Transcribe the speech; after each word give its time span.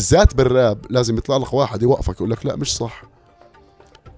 بالذات 0.00 0.34
بالراب 0.34 0.86
لازم 0.90 1.16
يطلع 1.16 1.36
لك 1.36 1.54
واحد 1.54 1.82
يوقفك 1.82 2.14
يقول 2.14 2.30
لك 2.30 2.46
لا 2.46 2.56
مش 2.56 2.76
صح. 2.76 3.02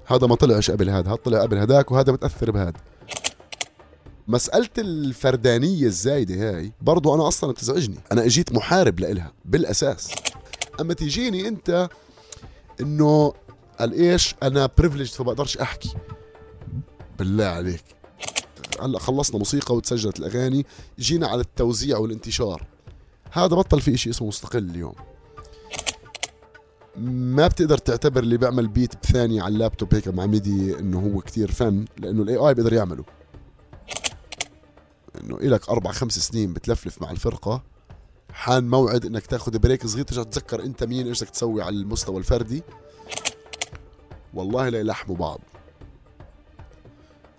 هذا 0.07 0.27
ما 0.27 0.35
طلعش 0.35 0.71
قبل 0.71 0.91
هذا 0.91 1.09
هذا 1.09 1.15
طلع 1.15 1.43
قبل 1.43 1.59
هذاك 1.59 1.91
وهذا 1.91 2.13
متأثر 2.13 2.51
بهذا. 2.51 2.81
مسألة 4.29 4.69
الفردانية 4.79 5.87
الزايدة 5.87 6.35
هاي 6.35 6.73
برضو 6.81 7.15
أنا 7.15 7.29
أصلا 7.29 7.53
تزعجني 7.53 7.99
أنا 8.13 8.25
أجيت 8.25 8.53
محارب 8.53 9.01
لإلها 9.01 9.33
بالأساس. 9.45 10.11
أما 10.81 10.95
تيجيني 10.95 11.49
أنت 11.49 11.89
إنه 12.81 13.33
قال 13.79 13.93
إيش؟ 13.93 14.35
أنا 14.43 14.69
بريفليج 14.79 15.09
فبقدرش 15.09 15.59
أحكي. 15.59 15.95
بالله 17.19 17.45
عليك. 17.45 17.85
هلأ 18.81 18.99
خلصنا 18.99 19.39
موسيقى 19.39 19.75
وتسجلت 19.75 20.19
الأغاني 20.21 20.67
جينا 20.99 21.29
على 21.29 21.41
التوزيع 21.41 21.99
والانتشار. 21.99 22.67
هذا 23.31 23.57
بطل 23.57 23.81
في 23.81 23.95
إشي 23.95 24.11
اسمه 24.11 24.29
مستقل 24.29 24.71
اليوم. 24.71 24.95
ما 26.97 27.47
بتقدر 27.47 27.79
تعتبر 27.79 28.23
اللي 28.23 28.37
بيعمل 28.37 28.69
beat 28.69 28.95
بثانية 29.03 29.43
على 29.43 29.55
اللابتوب 29.55 29.95
هيك 29.95 30.09
مع 30.09 30.27
MIDI 30.27 30.79
إنه 30.79 31.01
هو 31.01 31.21
كتير 31.21 31.53
فن 31.53 31.85
لأنه 31.99 32.23
ال 32.23 32.37
AI 32.37 32.55
بيقدر 32.55 32.73
يعمله. 32.73 33.05
إنه 35.21 35.37
إلك 35.37 35.69
أربع 35.69 35.93
خمس 35.93 36.19
سنين 36.19 36.53
بتلفلف 36.53 37.03
مع 37.03 37.11
الفرقة 37.11 37.63
حان 38.33 38.69
موعد 38.69 39.07
إنك 39.07 39.27
تاخذ 39.27 39.59
break 39.59 39.87
صغير 39.87 40.05
ترجع 40.05 40.23
تتذكر 40.23 40.63
أنت 40.63 40.85
مين 40.85 41.07
إيش 41.07 41.23
بدك 41.23 41.31
تسوي 41.31 41.63
على 41.63 41.77
المستوى 41.77 42.19
الفردي. 42.19 42.63
والله 44.35 44.69
لا 44.69 44.79
يلحموا 44.79 45.17
بعض. 45.17 45.41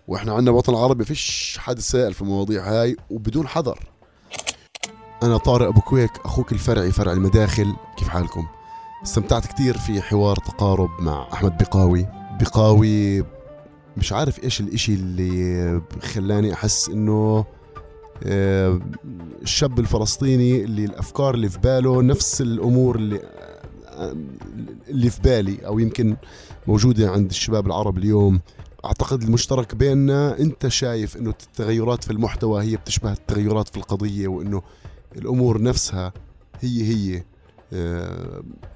وإحنا 0.07 0.33
عندنا 0.33 0.51
بوطن 0.51 0.73
العربي 0.73 1.05
فيش 1.05 1.57
حد 1.59 1.79
سائل 1.79 2.13
في 2.13 2.21
المواضيع 2.21 2.63
هاي 2.63 2.97
وبدون 3.09 3.47
حذر. 3.47 3.79
أنا 5.23 5.37
طارق 5.37 5.67
أبو 5.67 5.81
كويك 5.81 6.11
أخوك 6.25 6.51
الفرعي 6.51 6.91
فرع 6.91 7.11
المداخل 7.11 7.75
كيف 7.97 8.07
حالكم؟ 8.07 8.47
استمتعت 9.03 9.45
كتير 9.47 9.77
في 9.77 10.01
حوار 10.01 10.35
تقارب 10.35 10.89
مع 10.99 11.27
أحمد 11.33 11.57
بقاوي 11.57 12.07
بقاوي 12.41 13.23
مش 13.97 14.13
عارف 14.13 14.43
إيش 14.43 14.59
الإشي 14.59 14.93
اللي 14.93 15.81
خلاني 16.01 16.53
أحس 16.53 16.89
إنه 16.89 17.45
آه، 18.23 18.79
الشاب 19.41 19.79
الفلسطيني 19.79 20.63
اللي 20.63 20.85
الأفكار 20.85 21.33
اللي 21.35 21.49
في 21.49 21.59
باله 21.59 22.01
نفس 22.01 22.41
الأمور 22.41 22.95
اللي 22.95 23.19
آه، 23.87 24.15
اللي 24.89 25.09
في 25.09 25.21
بالي 25.21 25.65
أو 25.65 25.79
يمكن 25.79 26.15
موجودة 26.67 27.11
عند 27.11 27.29
الشباب 27.29 27.67
العرب 27.67 27.97
اليوم. 27.97 28.39
أعتقد 28.85 29.21
المشترك 29.23 29.75
بيننا 29.75 30.39
أنت 30.39 30.67
شايف 30.67 31.17
إنه 31.17 31.29
التغيرات 31.29 32.03
في 32.03 32.11
المحتوى 32.11 32.63
هي 32.63 32.75
بتشبه 32.75 33.11
التغيرات 33.11 33.67
في 33.67 33.77
القضية 33.77 34.27
وإنه 34.27 34.61
الأمور 35.15 35.61
نفسها 35.61 36.13
هي 36.61 36.83
هي 36.83 37.23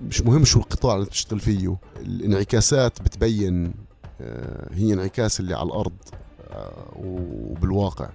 مش 0.02 0.22
مهم 0.22 0.45
شو 0.45 0.59
القطاع 0.59 0.95
اللي 0.95 1.06
بتشتغل 1.06 1.40
فيه. 1.40 1.78
الانعكاسات 2.02 3.02
بتبين 3.02 3.73
آه، 4.22 4.73
هي 4.73 4.94
انعكاس 4.94 5.40
اللي 5.40 5.53
على 5.53 5.67
الأرض 5.67 5.94
آه، 6.52 6.94
وبالواقع. 6.95 8.09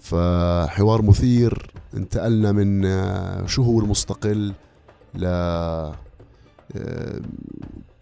فحوار 0.00 1.02
مثير 1.02 1.72
انتقلنا 1.96 2.52
من 2.52 2.82
شو 3.46 3.62
هو 3.62 3.80
المستقل 3.80 4.54
ل 5.14 5.24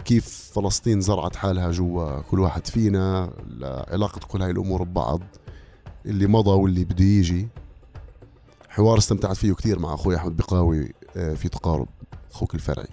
كيف 0.04 0.50
فلسطين 0.54 1.00
زرعت 1.00 1.36
حالها 1.36 1.70
جوا 1.70 2.20
كل 2.20 2.40
واحد 2.40 2.66
فينا 2.66 3.32
لعلاقة 3.46 4.20
كل 4.28 4.42
هاي 4.42 4.50
الأمور 4.50 4.82
ببعض 4.82 5.20
اللي 6.06 6.26
مضى 6.26 6.50
واللي 6.50 6.84
بده 6.84 7.04
يجي. 7.04 7.48
حوار 8.68 8.98
استمتعت 8.98 9.36
فيه 9.36 9.52
كثير 9.52 9.78
مع 9.78 9.94
أخوي 9.94 10.16
أحمد 10.16 10.36
بقاوي. 10.36 10.82
آه، 10.84 10.92
في 11.14 11.48
تقارب. 11.48 11.88
أخوك 12.32 12.54
الفرعي. 12.54 12.88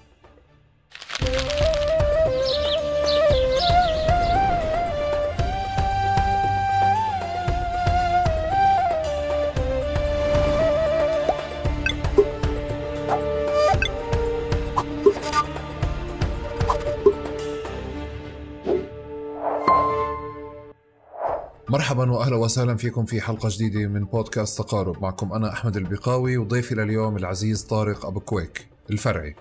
مرحبا 21.69 22.11
واهلا 22.11 22.35
وسهلا 22.35 22.75
فيكم 22.75 23.05
في 23.05 23.21
حلقة 23.21 23.49
جديدة 23.51 23.87
من 23.87 24.05
بودكاست 24.05 24.57
تقارب. 24.57 25.01
معكم 25.01 25.33
أنا 25.33 25.53
أحمد 25.53 25.77
البقاوي 25.77 26.37
وضيفي 26.37 26.75
لليوم 26.75 27.17
العزيز 27.17 27.63
طارق 27.63 28.05
أبو 28.05 28.19
كويك 28.19 28.67
الفرعي. 28.89 29.35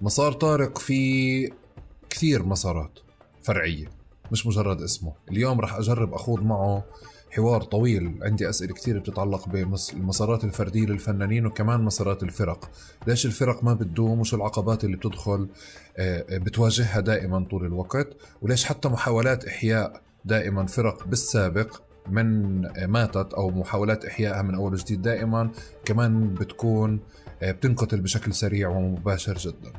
مسار 0.00 0.32
طارق 0.32 0.78
في 0.78 1.52
كثير 2.10 2.42
مسارات 2.42 2.98
فرعية 3.42 3.90
مش 4.32 4.46
مجرد 4.46 4.82
اسمه. 4.82 5.12
اليوم 5.30 5.60
راح 5.60 5.74
أجرب 5.74 6.14
أخوض 6.14 6.42
معه 6.42 6.84
حوار 7.30 7.62
طويل. 7.62 8.18
عندي 8.22 8.48
أسئلة 8.48 8.74
كثير 8.74 8.98
بتتعلق 8.98 9.48
بالمسارات 9.48 10.44
الفردية 10.44 10.86
للفنانين 10.86 11.46
وكمان 11.46 11.82
مسارات 11.82 12.22
الفرق. 12.22 12.70
ليش 13.06 13.26
الفرق 13.26 13.64
ما 13.64 13.74
بتدوم 13.74 14.20
وشو 14.20 14.36
العقبات 14.36 14.84
اللي 14.84 14.96
بتدخل 14.96 15.48
آه، 15.96 16.38
بتواجهها 16.38 17.00
دائما 17.00 17.46
طول 17.50 17.66
الوقت؟ 17.66 18.08
وليش 18.42 18.64
حتى 18.64 18.88
محاولات 18.88 19.44
إحياء 19.44 20.04
دائما 20.24 20.66
فرق 20.66 21.06
بالسابق 21.06 21.80
من 22.10 22.60
ماتت 22.86 23.34
أو 23.34 23.50
محاولات 23.50 24.04
إحيائها 24.04 24.42
من 24.42 24.54
أول 24.54 24.72
وجديد. 24.72 25.02
دائما 25.02 25.50
كمان 25.84 26.34
بتكون 26.34 27.00
آه، 27.42 27.52
بتنقتل 27.52 28.00
بشكل 28.00 28.34
سريع 28.34 28.68
ومباشر 28.68 29.34
جدا. 29.34 29.72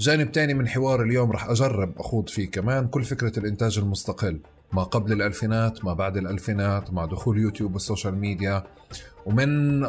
جانب 0.00 0.32
تاني 0.32 0.54
من 0.54 0.68
حوار 0.68 1.02
اليوم 1.02 1.32
رح 1.32 1.50
أجرب 1.50 1.92
أخوض 1.98 2.28
فيه 2.28 2.50
كمان 2.50 2.88
كل 2.88 3.04
فكرة 3.04 3.38
الإنتاج 3.38 3.78
المستقل 3.78 4.40
ما 4.72 4.82
قبل 4.82 5.12
الألفينات 5.12 5.84
ما 5.84 5.94
بعد 5.94 6.16
الألفينات 6.16 6.92
مع 6.92 7.04
دخول 7.04 7.38
يوتيوب 7.38 7.72
وال 7.74 7.84
social 7.84 8.14
media. 8.14 8.64
ومن 9.26 9.84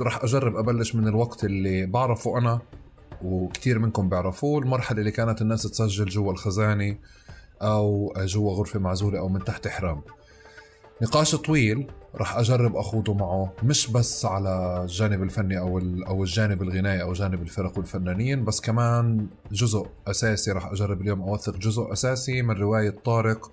رح 0.00 0.24
أجرب 0.24 0.56
أبلش 0.56 0.94
من 0.94 1.08
الوقت 1.08 1.44
اللي 1.44 1.86
بعرفه 1.86 2.38
أنا 2.38 2.60
وكثير 3.22 3.78
منكم 3.78 4.08
بيعرفوه 4.08 4.62
المرحلة 4.62 4.98
اللي 4.98 5.10
كانت 5.10 5.42
الناس 5.42 5.62
تسجل 5.62 6.04
جوا 6.04 6.32
الخزانة. 6.32 6.96
أو 7.62 8.14
جوا 8.18 8.52
غرفة 8.52 8.80
معزولة 8.80 9.18
أو 9.18 9.28
من 9.28 9.44
تحت 9.44 9.68
حرام 9.68 10.02
نقاش 11.02 11.34
طويل 11.34 11.86
رح 12.14 12.36
أجرب 12.36 12.76
أخوضه 12.76 13.14
معه. 13.14 13.52
مش 13.62 13.90
بس 13.90 14.24
على 14.24 14.80
الجانب 14.82 15.22
الفني 15.22 15.58
أو 15.58 15.78
أو 16.06 16.22
الجانب 16.22 16.62
الغنائي 16.62 17.02
أو 17.02 17.12
جانب 17.12 17.42
الفرق 17.42 17.78
والفنانين 17.78 18.44
بس 18.44 18.60
كمان 18.60 19.26
جزء 19.52 19.86
أساسي 20.06 20.52
رح 20.52 20.66
أجرب 20.66 21.00
اليوم 21.00 21.22
أوثق 21.22 21.56
جزء 21.56 21.92
أساسي 21.92 22.42
من 22.42 22.54
رواية 22.54 22.90
طارق 23.04 23.52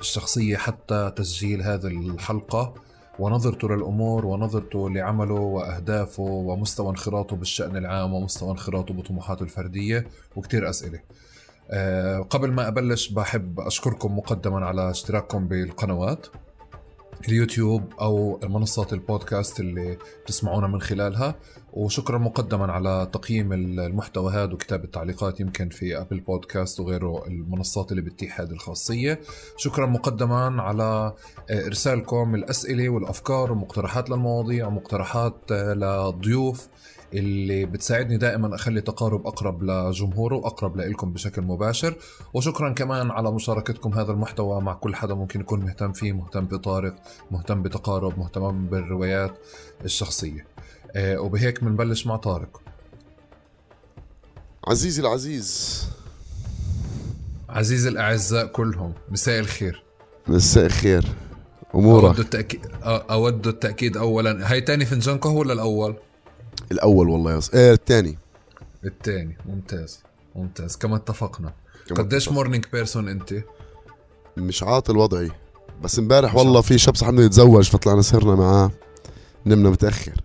الشخصية 0.00 0.56
حتى 0.56 1.12
تسجيل 1.16 1.62
هذه 1.62 1.86
الحلقة. 1.86 2.74
ونظرته 3.18 3.68
للأمور 3.68 4.26
ونظرته 4.26 4.90
لعمله 4.90 5.34
وأهدافه 5.34 6.22
ومستوى 6.22 6.90
انخراطه 6.90 7.36
بالشأن 7.36 7.76
العام 7.76 8.14
ومستوى 8.14 8.50
انخراطه 8.50 8.94
بطموحاته 8.94 9.42
الفردية 9.42 10.06
وكتير 10.36 10.70
أسئلة. 10.70 11.00
قبل 12.30 12.52
ما 12.52 12.68
أبلش 12.68 13.08
بحب 13.08 13.60
أشكركم 13.60 14.18
مقدما 14.18 14.66
على 14.66 14.90
اشتراككم 14.90 15.48
بالقنوات 15.48 16.26
اليوتيوب 17.28 17.82
أو 18.00 18.40
منصات 18.42 18.92
البودكاست 18.92 19.60
اللي 19.60 19.98
بتسمعونا 20.24 20.66
من 20.66 20.80
خلالها. 20.80 21.34
وشكرا 21.72 22.18
مقدما 22.18 22.72
على 22.72 23.08
تقييم 23.12 23.52
المحتوى 23.52 24.32
هذا 24.32 24.52
وكتابة 24.52 24.86
تعليقات 24.86 25.40
يمكن 25.40 25.68
في 25.68 26.00
ابل 26.00 26.20
بودكاست 26.20 26.80
وغيره 26.80 27.26
المنصات 27.26 27.90
اللي 27.90 28.02
بتتيح 28.02 28.40
هذه 28.40 28.50
الخاصية. 28.50 29.20
شكرا 29.56 29.86
مقدما 29.86 30.62
على 30.62 31.12
إرسالكم 31.50 32.34
الأسئلة 32.34 32.88
والأفكار 32.88 33.50
والمقترحات 33.52 34.10
للمواضيع 34.10 34.66
ومقترحات 34.66 35.52
لضيوف. 35.52 36.68
اللي 37.14 37.66
بتساعدني 37.66 38.16
دائما 38.16 38.54
أخلي 38.54 38.80
تقارب 38.80 39.26
أقرب 39.26 39.62
لجمهوره 39.62 40.36
وأقرب 40.36 40.76
لكم 40.76 41.12
بشكل 41.12 41.42
مباشر. 41.42 41.94
وشكرا 42.34 42.72
كمان 42.72 43.10
على 43.10 43.32
مشاركتكم 43.32 43.94
هذا 43.94 44.12
المحتوى 44.12 44.60
مع 44.60 44.74
كل 44.74 44.94
حدا 44.94 45.14
ممكن 45.14 45.40
يكون 45.40 45.60
مهتم 45.60 45.92
فيه 45.92 46.12
مهتم 46.12 46.44
بطارق 46.44 46.94
مهتم 47.30 47.62
بتقارب 47.62 48.18
مهتم 48.18 48.66
بالروايات 48.66 49.38
الشخصية. 49.84 50.46
آه 50.96 51.20
وبهيك 51.20 51.64
بنبلش 51.64 52.06
مع 52.06 52.16
طارق. 52.16 52.60
عزيزي 54.68 55.02
العزيز. 55.02 55.82
عزيزي 57.48 57.88
الأعزاء 57.88 58.46
كلهم 58.46 58.92
مساء 59.10 59.40
الخير. 59.40 59.82
مساء 60.28 60.66
الخير. 60.66 61.04
أمورك؟ 61.74 62.04
أود 62.04 62.20
التاكيد 62.20 62.66
أود 62.84 63.46
التأكيد 63.46 63.96
اولا. 63.96 64.52
هاي 64.52 64.60
تاني 64.60 64.84
فنجان 64.84 65.18
قهوة 65.18 65.38
ولا 65.38 65.52
الأول؟ 65.52 65.96
الأول 66.72 67.08
والله 67.08 67.36
يص... 67.36 67.50
إيه 67.50 67.72
الثاني. 67.72 68.18
الثاني. 68.84 69.36
ممتاز. 69.46 70.02
ممتاز. 70.34 70.76
كما 70.76 70.96
اتفقنا. 70.96 71.52
قديش 71.90 72.28
morning 72.28 72.64
person 72.72 73.08
أنت؟ 73.08 73.34
مش 74.36 74.62
عاطل 74.62 74.96
وضعي. 74.96 75.30
بس 75.82 75.98
امبارح 75.98 76.34
والله 76.34 76.60
في 76.60 76.78
شاب 76.78 76.94
صاحبنا 76.94 77.24
يتزوج 77.24 77.70
فطلعنا 77.70 78.02
سهرنا 78.02 78.34
معاه. 78.34 78.70
نمنا 79.46 79.70
متأخر. 79.70 80.20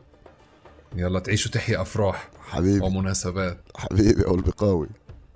يلا 0.96 1.20
تعيشوا 1.20 1.52
تحيا 1.52 1.82
أفراح 1.82 2.30
حبيبي. 2.40 2.86
ومناسبات. 2.86 3.58
حبيبي 3.76 4.26
أو 4.26 4.36
البقاوي 4.36 4.88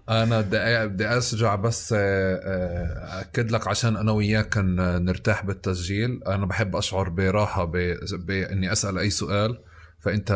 أنا 0.10 0.42
بدي 0.42 0.88
بدي 0.88 1.08
ارجع 1.08 1.56
بس 1.56 1.94
آه، 1.98 2.36
آه، 2.44 3.22
اكد 3.22 3.52
لك 3.52 3.68
عشان 3.68 3.98
أنا 3.98 4.12
وياك 4.12 4.50
كان 4.50 4.76
نرتاح 5.06 5.46
بالتسجيل. 5.46 6.24
أنا 6.28 6.46
بحب 6.46 6.76
أشعر 6.76 7.10
براحة 7.10 7.66
باني 8.12 8.72
أسأل 8.72 8.98
أي 8.98 9.10
سؤال. 9.10 9.60
فأنت 10.00 10.32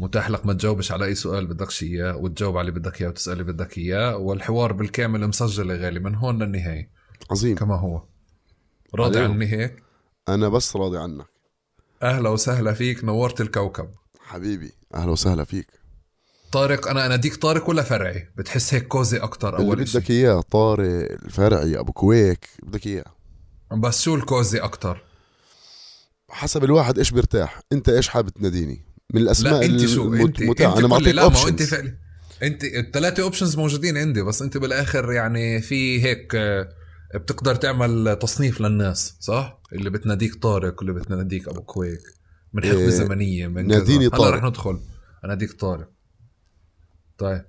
متاح 0.00 0.30
لك 0.30 0.46
ما 0.46 0.52
تجاوبش 0.52 0.92
على 0.92 1.04
أي 1.04 1.14
سؤال 1.14 1.46
بدكش 1.46 1.82
إياه 1.82 2.16
وتجاوب 2.16 2.56
على 2.56 2.68
اللي 2.68 2.80
بدك 2.80 3.00
إياه 3.00 3.08
وتسأل 3.08 3.32
اللي 3.32 3.44
بدك 3.52 3.78
إياه 3.78 4.16
والحوار 4.16 4.72
بالكامل 4.72 5.28
مسجل 5.28 5.72
غالي 5.72 6.00
من 6.00 6.14
هون 6.14 6.42
للنهاية. 6.42 6.90
عظيم. 7.30 7.56
كما 7.56 7.74
هو. 7.74 8.02
راضي 8.94 9.18
عليهم. 9.18 9.32
عني 9.32 9.46
هيك 9.46 9.82
أنا 10.28 10.48
بس 10.48 10.76
راضي 10.76 10.98
عنك. 10.98 11.26
أهلا 12.02 12.28
وسهلا 12.28 12.72
فيك 12.72 13.04
نورت 13.04 13.40
الكوكب. 13.40 13.88
حبيبي 14.20 14.72
أهلا 14.94 15.10
وسهلا 15.10 15.44
فيك. 15.44 15.66
طارق 16.52 16.88
أنا 16.88 17.06
اناديك 17.06 17.36
طارق 17.36 17.68
ولا 17.68 17.82
فرعي؟ 17.82 18.28
بتحس 18.36 18.74
هيك 18.74 18.88
كوزي 18.88 19.18
أكتر 19.18 19.58
اللي 19.58 19.68
اول 19.68 19.88
شيء 19.88 20.00
بدك 20.00 20.10
إياه 20.10 20.40
طارق 20.40 21.12
الفرعي 21.24 21.78
أبو 21.78 21.92
كويك 21.92 22.48
بدك 22.62 22.86
إياه. 22.86 23.14
بس 23.72 24.02
شو 24.02 24.14
ال 24.14 24.23
cozy 24.23 24.58
أكتر؟ 24.58 25.02
حسب 26.30 26.64
الواحد 26.64 26.98
إيش 26.98 27.10
بيرتاح. 27.10 27.60
أنت 27.72 27.88
إيش 27.88 28.08
حابب 28.08 28.28
تناديني؟ 28.28 28.89
من 29.14 29.20
الأسماء 29.20 29.52
لا 29.52 29.64
أنت 29.66 29.86
شو 29.86 30.02
المت- 30.02 30.20
انت. 30.40 30.42
أنت 30.42 30.60
أنا 30.60 30.88
معطيك 30.88 31.08
لا 31.14 31.28
ما 31.28 31.38
هو 31.38 31.48
أنت 31.48 31.60
options 31.60 31.70
فعلي. 31.74 31.94
انت 32.42 32.64
الثلاثه 32.64 33.22
options 33.22 33.56
موجودين 33.56 33.96
عندي 33.96 34.22
بس 34.22 34.42
أنت 34.42 34.56
بالآخر 34.56 35.12
يعني 35.12 35.60
في 35.62 36.02
هيك 36.04 36.34
آه، 36.34 36.68
بتقدر 37.14 37.54
تعمل 37.54 38.18
تصنيف 38.22 38.60
للناس 38.60 39.16
صح؟ 39.20 39.60
اللي 39.72 39.90
بتناديك 39.90 40.34
طارق 40.34 40.78
واللي 40.78 40.92
بتناديك 40.92 41.48
أبو 41.48 41.60
كويك 41.62 42.00
من 42.52 42.64
حقبة 42.64 42.78
إيه، 42.78 42.88
زمنية 42.88 43.46
من 43.46 43.66
ناديني 43.68 44.10
كذا. 44.10 44.18
هلا 44.18 44.24
طارق. 44.24 44.38
رح 44.38 44.44
ندخل. 44.44 44.80
أناديك 45.24 45.52
طارق. 45.52 45.88
طيب. 47.18 47.44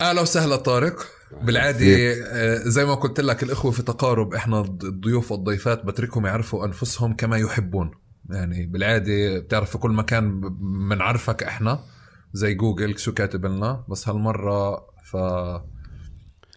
أهلا 0.00 0.20
وسهلا 0.20 0.56
طارق. 0.56 1.06
بالعادة 1.42 1.86
آه، 1.86 2.58
زي 2.68 2.84
ما 2.84 2.94
قلت 2.94 3.20
لك 3.20 3.42
الإخوة 3.42 3.70
في 3.70 3.82
تقارب 3.82 4.34
إحنا 4.34 4.60
الضيوف 4.60 5.32
والضيفات 5.32 5.84
بتركهم 5.84 6.26
يعرفوا 6.26 6.66
أنفسهم 6.66 7.14
كما 7.16 7.36
يحبون. 7.38 7.90
يعني 8.32 8.66
بالعادة 8.66 9.38
بتعرف 9.38 9.70
في 9.70 9.78
كل 9.78 9.90
مكان 9.90 10.40
بنعرفك 10.88 11.42
إحنا 11.42 11.84
زي 12.32 12.54
جوجل 12.54 12.98
شو 12.98 13.12
كاتب 13.12 13.46
لنا. 13.46 13.84
بس 13.88 14.08
هالمرة 14.08 14.76
ف 15.04 15.16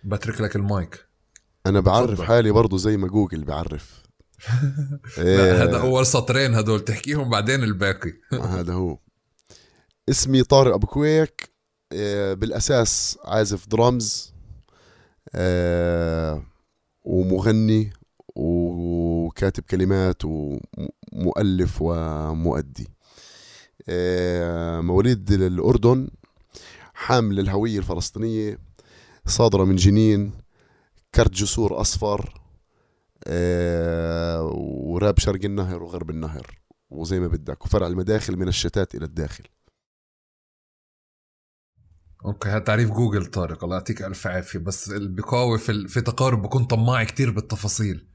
بترك 0.03 0.41
لك 0.41 0.55
المايك. 0.55 1.05
أنا 1.65 1.79
بعرف 1.79 2.11
تفضل. 2.11 2.25
حالي 2.25 2.51
برضو 2.51 2.77
زي 2.77 2.97
ما 2.97 3.07
جوجل 3.07 3.43
بعرف. 3.43 4.03
لا 5.17 5.23
إيه، 5.23 5.63
هذا 5.63 5.81
أول 5.81 6.05
سطرين 6.05 6.55
هدول 6.55 6.79
تحكيهم 6.79 7.29
بعدين 7.29 7.63
الباقي. 7.63 8.13
هذا 8.31 8.73
هو. 8.73 8.97
اسمي 10.09 10.43
طارق 10.43 10.73
أبو 10.73 10.87
كويك. 10.87 11.53
إيه، 11.91 12.33
بالأساس 12.33 13.19
عازف 13.25 13.67
درامز 13.67 14.33
إيه، 15.35 16.43
ومغني 17.03 17.93
وكاتب 18.35 19.63
كلمات 19.63 20.25
ومؤلف 21.15 21.77
ومؤدي. 21.81 22.87
إيه، 23.89 24.81
مواليد 24.81 25.31
الأردن 25.31 26.07
حامل 26.93 27.39
الهويه 27.39 27.79
الفلسطينية 27.79 28.59
صادرة 29.25 29.63
من 29.63 29.75
جنين 29.75 30.31
كرت 31.15 31.31
جسور 31.31 31.81
أصفر 31.81 32.41
إيه، 33.27 34.41
وراب 34.43 35.19
شرق 35.19 35.45
النهر 35.45 35.83
وغرب 35.83 36.09
النهر. 36.09 36.59
وزي 36.89 37.19
ما 37.19 37.27
بدك 37.27 37.65
وفرع 37.65 37.87
المداخل 37.87 38.37
من 38.37 38.47
الشتات 38.47 38.95
إلى 38.95 39.05
الداخل. 39.05 39.43
okay 42.25 42.49
هذا 42.49 42.59
تعريف 42.59 42.89
جوجل 42.89 43.25
طارق. 43.25 43.63
الله 43.63 43.75
يعطيك 43.75 44.01
ألف 44.01 44.27
عافية. 44.27 44.59
بس 44.59 44.89
البقاوي 44.89 45.59
في 45.59 45.87
في 45.87 46.01
تقارب 46.01 46.41
بكون 46.41 46.65
طماع 46.65 47.03
كتير 47.03 47.31
بالتفاصيل. 47.31 48.12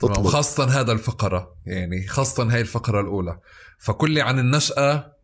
تمام 0.00 0.12
اطلب. 0.12 0.26
وخاصة 0.26 0.80
هذا 0.80 0.92
الفقرة 0.92 1.56
يعني 1.66 2.06
خاصة 2.06 2.54
هاي 2.54 2.60
الفقرة 2.60 3.00
الأولى. 3.00 3.40
فكل 3.78 4.18
عن 4.20 4.38
النشأة 4.38 5.16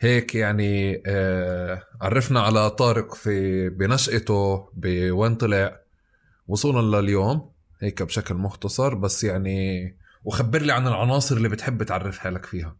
هيك 0.00 0.34
يعني 0.34 1.02
آه 1.06 1.82
عرفنا 2.00 2.40
على 2.40 2.70
طارق 2.70 3.14
في 3.14 3.68
بنشأته 3.68 4.70
بوين 4.74 5.34
طلع. 5.34 5.80
وصولا 6.48 7.00
لليوم 7.00 7.52
هيك 7.82 8.02
بشكل 8.02 8.34
مختصر 8.34 8.94
بس 8.94 9.24
يعني 9.24 9.84
وخبر 10.24 10.62
لي 10.62 10.72
عن 10.72 10.86
العناصر 10.86 11.36
اللي 11.36 11.48
بتحب 11.48 11.82
تعرف 11.82 12.18
حالك 12.18 12.44
فيها. 12.44 12.76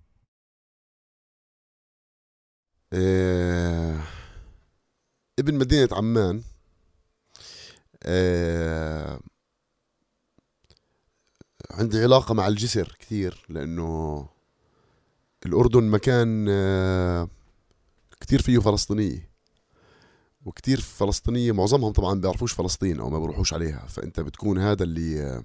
إيه، 2.92 4.00
ابن 5.38 5.54
مدينة 5.54 5.88
عمان 5.92 6.42
إيه، 8.06 9.20
عندي 11.78 12.02
علاقة 12.02 12.34
مع 12.34 12.48
الجسر 12.48 12.96
كثير 12.98 13.46
لأنه 13.48 14.26
الأردن 15.46 15.84
مكان 15.84 16.46
آه، 16.48 17.28
كتير 18.20 18.42
فيه 18.42 18.58
فلسطينية 18.58 19.30
وكتير 20.44 20.80
فلسطينية 20.80 21.52
معظمهم 21.52 21.92
طبعا 21.92 22.20
بيعرفوش 22.20 22.52
فلسطين 22.52 23.00
أو 23.00 23.10
ما 23.10 23.18
بيروحوش 23.18 23.54
عليها 23.54 23.86
فأنت 23.88 24.20
بتكون 24.20 24.58
هذا 24.58 24.82
اللي 24.82 25.22
آه، 25.22 25.44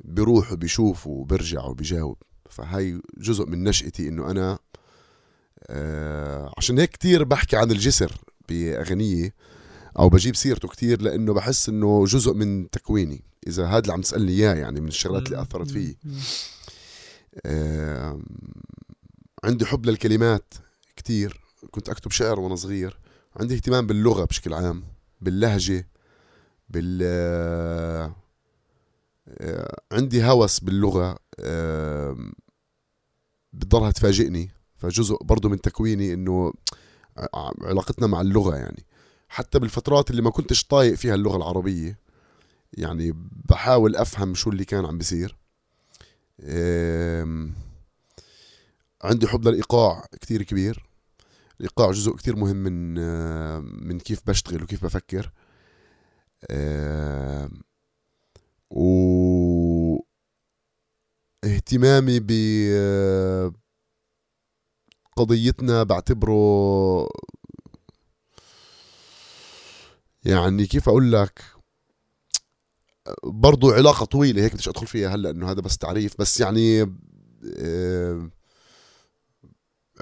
بيروح 0.00 0.52
وبيشوف 0.52 1.06
وبيرجع 1.06 1.64
وبيجاوب. 1.64 2.16
فهاي 2.50 3.00
جزء 3.18 3.46
من 3.46 3.64
نشأتي 3.64 4.08
إنه 4.08 4.30
أنا 4.30 4.58
آه، 5.66 6.52
عشان 6.58 6.78
هيك 6.78 6.90
كتير 6.90 7.24
بحكي 7.24 7.56
عن 7.56 7.70
الجسر 7.70 8.12
بأغنية. 8.48 9.34
أو 9.98 10.08
بجيب 10.08 10.36
سيرته 10.36 10.68
كتير 10.68 11.02
لأنه 11.02 11.34
بحس 11.34 11.68
إنه 11.68 12.04
جزء 12.04 12.34
من 12.34 12.70
تكويني. 12.70 13.24
إذا 13.46 13.66
هذا 13.66 13.78
اللي 13.78 13.92
عم 13.92 14.00
تسألني 14.00 14.32
إياه 14.32 14.54
يعني 14.54 14.80
من 14.80 14.88
الشغلات 14.88 15.26
اللي 15.26 15.42
أثرت 15.42 15.70
فيه. 15.70 15.94
آه، 17.46 18.20
عندي 19.44 19.66
حب 19.66 19.86
للكلمات 19.86 20.54
كتير. 20.96 21.40
كنت 21.70 21.88
أكتب 21.88 22.10
شعر 22.10 22.40
وأنا 22.40 22.56
صغير. 22.56 22.98
عندي 23.36 23.54
اهتمام 23.54 23.86
باللغة 23.86 24.24
بشكل 24.24 24.54
عام 24.54 24.84
باللهجة 25.20 25.88
بال 26.68 27.00
آه، 27.02 28.14
عندي 29.92 30.24
هوس 30.24 30.60
باللغة 30.60 31.18
آه، 31.40 32.16
بتضلها 33.52 33.90
تفاجئني. 33.90 34.50
فجزء 34.76 35.16
برضو 35.22 35.48
من 35.48 35.60
تكويني 35.60 36.14
إنه 36.14 36.52
علاقتنا 37.62 38.06
مع 38.06 38.20
اللغة 38.20 38.56
يعني. 38.56 38.84
حتى 39.30 39.58
بالفترات 39.58 40.10
اللي 40.10 40.22
ما 40.22 40.30
كنتش 40.30 40.64
طايق 40.64 40.94
فيها 40.94 41.14
اللغة 41.14 41.36
العربية 41.36 41.98
يعني 42.72 43.12
بحاول 43.48 43.96
أفهم 43.96 44.34
شو 44.34 44.50
اللي 44.50 44.64
كان 44.64 44.84
عم 44.84 44.98
بيصير. 44.98 45.36
عندي 49.02 49.26
حب 49.26 49.48
للإيقاع 49.48 50.04
كتير 50.20 50.42
كبير. 50.42 50.86
الإيقاع 51.60 51.90
جزء 51.90 52.16
كتير 52.16 52.36
مهم 52.36 52.56
من 52.56 52.94
من 53.86 53.98
كيف 54.00 54.20
بشتغل 54.26 54.62
وكيف 54.62 54.84
بفكر. 54.84 55.32
و 58.70 60.00
اهتمامي 61.44 62.20
ب 62.20 62.30
قضيتنا 65.16 65.82
بعتبره 65.82 67.08
يعني 70.24 70.66
كيف 70.66 70.88
أقول 70.88 71.12
لك؟ 71.12 71.42
برضو 73.24 73.70
علاقة 73.70 74.04
طويلة 74.04 74.42
هيك 74.42 74.52
بديش 74.52 74.68
أدخل 74.68 74.86
فيها 74.86 75.14
هلأ 75.14 75.30
إنه 75.30 75.50
هذا 75.50 75.60
بس 75.60 75.78
تعريف 75.78 76.14
بس 76.18 76.40
يعني 76.40 76.82
آه، 77.58 78.30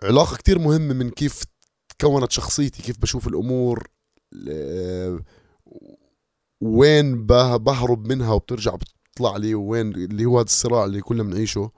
علاقة 0.02 0.36
كتير 0.36 0.58
مهمة 0.58 0.94
من 0.94 1.10
كيف 1.10 1.42
تكونت 1.98 2.32
شخصيتي 2.32 2.82
كيف 2.82 2.98
بشوف 2.98 3.28
الأمور 3.28 3.88
آه، 4.48 5.20
وين 6.60 7.26
به- 7.26 7.56
بهرب 7.56 8.06
منها 8.12 8.32
وبترجع 8.32 8.74
بتطلع 8.76 9.36
لي 9.36 9.54
وين 9.54 9.94
اللي 9.94 10.24
هو 10.24 10.38
هذا 10.38 10.44
الصراع 10.46 10.84
اللي 10.84 11.00
كلنا 11.00 11.22
بنعيشه. 11.22 11.70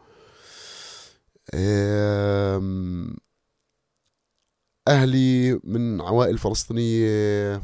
آم، 1.55 3.17
أهلي 4.89 5.61
من 5.65 6.01
عوائل 6.01 6.39
فلسطينية 6.39 7.63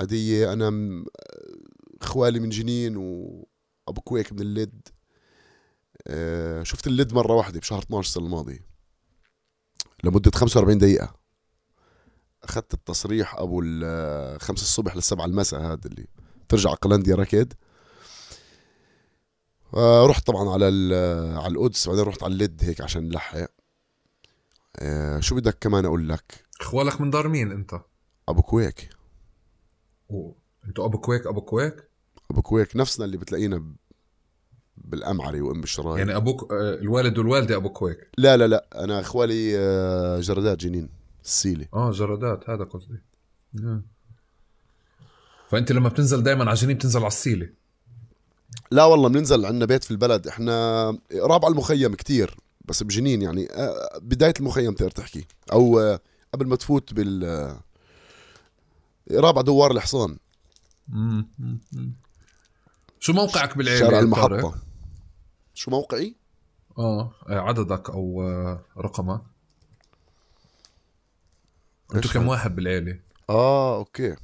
عادية. 0.00 0.52
أنا 0.52 0.70
م- 0.70 1.04
إخوالي 2.02 2.40
من 2.40 2.48
جنين 2.48 2.96
وأبو 2.96 4.00
كويك 4.04 4.32
من 4.32 4.40
اللد. 4.40 4.88
آه، 6.06 6.62
شفت 6.62 6.86
اللد 6.86 7.12
مرة 7.12 7.32
واحدة 7.34 7.60
بشهر 7.60 7.82
12 7.82 8.08
السنة 8.08 8.24
الماضية. 8.24 8.66
لمدة 10.04 10.30
45 10.34 10.78
دقيقة. 10.78 11.14
أخذت 12.42 12.74
التصريح 12.74 13.34
أبو 13.34 13.62
ال- 13.64 14.40
خمسة 14.40 14.62
الصبح 14.62 14.96
للسبعة 14.96 15.24
المساء 15.24 15.60
هذا 15.60 15.80
اللي 15.86 16.06
ترجع 16.48 16.70
قلنديا 16.74 17.14
ركض. 17.16 17.52
آه، 19.74 20.06
رحت 20.06 20.26
طبعا 20.26 20.50
على 20.50 20.68
ال- 20.68 21.38
على 21.38 21.52
القدس. 21.52 21.88
بعدين 21.88 22.04
رحت 22.04 22.22
على 22.22 22.32
اللد 22.32 22.64
هيك 22.64 22.80
عشان 22.80 23.08
نلحق. 23.08 23.50
آه، 24.76 25.20
شو 25.20 25.34
بدك 25.34 25.58
كمان 25.60 25.84
أقول 25.84 26.08
لك؟ 26.08 26.44
إخوالك 26.60 27.00
من 27.00 27.10
دار 27.10 27.28
مين 27.28 27.52
أنت؟ 27.52 27.80
أبو 28.28 28.42
كويك. 28.42 28.90
أنتوا 30.66 30.84
ابو 30.84 30.98
كويك 30.98 31.26
ابو 31.26 31.40
كويك؟ 31.40 31.84
ابو 32.30 32.42
كويك 32.42 32.76
نفسنا 32.76 33.04
اللي 33.04 33.16
بتلاقينا 33.16 33.64
بالأمعري 34.76 35.40
وام 35.40 35.62
الشرايط. 35.62 35.98
يعني 35.98 36.16
أبوك 36.16 36.52
آه، 36.52 36.74
الوالد 36.74 37.18
والوالدة 37.18 37.56
ابو 37.56 37.68
كويك. 37.70 38.08
لا 38.18 38.36
لا 38.36 38.46
لا 38.46 38.84
أنا 38.84 39.00
اخوالي 39.00 39.58
آه، 39.58 40.20
جردات 40.20 40.58
جنين 40.58 40.88
السيله 41.24 41.66
آه 41.74 41.90
جرادات 41.90 42.50
هذا 42.50 42.64
قصدي. 42.64 42.98
آه. 43.64 43.82
فأنت 45.48 45.72
لما 45.72 45.88
بتنزل 45.88 46.22
دائما 46.22 46.44
على 46.44 46.54
جنين 46.54 46.76
بتنزل 46.76 47.00
على 47.00 47.08
السيله 47.08 47.48
لا 48.70 48.84
والله 48.84 49.08
بننزل 49.08 49.46
عندنا 49.46 49.64
بيت 49.64 49.84
في 49.84 49.90
البلد. 49.90 50.26
إحنا 50.26 50.86
قراب 51.12 51.44
على 51.44 51.52
المخيم 51.52 51.94
كتير 51.94 52.36
بس 52.64 52.82
بجنين 52.82 53.22
يعني. 53.22 53.48
بداية 54.02 54.34
المخيم 54.40 54.74
تقدر 54.74 54.90
تحكي. 54.90 55.26
أو 55.52 55.98
قبل 56.34 56.46
ما 56.46 56.56
تفوت 56.56 56.94
بال 56.94 57.56
على 59.10 59.42
دوار 59.42 59.70
الحصان. 59.70 60.18
شو 63.00 63.12
موقعك 63.12 63.56
بالعيلة 63.56 63.80
شارع؟ 63.80 63.98
المحطة 63.98 64.54
شو 65.54 65.70
موقعي؟ 65.70 66.16
آه 66.78 67.14
عددك 67.28 67.90
أو 67.90 68.22
آه، 68.22 68.64
رقمك 68.78 69.22
أنتوا 71.94 72.10
إيش 72.10 72.12
كم؟ 72.12 72.28
واحد 72.28 72.56
بالعيلة؟ 72.56 73.00
آه 73.30 73.76
أوكي 73.76 74.16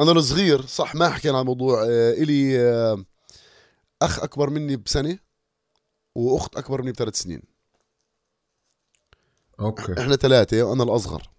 أنا 0.00 0.12
الصغير 0.12 0.66
صح 0.66 0.94
ما 0.94 1.08
حكينا 1.08 1.34
عن 1.34 1.40
الموضوع 1.40 1.82
آه 1.82 2.12
إلي 2.12 2.60
آه 2.60 3.04
أخ 4.02 4.22
أكبر 4.22 4.50
مني 4.50 4.76
بسنة 4.76 5.18
وأخت 6.14 6.56
أكبر 6.56 6.82
مني 6.82 6.92
بثلاث 6.92 7.16
سنين 7.16 7.42
أوكي 9.60 10.00
إحنا 10.00 10.16
ثلاثة 10.16 10.62
وأنا 10.62 10.82
الأصغر 10.82 11.35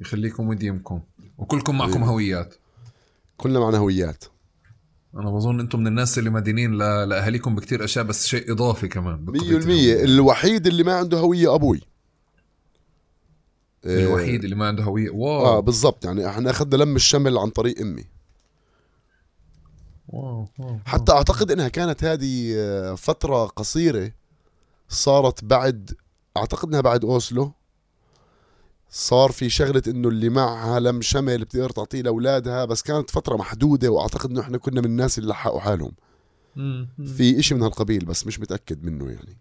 يخليكم 0.00 0.48
ويديمكم 0.48 1.00
وكلكم 1.38 1.78
معكم 1.78 2.02
إيه. 2.02 2.08
هويات. 2.08 2.54
كلنا 3.36 3.60
معنا 3.60 3.78
هويات. 3.78 4.24
أنا 5.14 5.30
بظن 5.30 5.60
أنتم 5.60 5.80
من 5.80 5.86
الناس 5.86 6.18
اللي 6.18 6.30
مدينين 6.30 6.74
ل... 6.74 6.78
لأهاليكم 7.08 7.54
بكتير 7.54 7.84
أشياء 7.84 8.04
بس 8.04 8.26
شيء 8.26 8.52
إضافي 8.52 8.88
كمان. 8.88 9.24
بقضية 9.24 9.40
مية 9.40 9.58
بالمية. 9.58 9.92
الهوية. 9.92 10.04
الوحيد 10.04 10.66
اللي 10.66 10.82
ما 10.82 10.94
عنده 10.94 11.18
هوية 11.18 11.54
أبوي. 11.54 11.80
آه، 13.84 14.00
الوحيد 14.06 14.44
اللي 14.44 14.56
ما 14.56 14.68
عنده 14.68 14.82
هوية. 14.82 15.10
واو. 15.10 15.46
آه 15.46 15.60
بالضبط. 15.60 16.04
يعني 16.04 16.28
إحنا 16.28 16.50
اخذنا 16.50 16.82
لم 16.82 16.96
الشمل 16.96 17.38
عن 17.38 17.50
طريق 17.50 17.80
أمي. 17.80 18.04
واو 20.08 20.48
واو. 20.58 20.78
حتى 20.86 21.12
أعتقد 21.12 21.50
إنها 21.50 21.68
كانت 21.68 22.04
هذه 22.04 22.54
آه، 22.56 22.94
فترة 22.94 23.46
قصيرة 23.46 24.12
صارت 24.88 25.44
بعد 25.44 25.94
أعتقد 26.36 26.68
إنها 26.68 26.80
بعد 26.80 27.04
أوسلو. 27.04 27.52
صار 28.90 29.32
في 29.32 29.50
شغلة 29.50 29.82
إنه 29.86 30.08
اللي 30.08 30.28
معها 30.28 30.80
لم 30.80 31.02
شمل 31.02 31.44
بتقدر 31.44 31.70
تعطيه 31.70 32.02
لأولادها 32.02 32.64
بس 32.64 32.82
كانت 32.82 33.10
فترة 33.10 33.36
محدودة 33.36 33.88
وأعتقد 33.88 34.30
إنه 34.30 34.40
إحنا 34.40 34.58
كنا 34.58 34.80
من 34.80 34.86
الناس 34.86 35.18
اللي 35.18 35.30
لحقوا 35.30 35.60
حالهم. 35.60 35.92
في 37.16 37.38
إشي 37.38 37.54
من 37.54 37.62
هالقبيل 37.62 38.04
بس 38.04 38.26
مش 38.26 38.40
متأكد 38.40 38.84
منه 38.84 39.10
يعني. 39.10 39.38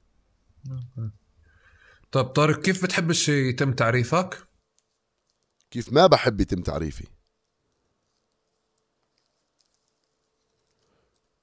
طيب 2.12 2.26
طارق 2.26 2.62
كيف 2.62 2.84
بتحبش 2.84 3.30
يتم 3.30 3.74
تعريفك؟ 3.74 4.48
كيف 5.72 5.94
ما 5.94 6.08
بحب 6.08 6.42
يتم 6.42 6.62
تعريفي. 6.62 7.08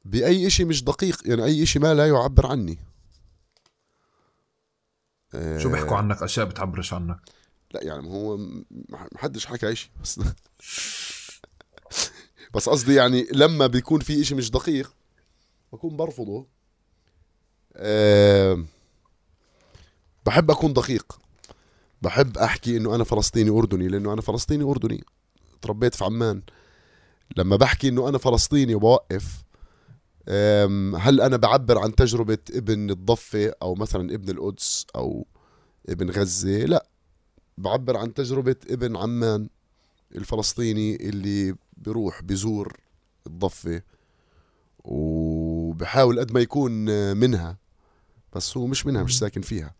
بأي 0.05 0.47
إشي 0.47 0.65
مش 0.65 0.85
دقيق 0.85 1.29
يعني 1.29 1.45
أي 1.45 1.63
إشي 1.63 1.79
ما 1.79 1.95
لا 1.95 2.09
يعبر 2.09 2.47
عني. 2.47 2.79
شو 5.33 5.69
آه، 5.69 5.73
بيحكوا 5.73 5.97
عنك؟ 5.97 6.23
أشياء 6.23 6.47
بتعبرش 6.47 6.93
عنك؟ 6.93 7.21
لا 7.75 7.85
يعني 7.85 8.09
هو 8.09 8.37
م- 8.37 8.65
ما 8.89 9.09
حدش 9.17 9.47
حكى 9.47 9.73
إشي 9.73 9.91
بس 10.03 10.21
بس 12.55 12.69
قصدي 12.69 12.95
يعني 12.95 13.27
لما 13.33 13.67
بيكون 13.67 14.01
في 14.01 14.21
إشي 14.21 14.35
مش 14.35 14.51
دقيق 14.51 14.95
بكون 15.73 15.97
برفضه. 15.97 16.47
بحب 20.27 20.51
أكون 20.51 20.73
دقيق. 20.73 21.19
بحب 22.03 22.39
أحكي 22.39 22.77
إنه 22.77 22.95
أنا 22.95 23.05
فلسطيني 23.05 23.51
أردني 23.51 23.89
لأنه 23.89 24.13
أنا 24.13 24.21
فلسطيني 24.21 24.65
أردني. 24.65 25.05
تربيت 25.63 25.95
في 25.95 26.05
عمان. 26.05 26.43
لما 27.37 27.57
بحكي 27.57 27.89
إنه 27.89 28.09
أنا 28.09 28.19
فلسطيني 28.19 28.75
وبوقف 28.75 29.45
هل 30.99 31.21
أنا 31.21 31.37
بعبر 31.37 31.79
عن 31.79 31.95
تجربة 31.95 32.39
ابن 32.51 32.91
الضفة 32.91 33.55
أو 33.63 33.75
مثلا 33.75 34.15
ابن 34.15 34.31
القدس 34.31 34.87
أو 34.97 35.27
ابن 35.89 36.11
غزة؟ 36.11 36.65
لا. 36.65 36.87
بعبر 37.59 37.97
عن 37.97 38.15
تجربة 38.15 38.57
ابن 38.71 38.97
عمان 38.97 39.49
الفلسطيني 40.15 40.97
اللي 41.09 41.57
بيروح 41.77 42.23
بيزور 42.23 42.77
الضفة 43.27 43.83
وبحاول 44.85 46.21
قد 46.21 46.33
ما 46.33 46.41
يكون 46.41 46.73
منها 47.17 47.57
بس 48.33 48.57
هو 48.57 48.67
مش 48.67 48.87
منها 48.87 49.03
مش 49.03 49.19
ساكن 49.19 49.41
فيها. 49.41 49.75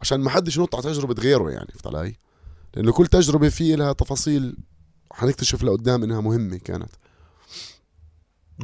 عشان 0.00 0.20
ما 0.20 0.30
حدش 0.30 0.56
ينط 0.56 0.74
على 0.74 0.84
تجربة 0.84 1.22
غيره 1.22 1.50
يعني 1.50 1.68
فهمت 1.72 1.96
علي؟ 1.96 2.16
لأنه 2.74 2.92
كل 2.92 3.06
تجربة 3.06 3.48
فيه 3.48 3.74
لها 3.76 3.92
تفاصيل 3.92 4.56
حنكتشف 5.12 5.62
لقدام 5.64 6.02
إنها 6.02 6.20
مهمة 6.20 6.56
كانت. 6.58 6.90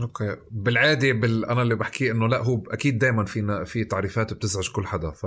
أوكي. 0.00 0.36
بالعادة 0.50 1.12
بال... 1.12 1.44
أنا 1.44 1.62
اللي 1.62 1.74
بحكيه 1.74 2.12
إنه 2.12 2.28
لا 2.28 2.42
هو 2.42 2.62
أكيد 2.70 2.98
دائما 2.98 3.24
في 3.24 3.64
في 3.66 3.84
تعريفات 3.84 4.32
بتزعج 4.32 4.70
كل 4.70 4.86
حدا 4.86 5.10
ف 5.10 5.26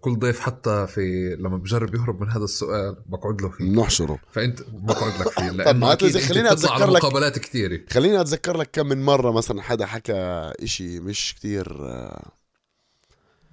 كل 0.00 0.18
ضيف 0.18 0.40
حتى 0.40 0.86
في 0.86 1.36
لما 1.40 1.56
بجرب 1.56 1.94
يهرب 1.94 2.20
من 2.20 2.28
هذا 2.30 2.44
السؤال 2.44 2.96
بقعد 3.06 3.40
له 3.42 3.50
فيه. 3.50 3.64
نحشره. 3.64 4.18
فأنت 4.32 4.60
بقعد 4.72 5.20
لك 5.20 5.28
فيه 5.28 5.50
لأنه 5.56 5.92
أكيد 5.92 6.18
خليني 6.18 6.52
أتذكر 6.52 6.90
لك- 6.90 7.04
مقابلات 7.04 7.38
كثيره 7.38 7.80
خليني 7.90 8.20
أتذكر 8.20 8.56
لك 8.56 8.70
كم 8.72 8.86
من 8.86 9.02
مرة 9.04 9.30
مثلا 9.32 9.62
حدا 9.62 9.86
حكى 9.86 10.12
إشي 10.62 11.00
مش 11.00 11.34
كتير 11.38 11.76
آه، 11.88 12.30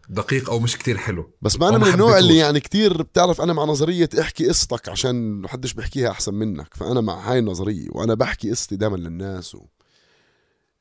دقيق 0.09 0.49
أو 0.49 0.59
مش 0.59 0.77
كتير 0.77 0.97
حلو. 0.97 1.31
بس 1.41 1.59
ما 1.59 1.71
ما 1.71 1.77
من 1.77 1.93
النوع. 1.93 2.17
اللي 2.17 2.37
يعني 2.37 2.59
كتير 2.59 3.01
بتعرف 3.03 3.41
أنا 3.41 3.53
مع 3.53 3.63
نظرية 3.63 4.09
أحكي 4.19 4.47
قصتك 4.47 4.89
عشان 4.89 5.41
محدش 5.41 5.73
بيحكيها 5.73 6.09
أحسن 6.11 6.33
منك 6.33 6.73
فأنا 6.73 7.01
مع 7.01 7.31
هاي 7.31 7.39
النظرية 7.39 7.87
وأنا 7.91 8.13
بحكي 8.13 8.49
قصتي 8.51 8.75
دائما 8.75 8.95
للناس 8.97 9.55
و... 9.55 9.65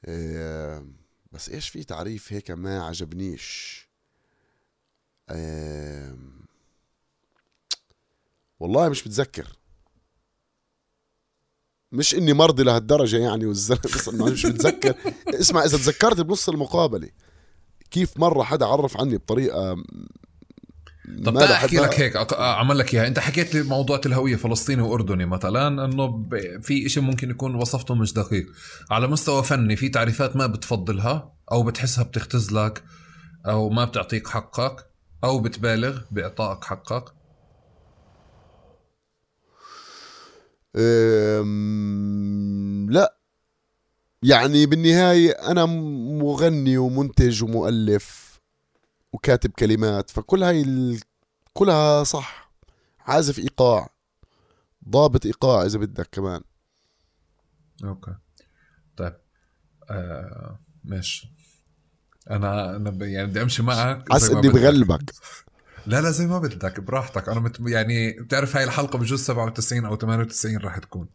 آه، 0.05 0.87
بس 1.33 1.49
إيش 1.49 1.69
في 1.69 1.85
تعريف 1.85 2.33
هيك 2.33 2.51
ما 2.51 2.83
عجبنيش؟ 2.83 3.88
والله 8.61 8.89
مش 8.89 9.03
بتذكر 9.03 9.59
مش 11.93 12.15
إني 12.15 12.33
مرضي 12.33 12.63
لهالدرجة 12.63 13.17
يعني 13.17 13.47
والزلمة 13.47 13.81
بس 13.85 14.09
أنا 14.09 14.25
مش 14.25 14.47
متذكر. 14.47 14.95
اسمع 15.41 15.65
إذا 15.65 15.77
تذكرت 15.79 16.21
بنص 16.21 16.49
المقابلة 16.49 17.09
كيف 17.91 18.19
مرة 18.19 18.43
حدا 18.43 18.67
عرف 18.67 18.97
عني 18.97 19.17
بطريقة 19.17 19.77
طب 21.25 21.39
تعال 21.39 21.53
أحكي. 21.53 21.77
لك 21.77 22.01
هيك 22.01 22.17
أعمل 22.33 22.79
لك 22.79 22.95
إياها. 22.95 23.07
أنت 23.07 23.19
حكيت 23.19 23.55
لي 23.55 23.63
موضوع 23.63 24.01
الهويه 24.07 24.37
فلسطيني 24.37 24.83
وأردني 24.83 25.27
مثلا 25.27 25.85
إنه 25.85 26.29
في 26.63 26.87
إشي 26.87 27.01
ممكن 27.01 27.31
يكون 27.31 27.55
وصفته 27.55 27.95
مش 27.95 28.13
دقيق. 28.13 28.47
على 28.91 29.07
مستوى 29.07 29.43
فني 29.43 29.77
في 29.77 29.89
تعريفات 29.89 30.37
ما 30.37 30.47
بتفضلها 30.47 31.33
أو 31.53 31.63
بتحسها 31.63 32.05
بتختزلك 32.05 32.85
أو 33.47 33.69
ما 33.71 33.85
بتعطيك 33.85 34.29
حقك. 34.29 34.88
أو 35.25 35.41
بتبالغ 35.41 36.03
بإعطائك 36.11 36.65
حقك. 36.65 37.15
لا. 42.91 43.19
يعني 44.23 44.67
بالنهاية 44.67 45.31
أنا 45.31 45.67
مغني 45.67 46.79
ومنتج 46.79 47.45
ومؤلف 47.45 48.41
وكاتب 49.13 49.51
كلمات 49.51 50.11
فكل 50.11 50.43
هاي 50.43 50.63
ال... 50.63 51.01
كلها 51.53 52.05
صح. 52.05 52.53
عازف 53.01 53.39
إيقاع 53.39 53.89
ضابط 54.89 55.27
إيقاع 55.27 55.65
إذا 55.65 55.79
بدك 55.79 56.09
كمان. 56.13 56.43
أوكي. 57.85 58.15
طيب 58.97 59.17
آه 59.91 60.59
ماشي. 60.85 61.38
أنا 62.31 62.77
أنا 62.77 63.07
يعني 63.07 63.27
بدي 63.27 63.43
أمشي 63.43 63.63
معك 63.63 64.13
حس 64.13 64.31
بدك. 64.31 64.51
بغلبك. 64.51 65.11
لا 65.87 66.01
لا 66.01 66.11
زي 66.11 66.27
ما 66.27 66.39
بدك 66.39 66.81
براحتك. 66.81 67.29
أنا 67.29 67.41
مت 67.41 67.61
يعني 67.67 68.13
بتعرف 68.13 68.57
هاي 68.57 68.65
الحلقة 68.65 68.99
بجوز 68.99 69.21
97 69.25 69.85
أو 69.85 69.97
98 69.97 70.57
راح 70.59 70.79
تكون. 70.79 71.09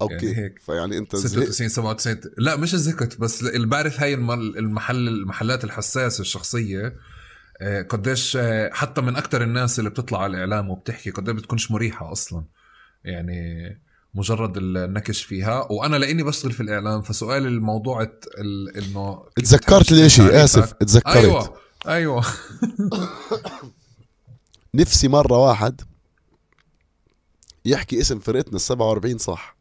أوكي. 0.00 0.14
يعني 0.14 0.36
هيك. 0.36 0.58
فيعني 0.66 0.96
زهقت. 1.14 1.16
96 1.16 1.68
97 1.68 2.20
لا 2.38 2.56
مش 2.56 2.74
زهقت 2.76 3.20
بس 3.20 3.42
اللي 3.42 3.66
بعرف 3.66 4.00
هاي 4.00 4.14
الم- 4.14 4.30
المحل 4.56 5.08
المحلات 5.08 5.64
الحساسة 5.64 6.20
الشخصية 6.22 6.96
آه، 7.62 7.82
قديش 7.82 8.36
آه، 8.40 8.70
حتى 8.72 9.00
من 9.00 9.16
أكثر 9.16 9.42
الناس 9.42 9.78
اللي 9.78 9.90
بتطلع 9.90 10.22
على 10.22 10.30
الإعلام 10.34 10.70
وبتحكي 10.70 11.10
قديش 11.10 11.34
بتكونش 11.34 11.70
مريحة 11.70 12.12
أصلا. 12.12 12.44
يعني 13.04 13.80
مجرد 14.14 14.56
النكش 14.56 15.22
فيها. 15.22 15.66
وأنا 15.72 15.96
لأني 15.96 16.22
بشتغل 16.22 16.52
في 16.52 16.62
الإعلام 16.62 17.02
فسؤال 17.02 17.46
الموضوع 17.46 18.02
ال- 18.38 18.76
إنه 18.76 19.24
تذكرت 19.36 19.88
تعريفك؟ 19.88 20.20
آسف 20.20 20.72
تذكرت 20.72 21.16
أيوه 21.16 21.56
أيوه. 21.86 22.24
نفسي 24.74 25.08
مرة 25.08 25.36
واحد 25.48 25.80
يحكي 27.64 28.00
اسم 28.00 28.18
فرقتنا 28.18 28.54
ال 28.56 28.60
47 28.60 29.18
صح؟ 29.18 29.56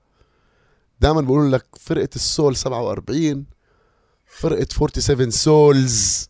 دائما 1.01 1.22
بقولوا 1.22 1.50
لك 1.50 1.65
فرقة 1.79 2.10
السول 2.15 2.56
47 2.56 3.46
فرقة 4.39 4.68
47 4.72 5.32
سولز. 5.32 6.29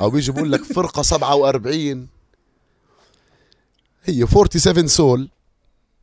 أو 0.00 0.10
بيجي 0.10 0.32
بقول 0.32 0.52
لك 0.52 0.64
فرقة 0.64 1.02
47 1.02 2.08
هي 4.04 4.26
47 4.26 4.88
سول. 4.88 5.30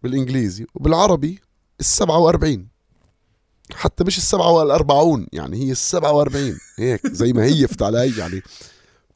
بالإنجليزي 0.03 0.65
وبالعربي 0.75 1.39
ال 1.79 1.86
47 1.86 2.67
حتى 3.74 4.03
مش 4.03 4.17
السبعة 4.17 4.51
والأربعون 4.51 5.27
يعني 5.33 5.57
هي 5.57 5.72
السبعة 5.72 6.12
وأربعين 6.12 6.57
هيك 6.77 7.07
زي 7.07 7.33
ما 7.33 7.43
هي 7.43 7.67
فت 7.67 7.81
علي 7.81 8.17
يعني 8.17 8.41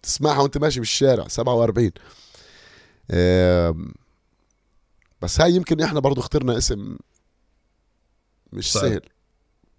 تسمعها 0.03 0.41
وانت 0.41 0.57
ماشي 0.57 0.79
بالشارع 0.79 1.27
سبعة 1.27 1.53
وأربعين. 1.53 1.91
بس 5.21 5.41
هاي 5.41 5.51
يمكن 5.55 5.81
إحنا 5.81 5.99
برضو 5.99 6.21
اخترنا 6.21 6.57
اسم 6.57 6.97
مش 8.53 8.71
صعب. 8.71 8.83
سهل. 8.83 9.01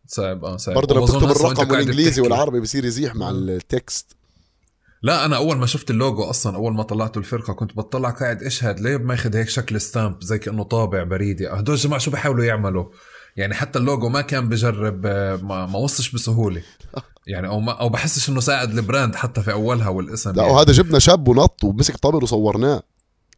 صعب 0.07 0.45
آه 0.45 0.57
صعب. 0.57 0.75
برضه 0.75 1.01
وبظن 1.01 1.19
بتكتب 1.19 1.31
الرقم 1.31 1.71
والانجليزي 1.71 2.11
بتحكي. 2.11 2.21
والعربي 2.21 2.61
بصير 2.61 2.85
يزيح 2.85 3.15
مع 3.15 3.31
ال 3.31 3.45
text. 3.45 4.17
لا 5.03 5.25
أنا 5.25 5.37
أول 5.37 5.57
ما 5.57 5.67
شفت 5.67 5.91
اللوجو 5.91 6.23
أصلا 6.23 6.57
أول 6.57 6.75
ما 6.75 6.83
طلعت 6.83 7.17
الفرقة 7.17 7.53
كنت 7.53 7.77
بطلع 7.77 8.11
قاعد 8.11 8.43
أشهد 8.43 8.81
ليه 8.81 8.97
ماخذ 8.97 9.37
هيك 9.37 9.49
شكل 9.49 9.81
stamp 9.81 10.23
زي 10.23 10.39
كأنه 10.39 10.63
طابع 10.63 11.03
بريدي؟ 11.03 11.49
هدول 11.49 11.75
الجماعة 11.75 11.99
شو 11.99 12.11
بيحاولوا 12.11 12.45
يعملوا؟ 12.45 12.85
يعني 13.37 13.55
حتى 13.55 13.79
اللوجو 13.79 14.09
ما 14.09 14.21
كان 14.21 14.49
بجرب 14.49 15.07
ما, 15.07 15.67
ما 15.67 15.79
وصش 15.79 16.11
بسهولة. 16.13 16.63
يعني 17.27 17.49
أو 17.49 17.61
ما 17.61 17.73
أو 17.73 17.89
بحسش 17.89 18.29
إنه 18.29 18.41
ساعد 18.41 18.79
ال 18.79 18.85
brand 18.85 19.15
حتى 19.15 19.43
في 19.43 19.53
أولها 19.53 19.89
والاسم. 19.89 20.33
لا 20.33 20.43
يعني. 20.43 20.55
وهذا 20.55 20.73
جبنا 20.73 20.99
شاب 20.99 21.29
ونط 21.29 21.65
ومسك 21.65 21.97
طابة 21.97 22.25
وصورناه. 22.25 22.83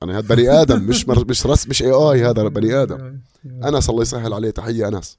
يعني 0.03 0.13
هذا 0.13 0.35
بني 0.35 0.51
آدم 0.51 0.83
مش. 0.83 1.09
مش 1.09 1.47
رس 1.47 1.69
مش 1.69 1.83
اي 1.83 1.91
اي 1.91 2.25
هذا 2.25 2.49
بني 2.49 2.83
آدم. 2.83 3.21
أنس 3.69 3.91
الله 3.91 4.03
يسهل 4.03 4.33
عليه 4.33 4.51
تحية 4.51 4.89
أنس. 4.89 5.19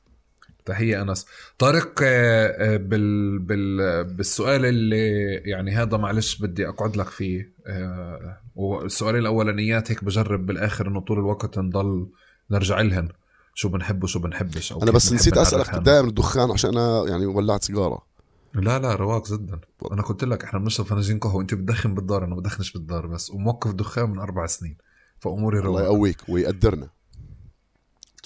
تحية 0.66 1.02
أنس 1.02 1.26
طارق 1.58 2.00
آه، 2.04 2.48
آه، 2.48 2.78
بال 2.78 3.40
بال 3.40 4.04
بالسؤال 4.04 4.66
اللي 4.66 5.34
يعني 5.36 5.72
هذا 5.72 5.98
معلش 5.98 6.36
بدي 6.36 6.68
أقعد 6.68 6.98
لك 6.98 7.08
فيه 7.08 7.52
آه، 7.68 8.38
والسؤالين 8.56 9.22
الأولانيات 9.22 9.92
هيك 9.92 10.04
بجرب 10.04 10.46
بالآخر 10.46 10.88
إنه 10.88 11.00
طول 11.00 11.20
الوقت 11.20 11.60
نضل 11.60 12.08
نرجع 12.52 12.82
لهن 12.82 13.10
شو 13.54 13.70
بنحب 13.70 14.04
وشو 14.04 14.20
بنحبش 14.20 14.72
أو 14.72 14.78
أنا 14.78 14.86
كيف 14.86 14.96
بس 14.96 15.14
نسيت 15.14 15.40
حالنا. 15.40 15.84
دائما 15.84 16.08
الدخان 16.08 16.52
عشان 16.52 16.78
أنا 16.78 17.06
يعني 17.08 17.26
ولعت 17.26 17.64
سيجارة. 17.64 18.12
لا 18.54 18.80
لا 18.80 18.96
رواق 18.96 19.32
جدا. 19.32 19.60
أنا 19.92 20.02
قلت 20.02 20.24
لك 20.24 20.44
إحنا 20.44 20.60
بنشرب 20.60 20.86
فناجين 20.86 21.20
قهوة 21.20 21.36
وأنت 21.36 21.54
بتدخن 21.54 21.94
بالدار 21.96 22.26
أنا 22.26 22.36
بدخنش 22.36 22.72
بالدار 22.72 23.08
بس 23.08 23.32
وموقف 23.32 23.72
دخان 23.72 24.10
من 24.10 24.20
أربع 24.20 24.46
سنين 24.46 24.78
فأموري 25.20 25.60
الله 25.60 25.70
رواق. 25.70 25.84
يقويك 25.84 26.30
ويقدرنا. 26.30 26.90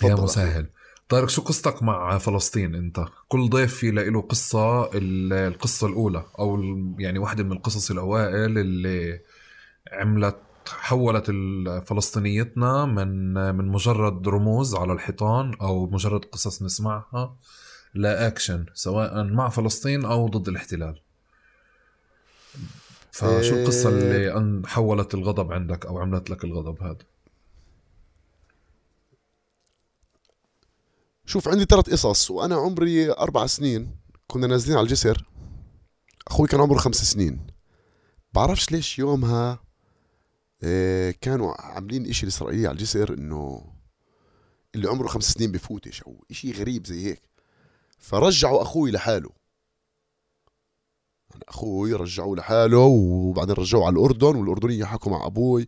يا 0.04 0.15
مسهل. 0.15 0.68
طارق 1.09 1.29
شو 1.29 1.41
قصتك 1.41 1.83
مع 1.83 2.17
فلسطين 2.17 2.75
انت؟ 2.75 3.05
كل 3.27 3.50
ضيف 3.50 3.75
في 3.75 3.91
له 3.91 4.21
قصة 4.21 4.85
ال- 4.93 5.33
القصة 5.33 5.88
الأولى 5.88 6.24
أو 6.39 6.55
ال- 6.55 6.95
يعني 7.00 7.19
واحدة 7.19 7.43
من 7.43 7.51
القصص 7.51 7.91
الأوائل 7.91 8.57
اللي 8.57 9.19
عملت 9.91 10.35
حولت 10.67 11.31
فلسطينيتنا 11.88 12.85
من 12.85 13.33
من 13.55 13.67
مجرد 13.67 14.27
رموز 14.27 14.75
على 14.75 14.93
الحيطان 14.93 15.53
أو 15.62 15.88
مجرد 15.89 16.25
قصص 16.25 16.62
نسمعها 16.62 17.35
لأكشن 17.93 18.65
سواء 18.74 19.24
مع 19.24 19.50
فلسطين 19.50 20.05
أو 20.05 20.27
ضد 20.27 20.47
الاحتلال. 20.47 21.00
فشو 23.12 23.55
القصة 23.55 23.89
اللي 23.89 24.33
أن- 24.33 24.67
حولت 24.67 25.13
الغضب 25.13 25.51
عندك 25.51 25.85
أو 25.85 25.97
عملت 26.00 26.29
لك 26.29 26.43
الغضب 26.43 26.83
هذا؟ 26.83 26.97
شوف 31.25 31.48
عندي 31.48 31.65
ثلاث 31.65 31.89
قصص 31.89 32.32
وأنا 32.32 32.55
عمري 32.55 33.12
أربع 33.12 33.46
سنين 33.46 33.96
كنا 34.28 34.47
نازلين 34.47 34.78
على 34.78 34.84
الجسر. 34.84 35.26
أخوي 36.28 36.47
كان 36.47 36.62
عمره 36.62 36.78
خمس 36.78 36.95
سنين. 36.95 37.47
بعرفش 38.34 38.71
ليش 38.71 38.99
يومها 38.99 39.60
آه، 40.63 41.12
كانوا 41.21 41.62
عاملين 41.62 42.10
إشي 42.10 42.23
الاسرائيلي 42.23 42.67
على 42.67 42.73
الجسر 42.76 43.13
إنه 43.13 43.73
اللي 44.76 44.89
عمره 44.89 45.08
خمس 45.08 45.23
سنين 45.32 45.52
بفوتش 45.52 46.04
أو 46.04 46.26
إشي 46.32 46.52
غريب 46.52 46.88
زي 46.88 47.06
هيك. 47.06 47.21
فرجعوا 47.97 48.62
أخوي 48.62 48.91
لحاله. 48.91 49.30
يعني 51.32 51.43
أخوي 51.49 51.93
رجعوه 51.93 52.36
لحاله 52.36 52.78
وبعدين 52.78 53.56
رجعوه 53.56 53.86
على 53.86 53.93
الأردن 53.93 54.36
والأردنية 54.36 54.86
حكوا 54.86 55.12
مع 55.12 55.26
أبوي 55.26 55.67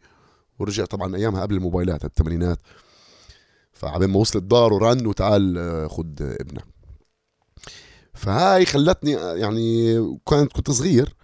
ورجع 0.59 0.85
طبعا 0.85 1.15
أيامها 1.15 1.41
قبل 1.41 1.55
الموبايلات 1.55 2.05
الثمانينات. 2.05 2.59
فعبين 3.77 4.09
ما 4.09 4.17
وصل 4.19 4.39
الدار 4.39 4.73
ورن 4.73 5.05
وتعال 5.05 5.57
آه، 5.57 5.87
خد 5.87 6.21
ابنك 6.21 6.65
فهاي 8.13 8.65
خلتني 8.65 9.17
آه، 9.17 9.35
يعني 9.35 9.97
كنت 10.23 10.53
كنت 10.53 10.71
صغير. 10.71 11.15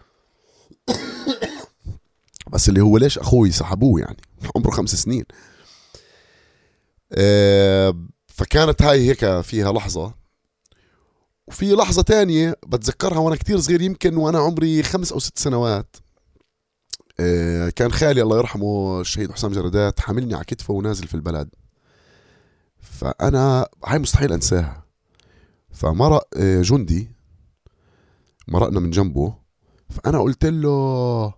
بس 2.52 2.70
اللي 2.70 2.82
هو 2.82 2.98
ليش 2.98 3.20
أخوي 3.20 3.52
سحبوه 3.52 4.02
يعني؟ 4.02 4.18
عمره 4.56 4.72
خمس 4.72 4.96
سنين. 4.96 5.26
آه، 7.12 8.06
فكانت 8.28 8.82
هاي 8.82 9.10
هيك 9.10 9.42
فيها 9.42 9.72
لحظة. 9.74 10.14
وفي 11.48 11.74
لحظة 11.74 12.02
تانية 12.02 12.56
بتذكرها 12.68 13.18
وأنا 13.18 13.36
كتير 13.36 13.60
صغير 13.60 13.82
يمكن 13.82 14.18
وأنا 14.18 14.40
عمري 14.40 14.84
خمس 14.84 15.12
أو 15.12 15.20
ست 15.20 15.40
سنوات. 15.40 15.96
كان 17.76 17.92
خالي 17.92 18.22
الله 18.22 18.38
يرحمه 18.38 19.02
الشهيد 19.02 19.32
حسام 19.32 19.52
جردات 19.52 20.00
حاملني 20.00 20.36
على 20.36 20.44
كتفه 20.46 20.74
ونازل 20.74 21.08
في 21.08 21.16
البلد. 21.16 21.50
فأنا 22.84 23.68
هاي 23.86 24.00
مستحيل 24.00 24.34
أنساها. 24.34 24.84
فمرق 25.72 26.28
آه، 26.38 26.62
جندي 26.62 27.12
مرقنا 28.48 28.80
من 28.80 28.92
جنبه 28.92 29.36
فأنا 29.90 30.20
قلت 30.22 30.46
له 30.46 31.34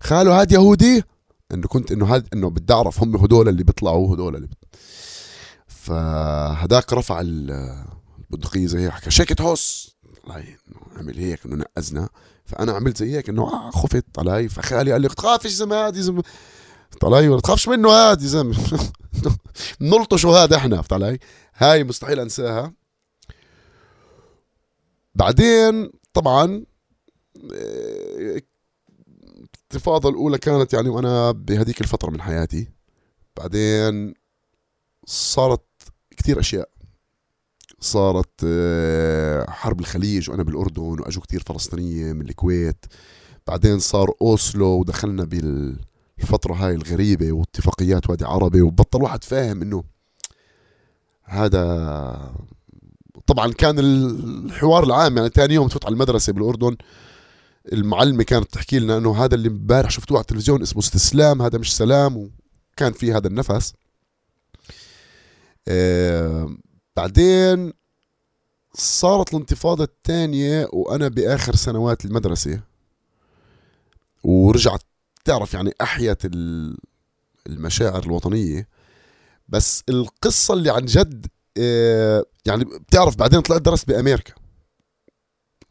خاله 0.00 0.40
هاد 0.40 0.52
يهودي؟ 0.52 1.02
إنه 1.52 1.66
كنت 1.68 1.92
إنه 1.92 2.06
هاد 2.14 2.28
إنه 2.32 2.50
بدي 2.50 2.72
أعرف 2.72 3.02
هم 3.02 3.16
هدول 3.16 3.48
اللي 3.48 3.64
بيطلعوا 3.64 4.14
هدول 4.14 4.36
اللي 4.36 4.46
بت... 4.46 4.64
فهداك 5.66 6.92
رفع 6.92 7.20
ال- 7.20 7.84
البندقية 8.18 8.66
زي 8.66 8.78
هيك 8.78 8.90
حكى 8.90 9.10
شيكت 9.10 9.40
هوس 9.40 9.96
عمل 10.96 11.18
هيك 11.18 11.46
إنه 11.46 11.56
نقزنا. 11.56 12.08
فأنا 12.44 12.72
عملت 12.72 12.96
زي 12.98 13.16
هيك 13.16 13.28
إنه 13.28 13.42
آه 13.42 13.70
خفت 13.70 14.18
علي. 14.18 14.48
فخالي 14.48 14.92
قال 14.92 15.00
لي 15.02 15.08
تخافش 15.08 15.50
زلمة 15.50 15.76
هاد 15.76 15.96
يا 15.96 16.02
زلمة. 16.02 16.22
قلت 16.94 17.04
علي 17.04 17.28
ولا 17.28 17.40
تخافش 17.40 17.68
منه 17.68 17.88
هاد 17.88 18.22
يا 18.22 18.26
زلمة. 18.26 18.56
نلطشه 19.80 20.28
هذا 20.28 20.56
إحنا 20.56 20.76
فهمت 20.76 20.92
علي؟ 20.92 21.18
هاي 21.56 21.84
مستحيل 21.84 22.20
أنساها. 22.20 22.72
بعدين 25.14 25.90
طبعا 26.12 26.64
آه، 27.54 28.40
الانتفاضة 29.74 30.08
الأولى 30.08 30.38
كانت 30.38 30.72
يعني 30.72 30.88
وأنا 30.88 31.30
بهذيك 31.30 31.80
الفترة 31.80 32.10
من 32.10 32.20
حياتي. 32.20 32.68
بعدين 33.36 34.14
صارت 35.06 35.66
كتير 36.16 36.40
أشياء. 36.40 36.68
صارت 37.80 38.40
آه، 38.44 39.50
حرب 39.50 39.80
الخليج 39.80 40.30
وأنا 40.30 40.42
بالأردن 40.42 40.82
وأجوا 40.82 41.22
كتير 41.22 41.42
فلسطينية 41.46 42.12
من 42.12 42.28
الكويت. 42.28 42.84
بعدين 43.46 43.78
صار 43.78 44.12
أوسلو 44.22 44.66
ودخلنا 44.66 45.24
بالفترة 46.18 46.54
هاي 46.54 46.74
الغريبة 46.74 47.32
واتفاقيات 47.32 48.10
وادي 48.10 48.24
عربي 48.24 48.62
وبطل 48.62 49.02
واحد 49.02 49.24
فاهم 49.24 49.62
إنه 49.62 49.84
هذا 51.24 52.34
طبعا 53.26 53.52
كان 53.52 53.78
الحوار 53.78 54.84
العام 54.84 55.16
يعني 55.16 55.28
تاني 55.28 55.54
يوم 55.54 55.68
تفوت 55.68 55.84
على 55.86 55.92
المدرسة 55.92 56.32
بالأردن 56.32 56.76
المعلمة 57.72 58.22
كانت 58.22 58.54
تحكي 58.54 58.78
لنا 58.78 58.98
إنه 58.98 59.24
هذا 59.24 59.34
اللي 59.34 59.48
امبارح 59.48 59.90
شفتوه 59.90 60.16
على 60.16 60.22
التلفزيون 60.22 60.62
اسمه 60.62 60.78
استسلام 60.82 61.42
هذا 61.42 61.58
مش 61.58 61.76
سلام 61.76 62.16
وكان 62.16 62.92
في 62.92 63.12
هذا 63.12 63.26
النفس. 63.26 63.72
آه 65.68 66.56
بعدين 66.96 67.72
صارت 68.74 69.34
الانتفاضة 69.34 69.84
الثانية 69.84 70.68
وأنا 70.72 71.08
بآخر 71.08 71.54
سنوات 71.54 72.04
المدرسة 72.04 72.60
ورجعت 74.24 74.82
تعرف 75.24 75.54
يعني 75.54 75.72
أحيت 75.80 76.24
ال- 76.24 76.76
المشاعر 77.46 78.02
الوطنية 78.02 78.68
بس 79.48 79.84
القصة 79.88 80.54
اللي 80.54 80.70
عن 80.70 80.84
جد 80.84 81.26
آه 81.58 82.24
يعني 82.46 82.64
بتعرف 82.64 83.16
بعدين 83.16 83.40
طلعت 83.40 83.62
درست 83.62 83.88
بأمريكا. 83.88 84.32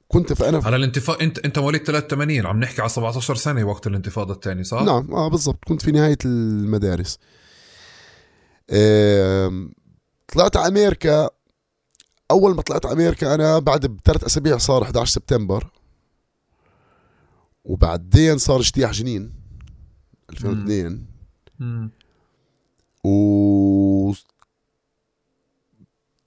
كنت 0.08 0.34
فأنا 0.34 0.62
على 0.66 0.76
الانتفاضة 0.76 1.22
انت 1.22 1.40
انت 1.40 1.60
مواليد 1.60 1.84
83 1.84 2.46
عم 2.46 2.60
نحكي 2.60 2.82
على 2.82 2.90
17 2.90 3.36
سنة 3.36 3.64
وقت 3.64 3.88
الانتفاضة 3.88 4.34
الثانية 4.34 4.64
صح؟ 4.64 4.82
نعم 4.82 5.14
آه 5.14 5.28
بالضبط. 5.28 5.60
كنت 5.66 5.82
في 5.82 5.92
نهاية 5.92 6.18
المدارس. 6.26 7.20
آم، 8.70 9.74
طلعت 10.28 10.58
على 10.58 10.68
أمريكا. 10.68 11.30
أول 12.32 12.56
ما 12.56 12.62
طلعت 12.62 12.86
على 12.86 12.94
أمريكا 12.94 13.36
أنا 13.36 13.60
بعد 13.60 13.86
بثلاث 13.86 14.24
أسابيع 14.24 14.58
صار 14.58 14.84
11 14.84 15.12
سبتمبر. 15.12 15.72
وبعدين 17.64 18.38
صار 18.38 18.60
اجتياح 18.60 18.92
جنين. 18.92 19.43
2002 20.34 21.06
مم. 21.60 21.92
و 23.04 24.14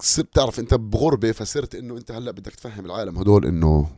صرت 0.00 0.26
بتعرف 0.26 0.60
أنت 0.60 0.74
بغربة 0.74 1.32
فصرت 1.32 1.74
إنه 1.74 1.96
أنت 1.96 2.10
هلأ 2.10 2.30
بدك 2.30 2.54
تفهم 2.54 2.84
العالم 2.84 3.18
هدول 3.18 3.46
إنه 3.46 3.90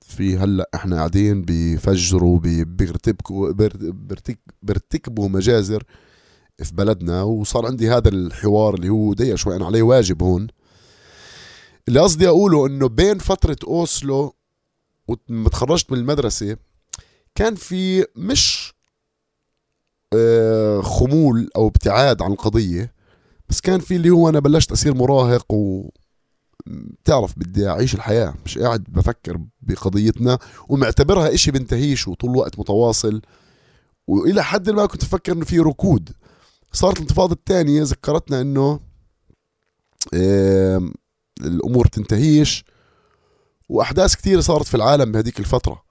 في 0.00 0.36
هلأ 0.36 0.70
إحنا 0.74 0.96
قاعدين 0.96 1.44
بفجروا 1.46 2.38
بيرتكبوا 2.64 3.52
بيرتك 3.92 4.38
بيرتكبوا 4.62 5.28
مجازر 5.28 5.84
في 6.62 6.74
بلدنا. 6.74 7.22
وصار 7.22 7.66
عندي 7.66 7.90
هذا 7.90 8.08
الحوار 8.08 8.74
اللي 8.74 8.88
هو 8.88 9.12
ضيق 9.12 9.34
شوي 9.34 9.56
أنا 9.56 9.66
علي 9.66 9.82
واجب 9.82 10.22
هون. 10.22 10.46
اللي 11.88 12.00
قصدي 12.00 12.28
أقوله 12.28 12.66
إنه 12.66 12.88
بين 12.88 13.18
فترة 13.18 13.56
أوسلو 13.64 14.34
وما 15.08 15.48
تخرجت 15.48 15.92
من 15.92 15.98
المدرسة 15.98 16.56
كان 17.34 17.54
في 17.54 18.06
مش 18.16 18.74
خمول 20.82 21.50
أو 21.56 21.68
ابتعاد 21.68 22.22
عن 22.22 22.32
القضية 22.32 22.92
بس 23.48 23.60
كان 23.60 23.80
في 23.80 23.96
اللي 23.96 24.10
هو 24.10 24.28
أنا 24.28 24.40
بلشت 24.40 24.72
اصير 24.72 24.94
مراهق 24.94 25.52
و 25.52 25.88
بتعرف 26.66 27.38
بدي 27.38 27.68
أعيش 27.68 27.94
الحياة 27.94 28.34
مش 28.44 28.58
قاعد 28.58 28.84
بفكر 28.88 29.40
بقضيتنا 29.62 30.38
ومعتبرها 30.68 31.34
إشي 31.34 31.50
بنتهيش 31.50 32.08
وطول 32.08 32.30
الوقت 32.30 32.58
متواصل. 32.58 33.22
وإلى 34.06 34.44
حد 34.44 34.70
ما 34.70 34.86
كنت 34.86 35.02
أفكر 35.02 35.32
إنه 35.32 35.44
في 35.44 35.58
ركود. 35.58 36.10
صارت 36.72 36.96
الانتفاضة 36.96 37.32
الثانية 37.32 37.82
ذكرتنا 37.82 38.40
إنه 38.40 38.80
الأمور 41.40 41.86
تنتهيش 41.86 42.64
وأحداث 43.68 44.16
كثيرة 44.16 44.40
صارت 44.40 44.66
في 44.66 44.74
العالم 44.74 45.12
بهذيك 45.12 45.40
الفترة. 45.40 45.82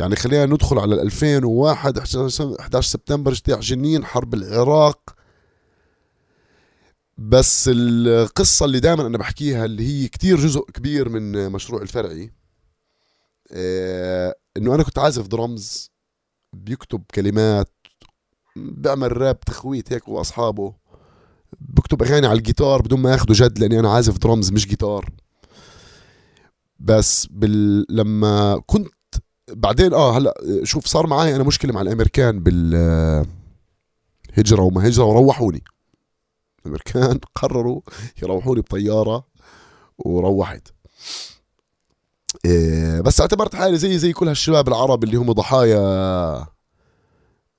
يعني 0.00 0.16
خلينا 0.16 0.46
ندخل 0.46 0.78
على 0.78 1.02
2001 1.02 1.98
11 1.98 2.80
سبتمبر 2.80 3.32
اجتياح 3.32 3.60
جنين 3.60 4.04
حرب 4.04 4.34
العراق. 4.34 5.14
بس 7.18 7.70
القصة 7.72 8.66
اللي 8.66 8.80
دائما 8.80 9.06
أنا 9.06 9.18
بحكيها 9.18 9.64
اللي 9.64 9.86
هي 9.86 10.08
كتير 10.08 10.36
جزء 10.36 10.60
كبير 10.74 11.08
من 11.08 11.52
مشروع 11.52 11.82
الفرعي 11.82 12.32
آه 13.52 14.34
إنه 14.56 14.74
أنا 14.74 14.82
كنت 14.82 14.98
عازف 14.98 15.26
درمز 15.26 15.90
بيكتب 16.52 17.02
كلمات 17.14 17.72
بيعمل 18.56 19.16
راب 19.16 19.40
تخويت 19.40 19.92
هيك 19.92 20.08
وأصحابه 20.08 20.74
بكتب 21.60 22.02
أغاني 22.02 22.26
على 22.26 22.38
الجيتار 22.38 22.82
بدون 22.82 23.00
ما 23.00 23.12
ياخده 23.12 23.34
جد 23.34 23.58
لأني 23.58 23.78
أنا 23.80 23.90
عازف 23.92 24.18
درمز 24.18 24.52
مش 24.52 24.66
جيتار. 24.66 25.10
بس 26.78 27.26
بال... 27.26 27.86
لما 27.90 28.62
كنت 28.66 28.88
بعدين 29.54 29.94
آه 29.94 30.16
هلا 30.16 30.34
شوف 30.62 30.86
صار 30.86 31.06
معي 31.06 31.36
أنا 31.36 31.44
مشكلة 31.44 31.72
مع 31.72 31.80
الأمريكان 31.80 32.40
بالهجره 32.42 33.24
وما 34.62 34.88
هجره 34.88 35.04
وروحوني 35.04 35.64
الأمريكان 36.60 37.20
قرروا 37.34 37.80
يروحوني 38.22 38.60
بطيارة 38.60 39.26
وروحت. 39.98 40.68
إيه 42.44 43.00
بس 43.00 43.20
اعتبرت 43.20 43.54
حالي 43.54 43.78
زي 43.78 43.98
زي 43.98 44.12
كل 44.12 44.28
هالشباب 44.28 44.68
العرب 44.68 45.04
اللي 45.04 45.16
هم 45.16 45.32
ضحايا 45.32 45.78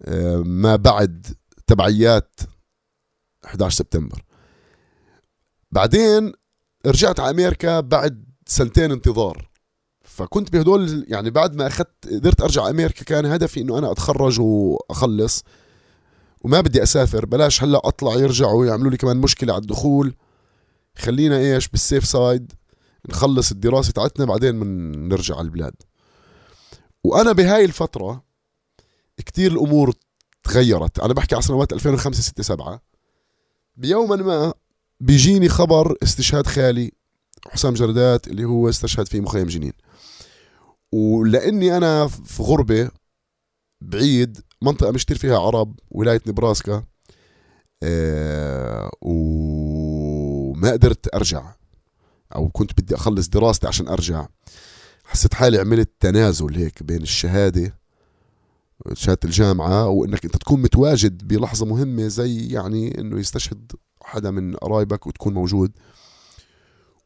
إيه 0.08 0.43
ما 0.45 0.75
بعد 0.75 1.27
تبعيات 1.67 2.39
11 3.45 3.75
سبتمبر. 3.75 4.23
بعدين 5.71 6.34
رجعت 6.86 7.19
على 7.19 7.29
أمريكا 7.29 7.79
بعد 7.79 8.25
سنتين 8.45 8.91
انتظار. 8.91 9.49
فكنت 10.15 10.51
بهدول 10.51 11.06
يعني 11.08 11.30
بعد 11.30 11.56
ما 11.56 11.67
أخذت 11.67 12.08
قدرت 12.12 12.41
أرجع 12.41 12.69
أمريكا 12.69 13.04
كان 13.04 13.25
هدفي 13.25 13.62
إنه 13.62 13.78
أنا 13.78 13.91
أتخرج 13.91 14.39
وأخلص. 14.39 15.43
وما 16.41 16.62
بدي 16.62 16.84
أسافر 16.84 17.25
بلاش 17.25 17.63
هلأ 17.63 17.82
أطلع 17.84 18.13
يرجعوا 18.13 18.65
يعملوا 18.65 18.91
لي 18.91 18.97
كمان 18.97 19.17
مشكلة 19.17 19.54
على 19.54 19.62
الدخول. 19.62 20.15
خلينا 20.97 21.38
إيش 21.38 21.67
بالسيف 21.67 22.06
سايد 22.06 22.54
نخلص 23.10 23.51
الدراسة 23.51 23.91
تاعتنا 23.91 24.25
بعدين 24.25 24.56
من 24.56 24.91
نرجع 25.08 25.36
على 25.36 25.45
البلاد. 25.45 25.73
وأنا 27.04 27.32
بهاي 27.32 27.65
الفترة 27.65 28.23
كتير 29.17 29.51
الأمور 29.51 29.93
تغيرت. 30.43 30.99
أنا 30.99 31.13
بحكي 31.13 31.36
على 31.36 31.43
سنوات 31.43 31.73
2005 31.73 32.21
6 32.21 32.43
7 32.43 32.82
بيوما 33.78 34.15
ما 34.15 34.54
بيجيني 34.99 35.49
خبر 35.49 35.95
استشهاد 36.04 36.47
خالي 36.47 36.91
حسام 37.49 37.73
جردات 37.73 38.28
اللي 38.28 38.45
هو 38.45 38.69
استشهد 38.69 39.08
في 39.08 39.21
مخيم 39.21 39.47
جنين. 39.47 39.73
ولأني 40.95 41.77
أنا 41.77 42.08
في 42.08 42.43
غربة 42.43 42.89
بعيد 43.81 44.41
منطقة 44.62 44.91
مش 44.91 45.05
كتير 45.05 45.17
فيها 45.17 45.39
عرب 45.39 45.79
ولاية 45.91 46.21
نبراسكا 46.27 46.84
آه 47.84 48.91
وما 49.01 50.71
قدرت 50.71 51.15
أرجع 51.15 51.53
أو 52.36 52.49
كنت 52.49 52.81
بدي 52.81 52.95
أخلص 52.95 53.27
دراستي 53.27 53.67
عشان 53.67 53.88
أرجع. 53.88 54.27
حسيت 55.05 55.34
حالي 55.34 55.60
عملت 55.60 55.91
تنازل 55.99 56.55
هيك 56.55 56.84
بين 56.84 57.01
الشهادة 57.01 57.77
شهادة 58.93 59.19
الجامعة 59.25 59.88
وإنك 59.88 60.25
أنت 60.25 60.38
تكون 60.38 60.62
متواجد 60.62 61.27
بلحظة 61.27 61.65
مهمة 61.65 62.08
زي 62.08 62.47
يعني 62.47 62.99
إنه 62.99 63.19
يستشهد 63.19 63.71
حدا 64.03 64.31
من 64.31 64.55
قرايبك 64.55 65.08
وتكون 65.08 65.34
موجود. 65.34 65.71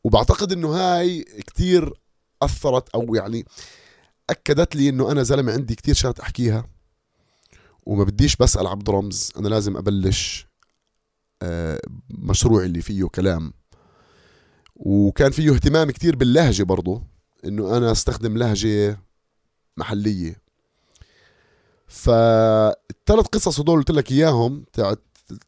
وبعتقد 0.04 0.52
إنه 0.52 0.68
هاي 0.70 1.24
كتير 1.24 1.94
أثرت 2.42 2.90
أو 2.90 3.16
يعني 3.16 3.46
اكدت 4.32 4.76
لي 4.76 4.90
إنه 4.90 5.12
أنا 5.12 5.24
زلمة 5.24 5.52
عندي 5.54 5.76
كتير 5.76 5.96
شغلات 5.96 6.20
أحكيها. 6.20 6.68
وما 7.86 8.04
بديش 8.04 8.36
بس 8.36 8.58
ألعب 8.58 8.84
درمز 8.84 9.32
أنا 9.38 9.48
لازم 9.48 9.78
أبلش 9.78 10.48
آه، 11.42 11.80
مشروع 12.10 12.64
اللي 12.64 12.82
فيه 12.82 13.06
كلام. 13.06 13.54
وكان 14.76 15.32
فيه 15.32 15.54
اهتمام 15.54 15.92
كتير 15.92 16.16
باللهجة 16.16 16.64
برضه 16.64 17.04
إنه 17.46 17.78
أنا 17.78 17.92
أستخدم 17.92 18.38
لهجة 18.38 19.00
محلية. 19.78 20.42
فالثلاث 21.88 23.26
قصص 23.26 23.60
هدول 23.60 23.78
قلت 23.78 23.92
لك 23.92 24.12
إياهم 24.12 24.66
تاعت 24.74 25.00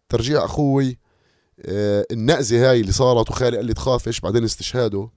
ترجيع 0.09 0.45
أخوي 0.45 0.97
آه، 1.65 2.05
النأزة 2.11 2.69
هاي 2.69 2.81
اللي 2.81 2.91
صارت 2.91 3.29
وخالي 3.29 3.57
قال 3.57 3.65
لي 3.65 3.73
تخافش 3.73 4.19
بعدين 4.19 4.43
استشهاده. 4.43 5.09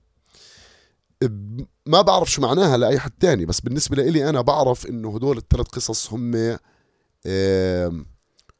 ما 1.85 2.01
بعرف 2.01 2.31
شو 2.31 2.41
معناها 2.41 2.77
لأي 2.77 2.99
حد 2.99 3.11
تاني 3.19 3.45
بس 3.45 3.59
بالنسبة 3.59 4.03
لي 4.03 4.29
أنا 4.29 4.41
بعرف 4.41 4.85
إنه 4.85 5.15
هدول 5.15 5.37
الثلاث 5.37 5.67
قصص 5.67 6.13
هم 6.13 6.57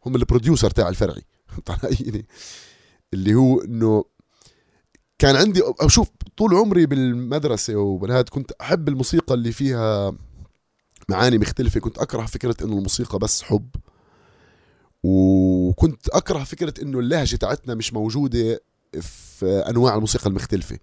هم 0.05 0.15
البروديوسر 0.15 0.69
تاع 0.69 0.89
الفرعي. 0.89 1.23
يعني 2.05 2.25
اللي 3.13 3.35
هو 3.35 3.61
إنه 3.61 4.05
كان 5.19 5.35
عندي 5.35 5.61
أشوف 5.79 6.09
طول 6.37 6.55
عمري 6.55 6.85
بالمدرسة 6.85 7.75
وبالهاد 7.75 8.29
كنت 8.29 8.51
أحب 8.51 8.87
الموسيقى 8.87 9.33
اللي 9.35 9.51
فيها 9.51 10.13
معاني 11.09 11.37
مختلفة. 11.37 11.79
كنت 11.79 11.97
أكره 11.97 12.25
فكرة 12.25 12.55
إنه 12.63 12.77
الموسيقى 12.77 13.19
بس 13.19 13.41
حب. 13.41 13.69
وكنت 15.03 16.09
أكره 16.09 16.43
فكرة 16.43 16.73
إنه 16.81 16.99
اللهجة 16.99 17.35
تاعتنا 17.35 17.75
مش 17.75 17.93
موجودة 17.93 18.61
في 19.01 19.45
أنواع 19.45 19.95
الموسيقى 19.95 20.27
المختلفة. 20.29 20.79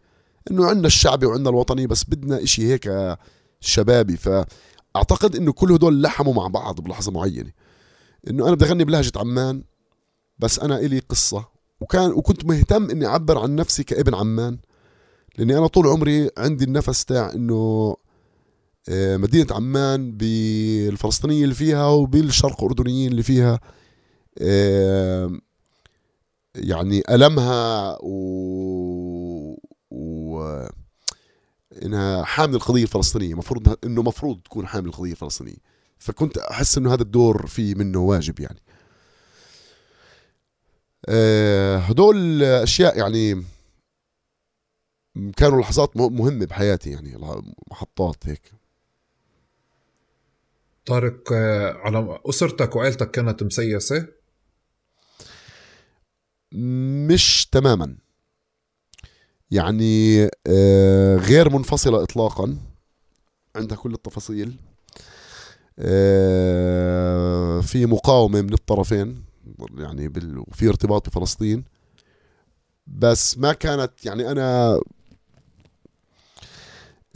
إنه 0.51 0.67
عندنا 0.67 0.87
الشعبي 0.87 1.27
وعندنا 1.27 1.51
الوطني 1.51 1.87
بس 1.87 2.05
بدنا 2.05 2.43
إشي 2.43 2.73
هيك 2.73 3.17
شبابي. 3.61 4.17
فأعتقد 4.17 5.37
إنه 5.37 5.53
كل 5.53 5.73
هدول 5.73 6.03
لحموا 6.03 6.35
مع 6.35 6.47
بعض 6.47 6.81
بلحظة 6.81 7.13
معينة. 7.13 7.51
إنه 8.29 8.47
أنا 8.47 8.55
بدي 8.55 8.65
أغني 8.65 8.85
بلهجة 8.85 9.13
عمان 9.17 9.63
بس 10.39 10.59
أنا 10.59 10.79
إلي 10.79 10.99
قصة. 10.99 11.45
وكان 11.81 12.13
وكنت 12.13 12.45
مهتم 12.45 12.91
إني 12.91 13.07
أعبر 13.07 13.39
عن 13.39 13.57
نفسي 13.57 13.85
كابن 13.85 14.15
عمان 14.15 14.59
لأني 15.39 15.59
أنا 15.59 15.67
طول 15.67 15.87
عمري 15.87 16.31
عندي 16.39 16.65
النفس 16.65 17.05
تاع 17.05 17.33
إنه 17.35 17.97
آه، 18.89 19.17
مدينة 19.17 19.47
عمان 19.51 20.13
بالفلسطينيين 20.13 21.45
اللي 21.45 21.55
فيها 21.55 21.87
وبالشرق 21.87 22.63
الأردنيين 22.65 23.11
اللي 23.11 23.23
فيها 23.23 23.61
آه، 24.39 25.31
يعني 26.55 27.03
ألمها 27.11 27.99
و 28.03 29.42
انها 31.83 32.25
حامل 32.25 32.55
القضية 32.55 32.83
الفلسطينية 32.83 33.35
مفروض 33.35 33.77
إنه 33.85 34.03
مفروض 34.03 34.40
تكون 34.40 34.66
حامل 34.66 34.87
القضية 34.87 35.11
الفلسطينية. 35.11 35.57
فكنت 35.99 36.38
أحس 36.38 36.79
إنه 36.79 36.95
هذا 36.95 37.03
الدور 37.03 37.47
فيه 37.47 37.75
منه 37.75 37.99
واجب 37.99 38.40
يعني. 38.40 38.61
آه، 41.09 41.79
هدول 41.79 42.42
أشياء 42.42 42.99
يعني 42.99 43.45
كانوا 45.37 45.61
لحظات 45.61 45.97
مهمة 45.97 46.47
بحياتي 46.47 46.90
يعني 46.90 47.18
محطات 47.71 48.16
هيك. 48.29 48.53
طارق 50.87 51.33
آه، 51.33 51.73
على 51.73 52.18
أسرتك 52.27 52.77
وعائلتك 52.77 53.11
كانت 53.11 53.42
مسيسة؟ 53.42 54.07
مش 57.09 57.47
تماما. 57.53 57.97
يعني 59.53 60.29
آه، 60.47 61.17
غير 61.17 61.51
منفصلة 61.51 62.03
إطلاقا 62.03 62.57
عندها 63.57 63.77
كل 63.77 63.95
التفاصيل. 63.95 64.57
آه، 65.79 67.61
في 67.61 67.87
مقاومة 67.87 68.43
من 68.43 68.53
الطرفين 68.53 69.25
يعني 69.79 70.09
بال... 70.09 70.45
في 70.53 70.69
ارتباط 70.69 71.09
بفلسطين. 71.09 71.65
بس 72.87 73.38
ما 73.38 73.53
كانت 73.53 74.07
يعني 74.07 74.31
أنا 74.31 74.81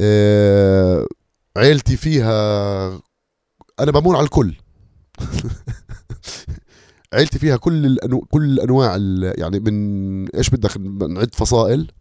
آه 0.01 1.07
عيلتي 1.57 1.96
فيها 1.96 2.88
أنا 3.81 3.90
بمون 3.90 4.16
على 4.16 4.25
الكل. 4.25 4.55
عيلتي 7.14 7.38
فيها 7.38 7.57
كل 7.57 7.87
الأنو... 7.87 8.20
كل 8.20 8.44
الانواع 8.44 8.96
ال... 8.96 9.33
يعني 9.40 9.61
من 9.61 10.29
إيش 10.29 10.51
بدك 10.51 10.77
نعد 11.11 11.35
فصائل. 11.35 11.92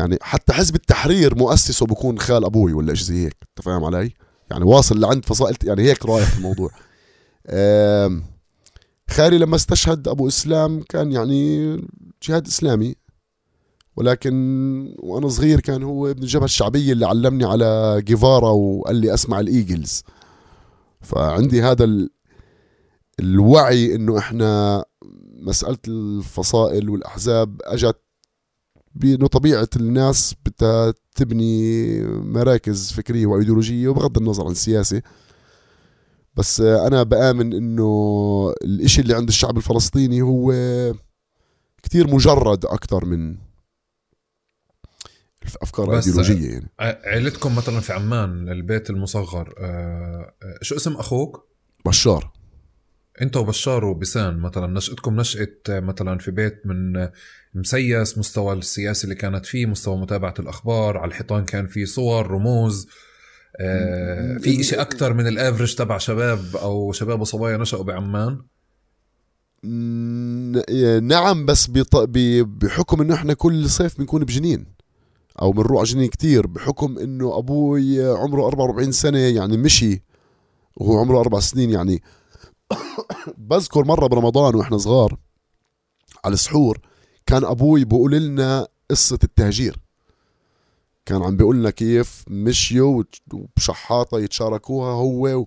يعني 0.00 0.18
حتى 0.22 0.52
حزب 0.52 0.74
التحرير 0.74 1.38
مؤسسه 1.38 1.86
بكون 1.86 2.18
خال 2.18 2.44
أبوي 2.44 2.72
ولا 2.72 2.94
شيء 2.94 3.06
زي 3.06 3.24
هيك 3.24 3.36
أنت 3.48 3.66
فاهم 3.66 3.84
علي؟ 3.84 4.14
يعني 4.50 4.64
واصل 4.64 5.00
لعند 5.00 5.24
فصائل 5.24 5.56
يعني 5.64 5.82
هيك 5.82 6.06
رايح 6.06 6.30
في 6.30 6.38
الموضوع. 6.38 6.70
خالي 9.16 9.38
لما 9.38 9.56
استشهد 9.56 10.08
أبو 10.08 10.28
إسلام 10.28 10.82
كان 10.88 11.12
يعني 11.12 11.76
جهاد 12.22 12.46
إسلامي 12.46 12.94
ولكن 13.96 14.34
وأنا 14.98 15.28
صغير 15.28 15.60
كان 15.60 15.82
هو 15.82 16.10
ابن 16.10 16.22
الجبهة 16.22 16.44
الشعبية 16.44 16.92
اللي 16.92 17.06
علمني 17.06 17.44
على 17.44 18.02
جيفارا 18.04 18.50
وقال 18.50 18.96
لي 18.96 19.14
أسمع 19.14 19.40
الإيجلز. 19.40 20.02
فعندي 21.00 21.62
هذا 21.62 22.08
الوعي 23.20 23.94
إنه 23.94 24.18
إحنا 24.18 24.84
مسألة 25.42 25.78
الفصائل 25.88 26.90
والأحزاب 26.90 27.60
أجت 27.64 28.00
بأنه 28.94 29.26
طبيعة 29.26 29.68
الناس 29.76 30.34
بدها 30.46 30.94
تبني 31.14 32.02
مراكز 32.06 32.92
فكرية 32.92 33.26
وإيديولوجية 33.26 33.88
وبغض 33.88 34.18
النظر 34.18 34.44
عن 34.44 34.50
السياسة 34.50 35.02
بس 36.34 36.60
أنا 36.60 37.02
بآمن 37.02 37.52
إنه 37.52 38.54
الإشي 38.64 39.00
اللي 39.00 39.14
عند 39.14 39.28
الشعب 39.28 39.56
الفلسطيني 39.56 40.22
هو 40.22 40.52
كتير 41.82 42.14
مجرد 42.14 42.64
أكثر 42.64 43.04
من 43.04 43.36
افكار 45.62 45.96
ايديولوجيه 45.96 46.50
يعني. 46.50 46.70
عيلتكم 46.80 47.56
مثلا 47.56 47.80
في 47.80 47.92
عمان 47.92 48.48
البيت 48.48 48.90
المصغر 48.90 49.54
آه، 49.58 50.34
آه، 50.42 50.58
شو 50.62 50.76
اسم 50.76 50.96
أخوك؟ 50.96 51.48
بشار. 51.86 52.32
أنت 53.22 53.36
وبشار 53.36 53.84
وبسان 53.84 54.38
مثلا 54.38 54.66
نشأتكم 54.66 55.20
نشأت 55.20 55.66
مثلا 55.68 56.18
في 56.18 56.30
بيت 56.30 56.62
من 56.66 57.08
مسيس 57.54 58.18
مستوى 58.18 58.52
السياسي 58.52 59.04
اللي 59.04 59.14
كانت 59.14 59.46
فيه 59.46 59.66
مستوى 59.66 59.96
متابعة 59.96 60.34
الأخبار 60.38 60.98
على 60.98 61.08
الحيطان 61.08 61.44
كان 61.44 61.66
في 61.66 61.86
صور 61.86 62.26
رموز 62.26 62.88
آه 63.60 64.38
في 64.38 64.60
إشي 64.60 64.76
أكثر 64.76 65.12
من 65.12 65.26
الأفرج 65.26 65.74
تبع 65.74 65.98
شباب 65.98 66.56
أو 66.56 66.92
شباب 66.92 67.20
وصبايا 67.20 67.56
نشأوا 67.56 67.84
بعمان؟ 67.84 68.40
نعم 71.02 71.46
بس 71.46 71.66
بحكم 71.66 73.00
إنه 73.00 73.14
إحنا 73.14 73.34
كل 73.34 73.70
صيف 73.70 73.98
بنكون 73.98 74.24
بجنين 74.24 74.66
أو 75.42 75.52
بنروح 75.52 75.84
جنين 75.84 76.08
كتير 76.08 76.46
بحكم 76.46 76.98
إنه 76.98 77.38
أبوي 77.38 78.06
عمره 78.16 78.46
44 78.46 78.92
سنة 78.92 79.18
يعني 79.18 79.56
مشي 79.56 80.02
وهو 80.76 80.98
عمره 80.98 81.20
أربع 81.20 81.40
سنين 81.40 81.70
يعني. 81.70 82.02
بذكر 83.50 83.84
مرة 83.84 84.06
برمضان 84.06 84.54
وإحنا 84.54 84.78
صغار 84.78 85.18
على 86.24 86.34
السحور 86.34 86.78
كان 87.26 87.44
أبوي 87.44 87.84
بيقول 87.84 88.12
لنا 88.12 88.68
قصة 88.90 89.18
التهجير. 89.24 89.76
كان 91.06 91.22
عم 91.22 91.36
بيقول 91.36 91.56
لنا 91.56 91.70
كيف 91.70 92.24
مشيوا 92.28 93.02
وبشحاطة 93.32 94.18
يتشاركوها 94.18 94.92
هو 94.92 95.46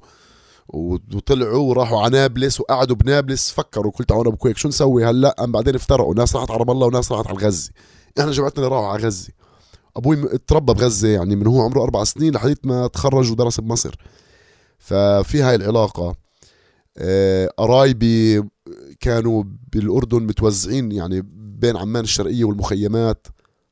وطلعوا 0.68 1.70
وراحوا 1.70 2.02
على 2.02 2.10
نابلس 2.10 2.60
وقعدوا 2.60 2.96
بنابلس. 2.96 3.50
فكروا 3.52 3.92
قلت 3.92 4.10
تعالوا 4.10 4.32
بكويك 4.32 4.58
شو 4.58 4.68
نسوي 4.68 5.06
هلأ؟ 5.06 5.36
بعدين 5.40 5.76
افترقوا. 5.76 6.16
ناس 6.16 6.36
راحت 6.36 6.52
على 6.52 6.60
رام 6.60 6.72
الله 6.72 6.88
وناس 6.88 7.12
راحت 7.12 7.28
على 7.28 7.38
غزه 7.38 7.72
إحنا 8.20 8.32
جماعتنا 8.32 8.66
اللي 8.66 8.76
راحوا 8.76 8.88
على 8.88 9.04
غزة. 9.04 9.30
أبوي 9.98 10.38
تربى 10.48 10.74
بغزة 10.74 11.08
يعني 11.08 11.36
من 11.36 11.48
هو 11.48 11.62
عمره 11.62 11.84
أربع 11.84 12.04
سنين 12.04 12.34
لحديت 12.34 12.66
ما 12.66 12.88
تخرج 12.88 13.32
ودرس 13.32 13.60
بمصر. 13.60 13.96
ففي 14.78 15.42
هاي 15.42 15.56
العلاقة 15.56 16.16
آه، 16.98 17.50
قرايبي 17.58 18.44
كانوا 19.00 19.44
بالأردن 19.74 20.24
متوزعين 20.24 20.92
يعني 20.92 21.22
بين 21.63 21.78
عمان 21.78 22.04
الشرقية 22.04 22.43
والمخيمات 22.43 23.28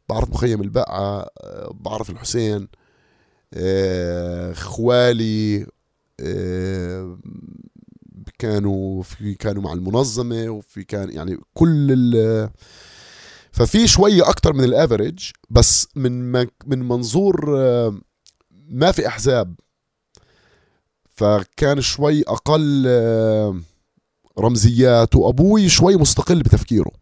بعرف 0.09 0.29
مخيم 0.29 0.61
البقعة 0.61 1.29
آه، 1.41 1.71
بعرف 1.73 2.09
الحسين 2.09 2.67
آه، 3.53 4.53
خوالي 4.53 5.65
كانوا 8.39 9.03
في 9.03 9.33
كانوا 9.33 9.63
مع 9.63 9.73
المنظمة 9.73 10.49
وفي 10.49 10.83
كان 10.83 11.09
يعني 11.11 11.37
كل 11.53 11.87
ال 11.91 12.49
ففي 13.51 13.87
شوية 13.87 14.29
أكثر 14.29 14.53
من 14.53 14.63
الأفريج 14.63 15.31
بس 15.49 15.87
من 15.95 16.31
من 16.65 16.79
منظور 16.79 17.45
ما 18.69 18.91
في 18.91 19.07
أحزاب. 19.07 19.55
فكان 21.09 21.81
شوي 21.81 22.23
أقل 22.27 22.87
رمزيات 24.39 25.15
وأبوي 25.15 25.69
شوي 25.69 25.95
مستقل 25.95 26.39
بتفكيره. 26.43 27.00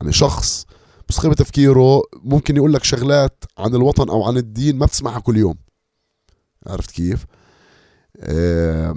يعني 0.00 0.12
شخص 0.12 0.66
مستقل 1.10 1.30
بتفكيره 1.30 2.02
ممكن 2.14 2.56
يقول 2.56 2.72
لك 2.72 2.84
شغلات 2.84 3.44
عن 3.58 3.74
الوطن 3.74 4.08
أو 4.08 4.24
عن 4.24 4.36
الدين 4.36 4.76
ما 4.78 4.86
بتسمعها 4.86 5.20
كل 5.20 5.36
يوم. 5.36 5.54
عرفت 6.66 6.90
كيف؟ 6.90 7.26
آه 8.16 8.94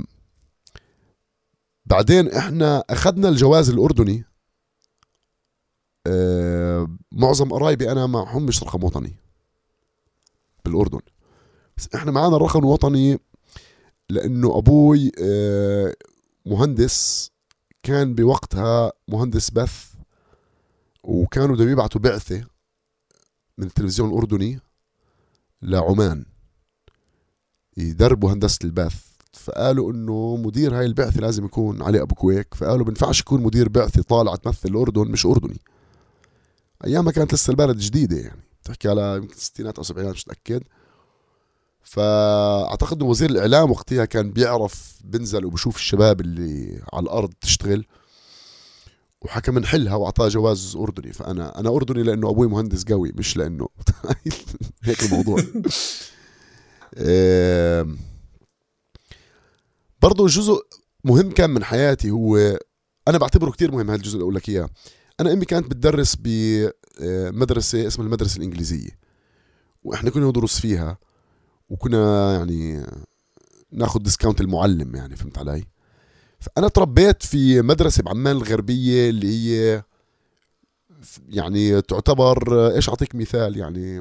بعدين 1.86 2.28
إحنا 2.32 2.84
أخذنا 2.90 3.30
الجواز 3.30 3.70
الأردني. 3.70 4.26
آه 6.08 6.88
معظم 7.12 7.54
قرايبي 7.54 7.92
أنا 7.92 8.06
معهمش 8.06 8.64
رقم 8.64 8.84
وطني 8.84 9.16
بالأردن. 10.66 11.00
بس 11.78 11.90
إحنا 11.96 12.12
معانا 12.12 12.36
الرقم 12.36 12.60
الوطني 12.60 13.20
لأنه 14.10 14.58
أبوي 14.58 15.12
آه 15.22 15.96
مهندس 16.46 17.32
كان 17.84 18.16
بوقتها 18.16 18.92
مهندس 19.08 19.50
بث. 19.50 19.91
وكانوا 21.04 21.56
بدهم 21.56 21.70
يبعثوا 21.70 22.02
بعثة 22.02 22.44
من 23.58 23.68
التلفزيون 23.68 24.10
الأردني 24.10 24.60
لعمان 25.62 26.26
يدربوا 27.78 28.34
هندسة 28.34 28.60
البث 28.64 29.12
فقالوا 29.34 29.92
إنه 29.92 30.36
مدير 30.36 30.80
هاي 30.80 30.86
البعثة 30.86 31.22
لازم 31.22 31.46
يكون 31.46 31.82
علي 31.82 32.02
أبو 32.02 32.16
كويك. 32.16 32.54
فقالوا 32.54 32.86
بنفعش 32.86 33.20
يكون 33.20 33.42
مدير 33.42 33.70
بعثة 33.70 34.02
طالع 34.02 34.36
تمثل 34.36 34.70
الأردن 34.70 35.08
مش 35.12 35.26
أردني. 35.26 35.60
ايامها 36.86 37.12
كانت 37.12 37.34
لسه 37.34 37.52
البلد 37.52 37.78
جديدة 37.78 38.18
يعني. 38.18 38.42
تحكي 38.64 38.90
على 38.90 39.16
يمكن 39.16 39.34
الستينات 39.34 39.76
أو 39.76 39.82
السبعينات 39.82 40.14
مش 40.14 40.28
متأكد. 40.28 40.64
فأعتقد 41.84 43.02
إنه 43.02 43.10
وزير 43.10 43.30
الإعلام 43.30 43.72
وقتها 43.72 44.06
كان 44.06 44.32
بيعرف 44.32 45.00
بنزل 45.04 45.46
وبشوف 45.46 45.76
الشباب 45.76 46.22
اللي 46.22 46.82
على 46.94 47.04
الأرض 47.04 47.34
تشتغل. 47.42 47.86
وحكى 49.22 49.52
من 49.52 49.66
حلها 49.66 49.96
وأعطاه 49.96 50.28
جواز 50.28 50.76
أردني. 50.76 51.14
فأنا 51.14 51.60
أنا 51.60 51.70
أردني 51.70 52.04
لأنه 52.04 52.30
أبوي 52.30 52.48
مهندس 52.48 52.84
قوي 52.84 53.12
مش 53.16 53.38
لأنه 53.38 53.68
هيك 54.84 55.04
الموضوع. 55.04 55.44
برضه 60.02 60.28
جزء 60.28 60.62
مهم 61.04 61.32
كان 61.32 61.50
من 61.50 61.64
حياتي 61.64 62.12
هو 62.12 62.38
أنا 63.08 63.18
بعتبره 63.18 63.52
كتير 63.52 63.72
مهم 63.72 63.90
هالجزء 63.92 64.14
اللي 64.14 64.24
أقول 64.24 64.36
لك 64.36 64.50
إياه. 64.50 64.70
أنا 65.20 65.34
أمي 65.34 65.46
كانت 65.46 65.68
بتدرس 65.68 66.18
بمدرسه 66.20 67.88
اسمها 67.88 68.08
المدرسة 68.08 68.38
الإنجليزية. 68.38 69.00
وإحنا 69.84 70.10
كنا 70.10 70.26
ندرس 70.28 70.60
فيها 70.60 70.98
وكنا 71.70 72.34
يعني 72.34 72.86
ناخذ 73.72 74.00
ديسكاونت 74.00 74.42
المعلم 74.42 74.96
يعني 74.96 75.16
فهمت 75.16 75.38
علي؟ 75.38 75.64
فانا 76.42 76.68
تربيت 76.68 77.24
في 77.24 77.62
مدرسة 77.62 78.04
بعمان 78.04 78.36
الغربيه 78.36 79.10
اللي 79.10 79.28
هي 79.28 79.84
يعني 81.30 81.82
تعتبر 81.82 82.68
إيش 82.76 82.90
أعطيك 82.90 83.16
مثال 83.16 83.58
يعني؟ 83.58 83.98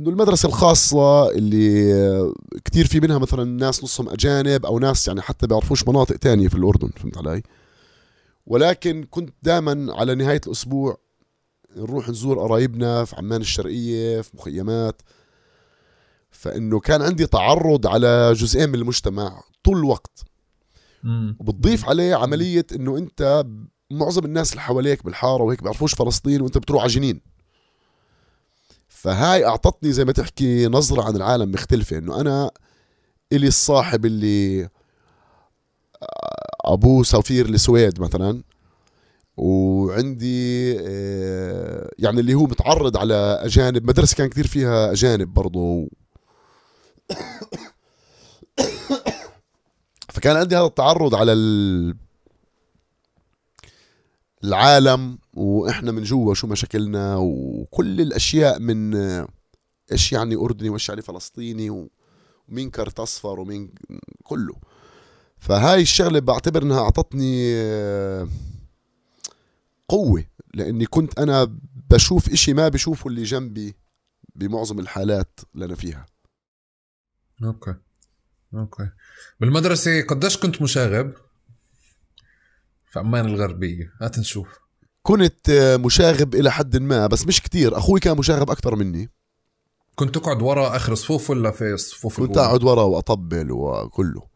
إنه 0.00 0.10
المدرسة 0.10 0.46
الخاصة 0.46 1.30
اللي 1.30 2.32
كتير 2.64 2.86
في 2.86 3.00
منها 3.00 3.18
مثلا 3.18 3.44
ناس 3.44 3.84
نصهم 3.84 4.08
أجانب 4.08 4.66
أو 4.66 4.78
ناس 4.78 5.08
يعني 5.08 5.20
حتى 5.22 5.46
بيعرفوش 5.46 5.88
مناطق 5.88 6.16
تانية 6.16 6.48
في 6.48 6.54
الأردن 6.54 6.88
فهمت 6.96 7.18
علي؟ 7.18 7.42
ولكن 8.46 9.04
كنت 9.10 9.34
دائما 9.42 9.94
على 9.94 10.14
نهاية 10.14 10.40
الأسبوع 10.46 10.96
نروح 11.76 12.08
نزور 12.08 12.38
قرايبنا 12.38 13.04
في 13.04 13.16
عمان 13.16 13.40
الشرقية 13.40 14.20
في 14.20 14.30
مخيمات. 14.34 15.02
فإنه 16.30 16.80
كان 16.80 17.02
عندي 17.02 17.26
تعرض 17.26 17.86
على 17.86 18.32
جزئين 18.32 18.68
من 18.68 18.74
المجتمع 18.74 19.42
طول 19.64 19.76
الوقت. 19.78 20.24
وبتضيف 21.40 21.88
عليه 21.88 22.14
عملية 22.14 22.66
إنه 22.74 22.98
أنت 22.98 23.44
معظم 23.90 24.24
الناس 24.24 24.50
اللي 24.50 24.62
حواليك 24.62 25.04
بالحارة 25.04 25.42
وهيك 25.42 25.62
بيعرفوش 25.62 25.94
فلسطين 25.94 26.40
وأنت 26.40 26.58
بتروح 26.58 26.82
على 26.82 26.92
جنين. 26.92 27.20
فهاي 28.88 29.44
أعطتني 29.46 29.92
زي 29.92 30.04
ما 30.04 30.12
تحكي 30.12 30.66
نظرة 30.66 31.02
عن 31.02 31.16
العالم 31.16 31.52
مختلفة 31.52 31.98
إنه 31.98 32.20
أنا 32.20 32.50
إلي 33.32 33.46
الصاحب 33.46 34.06
اللي 34.06 34.68
ابوه 36.64 37.02
سفير 37.02 37.46
السويد 37.48 38.00
مثلا 38.00 38.42
وعندي 39.36 40.76
آه، 40.80 41.90
يعني 41.98 42.20
اللي 42.20 42.34
هو 42.34 42.42
متعرض 42.44 42.96
على 42.96 43.14
أجانب 43.42 43.88
مدرسة 43.88 44.16
كان 44.16 44.28
كثير 44.28 44.46
فيها 44.46 44.92
أجانب 44.92 45.34
برضه 45.34 45.88
فكان 50.24 50.36
عندي 50.36 50.56
هذا 50.56 50.66
التعرض 50.66 51.14
على 51.14 51.32
العالم 54.44 55.18
وإحنا 55.34 55.92
من 55.92 56.02
جوا 56.02 56.34
شو 56.34 56.46
مشاكلنا 56.46 57.16
وكل 57.16 58.00
الأشياء 58.00 58.58
من 58.58 58.94
إيش 59.92 60.12
يعني 60.12 60.36
أردني 60.36 60.68
وإيش 60.68 60.88
يعني 60.88 61.02
فلسطيني 61.02 61.88
ومين 62.48 62.70
كرت 62.70 63.00
أصفر 63.00 63.40
ومين 63.40 63.74
كله. 64.22 64.54
فهاي 65.38 65.82
الشغلة 65.82 66.20
بعتبر 66.20 66.62
إنها 66.62 66.80
أعطتني 66.80 67.54
آه، 67.54 68.28
قوة 69.88 70.24
لأني 70.54 70.86
كنت 70.86 71.18
أنا 71.18 71.58
بشوف 71.90 72.32
إشي 72.32 72.54
ما 72.54 72.68
بشوفه 72.68 73.08
اللي 73.08 73.22
جنبي 73.22 73.76
بمعظم 74.34 74.78
الحالات 74.78 75.40
اللي 75.54 75.64
أنا 75.64 75.74
فيها. 75.74 76.06
أوكي. 77.44 77.74
أوكي. 78.54 78.88
بالمدرسة 79.40 80.02
قديش 80.02 80.36
كنت 80.36 80.62
مشاغب؟ 80.62 81.12
في 82.92 82.98
عمان 82.98 83.26
الغربية 83.26 83.92
هات 84.02 84.18
نشوف. 84.18 84.48
كنت 85.02 85.50
آه، 85.50 85.76
مشاغب 85.76 86.34
إلى 86.34 86.52
حد 86.52 86.76
ما 86.76 87.06
بس 87.06 87.26
مش 87.26 87.42
كتير. 87.42 87.78
أخوي 87.78 88.00
كان 88.00 88.16
مشاغب 88.16 88.50
أكثر 88.50 88.76
مني. 88.76 89.10
كنت 89.94 90.14
تقعد 90.14 90.42
ورا 90.42 90.76
آخر 90.76 90.94
صفوف 90.94 91.30
ولا 91.30 91.50
في 91.50 91.76
صفوف 91.76 92.20
كنت 92.20 92.36
أقعد 92.36 92.64
ورا 92.64 92.82
وأطبل 92.82 93.52
وكله. 93.52 94.26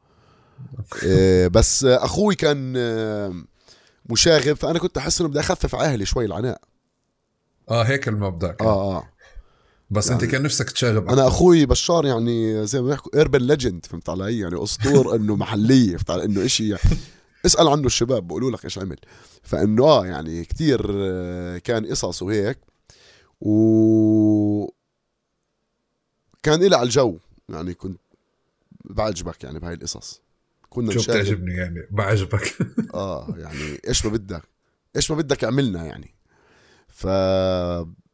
إيه 1.02 1.48
بس 1.48 1.84
أخوي 1.84 2.34
كان 2.34 2.74
آه، 2.76 3.34
مشاغب 4.10 4.56
فأنا 4.56 4.78
كنت 4.78 4.98
أحس 4.98 5.20
إنه 5.20 5.28
بدي 5.30 5.40
أخفف 5.40 5.74
أهلي 5.74 6.06
شوي 6.06 6.24
العناء. 6.24 6.60
آه 7.70 7.82
هيك 7.82 8.08
المبدأ 8.08 8.52
كان. 8.52 8.68
آه 8.68 8.96
آه. 8.96 9.08
بس 9.90 10.11
يعني 10.11 10.22
انت 10.22 10.31
كان 10.31 10.42
نفسك 10.42 10.70
تشاغب 10.70 11.09
أنا 11.09 11.29
أخوي 11.29 11.66
بشار 11.66 12.07
يعني 12.07 12.66
زي 12.66 12.81
ما 12.81 12.88
بيحكوا 12.88 13.16
urban 13.18 13.40
legend 13.40 13.87
فهمت 13.87 14.09
علي؟ 14.09 14.38
يعني 14.38 14.62
أسطورة 14.62 15.37
محلية 15.37 15.96
فهمت 15.96 16.11
علي؟ 16.11 16.24
إنه 16.24 16.46
شيء 16.46 16.66
يعني 16.66 16.98
اسأل 17.46 17.68
عنه 17.68 17.87
الشباب 17.87 18.29
بقولوا 18.29 18.51
لك 18.51 18.64
إيش 18.64 18.79
عمل. 18.79 18.96
فإنه 19.42 19.85
آه 19.85 20.07
يعني 20.07 20.44
كثير 20.44 20.87
آه، 20.90 21.59
كان 21.59 21.87
قصص 21.87 22.22
وهيك. 22.22 22.59
و 23.40 24.66
كان 26.42 26.62
إلى 26.62 26.77
على 26.77 26.87
الجو 26.87 27.18
يعني 27.48 27.74
كنت 27.74 28.01
بعجبك 28.85 29.44
يعني 29.44 29.59
بهاي 29.59 29.74
القصص. 29.74 30.20
كنا 30.70 30.92
شو 30.92 31.01
بتعجبني 31.01 31.55
يعني؟ 31.55 31.87
بعجبك. 31.90 32.57
آه 32.94 33.35
يعني 33.37 33.81
إيش 33.88 34.05
ما 34.05 34.11
بدك 34.11 34.42
إيش 34.96 35.11
ما 35.11 35.16
بدك 35.16 35.44
اعملنا 35.44 35.85
يعني. 35.85 36.14
ف 36.88 37.07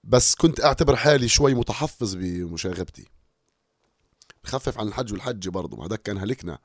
بس 0.06 0.34
كنت 0.34 0.64
أعتبر 0.64 0.96
حالي 0.96 1.28
شوي 1.28 1.54
متحفظ 1.54 2.14
بمشاغبتي. 2.14 3.08
خفف 4.44 4.78
عن 4.78 4.88
الحج 4.88 5.12
والحج 5.12 5.48
برضه 5.48 5.76
ما 5.76 5.86
هذاك 5.86 6.02
كان 6.02 6.18
هلكنا. 6.18 6.58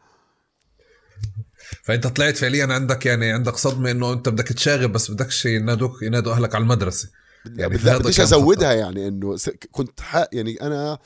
فأنت 1.84 2.08
طلعت 2.08 2.38
فعليا 2.38 2.74
عندك 2.74 3.06
يعني 3.06 3.32
عندك 3.32 3.56
صدمة 3.56 3.92
إنه 3.92 4.14
أنت 4.14 4.30
بدك 4.30 4.48
تشاغب 4.48 4.92
بس 4.92 5.12
بدكش 5.12 5.46
ينادوك 5.46 6.02
ينادوا 6.02 6.34
أهلك 6.34 6.56
على 6.56 6.62
المدرسة. 6.62 7.10
يعني 7.46 7.78
بديش 7.78 8.20
أزودها 8.20 8.74
يعني 8.74 9.08
إنه 9.08 9.38
كنت 9.72 10.00
يعني 10.34 10.62
أنا 10.62 11.00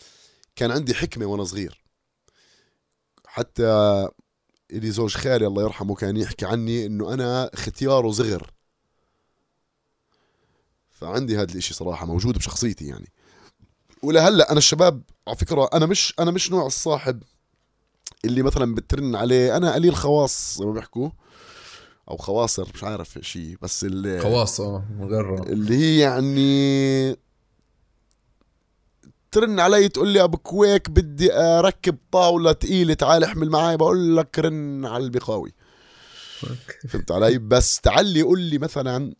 كان 0.56 0.72
عندي 0.72 0.94
حكمة 0.94 1.26
وأنا 1.26 1.44
صغير. 1.44 1.84
حتى 3.28 3.64
اللي 4.72 4.92
زوج 4.92 5.16
خالي 5.16 5.48
الله 5.48 5.64
يرحمه 5.64 5.96
كان 5.96 6.18
يحكي 6.18 6.46
عني 6.46 6.86
إنه 6.86 7.14
أنا 7.14 7.50
ختيار 7.56 8.06
وزغر 8.06 8.53
فعندي 11.04 11.38
هذا 11.38 11.52
الإشي 11.52 11.74
صراحة 11.74 12.06
موجود 12.06 12.38
بشخصيتي 12.38 12.86
يعني. 12.88 13.12
ولهلأ 14.04 14.52
أنا 14.52 14.58
الشباب 14.58 15.02
على 15.28 15.38
فكرة 15.38 15.70
أنا 15.74 15.86
مش 15.86 16.14
أنا 16.20 16.32
مش 16.32 16.52
نوع 16.52 16.66
الصاحب 16.66 17.24
اللي 18.26 18.42
مثلا 18.42 18.76
بترن 18.76 19.16
عليه. 19.16 19.58
أنا 19.58 19.74
قليل 19.74 19.96
خواص 19.96 20.58
زي 20.60 20.66
ما 20.66 20.72
بيحكوا 20.72 21.10
أو 22.10 22.18
خواصر 22.18 22.70
مش 22.74 22.84
عارف 22.84 23.20
شيء 23.22 23.58
بس 23.62 23.84
اللي 23.84 24.22
خواص 24.22 24.62
آه 24.62 24.84
اللي 25.48 25.78
هي 25.78 26.00
يعني 26.00 27.18
ترن 29.32 29.60
علي 29.60 29.90
تقول 29.90 30.08
لي 30.08 30.24
أبو 30.24 30.38
كويك 30.38 30.90
بدي 30.90 31.34
أركب 31.34 31.98
طاولة 32.12 32.54
ثقيله 32.54 32.94
تعال 32.94 33.24
احمل 33.24 33.50
معي 33.50 33.78
بقول 33.78 34.18
لك 34.18 34.40
رن 34.40 34.86
على 34.86 35.04
البقاوي 35.04 35.54
فهمت 36.90 37.12
علي؟ 37.12 37.38
بس 37.38 37.82
تعالي 37.82 38.22
قول 38.22 38.40
لي 38.40 38.58
مثلا 38.58 39.14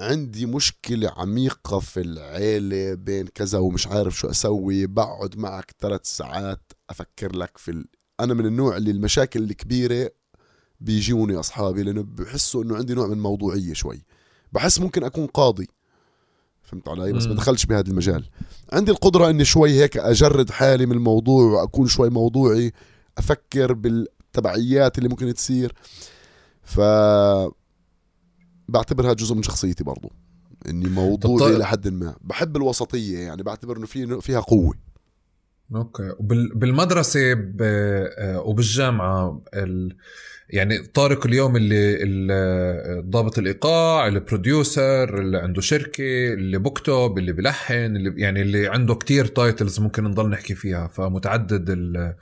عندي 0.00 0.46
مشكلة 0.46 1.12
عميقة 1.16 1.78
في 1.78 2.00
العيلة 2.00 2.94
بين 2.94 3.26
كذا 3.26 3.58
ومش 3.58 3.86
عارف 3.86 4.18
شو 4.18 4.30
أسوي. 4.30 4.86
بقعد 4.86 5.38
معك 5.38 5.74
ثلاث 5.80 6.00
ساعات 6.04 6.72
أفكر 6.90 7.36
لك 7.36 7.58
في 7.58 7.70
ال... 7.70 7.86
أنا 8.20 8.34
من 8.34 8.46
النوع 8.46 8.76
اللي 8.76 8.90
المشاكل 8.90 9.42
الكبيرة 9.42 10.10
بيجوني 10.80 11.36
أصحابي 11.36 11.82
لأنه 11.82 12.02
بحسوا 12.02 12.62
إنه 12.62 12.76
عندي 12.76 12.94
نوع 12.94 13.06
من 13.06 13.12
الموضوعية 13.12 13.72
شوي. 13.72 14.04
بحس 14.52 14.80
ممكن 14.80 15.04
أكون 15.04 15.26
قاضي. 15.26 15.68
فهمت 16.62 16.88
علي؟ 16.88 17.12
بس 17.12 17.26
ما 17.26 17.34
دخلش 17.34 17.66
بهذا 17.66 17.90
المجال. 17.90 18.24
عندي 18.72 18.90
القدرة 18.90 19.30
إني 19.30 19.44
شوي 19.44 19.70
هيك 19.70 19.96
أجرد 19.96 20.50
حالي 20.50 20.86
من 20.86 20.92
الموضوع 20.92 21.44
وأكون 21.44 21.86
شوي 21.86 22.10
موضوعي 22.10 22.72
أفكر 23.18 23.72
بالتبعيات 23.72 24.98
اللي 24.98 25.08
ممكن 25.08 25.34
تصير. 25.34 25.74
ف 26.62 26.80
بعتبرها 28.70 29.12
جزء 29.12 29.34
من 29.34 29.42
شخصيتي 29.42 29.84
برضو. 29.84 30.12
إني 30.68 30.88
موضوعي 30.88 31.56
إلى 31.56 31.66
حد 31.66 31.88
ما. 31.88 32.14
بحب 32.20 32.56
الوسطية 32.56 33.18
يعني 33.18 33.42
بعتبر 33.42 33.76
إنه 33.76 33.86
في 33.86 34.20
فيها 34.20 34.40
قوة. 34.40 34.74
أوكي. 35.74 36.12
وبالمدرسه 36.18 37.20
آه، 37.60 38.40
وبالجامعة 38.40 39.42
ال... 39.54 39.96
يعني 40.50 40.78
طارق 40.78 41.26
اليوم 41.26 41.56
اللي, 41.56 43.02
ضابط 43.10 43.38
الإيقاع 43.38 44.08
اللي 44.08 44.20
producer 44.20 45.18
اللي 45.18 45.38
عنده 45.38 45.60
شركة 45.60 46.32
اللي 46.32 46.58
بكتب 46.58 47.14
اللي 47.18 47.32
بلحن 47.32 47.96
اللي 47.96 48.14
يعني 48.16 48.42
اللي 48.42 48.68
عنده 48.68 48.94
كتير 48.94 49.26
titles 49.26 49.80
ممكن 49.80 50.04
نضل 50.04 50.30
نحكي 50.30 50.54
فيها. 50.54 50.86
فمتعدد 50.86 52.14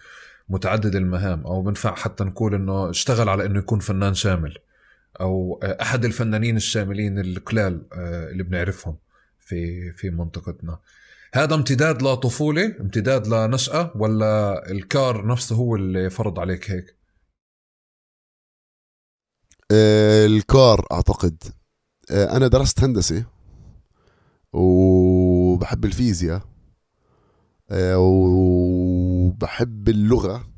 متعدد 0.48 0.96
المهام. 0.96 1.46
أو 1.46 1.62
بنفع 1.62 1.94
حتى 1.94 2.24
نقول 2.24 2.54
إنه 2.54 2.90
اشتغل 2.90 3.28
على 3.28 3.46
إنه 3.46 3.58
يكون 3.58 3.78
فنان 3.78 4.14
شامل. 4.14 4.58
أو 5.20 5.61
أحد 5.62 6.04
الفنانين 6.04 6.57
الشاملين 6.57 7.18
القلال 7.18 7.87
آه، 7.92 8.31
اللي 8.31 8.42
بنعرفهم 8.42 8.96
في 9.38 9.92
في 9.92 10.11
منطقتنا. 10.11 10.78
هذا 11.35 11.54
امتداد 11.54 12.02
لطفوله 12.02 12.76
امتداد 12.81 13.26
لنشأة 13.26 13.92
ولا 13.96 14.62
الكار 14.70 15.26
نفسه 15.26 15.57
هو 15.57 15.76
اللي 15.76 16.11
فرض 16.11 16.40
عليك 16.40 16.70
هيك؟ 16.70 16.96
آه، 19.70 20.26
الكار 20.26 20.87
أعتقد. 20.92 21.42
آه، 22.11 22.37
أنا 22.37 22.48
درست 22.48 22.81
هندسة 22.85 23.24
وبحب 24.52 25.85
الفيزياء 25.85 26.42
وبحب 27.96 29.88
اللغة 29.88 30.48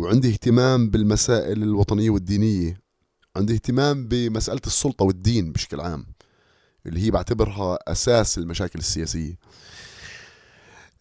وعندي 0.00 0.28
اهتمام 0.28 0.90
بالمسائل 0.90 1.62
الوطنية 1.62 2.10
والدينية. 2.10 2.83
عندي 3.36 3.54
اهتمام 3.54 4.08
بمسألة 4.08 4.60
السلطة 4.66 5.04
والدين 5.04 5.52
بشكل 5.52 5.80
عام 5.80 6.06
اللي 6.86 7.00
هي 7.00 7.10
بعتبرها 7.10 7.78
أساس 7.88 8.38
المشاكل 8.38 8.78
السياسية. 8.78 9.38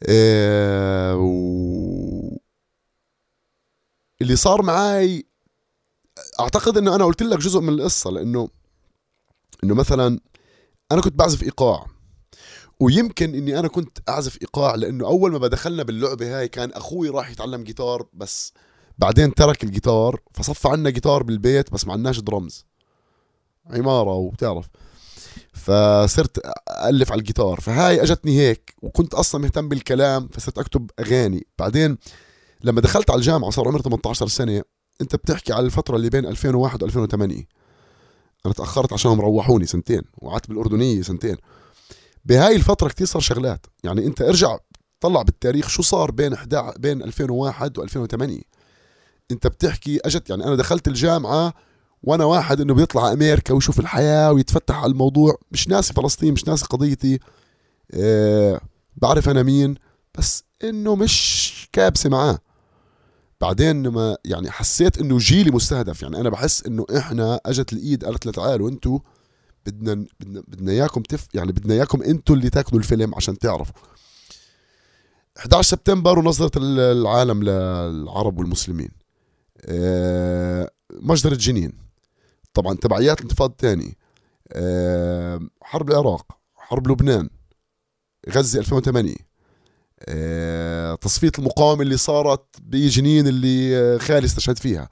إيه 0.07 1.15
و... 1.15 2.37
اللي 4.21 4.35
صار 4.35 4.61
معي 4.61 5.25
أعتقد 6.39 6.77
إنه 6.77 6.95
أنا 6.95 7.05
قلت 7.05 7.23
لك 7.23 7.39
جزء 7.39 7.59
من 7.59 7.69
القصة 7.69 8.11
لأنه 8.11 8.49
إنه 9.63 9.75
مثلا 9.75 10.19
أنا 10.91 11.01
كنت 11.01 11.13
بعزف 11.13 11.43
إيقاع 11.43 11.85
ويمكن 12.79 13.35
إني 13.35 13.59
أنا 13.59 13.67
كنت 13.67 13.97
أعزف 14.09 14.41
إيقاع 14.41 14.75
لأنه 14.75 15.05
أول 15.07 15.31
ما 15.31 15.37
بدخلنا 15.37 15.83
باللعبة 15.83 16.39
هاي 16.39 16.47
كان 16.47 16.71
أخوي 16.71 17.09
راح 17.09 17.31
يتعلم 17.31 17.63
جيتار 17.63 18.07
بس. 18.13 18.53
بعدين 18.97 19.33
ترك 19.33 19.63
الجيتار 19.63 20.19
فصف 20.33 20.67
عنا 20.67 20.89
جيتار 20.89 21.23
بالبيت 21.23 21.73
بس 21.73 21.87
ما 21.87 21.93
عندناش 21.93 22.19
درمز. 22.19 22.65
عمارة 23.65 24.13
وبتعرف. 24.13 24.69
فصرت 25.53 26.41
ألف 26.69 27.11
على 27.11 27.19
الجيتار. 27.19 27.59
فهاي 27.59 28.03
أجتني 28.03 28.39
هيك 28.39 28.75
وكنت 28.81 29.13
أصلا 29.13 29.41
مهتم 29.41 29.69
بالكلام 29.69 30.27
فصرت 30.27 30.57
أكتب 30.57 30.91
أغاني. 30.99 31.47
بعدين 31.59 31.97
لما 32.63 32.81
دخلت 32.81 33.11
على 33.11 33.17
الجامعة 33.19 33.49
صار 33.49 33.67
عمري 33.67 33.81
18 33.81 34.27
سنة 34.27 34.63
أنت 35.01 35.15
بتحكي 35.15 35.53
على 35.53 35.65
الفترة 35.65 35.95
اللي 35.95 36.09
بين 36.09 36.25
2001 36.25 36.83
و 36.83 36.85
2008 36.85 37.47
أنا 38.45 38.53
تأخرت 38.53 38.93
عشان 38.93 39.19
روحوني 39.19 39.65
سنتين 39.65 40.01
وقعدت 40.17 40.47
بالأردنية 40.47 41.01
سنتين. 41.01 41.37
بهاي 42.25 42.55
الفترة 42.55 42.87
كتير 42.87 43.07
صار 43.07 43.21
شغلات. 43.21 43.65
يعني 43.83 44.05
أنت 44.05 44.21
ارجع 44.21 44.57
طلع 44.99 45.21
بالتاريخ 45.21 45.67
شو 45.67 45.81
صار 45.81 46.11
بين 46.11 46.33
11 46.33 46.77
بين 46.77 47.03
2001 47.03 47.77
و 47.77 47.83
2008 47.83 48.41
انت 49.31 49.47
بتحكي 49.47 49.99
اجت 50.05 50.29
يعني 50.29 50.43
أنا 50.43 50.55
دخلت 50.55 50.87
الجامعة 50.87 51.53
وأنا 52.03 52.25
واحد 52.25 52.61
انه 52.61 52.73
بيطلع 52.73 53.11
أمريكا 53.11 53.53
ويشوف 53.53 53.79
الحياة 53.79 54.31
ويتفتح 54.31 54.75
على 54.75 54.91
الموضوع. 54.91 55.37
مش 55.51 55.67
ناسي 55.67 55.93
فلسطين 55.93 56.33
مش 56.33 56.47
ناسي 56.47 56.65
قضيتي 56.65 57.19
أه 57.93 58.61
بعرف 58.95 59.29
أنا 59.29 59.43
مين 59.43 59.75
بس 60.17 60.43
انه 60.63 60.95
مش 60.95 61.69
كابسة 61.71 62.09
معاه. 62.09 62.39
بعدين 63.41 63.87
ما 63.87 64.17
يعني 64.25 64.51
حسيت 64.51 64.97
انه 64.97 65.17
جيلي 65.17 65.51
مستهدف. 65.51 66.01
يعني 66.01 66.19
أنا 66.19 66.29
بحس 66.29 66.65
انه 66.65 66.85
إحنا 66.97 67.39
اجت 67.45 67.73
الايد 67.73 68.05
قالت 68.05 68.25
لنا 68.25 68.33
تعالوا 68.33 68.69
أنتوا 68.69 68.99
بدنا 69.65 70.05
بدنا 70.19 70.43
بدنا 70.47 70.71
اياكم 70.71 71.01
تف 71.01 71.27
يعني 71.33 71.51
بدنا 71.51 71.73
اياكم 71.73 72.01
أنتوا 72.03 72.35
اللي 72.35 72.49
تاكلوا 72.49 72.79
الفيلم 72.79 73.15
عشان 73.15 73.37
تعرفوا. 73.37 73.75
11 75.37 75.69
سبتمبر 75.69 76.19
ونظرة 76.19 76.51
العالم 76.57 77.43
للعرب 77.43 78.39
والمسلمين. 78.39 79.02
مجزرة 80.91 81.35
جنين. 81.35 81.73
طبعا 82.53 82.73
تبعيات 82.73 83.19
الانتفاضة 83.19 83.51
الثاني 83.51 83.97
آه، 84.53 85.39
حرب 85.61 85.89
العراق 85.91 86.25
حرب 86.55 86.87
لبنان 86.91 87.29
غزة 88.29 88.59
2008 88.59 89.15
آه، 89.99 90.95
تصفية 90.95 91.31
المقاومة 91.39 91.81
اللي 91.81 91.97
صارت 91.97 92.45
بجنين 92.61 93.27
اللي 93.27 93.99
خالي 93.99 94.25
استشهد 94.25 94.57
فيها. 94.57 94.89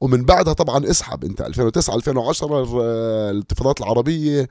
ومن 0.00 0.24
بعدها 0.24 0.52
طبعا 0.52 0.90
اسحب 0.90 1.24
انت 1.24 1.40
2009 1.40 1.94
2010 1.94 2.62
الانتفاضات 3.30 3.80
العربية. 3.80 4.48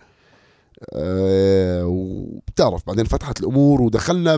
وبتعرف 1.84 2.88
بعدين 2.88 3.06
فتحت 3.06 3.39
الأمور 3.39 3.82
ودخلنا 3.82 4.36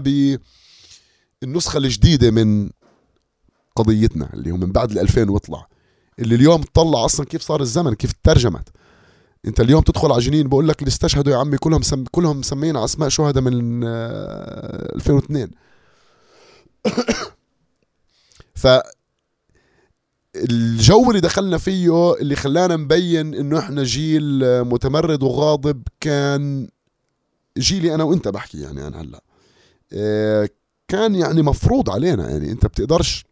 بالنسخة 1.41 1.77
الجديدة 1.77 2.31
من 2.31 2.69
قضيتنا 3.75 4.29
اللي 4.33 4.51
هو 4.51 4.57
من 4.57 4.71
بعد 4.71 4.91
ال 4.91 4.99
2000 4.99 5.31
واطلع 5.31 5.67
اللي 6.19 6.35
اليوم 6.35 6.61
تطلع 6.61 7.05
أصلا 7.05 7.25
كيف 7.25 7.41
صار 7.41 7.61
الزمن 7.61 7.93
كيف 7.93 8.11
ترجمت. 8.23 8.69
أنت 9.47 9.59
اليوم 9.59 9.81
تدخل 9.81 10.11
على 10.11 10.21
جنين 10.21 10.49
بقول 10.49 10.67
لك 10.67 10.79
اللي 10.79 10.89
استشهدوا 10.89 11.33
يا 11.33 11.37
عمي 11.37 11.57
كلهم 11.57 11.81
سم... 11.81 12.03
كلهم 12.11 12.39
مسمين 12.39 12.75
على 12.77 12.85
اسماء 12.85 13.09
شهداء 13.09 13.43
من 13.43 13.83
2002 13.83 15.51
ف 18.61 18.67
الجو 20.35 21.09
اللي 21.09 21.21
دخلنا 21.21 21.57
فيه 21.57 22.13
اللي 22.13 22.35
خلانا 22.35 22.75
نبين 22.75 23.35
إنه 23.35 23.59
إحنا 23.59 23.83
جيل 23.83 24.63
متمرد 24.63 25.23
وغاضب 25.23 25.83
كان 25.99 26.67
جيلي 27.57 27.95
أنا 27.95 28.03
وأنت 28.03 28.27
بحكي 28.27 28.61
يعني 28.61 28.87
أنا 28.87 29.01
هلأ. 29.01 29.23
آه، 29.93 30.49
كان 30.87 31.15
يعني 31.15 31.41
مفروض 31.41 31.89
علينا 31.89 32.29
يعني 32.29 32.51
أنت 32.51 32.65
بتقدرش 32.65 33.25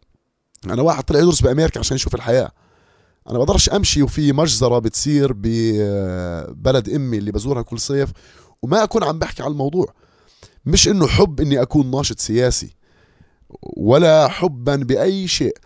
أنا 0.65 0.81
واحد 0.81 1.03
طلع 1.03 1.19
يدرس 1.19 1.41
بأمريكا 1.41 1.79
عشان 1.79 1.95
يشوف 1.95 2.15
الحياة. 2.15 2.51
أنا 3.29 3.37
بقدرش 3.37 3.69
أمشي 3.69 4.03
وفي 4.03 4.33
مجزرة 4.33 4.79
بتصير 4.79 5.33
ببلد 5.35 6.89
أمي 6.89 7.17
اللي 7.17 7.31
بزورها 7.31 7.61
كل 7.61 7.79
صيف 7.79 8.11
وما 8.61 8.83
أكون 8.83 9.03
عم 9.03 9.19
بحكي 9.19 9.43
على 9.43 9.51
الموضوع. 9.51 9.93
مش 10.65 10.87
إنه 10.87 11.07
حب 11.07 11.41
إني 11.41 11.61
أكون 11.61 11.91
ناشط 11.91 12.19
سياسي 12.19 12.75
ولا 13.77 14.27
حبا 14.27 14.75
بأي 14.75 15.27
شيء. 15.27 15.57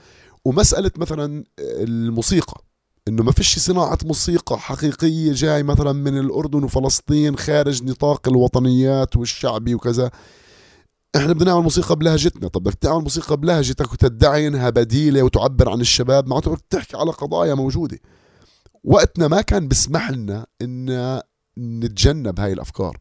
ومسألة 0.45 0.91
مثلا 0.97 1.43
الموسيقى 1.59 2.61
إنه 3.07 3.23
ما 3.23 3.31
فيش 3.31 3.59
صناعة 3.59 3.97
موسيقى 4.03 4.59
حقيقية 4.59 5.33
جاي 5.33 5.63
مثلا 5.63 5.93
من 5.93 6.17
الأردن 6.19 6.63
وفلسطين 6.63 7.37
خارج 7.37 7.83
نطاق 7.83 8.27
الوطنيات 8.27 9.15
والشعبي 9.15 9.75
وكذا. 9.75 10.11
إحنا 11.15 11.33
بدنا 11.33 11.51
نعمل 11.51 11.63
موسيقى 11.63 11.95
بلهجتنا. 11.95 12.47
طب 12.47 12.63
بدك 12.63 12.73
تعمل 12.73 13.03
موسيقى 13.03 13.37
بلهجتك 13.37 13.93
وتدعي 13.93 14.47
انها 14.47 14.69
بديلة 14.69 15.23
وتعبر 15.23 15.69
عن 15.69 15.81
الشباب 15.81 16.27
معناته 16.27 16.51
بدك 16.51 16.63
تحكي 16.69 16.97
على 16.97 17.11
قضايا 17.11 17.53
موجودة. 17.53 17.99
وقتنا 18.83 19.27
ما 19.27 19.41
كان 19.41 19.67
بسمح 19.67 20.11
لنا 20.11 20.45
إن 20.61 21.21
نتجنب 21.57 22.39
هاي 22.39 22.53
الأفكار. 22.53 22.97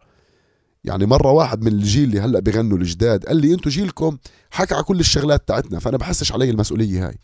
يعني 0.84 1.06
مرة 1.06 1.30
واحد 1.30 1.62
من 1.62 1.72
الجيل 1.72 2.08
اللي 2.08 2.20
هلأ 2.20 2.40
بغنوا 2.40 2.78
الجداد 2.78 3.26
قال 3.26 3.36
لي 3.36 3.54
أنتم 3.54 3.70
جيلكم 3.70 4.18
حكى 4.50 4.74
على 4.74 4.84
كل 4.84 5.00
الشغلات 5.00 5.48
تاعتنا 5.48 5.78
فأنا 5.78 5.96
بحسش 5.96 6.32
علي 6.32 6.50
المسؤولية 6.50 7.08
هاي. 7.08 7.18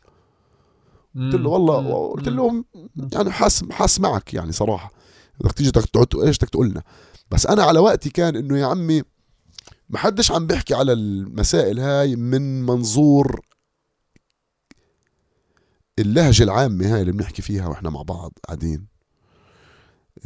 قلت 1.17 1.35
له 1.35 1.49
والله 1.49 2.11
قلت 2.11 2.29
له 2.29 2.65
يعني 3.13 3.31
حاس 3.31 3.65
حاس 3.71 4.01
معك 4.01 4.35
يعني 4.35 4.53
صراحة. 4.53 4.93
بدك 5.41 5.53
تيجي 5.53 5.71
تقعد 5.71 6.07
إيش 6.27 6.37
بدك 6.37 6.49
تقول 6.49 6.69
لنا. 6.69 6.83
بس 7.31 7.47
أنا 7.47 7.63
على 7.63 7.79
وقتي 7.79 8.11
كان 8.11 8.37
إنه 8.37 8.59
يا 8.59 8.67
عمي 8.67 9.03
ما 9.93 9.99
حدش 9.99 10.33
عم 10.33 10.47
بيحكي 10.47 10.75
على 10.75 10.93
المسائل 10.93 11.81
هاي 11.81 12.17
من 12.17 12.63
منظور 12.63 13.41
اللهجة 15.99 16.43
العامة 16.43 16.95
هاي 16.95 17.01
اللي 17.01 17.13
بنحكي 17.13 17.43
فيها 17.43 17.69
وإحنا 17.69 17.91
مع 17.91 18.03
بعض 18.03 18.33
قاعدين. 18.47 18.87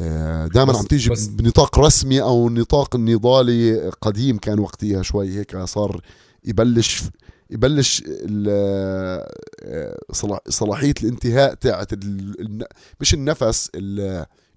آه، 0.01 0.47
دائما 0.47 0.79
عم 0.79 0.85
تيجي 0.85 1.11
بس 1.11 1.27
بنطاق 1.27 1.79
رسمي 1.79 2.23
أو 2.23 2.51
نطاق 2.51 2.97
نضالي 2.97 3.89
قديم 3.89 4.39
كان 4.39 4.59
وقتها 4.59 5.03
شوي 5.03 5.39
هيك 5.39 5.57
صار 5.65 6.01
يبلش 6.45 7.03
يبلش 7.51 8.05
آه، 8.49 9.33
صلاحية 10.49 10.95
الانتهاء 11.03 11.55
تاعت 11.55 11.91
مش 13.01 13.15
النفس 13.15 13.71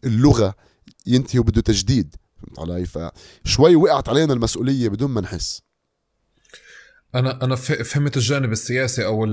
اللغة 0.03 0.55
ينتهي 1.07 1.39
وبده 1.39 1.61
تجديد. 1.61 2.15
فهمت 2.39 2.59
علي 2.59 2.85
فشوي 2.85 3.75
وقعت 3.75 4.09
علينا 4.09 4.33
المسؤولية 4.33 4.89
بدون 4.89 5.11
ما 5.11 5.21
نحس. 5.21 5.61
أنا 7.15 7.43
أنا 7.43 7.55
فهمت 7.55 8.17
الجانب 8.17 8.51
السياسي 8.51 9.05
أو 9.05 9.25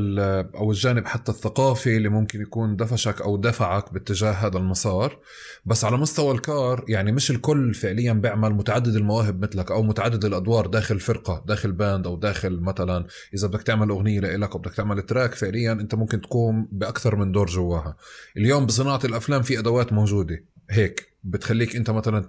أو 0.57 0.71
الجانب 0.71 1.07
حتى 1.07 1.33
الثقافي 1.33 1.97
اللي 1.97 2.09
ممكن 2.09 2.43
يكون 2.43 2.77
دفشك 2.77 3.21
أو 3.21 3.37
دفعك 3.37 3.93
باتجاه 3.93 4.31
هذا 4.31 4.59
المسار. 4.59 5.21
بس 5.65 5.85
على 5.85 5.97
مستوى 5.97 6.35
الكار 6.35 6.85
يعني 6.89 7.13
مش 7.13 7.31
الكل 7.31 7.75
فعليا 7.75 8.13
بيعمل 8.13 8.55
متعدد 8.55 8.95
المواهب 8.97 9.43
مثلك 9.43 9.71
أو 9.71 9.83
متعدد 9.83 10.25
الأدوار 10.25 10.67
داخل 10.67 11.01
فرقة 11.01 11.45
داخل 11.47 11.73
band 11.73 12.07
أو 12.07 12.17
داخل 12.17 12.61
مثلا 12.61 13.07
إذا 13.35 13.49
بدك 13.49 13.63
تعمل 13.63 13.91
أغنية 13.91 14.21
لإلك 14.21 14.53
أو 14.53 14.59
بدك 14.59 14.75
تعمل 14.75 15.03
track 15.03 15.35
فعليا 15.35 15.73
أنت 15.73 15.95
ممكن 15.95 16.21
تقوم 16.21 16.69
بأكثر 16.73 17.17
من 17.17 17.33
دور 17.33 17.47
جواها. 17.47 17.97
اليوم 18.37 18.67
بصناعة 18.67 19.01
الأفلام 19.05 19.43
في 19.43 19.59
أدوات 19.59 19.93
موجودة 19.93 20.45
هيك. 20.71 21.16
بتخليك 21.27 21.77
انت 21.77 21.91
مثلا 21.91 22.25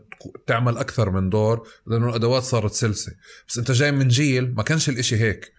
تعمل 0.48 0.78
أكثر 0.78 1.10
من 1.10 1.30
دور 1.30 1.68
لأنه 1.88 2.10
الأدوات 2.10 2.44
صارت 2.44 2.74
سلسة. 2.74 3.12
بس 3.48 3.58
أنت 3.58 3.72
جاي 3.72 3.92
من 3.92 4.08
جيل 4.08 4.56
ما 4.56 4.64
كانش 4.64 4.90
الإشي 4.90 5.16
هيك. 5.16 5.52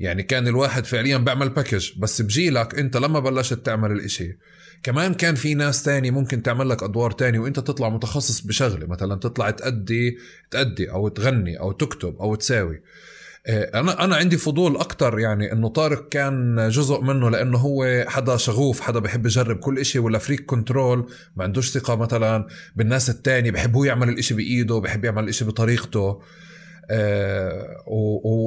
يعني 0.00 0.22
كان 0.22 0.48
الواحد 0.48 0.86
فعليا 0.86 1.16
بيعمل 1.16 1.48
package 1.48 1.90
بس 1.98 2.22
بجيلك 2.22 2.78
أنت 2.78 2.96
لما 2.96 3.20
بلشت 3.20 3.66
تعمل 3.66 3.92
الإشي. 3.92 4.38
كمان 4.82 5.14
كان 5.14 5.34
في 5.34 5.54
ناس 5.54 5.82
تاني 5.82 6.10
ممكن 6.10 6.42
تعمل 6.42 6.68
لك 6.68 6.82
أدوار 6.82 7.10
تاني 7.10 7.38
وأنت 7.38 7.60
تطلع 7.60 7.88
متخصص 7.88 8.40
بشغلة. 8.40 8.86
مثلا 8.86 9.14
تطلع 9.14 9.50
تأدي 9.50 10.18
تأدي 10.50 10.90
أو 10.90 11.08
تغني 11.08 11.60
أو 11.60 11.72
تكتب 11.72 12.16
أو 12.16 12.34
تساوي. 12.34 12.80
أنا 13.48 14.04
أنا 14.04 14.16
عندي 14.16 14.36
فضول 14.36 14.76
أكثر 14.76 15.18
يعني 15.18 15.52
إنه 15.52 15.68
طارق 15.68 16.08
كان 16.08 16.68
جزء 16.68 17.00
منه 17.00 17.30
لأنه 17.30 17.58
هو 17.58 18.04
حدا 18.08 18.36
شغوف 18.36 18.80
حدا 18.80 18.98
بحب 18.98 19.26
يجرب 19.26 19.56
كل 19.56 19.78
إشي 19.78 19.98
ولا 19.98 20.18
freak 20.18 20.46
control 20.46 21.10
ما 21.36 21.44
عندوش 21.44 21.70
ثقة 21.70 21.96
مثلا 21.96 22.46
بالناس 22.76 23.10
التاني 23.10 23.50
بحب 23.50 23.74
هو 23.76 23.84
يعمل 23.84 24.08
الإشي 24.08 24.34
بإيده 24.34 24.78
بحب 24.78 25.04
يعمل 25.04 25.24
الإشي 25.24 25.44
بطريقته. 25.44 26.20
آه 26.90 27.84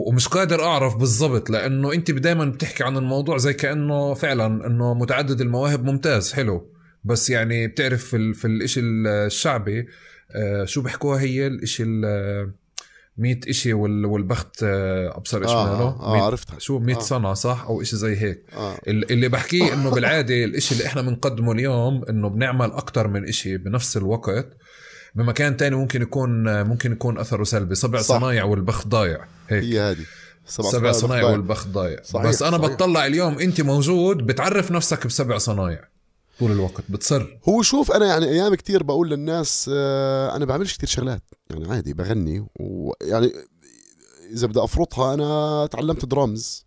ومش 0.07 0.27
قادر 0.27 0.63
أعرف 0.63 0.95
بالضبط 0.95 1.49
لأنه 1.49 1.93
أنت 1.93 2.11
دائما 2.11 2.45
بتحكي 2.45 2.83
عن 2.83 2.97
الموضوع 2.97 3.37
زي 3.37 3.53
كأنه 3.53 4.13
فعلا 4.13 4.67
إنه 4.67 4.93
متعدد 4.93 5.41
المواهب 5.41 5.85
ممتاز 5.85 6.33
حلو. 6.33 6.73
بس 7.03 7.29
يعني 7.29 7.67
بتعرف 7.67 8.05
في, 8.05 8.33
في 8.33 8.47
الإشي 8.47 8.79
الشعبي 8.79 9.87
آه 10.31 10.65
شو 10.65 10.81
بيحكوها 10.81 11.21
هي؟ 11.21 11.47
الإشي 11.47 11.83
100 13.19 13.39
إشي 13.49 13.73
والبخت 13.73 14.63
آه، 14.63 15.17
أبصر 15.17 15.41
إيش 15.41 15.49
آه, 15.49 15.81
آه, 15.81 15.99
آه 15.99 16.25
عرفتها. 16.25 16.59
شو؟ 16.59 16.79
100 16.79 16.95
آه. 16.95 16.99
سنه 16.99 17.33
صح؟ 17.33 17.65
أو 17.67 17.81
إشي 17.81 17.95
زي 17.95 18.15
هيك. 18.15 18.43
آه. 18.53 18.77
اللي 18.87 19.29
بحكيه 19.29 19.73
إنه 19.73 19.89
بالعادة 19.89 20.43
الإشي 20.43 20.75
اللي 20.75 20.85
إحنا 20.85 21.01
بنقدمه 21.01 21.51
اليوم 21.51 22.05
إنه 22.09 22.29
بنعمل 22.29 22.71
أكثر 22.71 23.07
من 23.07 23.27
إشي 23.27 23.57
بنفس 23.57 23.97
الوقت. 23.97 24.57
بمكان 25.15 25.57
تاني 25.57 25.75
ممكن 25.75 26.01
يكون 26.01 26.63
ممكن 26.63 26.91
يكون 26.91 27.17
أثره 27.17 27.43
سلبي. 27.43 27.75
سبع. 27.75 28.01
صنايع 28.01 28.43
والبخت 28.43 28.87
ضايع. 28.87 29.25
هيك. 29.49 29.63
هي 29.63 29.79
هذه. 29.79 30.05
سبع 30.45 30.91
صنايع 30.91 31.23
والبخت 31.23 31.67
ضايع. 31.67 31.99
صحيح 32.03 32.27
بس 32.27 32.43
أنا 32.43 32.57
صحيح. 32.57 32.71
بتطلع 32.71 33.05
اليوم 33.05 33.39
أنت 33.39 33.61
موجود 33.61 34.17
بتعرف 34.17 34.71
نفسك 34.71 35.07
بسبع 35.07 35.37
صنايع. 35.37 35.81
طول 36.39 36.51
الوقت 36.51 36.83
بتصر. 36.91 37.39
هو 37.49 37.61
شوف 37.61 37.91
أنا 37.91 38.05
يعني 38.05 38.25
أيام 38.25 38.55
كتير 38.55 38.83
بقول 38.83 39.09
للناس 39.09 39.69
آه، 39.73 40.35
أنا 40.35 40.45
بعملش 40.45 40.73
كتير 40.73 40.89
شغلات. 40.89 41.23
يعني 41.49 41.71
عادي 41.71 41.93
بغني. 41.93 42.47
ويعني 42.59 43.31
إذا 44.31 44.47
بدي 44.47 44.63
أفرطها 44.63 45.13
أنا 45.13 45.65
تعلمت 45.65 46.05
درامز 46.05 46.65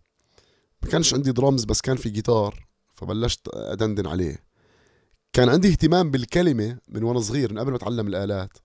ما 0.81 0.89
كانش 0.89 1.13
عندي 1.13 1.31
درامز 1.31 1.63
بس 1.63 1.81
كان 1.81 1.95
في 1.95 2.09
جيتار 2.09 2.67
فبلشت 2.93 3.47
أدندن 3.53 4.07
عليه. 4.07 4.43
كان 5.33 5.49
عندي 5.49 5.67
اهتمام 5.69 6.11
بالكلمة 6.11 6.77
من 6.87 7.03
وأنا 7.03 7.19
صغير 7.19 7.53
من 7.53 7.59
قبل 7.59 7.71
ما 7.71 7.77
أتعلم 7.77 8.07
الآلات. 8.07 8.57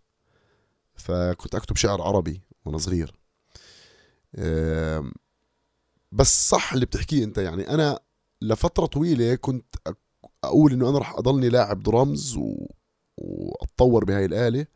فكنت 0.94 1.54
أكتب 1.54 1.76
شعر 1.76 2.02
عربي 2.02 2.42
وأنا 2.64 2.78
صغير. 2.78 3.14
بس 6.12 6.48
صح 6.48 6.72
اللي 6.72 6.86
بتحكيه 6.86 7.24
أنت 7.24 7.38
يعني 7.38 7.70
أنا 7.70 7.98
لفترة 8.42 8.86
طويلة 8.86 9.34
كنت 9.34 9.76
أقول 10.44 10.72
إنه 10.72 10.90
أنا 10.90 10.98
راح 10.98 11.14
أضلني 11.14 11.48
لاعب 11.48 11.82
درامز 11.82 12.36
و... 12.36 12.66
وأتطور 13.16 14.04
بهاي 14.04 14.24
الآلة. 14.24 14.66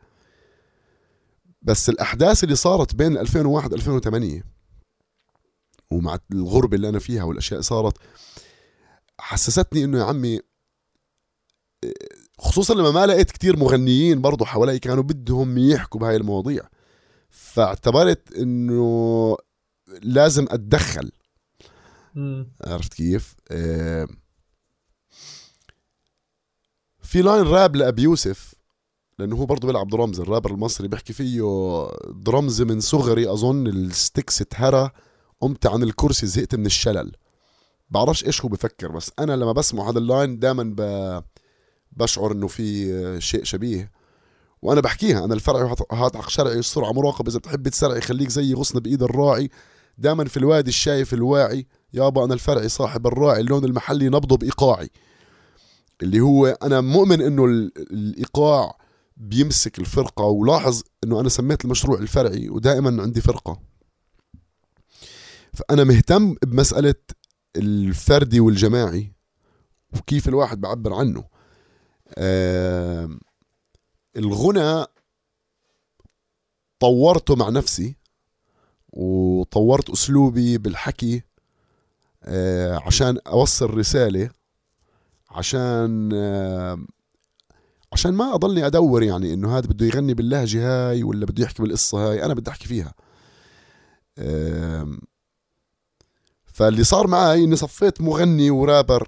بس 1.61 1.89
الأحداث 1.89 2.43
اللي 2.43 2.55
صارت 2.55 2.95
بين 2.95 3.17
2001 3.17 3.73
2008 3.73 4.43
ومع 5.91 6.17
الغربة 6.31 6.75
اللي 6.75 6.89
أنا 6.89 6.99
فيها 6.99 7.23
والأشياء 7.23 7.53
اللي 7.53 7.63
صارت 7.63 7.97
حسستني 9.19 9.83
إنه 9.83 9.97
يا 9.99 10.03
عمي 10.03 10.39
خصوصا 12.39 12.73
لما 12.73 12.91
ما 12.91 13.05
لقيت 13.05 13.31
كتير 13.31 13.57
مغنيين 13.57 14.21
برضو 14.21 14.45
حوالي 14.45 14.79
كانوا 14.79 15.03
بدهم 15.03 15.57
يحكوا 15.57 15.99
بهاي 15.99 16.15
المواضيع. 16.15 16.61
فاعتبرت 17.29 18.33
إنه 18.33 19.37
لازم 20.01 20.45
أتدخل. 20.49 21.11
عرفت 22.65 22.93
كيف؟ 22.93 23.35
آه، 23.51 24.07
في 27.13 27.21
line 27.21 27.43
راب 27.43 27.75
لأبي 27.75 28.01
يوسف 28.01 28.53
لأنه 29.19 29.35
هو 29.35 29.45
برضه 29.45 29.67
بيلعب 29.67 29.87
درمز. 29.87 30.19
الرابر 30.19 30.51
المصري 30.51 30.87
بيحكي 30.87 31.13
فيه 31.13 31.41
درمز 32.11 32.61
من 32.61 32.79
صغري 32.79 33.31
أظن 33.31 33.67
ال 33.67 33.78
sticks 33.78 34.41
اتهرى 34.41 34.89
قمت 35.41 35.65
عن 35.65 35.83
الكرسي 35.83 36.27
زهقت 36.27 36.55
من 36.55 36.65
الشلل. 36.65 37.11
بعرفش 37.89 38.25
إيش 38.25 38.41
هو 38.41 38.49
بفكر 38.49 38.91
بس 38.91 39.11
أنا 39.19 39.35
لما 39.35 39.51
بسمع 39.51 39.89
هذا 39.89 39.99
اللاين 39.99 40.39
دائما 40.39 40.63
ب... 40.77 41.23
بشعر 41.91 42.31
إنه 42.31 42.47
في 42.47 43.21
شيء 43.21 43.43
شبيه. 43.43 43.91
وأنا 44.61 44.81
بحكيها 44.81 45.25
أنا 45.25 45.33
الفرعي 45.33 45.75
هات 45.91 46.17
حق 46.17 46.29
شرعي 46.29 46.59
السرعه 46.59 46.91
مراقبه 46.91 47.29
إذا 47.29 47.39
بتحب 47.39 47.67
تسرعي 47.67 48.01
خليك 48.01 48.29
زي 48.29 48.53
غصن 48.53 48.79
بإيد 48.79 49.03
الراعي. 49.03 49.49
دائما 49.97 50.25
في 50.25 50.37
الوادي 50.37 50.69
الشايف 50.69 51.13
الواعي 51.13 51.67
يابا 51.93 52.25
أنا 52.25 52.33
الفرعي 52.33 52.69
صاحب 52.69 53.07
الراعي 53.07 53.41
اللون 53.41 53.65
المحلي 53.65 54.09
نبضه 54.09 54.37
بإيقاعي. 54.37 54.89
اللي 56.03 56.19
هو 56.19 56.45
أنا 56.47 56.81
مؤمن 56.81 57.21
إنه 57.21 57.45
ال- 57.45 57.71
الإيقاع 57.91 58.77
بيمسك 59.17 59.79
الفرقة 59.79 60.23
ولاحظ 60.23 60.81
إنه 61.03 61.19
أنا 61.19 61.29
سميت 61.29 61.65
المشروع 61.65 61.99
الفرعي 61.99 62.49
ودائما 62.49 63.01
عندي 63.03 63.21
فرقة. 63.21 63.59
فأنا 65.53 65.83
مهتم 65.83 66.35
بمسألة 66.43 66.95
الفردي 67.55 68.39
والجماعي 68.39 69.11
وكيف 69.97 70.27
الواحد 70.27 70.61
بعبر 70.61 70.93
عنه. 70.93 71.23
آم، 72.17 73.19
الغنى 74.17 74.85
طورته 76.79 77.35
مع 77.35 77.49
نفسي 77.49 77.95
وطورت 78.93 79.89
أسلوبي 79.89 80.57
بالحكي 80.57 81.21
آه، 82.23 82.77
عشان 82.85 83.17
أوصل 83.27 83.73
رسالة 83.73 84.29
عشان 85.33 86.13
عشان 87.93 88.13
ما 88.13 88.35
أضلني 88.35 88.65
أدور 88.65 89.03
يعني 89.03 89.33
إنه 89.33 89.57
هذا 89.57 89.67
بده 89.67 89.85
يغني 89.85 90.13
باللهجة 90.13 90.89
هاي 90.89 91.03
ولا 91.03 91.25
بده 91.25 91.43
يحكي 91.43 91.61
بالقصة 91.63 91.97
هاي 92.11 92.25
أنا 92.25 92.33
بدي 92.33 92.51
أحكي 92.51 92.67
فيها. 92.67 92.93
فاللي 96.45 96.83
صار 96.83 97.07
معي 97.07 97.43
إني 97.43 97.55
صفيت 97.55 98.01
مغني 98.01 98.49
ورابر 98.51 99.07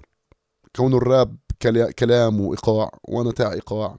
كونه 0.76 0.96
الراب 0.96 1.36
كلا- 1.62 1.90
كلام 1.90 2.40
وإيقاع 2.40 2.90
وأنا 3.08 3.30
تاع 3.32 3.52
إيقاع. 3.52 3.98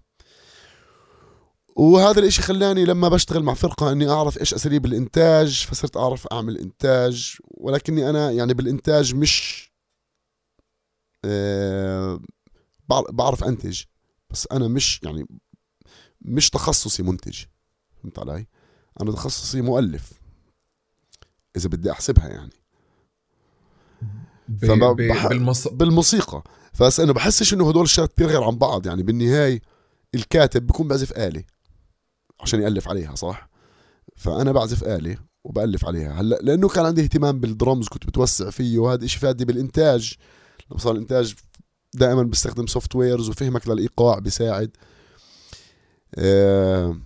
وهذا 1.76 2.20
الإشي 2.20 2.42
خلاني 2.42 2.86
لما 2.86 3.10
بشتغل 3.10 3.44
مع 3.44 3.54
فرقة 3.54 3.92
إني 3.92 4.10
أعرف 4.10 4.40
إيش 4.40 4.54
أساليب 4.54 4.86
الإنتاج 4.86 5.66
فصرت 5.70 5.98
أعرف 5.98 6.28
أعمل 6.28 6.58
إنتاج 6.58 7.38
ولكني 7.58 8.10
أنا 8.10 8.32
يعني 8.32 8.54
بالإنتاج 8.54 9.16
مش 9.16 9.67
بعرف 13.12 13.44
أنتج 13.44 13.82
بس 14.30 14.48
أنا 14.52 14.68
مش 14.68 15.00
يعني 15.04 15.28
مش 16.22 16.50
تخصصي 16.50 17.04
منتج. 17.04 17.44
فهمت 18.02 18.20
علي؟ 18.20 18.48
أنا 19.02 19.12
تخصصي 19.12 19.62
مؤلف. 19.62 20.14
إذا 21.58 21.70
بدي 21.70 21.92
أحسبها 21.92 22.28
يعني. 22.28 22.54
فما 24.62 24.92
بح- 24.92 25.28
بالمص... 25.28 25.68
بالموسيقى. 25.68 26.44
بس 26.82 27.00
أنا 27.00 27.14
بحسش 27.14 27.54
إنه 27.54 27.70
هدول 27.70 27.84
الشغلات 27.84 28.14
كثير 28.14 28.28
غير 28.28 28.44
عن 28.44 28.58
بعض. 28.58 28.86
يعني 28.88 29.04
بالنهاية 29.04 29.62
الكاتب 30.16 30.68
بيكون 30.68 30.88
بعزف 30.88 31.18
آلة 31.18 31.44
عشان 32.40 32.62
يألف 32.62 32.88
عليها 32.88 33.16
صح؟ 33.16 33.50
فأنا 34.16 34.52
بعزف 34.52 34.84
آلة 34.84 35.18
وبألف 35.44 35.86
عليها. 35.86 36.22
هلأ 36.22 36.36
لأنه 36.42 36.68
كان 36.68 36.86
عندي 36.86 37.02
اهتمام 37.04 37.40
بالدرمز 37.40 37.88
كنت 37.88 38.06
بتوسع 38.06 38.50
فيه 38.50 38.80
وهذا 38.80 39.06
إشي 39.06 39.20
فادني 39.20 39.46
بالإنتاج. 39.46 40.16
لما 40.72 40.80
صار 40.80 40.92
الإنتاج 40.92 41.36
دائما 41.94 42.24
بستخدم 42.24 42.68
softwares 42.68 43.30
وفهمك 43.30 43.68
للإيقاع 43.68 44.20
بيساعد. 44.20 44.78
آه، 46.16 46.98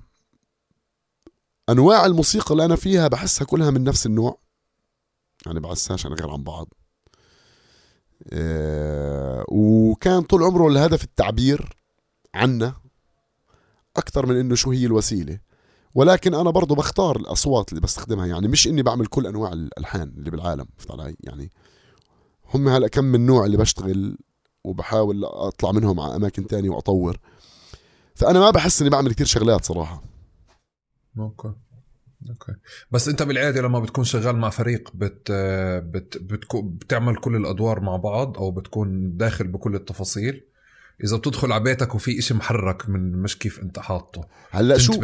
أنواع 1.69 2.05
الموسيقى 2.05 2.51
اللي 2.51 2.65
أنا 2.65 2.75
فيها 2.75 3.07
بحسها 3.07 3.45
كلها 3.45 3.71
من 3.71 3.83
نفس 3.83 4.05
النوع. 4.05 4.37
يعني 5.45 5.59
بحسهاش 5.59 6.05
أنا 6.05 6.15
غير 6.15 6.29
عن 6.29 6.43
بعض. 6.43 6.73
آه، 8.33 9.45
وكان 9.47 10.21
طول 10.21 10.43
عمره 10.43 10.67
الهدف 10.67 11.03
التعبير 11.03 11.75
عنا 12.35 12.75
أكثر 13.97 14.25
من 14.25 14.35
إنه 14.35 14.55
شو 14.55 14.71
هي 14.71 14.85
الوسيلة. 14.85 15.39
ولكن 15.95 16.33
أنا 16.33 16.49
برضو 16.49 16.75
بختار 16.75 17.15
الأصوات 17.15 17.69
اللي 17.69 17.81
بستخدمها. 17.81 18.25
يعني 18.25 18.47
مش 18.47 18.67
إني 18.67 18.81
بعمل 18.83 19.05
كل 19.05 19.27
أنواع 19.27 19.53
الألحان 19.53 20.13
اللي 20.17 20.31
بالعالم 20.31 20.65
فهمت 20.77 21.01
علي؟ 21.01 21.15
يعني 21.19 21.51
هم 22.53 22.67
هلا 22.67 22.87
كم 22.87 23.03
من 23.03 23.25
نوع 23.25 23.45
اللي 23.45 23.57
بشتغل 23.57 24.17
وبحاول 24.63 25.25
أطلع 25.25 25.71
منهم 25.71 25.99
على 25.99 26.15
أماكن 26.15 26.47
تانية 26.47 26.69
وأطور. 26.69 27.17
فأنا 28.15 28.39
ما 28.39 28.51
بحس 28.51 28.81
إني 28.81 28.89
بعمل 28.89 29.13
كتير 29.13 29.25
شغلات 29.25 29.65
صراحة. 29.65 30.03
أوكي. 31.19 31.53
أوكي. 32.29 32.53
بس 32.91 33.07
أنت 33.07 33.23
بالعادة 33.23 33.61
لما 33.61 33.79
بتكون 33.79 34.03
شغال 34.03 34.35
مع 34.35 34.49
فريق 34.49 34.89
بت 34.93 35.31
بت 35.81 36.17
بتكو 36.17 36.61
بتعمل 36.61 37.15
كل 37.15 37.35
الأدوار 37.35 37.79
مع 37.79 37.95
بعض 37.95 38.37
أو 38.37 38.51
بتكون 38.51 39.17
داخل 39.17 39.47
بكل 39.47 39.75
التفاصيل 39.75 40.43
إذا 41.03 41.17
بتدخل 41.17 41.51
على 41.51 41.63
بيتك 41.63 41.95
وفي 41.95 42.19
إشي 42.19 42.33
محرك 42.33 42.89
من 42.89 43.11
مش 43.11 43.37
كيف 43.37 43.59
أنت 43.59 43.79
حاطه. 43.79 44.27
هلأ 44.51 44.77
شو 44.77 45.01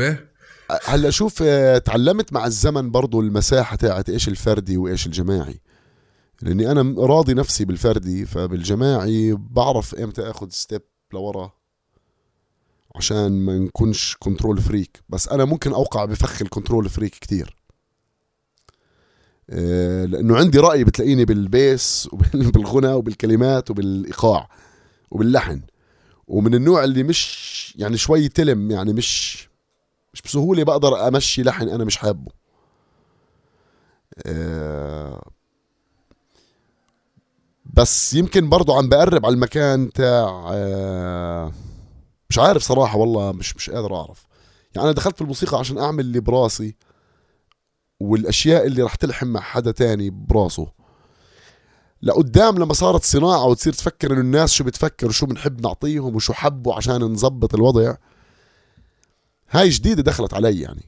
هلأ 0.85 1.09
شوف 1.09 1.43
آه، 1.43 1.77
تعلمت 1.77 2.33
مع 2.33 2.45
الزمن 2.45 2.91
برضو 2.91 3.21
المساحة 3.21 3.75
تاعت 3.75 4.09
إيش 4.09 4.27
الفردي 4.27 4.77
وإيش 4.77 5.05
الجماعي. 5.05 5.59
لأني 6.41 6.71
أنا 6.71 6.95
راضي 7.05 7.33
نفسي 7.33 7.65
بالفردي 7.65 8.25
فبالجماعي 8.25 9.33
بعرف 9.33 9.95
إمتى 9.95 10.21
آخذ 10.21 10.49
step 10.49 10.81
لورا 11.13 11.51
عشان 12.95 13.31
ما 13.31 13.57
نكونش 13.57 14.15
control 14.19 14.61
freak 14.61 15.03
بس 15.09 15.27
أنا 15.27 15.45
ممكن 15.45 15.73
أوقع 15.73 16.05
بفخ 16.05 16.41
ال 16.41 16.47
control 16.47 16.89
freak 16.89 17.11
كتير. 17.15 17.55
آه، 19.49 20.05
لأنه 20.05 20.37
عندي 20.37 20.59
رأي 20.59 20.83
بتلاقيني 20.83 21.25
بال 21.25 21.53
bass 21.53 22.09
وبالغنى 22.13 22.93
وبالكلمات 22.97 23.71
وبالإيقاع 23.71 24.49
وباللحن. 25.11 25.61
ومن 26.27 26.55
النوع 26.55 26.83
اللي 26.83 27.03
مش 27.03 27.73
يعني 27.77 27.97
شوي 27.97 28.29
تلم 28.29 28.71
يعني 28.71 28.93
مش 28.93 29.47
مش 30.13 30.21
بسهولة 30.21 30.63
بقدر 30.63 31.07
أمشي 31.07 31.43
لحن 31.43 31.69
أنا 31.69 31.85
مش 31.85 31.97
حابه. 31.97 32.31
آه، 34.25 35.31
بس 37.77 38.13
يمكن 38.13 38.49
برضو 38.49 38.73
عم 38.73 38.89
بقرب 38.89 39.25
على 39.25 39.33
المكان 39.33 39.91
تاع 39.93 40.49
آه، 40.51 41.51
مش 42.29 42.39
عارف 42.39 42.61
صراحة 42.63 42.97
والله 42.97 43.31
مش 43.31 43.55
مش 43.55 43.69
قادر 43.69 43.95
أعرف. 43.95 44.27
يعني 44.75 44.87
أنا 44.87 44.95
دخلت 44.95 45.15
في 45.15 45.21
الموسيقى 45.21 45.59
عشان 45.59 45.77
أعمل 45.77 45.99
اللي 45.99 46.19
براسي 46.19 46.75
والأشياء 47.99 48.65
اللي 48.65 48.83
رح 48.83 48.95
تلحم 48.95 49.27
مع 49.27 49.39
حدا 49.39 49.71
تاني 49.71 50.09
براسه. 50.09 50.67
لقدام 52.01 52.57
لما 52.57 52.73
صارت 52.73 53.03
صناعة 53.03 53.45
وتصير 53.45 53.73
تفكر 53.73 54.13
إنه 54.13 54.21
الناس 54.21 54.51
شو 54.51 54.63
بتفكر 54.63 55.07
وشو 55.07 55.25
بنحب 55.25 55.61
نعطيهم 55.61 56.15
وشو 56.15 56.33
حبوا 56.33 56.75
عشان 56.75 57.01
نظبط 57.01 57.55
الوضع 57.55 57.95
هاي 59.49 59.69
جديدة 59.69 60.03
دخلت 60.03 60.33
علي 60.33 60.61
يعني. 60.61 60.83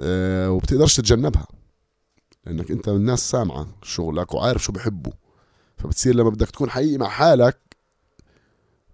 أه 0.00 0.50
وبتقدرش 0.50 0.96
تتجنبها 0.96 1.46
لأنك 2.46 2.70
أنت 2.70 2.88
الناس 2.88 3.30
سامعة 3.30 3.66
شغلك 3.82 4.34
وعارف 4.34 4.64
شو 4.64 4.72
بحبوا 4.72 5.12
فبتصير 5.82 6.14
لما 6.14 6.30
بدك 6.30 6.50
تكون 6.50 6.70
حقيقي 6.70 6.98
مع 6.98 7.08
حالك 7.08 7.58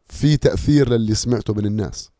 في 0.09 0.37
تأثير 0.37 0.89
للي 0.89 1.15
سمعته 1.15 1.55
من 1.55 1.67
الناس. 1.67 2.11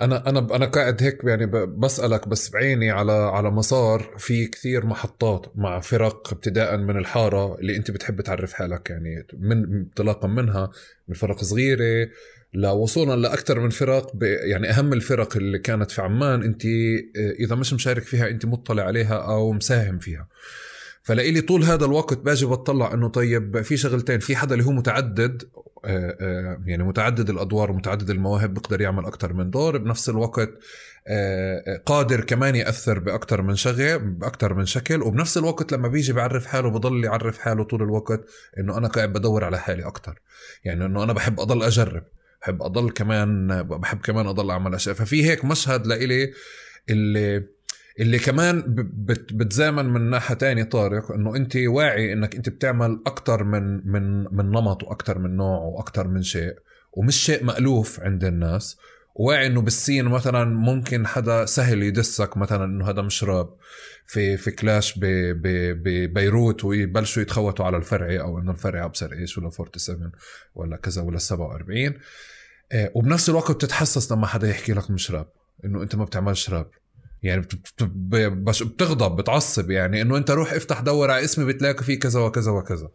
أنا 0.00 0.28
أنا 0.28 0.56
أنا 0.56 0.66
قاعد 0.66 1.02
هيك 1.02 1.24
يعني 1.24 1.46
بسألك 1.66 2.28
بس 2.28 2.50
بعيني 2.50 2.90
على 2.90 3.12
على 3.12 3.50
مسار 3.50 4.14
في 4.18 4.46
كثير 4.46 4.86
محطات 4.86 5.46
مع 5.54 5.80
فرق 5.80 6.32
ابتداء 6.32 6.76
من 6.76 6.96
الحارة 6.96 7.58
اللي 7.58 7.76
أنت 7.76 7.90
بتحب 7.90 8.20
تعرف 8.20 8.52
حالك 8.52 8.90
يعني 8.90 9.26
من 9.38 9.74
انطلاقا 9.74 10.28
منها 10.28 10.70
من 11.08 11.14
فرق 11.14 11.42
صغيرة 11.44 12.08
لوصولا 12.54 13.16
لأكثر 13.16 13.60
من 13.60 13.70
فرق 13.70 14.12
يعني 14.22 14.70
أهم 14.70 14.92
الفرق 14.92 15.36
اللي 15.36 15.58
كانت 15.58 15.90
في 15.90 16.02
عمان 16.02 16.42
أنت 16.42 16.66
آه، 16.66 17.30
إذا 17.40 17.54
مش 17.54 17.72
مشارك 17.72 18.02
فيها 18.02 18.28
أنت 18.28 18.46
مطلع 18.46 18.82
عليها 18.82 19.14
أو 19.14 19.52
مساهم 19.52 19.98
فيها. 19.98 20.28
فلقيلي 21.06 21.40
طول 21.40 21.64
هذا 21.64 21.84
الوقت 21.84 22.18
باجي 22.18 22.46
بطلع 22.46 22.94
إنه 22.94 23.08
طيب 23.08 23.62
في 23.62 23.76
شغلتين 23.76 24.18
في 24.18 24.36
حدا 24.36 24.54
اللي 24.54 24.66
هو 24.66 24.72
متعدد 24.72 25.42
آه، 25.84 26.16
آه، 26.20 26.62
يعني 26.66 26.82
متعدد 26.82 27.30
الأدوار 27.30 27.70
ومتعدد 27.70 28.10
المواهب 28.10 28.54
بيقدر 28.54 28.80
يعمل 28.80 29.06
أكثر 29.06 29.32
من 29.32 29.50
دور 29.50 29.78
بنفس 29.78 30.08
الوقت 30.08 30.50
آه، 31.08 31.82
قادر 31.86 32.20
كمان 32.20 32.56
يأثر 32.56 32.98
باكثر 32.98 33.42
من 33.42 33.56
شغلة 33.56 33.96
باكثر 33.96 34.54
من 34.54 34.66
شكل 34.66 35.02
وبنفس 35.02 35.38
الوقت 35.38 35.72
لما 35.72 35.88
بيجي 35.88 36.12
بيعرف 36.12 36.46
حاله 36.46 36.70
بضل 36.70 37.04
يعرف 37.04 37.38
حاله 37.38 37.64
طول 37.64 37.82
الوقت 37.82 38.24
إنه 38.58 38.78
أنا 38.78 38.88
قاعد 38.88 39.12
بدور 39.12 39.44
على 39.44 39.58
حالي 39.58 39.86
أكثر 39.86 40.20
يعني 40.64 40.86
إنه 40.86 41.02
أنا 41.02 41.12
بحب 41.12 41.40
أضل 41.40 41.62
أجرب 41.62 42.04
بحب 42.42 42.62
أضل 42.62 42.90
كمان 42.90 43.62
بحب 43.62 44.00
كمان 44.00 44.26
أضل 44.26 44.50
أعمل 44.50 44.74
أشياء. 44.74 44.94
ففي 44.94 45.30
هيك 45.30 45.44
مشهد 45.44 45.86
لإلي 45.86 46.32
اللي 46.90 47.55
اللي 48.00 48.18
كمان 48.18 48.62
بتزامن 49.32 49.86
من 49.86 50.10
ناحية 50.10 50.34
تانية 50.34 50.64
طارق 50.64 51.12
إنه 51.12 51.36
أنت 51.36 51.56
واعي 51.56 52.12
إنك 52.12 52.36
أنت 52.36 52.48
بتعمل 52.48 53.02
أكثر 53.06 53.44
من 53.44 53.92
من 53.92 54.34
من 54.36 54.50
نمط 54.50 54.82
وأكثر 54.82 55.18
من 55.18 55.36
نوع 55.36 55.58
وأكثر 55.58 56.08
من 56.08 56.22
شيء 56.22 56.54
ومش 56.92 57.16
شيء 57.16 57.44
مألوف 57.44 58.00
عند 58.00 58.24
الناس 58.24 58.76
واعي 59.14 59.46
إنه 59.46 59.60
بالسين 59.60 60.04
مثلا 60.04 60.44
ممكن 60.44 61.06
حدا 61.06 61.46
سهل 61.46 61.82
يدسك 61.82 62.36
مثلا 62.36 62.64
إنه 62.64 62.90
هذا 62.90 63.02
مش 63.02 63.24
راب 63.24 63.48
في 64.06 64.36
في 64.36 64.50
كلاش 64.50 64.94
ببيروت 64.98 66.64
ويبلشوا 66.64 67.22
يتخوتوا 67.22 67.64
على 67.64 67.76
الفرعي 67.76 68.20
أو 68.20 68.38
إنه 68.38 68.50
الفرعي 68.50 68.84
أبصر 68.84 69.12
إيش 69.12 69.38
ولا 69.38 69.50
47 69.50 70.12
ولا 70.54 70.76
كذا 70.76 71.02
ولا 71.02 71.18
47 71.18 71.94
آه، 72.72 72.90
وبنفس 72.94 73.28
الوقت 73.28 73.52
بتتحسس 73.52 74.12
لما 74.12 74.26
حدا 74.26 74.48
يحكي 74.48 74.72
لك 74.72 74.90
مش 74.90 75.10
راب 75.10 75.28
إنه 75.64 75.82
أنت 75.82 75.96
ما 75.96 76.04
بتعملش 76.04 76.50
راب. 76.50 76.70
يعني 77.26 77.46
بتغضب 78.60 79.16
بتعصب 79.16 79.70
يعني 79.70 80.02
إنه 80.02 80.16
أنت 80.16 80.30
روح 80.30 80.52
افتح 80.52 80.80
دور 80.80 81.10
على 81.10 81.24
اسمي 81.24 81.44
بتلاقي 81.44 81.84
فيه 81.84 81.98
كذا 81.98 82.20
وكذا 82.20 82.50
وكذا. 82.50 82.88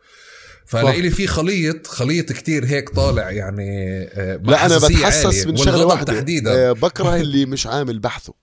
فلاقي 0.66 1.10
في 1.10 1.28
خليط 1.28 1.88
خليط 1.88 2.32
كتير 2.32 2.66
هيك 2.66 2.90
طالع 2.90 3.32
يعني 3.32 4.02
آه، 4.04 4.36
لا 4.36 4.66
أنا 4.66 4.78
بتحسس 4.78 5.48
من 5.48 5.58
شغلة 5.58 5.86
واحدة. 5.86 6.14
تحديدا. 6.14 6.70
آه، 6.70 6.72
بكره 6.72 7.16
اللي 7.16 7.46
مش 7.46 7.68
عامل 7.68 8.00
بحثه. 8.00 8.34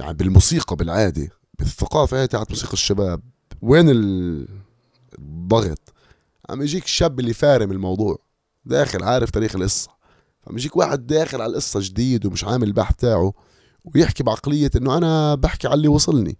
يعني 0.00 0.14
بالموسيقى 0.14 0.76
بالعادة 0.76 1.28
بالثقافة 1.58 2.22
هي 2.22 2.26
تاعت 2.26 2.50
موسيقى 2.50 2.72
الشباب 2.72 3.22
وين 3.62 3.86
الضغط؟ 5.18 5.92
عم 6.50 6.62
يجيك 6.62 6.84
الشاب 6.84 7.20
اللي 7.20 7.32
فارم 7.32 7.72
الموضوع 7.72 8.18
داخل 8.64 9.02
عارف 9.02 9.30
تاريخ 9.30 9.56
القصة. 9.56 9.90
فعم 10.46 10.58
يجيك 10.58 10.76
واحد 10.76 11.06
داخل 11.06 11.40
على 11.40 11.50
القصة 11.50 11.80
جديد 11.82 12.26
ومش 12.26 12.44
عامل 12.44 12.68
البحث 12.68 12.94
تاعه 12.96 13.32
ويحكي 13.84 14.22
بعقلية 14.22 14.70
إنه 14.76 14.96
أنا 14.96 15.34
بحكي 15.34 15.66
على 15.66 15.76
اللي 15.76 15.88
وصلني. 15.88 16.38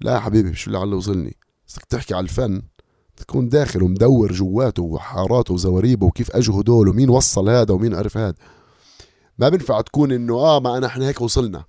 لا 0.00 0.12
يا 0.12 0.18
حبيبي 0.18 0.50
مش 0.50 0.66
اللي 0.66 0.78
على 0.78 0.84
اللي 0.84 0.96
وصلني؟ 0.96 1.36
بدك 1.70 1.84
تحكي 1.84 2.14
على 2.14 2.24
الفن 2.24 2.62
تكون 3.16 3.48
داخل 3.48 3.82
ومدور 3.82 4.32
جواته 4.32 4.82
وحاراته 4.82 5.54
وزواريبه 5.54 6.06
وكيف 6.06 6.30
اجوا 6.30 6.60
هدول 6.60 6.88
ومين 6.88 7.08
وصل 7.10 7.48
هذا 7.48 7.74
ومين 7.74 7.94
عرف 7.94 8.16
هذا. 8.16 8.34
ما 9.38 9.48
بينفع 9.48 9.80
تكون 9.80 10.12
إنه 10.12 10.34
آه 10.34 10.60
ما 10.60 10.78
أنا 10.78 10.86
إحنا 10.86 11.08
هيك 11.08 11.20
وصلنا. 11.20 11.64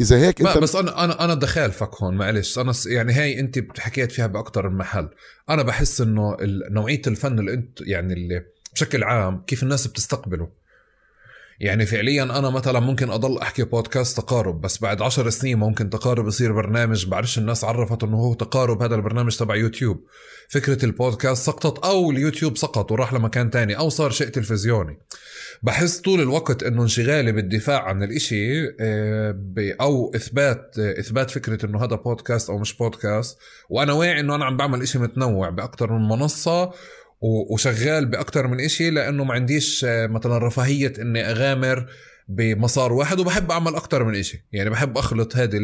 إذا 0.00 0.16
هيك 0.16 0.40
أنت 0.40 0.58
بس 0.58 0.76
أنا 0.76 1.04
أنا 1.04 1.24
أنا 1.24 1.34
بدي 1.34 1.46
اخالفك 1.46 2.02
هون 2.02 2.16
معلش 2.16 2.58
أنا 2.58 2.72
يعني 2.86 3.12
هي 3.12 3.40
أنت 3.40 3.78
حكيت 3.78 4.12
فيها 4.12 4.26
باكثر 4.26 4.68
من 4.68 4.76
محل. 4.76 5.08
أنا 5.50 5.62
بحس 5.62 6.00
إنه 6.00 6.36
نوعية 6.70 7.02
الفن 7.06 7.38
اللي 7.38 7.54
أنت 7.54 7.80
يعني 7.80 8.12
اللي 8.12 8.42
بشكل 8.74 9.04
عام 9.04 9.42
كيف 9.46 9.62
الناس 9.62 9.86
بتستقبله. 9.86 10.48
يعني 11.60 11.86
فعليا 11.86 12.22
أنا 12.22 12.50
مثلا 12.50 12.80
ممكن 12.80 13.10
أضل 13.10 13.38
أحكي 13.38 13.64
بودكاست 13.64 14.16
تقارب 14.16 14.60
بس 14.60 14.78
بعد 14.78 15.02
عشر 15.02 15.30
سنين 15.30 15.58
ممكن 15.58 15.90
تقارب 15.90 16.26
يصير 16.26 16.52
برنامج 16.52 17.06
بعرفش 17.06 17.38
الناس 17.38 17.64
عرفت 17.64 18.04
إنه 18.04 18.16
هو 18.16 18.34
تقارب 18.34 18.82
هذا 18.82 18.94
البرنامج 18.94 19.36
تبع 19.36 19.56
يوتيوب. 19.56 20.04
فكرة 20.48 20.84
البودكاست 20.84 21.46
سقطت 21.46 21.84
أو 21.84 22.10
اليوتيوب 22.10 22.56
سقط 22.56 22.92
وراح 22.92 23.12
لمكان 23.12 23.50
تاني 23.50 23.78
أو 23.78 23.88
صار 23.88 24.10
شيء 24.10 24.28
تلفزيوني. 24.28 24.98
بحس 25.62 26.00
طول 26.00 26.20
الوقت 26.20 26.62
إنه 26.62 26.82
انشغالي 26.82 27.32
بالدفاع 27.32 27.82
عن 27.82 28.02
الإشي 28.02 28.66
آه، 28.80 29.54
أو 29.80 30.12
إثبات 30.14 30.78
إثبات 30.78 31.30
فكرة 31.30 31.66
إنه 31.66 31.84
هذا 31.84 31.96
بودكاست 31.96 32.50
أو 32.50 32.58
مش 32.58 32.76
بودكاست 32.76 33.38
وأنا 33.70 33.92
واعي 33.92 34.20
إنه 34.20 34.34
أنا 34.34 34.44
عم 34.44 34.56
بعمل 34.56 34.82
إشي 34.82 34.98
متنوع 34.98 35.50
باكثر 35.50 35.92
من 35.92 36.08
منصة 36.08 36.72
وشغال 37.24 38.06
باكثر 38.06 38.46
من 38.46 38.60
إشي 38.60 38.90
لأنه 38.90 39.24
ما 39.24 39.34
عنديش 39.34 39.84
آه، 39.84 40.06
مثلا 40.06 40.38
رفاهية 40.38 40.92
إني 40.98 41.30
أغامر 41.30 41.86
بمسار 42.28 42.92
واحد 42.92 43.20
وبحب 43.20 43.50
أعمل 43.50 43.74
أكثر 43.74 44.04
من 44.04 44.14
إشي. 44.14 44.44
يعني 44.52 44.70
بحب 44.70 44.98
أخلط 44.98 45.36
هذه 45.36 45.58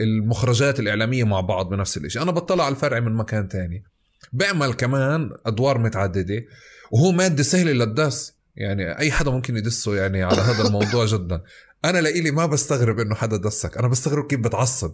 المخرجات 0.00 0.80
الإعلامية 0.80 1.24
مع 1.24 1.40
بعض 1.40 1.68
بنفس 1.68 1.96
الإشي. 1.96 2.22
أنا 2.22 2.30
بطلع 2.30 2.64
على 2.64 2.74
الفرع 2.74 3.00
من 3.00 3.12
مكان 3.12 3.48
تاني. 3.48 3.84
بعمل 4.32 4.72
كمان 4.72 5.30
أدوار 5.46 5.78
متعددة 5.78 6.44
وهو 6.90 7.12
مادة 7.12 7.42
سهلة 7.42 7.72
لل 7.72 7.93
diss 7.93 8.34
يعني 8.56 8.98
أي 8.98 9.12
حدا 9.12 9.30
ممكن 9.30 9.56
يدسه 9.56 9.96
يعني 9.96 10.22
على 10.22 10.40
هذا 10.40 10.66
الموضوع 10.66 11.06
جدا. 11.06 11.42
أنا 11.84 11.98
لإلي 11.98 12.30
ما 12.30 12.46
بستغرب 12.46 13.00
إنه 13.00 13.14
حدا 13.14 13.36
دسك. 13.36 13.78
أنا 13.78 13.88
بستغرب 13.88 14.26
كيف 14.26 14.40
بتعصب. 14.40 14.92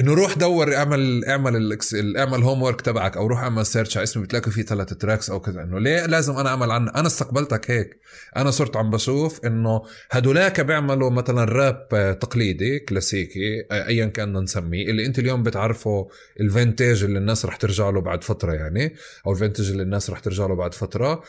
إنه 0.00 0.14
روح 0.14 0.34
دور 0.34 0.74
اعمل 0.76 1.24
اعمل 1.24 1.78
اعمل 2.16 2.42
homework 2.42 2.80
تبعك 2.80 3.16
أو 3.16 3.26
روح 3.26 3.38
اعمل 3.42 3.66
search 3.66 3.96
على 3.96 4.04
اسمي 4.04 4.22
بتلاقي 4.22 4.50
فيه 4.50 4.62
ثلاث 4.62 4.88
tracks 4.88 5.30
أو 5.30 5.40
كذا. 5.40 5.62
إنه 5.62 5.78
ليه 5.78 6.06
لازم 6.06 6.36
أنا 6.36 6.48
أعمل 6.48 6.70
عنه 6.70 6.90
أنا 6.94 7.06
استقبلتك 7.06 7.70
هيك. 7.70 8.00
أنا 8.36 8.50
صرت 8.50 8.76
عم 8.76 8.90
بشوف 8.90 9.46
إنه 9.46 9.82
هدولاك 10.10 10.60
بيعملوا 10.60 11.10
مثلا 11.10 11.44
راب 11.44 12.18
تقليدي 12.20 12.78
كلاسيكي 12.78 13.66
ايا 13.72 14.06
كان 14.06 14.42
نسميه 14.42 14.90
اللي 14.90 15.06
أنت 15.06 15.18
اليوم 15.18 15.42
بتعرفه 15.42 16.08
ال 16.40 16.48
vintage 16.48 17.04
اللي 17.04 17.18
الناس 17.18 17.46
رح 17.46 17.56
ترجع 17.56 17.90
له 17.90 18.00
بعد 18.00 18.24
فترة 18.24 18.52
يعني 18.52 18.94
أو 19.26 19.32
ال 19.32 19.37
vintage 19.37 19.70
اللي 19.70 19.82
الناس 19.82 20.10
رح 20.10 20.18
ترجع 20.18 20.46
له 20.46 20.54
بعد 20.54 20.74
فترة. 20.74 21.22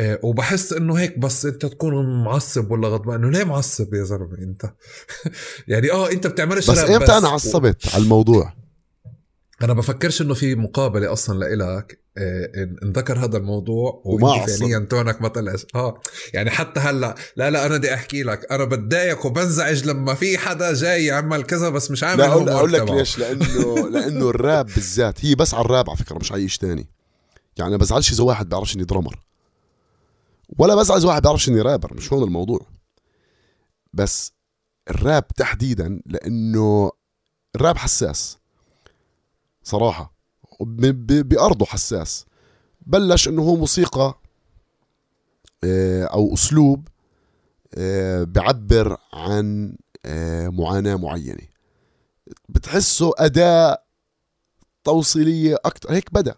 وبحس 0.00 0.72
إنه 0.72 0.94
هيك 0.94 1.18
بس 1.18 1.46
أنت 1.46 1.66
تكون 1.66 2.24
معصب 2.24 2.70
ولا 2.70 2.88
غضبان. 2.88 3.24
إنه 3.24 3.30
ليه 3.30 3.44
معصب 3.44 3.94
يا 3.94 4.04
زلمة 4.04 4.38
أنت؟ 4.38 4.72
يعني 5.68 5.92
آه 5.92 6.10
أنت 6.10 6.26
بتعملش 6.26 6.70
بس 6.70 6.78
إمتى 6.78 7.12
أنا 7.12 7.28
عصبت 7.28 7.86
و... 7.86 7.90
على 7.94 8.02
الموضوع؟ 8.02 8.52
أنا 9.62 9.72
بفكرش 9.72 10.22
إنه 10.22 10.34
في 10.34 10.54
مقابلة 10.54 11.12
أصلا 11.12 11.38
لإلك 11.38 12.04
آه، 12.18 12.68
انذكر 12.82 13.18
هذا 13.18 13.36
الموضوع 13.36 14.02
وإنت 14.04 14.50
فعليا 14.50 14.78
tune 14.78 15.13
ك 15.13 15.22
ما 15.22 15.28
طلعش. 15.28 15.66
آه 15.74 16.00
يعني 16.34 16.50
حتى 16.50 16.80
هلأ 16.80 17.14
لا 17.36 17.50
لا 17.50 17.66
أنا 17.66 17.76
بدي 17.76 17.94
أحكي 17.94 18.22
لك. 18.22 18.52
أنا 18.52 18.64
بتضايق 18.64 19.26
وبنزعج 19.26 19.84
لما 19.86 20.14
في 20.14 20.38
حدا 20.38 20.74
جاي 20.74 21.04
يعمل 21.04 21.42
كذا 21.42 21.68
بس 21.68 21.90
مش 21.90 22.04
عامل 22.04 22.20
لا 22.20 22.26
أقول, 22.26 22.48
أقول 22.48 22.72
لك 22.72 22.90
ليش. 22.90 23.18
لأنه 23.18 23.74
لأنه 23.94 24.30
الراب 24.30 24.66
بالذات 24.66 25.24
هي 25.24 25.34
بس 25.34 25.54
على 25.54 25.64
الراب 25.64 25.90
على 25.90 25.98
فكرة 25.98 26.18
مش 26.18 26.32
على 26.32 26.48
شيء 26.48 26.68
ثاني 26.68 26.88
يعني 27.56 27.78
بزعلش 27.78 28.12
إذا 28.12 28.24
واحد 28.24 28.48
بيعرفش 28.48 28.76
إني 28.76 28.84
درامر 28.84 29.24
ولا 30.48 30.74
بزعل 30.74 31.06
واحد 31.06 31.22
بيعرفش 31.22 31.48
اني 31.48 31.60
رابر 31.60 31.94
مش 31.94 32.12
هون 32.12 32.22
الموضوع. 32.22 32.66
بس 33.92 34.32
الراب 34.90 35.28
تحديدا 35.28 36.00
لأنه 36.06 36.90
الراب 37.56 37.76
حساس. 37.76 38.38
صراحة. 39.62 40.14
بأرضه 40.60 41.66
حساس. 41.66 42.26
بلش 42.86 43.28
إنه 43.28 43.42
هو 43.42 43.56
موسيقى 43.56 44.18
آه، 45.64 46.04
أو 46.04 46.34
أسلوب 46.34 46.88
آه، 47.74 48.24
بعبر 48.24 48.96
عن 49.12 49.76
آه، 50.06 50.48
معاناة 50.48 50.96
معينة. 50.96 51.48
بتحسه 52.48 53.12
أداة 53.18 53.84
توصيلية 54.84 55.56
أكتر 55.64 55.92
هيك 55.92 56.14
بدأ. 56.14 56.34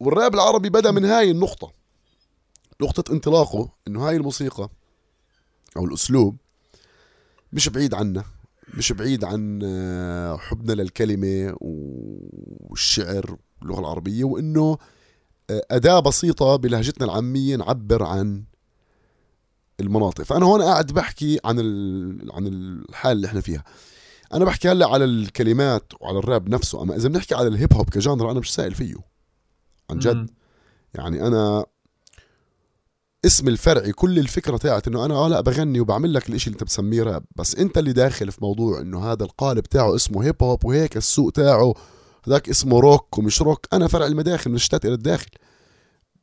والراب 0.00 0.34
العربي 0.34 0.70
بدأ 0.70 0.90
من 0.90 1.04
هاي 1.04 1.30
النقطة. 1.30 1.83
نقطة 2.82 3.12
انطلاقه 3.12 3.70
إنه 3.88 4.08
هاي 4.08 4.16
الموسيقى 4.16 4.68
أو 5.76 5.84
الأسلوب 5.84 6.36
مش 7.52 7.68
بعيد 7.68 7.94
عنا 7.94 8.24
مش 8.74 8.92
بعيد 8.92 9.24
عن 9.24 9.60
آه، 9.64 10.36
حبنا 10.36 10.72
للكلمة 10.72 11.56
والشعر 11.60 13.36
واللغة 13.60 13.80
العربية 13.80 14.24
وإنه 14.24 14.78
آه، 15.50 15.62
أداة 15.70 16.00
بسيطة 16.00 16.56
بلهجتنا 16.56 17.04
العامية 17.04 17.56
نعبر 17.56 18.02
عن 18.02 18.44
المناطق. 19.80 20.24
فأنا 20.24 20.46
هون 20.46 20.62
قاعد 20.62 20.92
بحكي 20.92 21.40
عن 21.44 21.58
عن 22.32 22.46
الحال 22.46 23.12
اللي 23.12 23.26
إحنا 23.26 23.40
فيها. 23.40 23.64
أنا 24.34 24.44
بحكي 24.44 24.68
هلأ 24.68 24.88
على 24.88 25.04
الكلمات 25.04 25.92
وعلى 26.00 26.18
الراب 26.18 26.48
نفسه 26.48 26.82
أما 26.82 26.96
إذا 26.96 27.08
بنحكي 27.08 27.34
على 27.34 27.48
الهيب 27.48 27.72
هوب 27.72 27.90
كجانرا 27.90 28.30
أنا 28.30 28.40
مش 28.40 28.54
سائل 28.54 28.74
فيه 28.74 28.94
عن 29.90 29.98
جد. 29.98 30.30
يعني 30.94 31.26
أنا 31.26 31.66
اسم 33.24 33.48
الفرعي 33.48 33.92
كل 33.92 34.18
الفكرة 34.18 34.56
تاعت 34.56 34.88
إنه 34.88 35.04
أنا 35.04 35.14
آه 35.14 35.28
لا 35.28 35.40
بغني 35.40 35.80
وبعمل 35.80 36.14
لك 36.14 36.28
الإشي 36.28 36.46
اللي 36.46 36.54
أنت 36.54 36.64
بتسميه 36.64 37.02
راب 37.02 37.24
بس 37.36 37.56
أنت 37.56 37.78
اللي 37.78 37.92
داخل 37.92 38.32
في 38.32 38.38
موضوع 38.42 38.80
إنه 38.80 39.12
هذا 39.12 39.24
القالب 39.24 39.62
تاعه 39.62 39.94
اسمه 39.94 40.24
هيب 40.24 40.42
هوب 40.42 40.64
وهيك 40.64 40.96
السوق 40.96 41.32
تاعه 41.32 41.74
هذاك 42.26 42.48
اسمه 42.48 42.80
روك 42.80 43.18
ومش 43.18 43.42
روك 43.42 43.66
أنا 43.72 43.88
فرع 43.88 44.06
المداخل 44.06 44.50
من 44.50 44.56
الشتات 44.56 44.84
إلى 44.86 44.94
الداخل. 44.94 45.30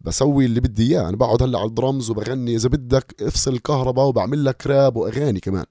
بسوي 0.01 0.45
اللي 0.45 0.59
بدي 0.59 0.91
إياه 0.91 1.09
أنا 1.09 1.17
بقعد 1.17 1.43
هلأ 1.43 1.59
على 1.59 1.67
الدرمز 1.67 2.09
وبغني 2.09 2.55
إذا 2.55 2.69
بدك 2.69 3.15
افصل 3.21 3.53
الكهرباء 3.53 4.05
وبعمل 4.05 4.45
لك 4.45 4.67
راب 4.67 4.95
وأغاني 4.95 5.39
كمان. 5.39 5.65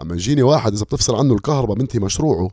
أما 0.00 0.14
يجيني 0.14 0.42
واحد 0.42 0.72
إذا 0.72 0.84
بتفصل 0.84 1.14
عنه 1.14 1.34
الكهرباء 1.34 1.76
بنتهي 1.76 2.00
مشروعه 2.00 2.50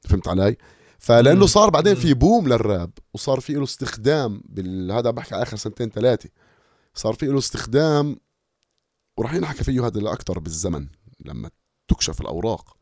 فهمت 0.00 0.28
علي؟ 0.28 0.56
فلأنه. 1.02 1.46
صار 1.46 1.70
بعدين 1.70 1.94
في. 1.94 2.14
بوم 2.14 2.48
للراب 2.48 2.90
وصار 3.14 3.40
في 3.40 3.52
له 3.52 3.64
استخدام 3.64 4.42
بال... 4.44 4.92
هذا 4.92 5.10
بحكي 5.10 5.34
على 5.34 5.42
آخر 5.42 5.56
سنتين 5.56 5.90
ثلاثة 5.90 6.28
صار 6.94 7.14
في 7.14 7.26
له 7.26 7.38
استخدام 7.38 8.16
وراح 9.18 9.34
ينحكى 9.34 9.64
فيه 9.64 9.86
هذا 9.86 9.98
الاكثر 9.98 10.38
بالزمن 10.38 10.86
لما 11.24 11.50
تكشف 11.88 12.20
الأوراق. 12.20 12.76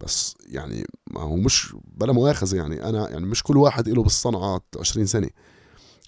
بس 0.00 0.34
يعني 0.46 0.84
ما 1.10 1.20
هو 1.20 1.36
مش 1.36 1.74
بلا 1.84 2.12
مؤاخذة 2.12 2.56
يعني 2.56 2.84
أنا 2.88 3.10
يعني 3.10 3.26
مش 3.26 3.42
كل 3.42 3.56
واحد 3.56 3.88
له 3.88 4.02
بالصنعه 4.02 4.60
20 4.78 5.06
سنة. 5.06 5.30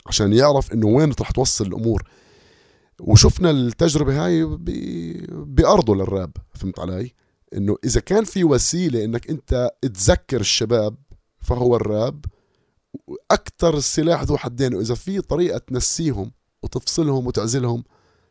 عشان 0.06 0.32
يعرف 0.32 0.72
إنه 0.72 0.86
وين 0.86 1.12
رح 1.20 1.30
توصل 1.30 1.66
الأمور. 1.66 2.08
وشفنا 3.00 3.50
التجربة 3.50 4.24
هاي 4.24 4.44
ب- 4.44 5.54
بأرضه 5.54 5.94
للراب 5.94 6.32
فهمت 6.54 6.78
علي؟ 6.78 7.14
إنه 7.54 7.76
إذا 7.84 8.00
كان 8.00 8.24
في 8.24 8.44
وسيلة 8.44 9.04
إنك 9.04 9.30
أنت 9.30 9.70
تذكر 9.82 10.40
الشباب 10.40 10.96
فهو 11.42 11.76
الراب. 11.76 12.24
أكثر 13.30 13.76
السلاح 13.76 14.22
ذو 14.22 14.36
حدين 14.36 14.74
وإذا 14.74 14.94
في 14.94 15.20
طريقة 15.20 15.58
تنسيهم 15.58 16.32
وتفصلهم 16.62 17.26
وتعزلهم 17.26 17.84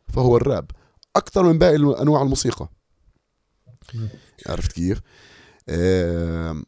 فهو 0.07 0.37
الراب. 0.37 0.71
أكثر 1.15 1.43
من 1.43 1.57
باقي 1.57 1.75
أنواع 1.75 2.21
الموسيقى. 2.21 2.69
عرفت 4.47 4.71
كيف؟ 4.71 5.01
آم، 5.69 6.65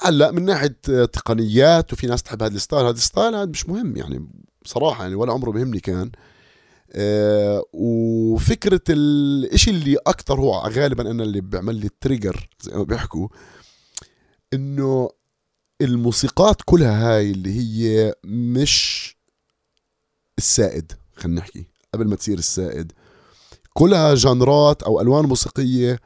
هلأ 0.00 0.30
من 0.30 0.44
ناحية 0.44 0.76
تقنيات 1.04 1.92
وفي 1.92 2.06
ناس 2.06 2.22
تحب 2.22 2.42
هذا 2.42 2.54
ال 2.54 2.59
style 2.59 2.84
هذا 2.84 2.96
ال 2.96 3.02
style 3.02 3.34
هذا 3.34 3.50
مش 3.50 3.68
مهم 3.68 3.96
يعني 3.96 4.28
بصراحة 4.62 5.02
يعني 5.02 5.14
ولا 5.14 5.32
عمره 5.32 5.50
بهمني 5.50 5.80
كان. 5.80 6.10
آه، 6.92 7.64
وفكرة 7.72 8.80
الإشي 8.88 9.70
اللي 9.70 9.96
أكثر 10.06 10.40
هو 10.40 10.52
غالبا 10.68 11.10
أنا 11.10 11.22
اللي 11.22 11.40
بيعمل 11.40 11.74
لي 11.74 11.88
trigger 12.00 12.48
زي 12.60 12.72
ما 12.76 12.82
بيحكوا 12.82 13.28
إنه 14.52 15.10
الموسيقات 15.80 16.62
كلها 16.64 17.16
هاي 17.16 17.30
اللي 17.30 17.58
هي 17.58 18.14
مش 18.24 19.16
السائد 20.38 20.92
خلينا 21.16 21.40
نحكي 21.40 21.66
قبل 21.94 22.08
ما 22.08 22.16
تصير 22.16 22.38
السائد. 22.38 22.92
كلها 23.72 24.14
جانرات 24.14 24.82
أو 24.82 25.00
ألوان 25.00 25.24
موسيقية. 25.24 25.98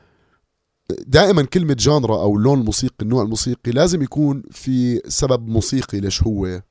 دائما 0.90 1.42
كلمة 1.42 1.76
جانرا 1.78 2.22
أو 2.22 2.38
لون 2.38 2.58
موسيقي 2.58 3.02
النوع 3.02 3.22
الموسيقي 3.22 3.70
لازم 3.70 4.02
يكون 4.02 4.42
في 4.50 5.02
سبب 5.08 5.48
موسيقي 5.48 6.00
ليش 6.00 6.22
هو 6.22 6.62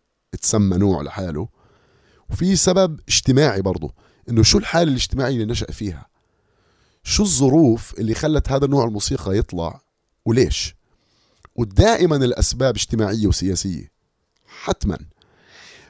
تسمى 0.41 0.78
نوع 0.78 1.02
لحاله. 1.02 1.47
وفي 2.30 2.56
سبب 2.56 2.99
اجتماعي 3.08 3.62
برضه 3.62 3.93
إنه 4.30 4.43
شو 4.43 4.58
الحالة 4.58 4.89
الاجتماعية 4.89 5.34
اللي 5.34 5.45
نشأ 5.45 5.72
فيها؟ 5.72 6.08
شو 7.04 7.24
الظروف 7.24 7.99
اللي 7.99 8.14
خلت 8.14 8.52
هذا 8.52 8.66
النوع 8.66 8.86
الموسيقى 8.86 9.38
يطلع؟ 9.38 9.82
وليش؟ 10.26 10.76
ودائما 11.62 12.16
الأسباب 12.16 12.76
اجتماعية 12.76 13.28
وسياسية 13.28 13.91
حتما. 14.45 14.97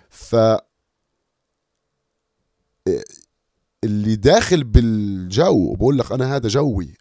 ف 0.09 0.36
اللي 3.84 4.15
داخل 4.15 4.63
بالجو 4.63 5.72
وبقول 5.72 5.97
لك 5.97 6.11
أنا 6.11 6.36
هذا 6.36 6.47
جوي 6.47 6.97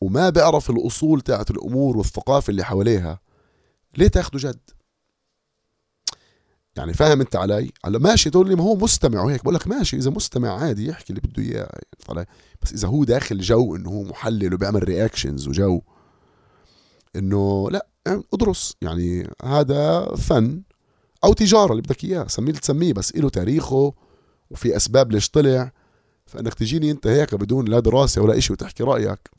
وما 0.00 0.30
بيعرف 0.30 0.70
الأصول 0.70 1.20
تاعت 1.20 1.50
الأمور 1.50 1.96
والثقافة 1.96 2.50
اللي 2.50 2.64
حواليها 2.64 3.20
ليه 3.96 4.08
تاخده 4.08 4.38
جد؟ 4.38 4.70
يعني 6.76 6.94
فاهم 6.94 7.20
أنت 7.20 7.36
علي؟ 7.36 7.72
هلا 7.84 7.98
ماشي 7.98 8.30
تقول 8.30 8.48
لي 8.48 8.54
ما 8.54 8.62
هو 8.62 8.76
مستمع 8.76 9.22
وهيك. 9.22 9.42
بقول 9.42 9.54
لك 9.54 9.68
ماشي 9.68 9.96
إذا 9.96 10.10
مستمع 10.10 10.62
عادي 10.62 10.86
يحكي 10.86 11.10
اللي 11.10 11.20
بده 11.20 11.42
إياه 11.42 11.68
علي 12.08 12.26
بس 12.62 12.72
إذا 12.72 12.88
هو 12.88 13.04
داخل 13.04 13.38
جو 13.40 13.76
إنه 13.76 13.90
هو 13.90 14.02
محلل 14.02 14.54
وبيعمل 14.54 14.88
reactions 14.88 15.48
وجو 15.48 15.82
إنه 17.16 17.70
لا 17.70 17.86
يعني 18.06 18.22
ادرس 18.34 18.74
يعني 18.82 19.30
هذا 19.44 20.14
فن 20.14 20.62
أو 21.24 21.32
تجارة 21.32 21.70
اللي 21.70 21.82
بدك 21.82 22.04
اياه 22.04 22.26
سميه 22.26 22.52
تسميه 22.52 22.92
بس 22.92 23.16
له 23.16 23.28
تاريخه 23.28 23.94
وفي 24.50 24.76
أسباب 24.76 25.12
ليش 25.12 25.30
طلع. 25.30 25.72
فإنك 26.26 26.54
تجيني 26.54 26.90
أنت 26.90 27.06
هيك 27.06 27.34
بدون 27.34 27.64
لا 27.68 27.80
دراسة 27.80 28.22
ولا 28.22 28.38
إشي 28.38 28.52
وتحكي 28.52 28.82
رأيك. 28.82 29.30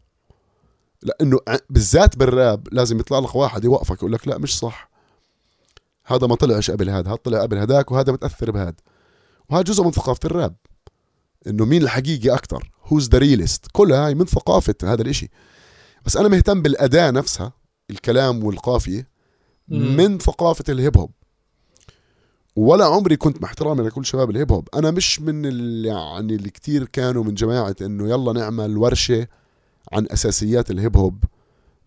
لأنه 1.03 1.39
بالذات 1.69 2.17
بالراب 2.17 2.67
لازم 2.71 2.99
يطلع 2.99 3.19
لك 3.19 3.35
واحد 3.35 3.63
يوقفك 3.63 3.97
يقول 3.97 4.11
لك 4.11 4.27
لا 4.27 4.37
مش 4.37 4.57
صح. 4.57 4.89
هذا 6.05 6.27
ما 6.27 6.35
طلعش 6.35 6.71
قبل 6.71 6.89
هذا 6.89 7.09
هذا 7.09 7.15
طلع 7.15 7.41
قبل 7.41 7.57
هذاك 7.57 7.91
وهذا 7.91 8.11
متأثر 8.11 8.51
بهذا. 8.51 8.75
وهذا 9.49 9.63
جزء 9.63 9.83
من 9.83 9.91
ثقافة 9.91 10.19
الراب. 10.25 10.55
إنه 11.47 11.65
مين 11.65 11.83
الحقيقي 11.83 12.29
أكثر 12.29 12.71
who's 12.83 13.09
the 13.09 13.17
realest 13.17 13.65
كلها 13.71 14.07
هاي 14.07 14.15
من 14.15 14.25
ثقافة 14.25 14.75
هذا 14.83 15.01
الإشي. 15.01 15.29
بس 16.05 16.17
أنا 16.17 16.27
مهتم 16.27 16.61
بالأداة 16.61 17.11
نفسها. 17.11 17.62
الكلام 17.93 18.43
والقافية. 18.43 19.07
من 19.67 20.19
ثقافة 20.19 20.63
الهيب 20.69 20.97
هوب. 20.97 21.11
ولا 22.55 22.85
عمري 22.85 23.15
كنت 23.15 23.41
مع 23.41 23.47
احترامي 23.47 23.83
لكل 23.83 24.05
شباب 24.05 24.29
الهيب 24.29 24.51
هوب. 24.51 24.69
أنا 24.75 24.91
مش 24.91 25.21
من 25.21 25.45
اللي 25.45 25.87
يعني 25.87 26.35
اللي 26.35 26.49
كتير 26.49 26.85
كانوا 26.85 27.23
من 27.23 27.33
جماعة 27.33 27.75
إنه 27.81 28.09
يلا 28.09 28.33
نعمل 28.33 28.77
ورشة 28.77 29.27
عن 29.93 30.07
أساسيات 30.11 30.71
الهيب 30.71 30.97
هوب 30.97 31.23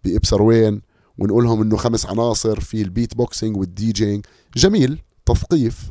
بابسروين 0.04 0.82
ونقولهم 1.18 1.62
إنه 1.62 1.76
خمس 1.76 2.06
عناصر 2.06 2.60
في 2.60 2.82
البيت 2.82 3.14
بوكسينج 3.14 3.56
والدي 3.56 3.92
جينج 3.92 4.26
جميل 4.56 4.98
تثقيف. 5.26 5.90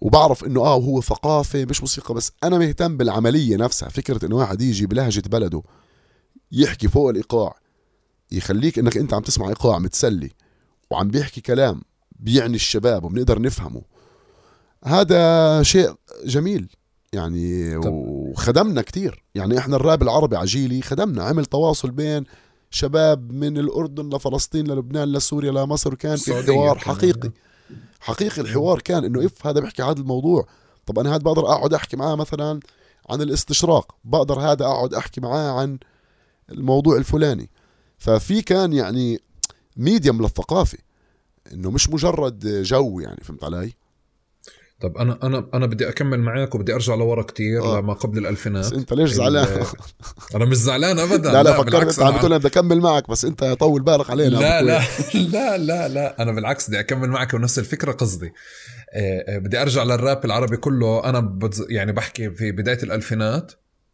وبعرف 0.00 0.44
إنه 0.44 0.60
آه 0.60 0.74
هو 0.74 1.00
ثقافة 1.00 1.64
مش 1.64 1.80
موسيقى 1.80 2.14
بس 2.14 2.32
أنا 2.44 2.58
مهتم 2.58 2.96
بالعملية 2.96 3.56
نفسها. 3.56 3.88
فكرة 3.88 4.26
إنه 4.26 4.36
واحد 4.36 4.62
يجي 4.62 4.86
بلهجة 4.86 5.22
بلده 5.28 5.62
يحكي 6.52 6.88
فوق 6.88 7.10
الإيقاع 7.10 7.56
يخليك 8.32 8.78
إنك 8.78 8.96
أنت 8.96 9.14
عم 9.14 9.22
تسمع 9.22 9.48
ايقاع 9.48 9.78
متسلي 9.78 10.30
وعم 10.90 11.08
بيحكي 11.08 11.40
كلام 11.40 11.82
بيعني 12.20 12.54
الشباب 12.54 13.04
وبنقدر 13.04 13.42
نفهمه. 13.42 13.82
هذا 14.84 15.62
شيء 15.62 15.94
جميل 16.24 16.68
يعني. 17.12 17.76
وخدمنا 17.76 18.82
كتير. 18.82 19.24
يعني 19.34 19.58
إحنا 19.58 19.76
الراب 19.76 20.02
العربي 20.02 20.36
عجيلي 20.36 20.82
خدمنا 20.82 21.24
عمل 21.24 21.44
تواصل 21.44 21.90
بين 21.90 22.24
شباب 22.70 23.32
من 23.32 23.58
الأردن 23.58 24.08
لفلسطين 24.16 24.66
للبنان 24.66 25.12
لسوريا 25.12 25.52
لمصر. 25.52 25.92
وكان 25.92 26.16
في 26.16 26.42
حوار. 26.42 26.78
حقيقي. 26.78 27.30
حقيقي 28.00 28.40
الحوار 28.40 28.80
كان 28.80 29.04
إنه 29.04 29.26
إف 29.26 29.46
هذا 29.46 29.60
بيحكي 29.60 29.82
عن 29.82 29.92
الموضوع. 29.98 30.46
طب 30.86 30.98
أنا 30.98 31.10
هذا 31.10 31.22
بقدر 31.22 31.46
أقعد 31.46 31.74
أحكي 31.74 31.96
معاه 31.96 32.14
مثلا 32.14 32.60
عن 33.10 33.22
الاستشراق. 33.22 33.94
بقدر 34.04 34.40
هذا 34.40 34.64
أقعد 34.64 34.94
أحكي 34.94 35.20
معاه 35.20 35.60
عن 35.60 35.78
الموضوع 36.50 36.96
الفلاني. 36.96 37.50
ففي 37.98 38.42
كان 38.42 38.72
يعني 38.72 39.20
medium 39.76 40.22
للثقافة 40.22 40.78
إنه 41.52 41.70
مش 41.70 41.90
مجرد 41.90 42.62
جو 42.62 43.00
يعني 43.00 43.20
فهمت 43.24 43.44
علي؟ 43.44 43.72
طب 44.80 44.96
أنا 44.96 45.18
أنا 45.22 45.48
أنا 45.54 45.66
بدي 45.66 45.88
أكمل 45.88 46.20
معك 46.20 46.54
وبدي 46.54 46.74
أرجع 46.74 46.94
لورا 46.94 47.22
كتير 47.22 47.62
آه. 47.62 47.80
لما 47.80 47.92
قبل 47.92 48.18
الألفينات 48.18 48.64
بس 48.66 48.72
أنت 48.72 48.92
ليش 48.92 49.10
زعلان؟ 49.10 49.64
أنا 50.34 50.44
مش 50.44 50.56
زعلان 50.56 50.98
ابدا 50.98 51.32
لا 51.32 51.42
لا 51.42 51.52
فكرت 51.52 51.70
بالعكس 51.70 51.98
انت 51.98 52.08
عم 52.08 52.16
بتقول 52.16 52.38
بدي 52.38 52.48
أكمل 52.48 52.80
معك 52.80 53.10
بس 53.10 53.24
أنت 53.24 53.44
طول 53.44 53.82
بالك 53.82 54.10
علينا 54.10 54.36
لا 54.36 54.62
لا. 54.62 54.82
لا 55.32 55.58
لا 55.58 55.88
لا 55.88 56.22
أنا 56.22 56.32
بالعكس 56.32 56.68
بدي 56.68 56.80
أكمل 56.80 57.08
معك 57.08 57.34
ونفس 57.34 57.58
الفكرة 57.58 57.92
قصدي 57.92 58.32
آه، 58.92 59.24
آه، 59.28 59.38
بدي 59.38 59.62
أرجع 59.62 59.82
للراب 59.82 60.24
العربي 60.24 60.56
كله 60.56 61.04
أنا 61.04 61.20
بتز... 61.20 61.66
يعني 61.70 61.92
بحكي 61.92 62.30
في 62.30 62.52
بداية 62.52 62.82
الألفينات 62.82 63.52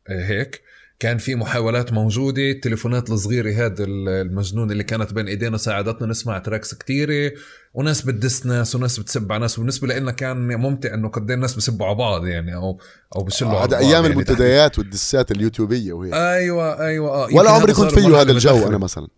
آه، 0.09 0.27
هيك 0.27 0.63
كان 0.99 1.19
في 1.19 1.35
محاولات 1.35 1.93
موجودة 1.93 2.51
التليفونات 2.51 3.11
الصغيرة 3.11 3.67
هذا 3.67 3.85
المجنون 3.89 4.71
اللي 4.71 4.85
كانت 4.85 5.13
بين 5.13 5.29
إيدينا 5.29 5.57
ساعدتنا 5.57 6.07
نسمع 6.07 6.39
تراكس 6.39 6.75
كتيرة. 6.75 7.33
وناس 7.75 8.03
بتدس 8.03 8.47
ناس 8.47 8.75
وناس 8.75 9.01
بتسب 9.01 9.33
على 9.33 9.41
ناس. 9.41 9.59
وبالنسبة 9.59 9.89
لنا 9.89 10.13
كان 10.13 10.37
ممتع 10.37 10.95
إنه 10.95 11.09
قد 11.09 11.31
إيه 11.31 11.37
الناس 11.37 11.55
بسبوا 11.55 11.87
على 11.87 11.95
بعض 11.95 12.27
يعني 12.27 12.55
أو 12.55 12.81
أو 13.17 13.23
بيشلوا 13.23 13.51
على 13.51 13.59
هذا 13.61 13.71
بعض 13.71 13.83
أيام 13.83 14.03
يعني 14.03 14.07
المنتديات 14.07 14.79
والدسات 14.79 15.31
اليوتيوبية 15.31 15.93
وهي 15.93 16.13
أيوه 16.13 16.87
أيوه. 16.87 17.25
آه 17.25 17.35
ولا 17.35 17.51
عمري 17.51 17.73
هذا 17.73 17.83
كنت 17.83 17.95
فيه 17.95 18.21
هذا 18.21 18.33
الجو. 18.33 18.69
أنا 18.69 18.79
مثلا. 18.79 19.09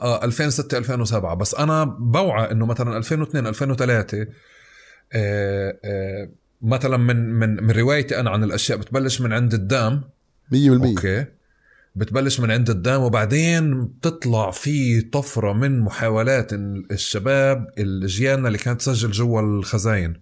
آه 0.00 0.24
2006 0.24 0.78
2007 0.78 1.34
بس 1.34 1.54
أنا 1.54 1.84
بوعى 1.84 2.52
إنه 2.52 2.66
مثلا 2.66 2.96
2002 2.96 3.46
2003 3.46 4.26
آه 5.12 5.78
آه 5.84 6.28
مثلا 6.62 6.96
من 6.96 7.16
من 7.30 7.64
من 7.64 7.70
روايتي 7.70 8.20
أنا 8.20 8.30
عن 8.30 8.44
الأشياء 8.44 8.78
بتبلش 8.78 9.20
من 9.20 9.32
عند 9.32 9.54
الدام. 9.54 10.02
100% 10.54 10.56
okay. 10.86 11.24
بتبلش 11.96 12.40
من 12.40 12.50
عند 12.50 12.70
الدام 12.70 13.00
وبعدين 13.02 13.84
بتطلع 13.84 14.50
في 14.50 15.00
طفرة 15.00 15.52
من 15.52 15.80
محاولات 15.80 16.52
ال- 16.52 16.86
الشباب 16.92 17.66
الجيالنا 17.78 18.46
اللي 18.48 18.58
كانت 18.58 18.80
تسجل 18.80 19.10
جوا 19.10 19.40
الخزاين. 19.40 20.20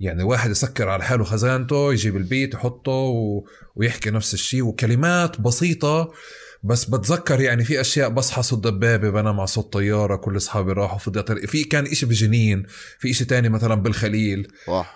يعني 0.00 0.22
واحد 0.22 0.50
يسكر 0.50 0.88
على 0.88 1.04
حاله 1.04 1.24
خزانته 1.24 1.92
يجيب 1.92 2.16
البيت 2.16 2.54
يحطه 2.54 2.92
و... 2.92 3.44
ويحكي 3.76 4.10
نفس 4.10 4.34
الشيء 4.34 4.62
وكلمات 4.62 5.40
بسيطة. 5.40 6.12
بس 6.62 6.84
بتذكر 6.84 7.40
يعني 7.40 7.64
في 7.64 7.80
أشياء 7.80 8.08
بصحى 8.08 8.42
صوت 8.42 8.64
دبابة 8.64 9.10
بنام 9.10 9.36
مع 9.36 9.44
صوت 9.44 9.72
طيارة 9.72 10.16
كل 10.16 10.36
أصحابي 10.36 10.72
راحوا 10.72 10.98
فضيت 10.98 11.32
في 11.32 11.64
كان 11.64 11.86
إشي 11.86 12.06
بجنين 12.06 12.66
في 12.98 13.10
إشي 13.10 13.24
تاني 13.24 13.48
مثلا 13.48 13.74
بالخليل. 13.74 14.48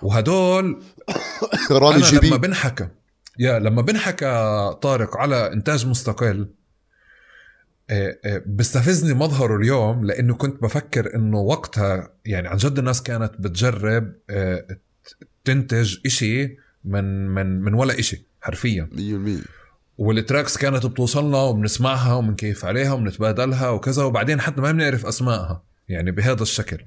وهدول 0.03 0.83
رامي 1.71 1.97
أنا 1.97 2.05
لما 2.11 2.21
جيبي. 2.21 2.39
بنحكى 2.39 2.89
يا 3.39 3.59
لما 3.59 3.83
بنحكى 3.83 4.27
طارق 4.83 5.17
على 5.17 5.53
إنتاج 5.53 5.87
مستقل 5.87 6.49
آه، 7.91 8.19
آه، 8.25 8.43
بيستفزني 8.47 9.15
مظهره 9.15 9.57
اليوم 9.57 10.05
لأنه 10.05 10.35
كنت 10.35 10.63
بفكر 10.63 11.15
إنه 11.15 11.39
وقتها 11.39 12.11
يعني 12.25 12.49
عن 12.49 12.57
جد 12.57 12.79
الناس 12.79 13.03
كانت 13.03 13.33
بتجرب 13.39 14.13
آه، 14.31 14.67
تنتج 15.45 15.97
إشي 16.07 16.57
من 16.85 17.29
من 17.29 17.61
من 17.63 17.75
ولا 17.75 17.99
إشي 17.99 18.27
حرفيا. 18.41 18.89
100% 18.93 19.47
والتراكس 19.99 20.57
كانت 20.57 20.87
بتوصلنا 20.87 21.39
وبنسمعها 21.39 22.15
وبنكيف 22.15 22.65
عليها 22.65 22.93
وبنتبادلها 22.93 23.69
وكذا 23.69 24.05
وبعدين 24.05 24.41
حتى 24.41 24.61
ما 24.61 24.73
بنعرف 24.73 25.07
أسمائها 25.07 25.63
يعني 25.89 26.11
بهذا 26.11 26.43
الشكل. 26.43 26.79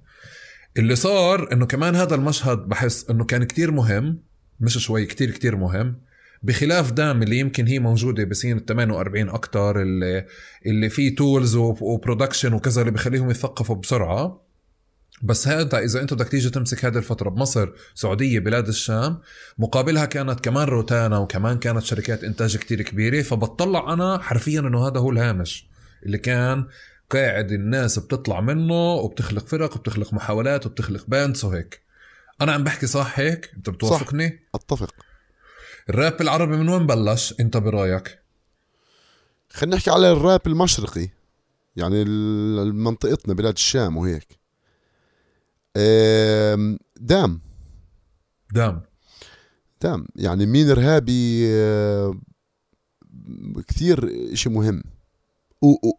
اللي 0.78 0.96
صار 0.96 1.54
إنه 1.54 1.66
كمان 1.66 1.96
هذا 1.96 2.16
المشهد 2.16 2.58
بحس 2.58 3.10
إنه 3.10 3.26
كان 3.26 3.44
كتير 3.44 3.72
مهم 3.72 4.20
مش 4.60 4.78
شوي 4.78 5.06
كتير 5.06 5.32
كتير 5.32 5.56
مهم. 5.56 6.07
بخلاف 6.44 6.92
دام 6.92 7.24
اللي 7.24 7.40
يمكن 7.40 7.68
هي 7.68 7.80
موجودة 7.80 8.24
بسين 8.24 8.58
ال 8.58 8.66
48 8.66 9.30
أكتر 9.30 9.82
اللي 9.82 10.26
اللي 10.66 10.90
فيه 10.90 11.16
tools 11.16 11.56
و 11.56 11.65
production 11.65 12.54
وكذا 12.54 12.82
اللي 12.82 12.92
بخليهم 12.92 13.32
يثقفوا 13.32 13.76
بسرعة. 13.76 14.48
بس 15.24 15.48
هذا 15.48 15.80
إذا 15.80 16.02
أنت 16.02 16.14
بدك 16.14 16.28
تيجي 16.28 16.50
تمسك 16.50 16.86
هذه 16.86 16.98
الفترة 16.98 17.30
بمصر 17.30 17.70
سعودية 17.96 18.40
بلاد 18.40 18.68
الشام 18.68 19.22
مقابلها 19.58 20.06
كانت 20.06 20.40
كمان 20.40 20.68
روتانا 20.68 21.18
وكمان 21.18 21.60
كانت 21.60 21.84
شركات 21.84 22.24
إنتاج 22.24 22.58
كتير 22.58 22.82
كبيرة. 22.82 23.22
فبطلع 23.22 23.94
أنا 23.94 24.18
حرفيا 24.18 24.60
إنه 24.60 24.88
هذا 24.88 25.00
هو 25.00 25.10
الهامش 25.10 25.68
اللي 26.06 26.18
كان 26.18 26.68
قاعد 27.10 27.52
الناس 27.52 28.00
بتطلع 28.00 28.42
منه 28.42 28.94
وبتخلق 28.94 29.48
فرق 29.48 29.76
وبتخلق 29.76 30.14
محاولات 30.14 30.66
وبتخلق 30.66 31.06
bands 31.08 31.46
وهيك. 31.46 31.82
أنا 32.42 32.52
عم 32.52 32.64
بحكي 32.64 32.88
صح 32.88 33.20
هيك؟ 33.20 33.52
أنت 33.58 33.70
بتوافقني؟ 33.70 34.30
صح. 34.30 34.62
أتفق. 34.62 35.07
الراب 35.90 36.22
العربي 36.22 36.58
من 36.58 36.70
وين 36.70 36.88
بلش؟ 36.88 37.34
انت 37.40 37.58
برأيك؟ 37.58 38.20
خلينا 39.50 39.76
نحكي 39.76 39.90
على 39.92 40.12
الراب 40.12 40.42
المشرقي 40.48 41.10
يعني 41.76 42.06
منطقتنا 42.72 43.34
بلاد 43.34 43.54
الشام 43.54 43.98
وهيك. 43.98 44.40
دام. 47.00 47.40
دام. 48.52 48.82
دام. 49.82 50.08
يعني 50.16 50.46
مين 50.46 50.70
إرهابي 50.70 51.48
كثير 53.68 54.12
إشي 54.34 54.50
مهم. 54.50 54.84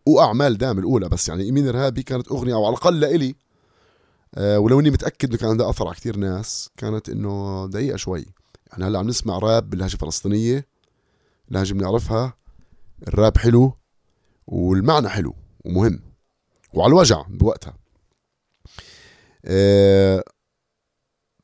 وأعمال 0.07 0.59
دام 0.59 0.79
الأولى 0.79 1.09
بس 1.09 1.29
يعني 1.29 1.53
مين 1.53 1.69
إرهابي 1.69 2.03
كانت 2.03 2.29
أغنية 2.29 2.55
أو 2.55 2.65
على 2.67 2.73
الأقل 2.73 3.01
لإلي 3.01 3.35
أه 4.35 4.59
ولو 4.59 4.81
إني 4.81 4.91
متأكد 4.91 5.29
إنه 5.29 5.39
كان 5.39 5.49
عندها 5.49 5.71
أثر 5.71 5.87
على 5.87 5.97
كثير 5.97 6.17
ناس 6.17 6.71
كانت 6.77 7.09
إنه 7.09 7.67
دقيقة 7.67 7.97
شوي. 7.97 8.27
يعني 8.73 8.85
هلا 8.85 8.99
عم 8.99 9.07
نسمع 9.09 9.39
راب 9.39 9.71
باللهجة 9.71 9.95
الفلسطينيه 9.95 10.69
لهجة 11.51 11.73
بنعرفها 11.73 12.39
الراب 13.09 13.39
حلو 13.39 13.79
والمعنى 14.47 15.09
حلو 15.09 15.35
ومهم 15.65 16.01
وعلى 16.75 16.89
الوجع 16.91 17.23
بوقتها. 17.29 17.79
آه 19.45 20.25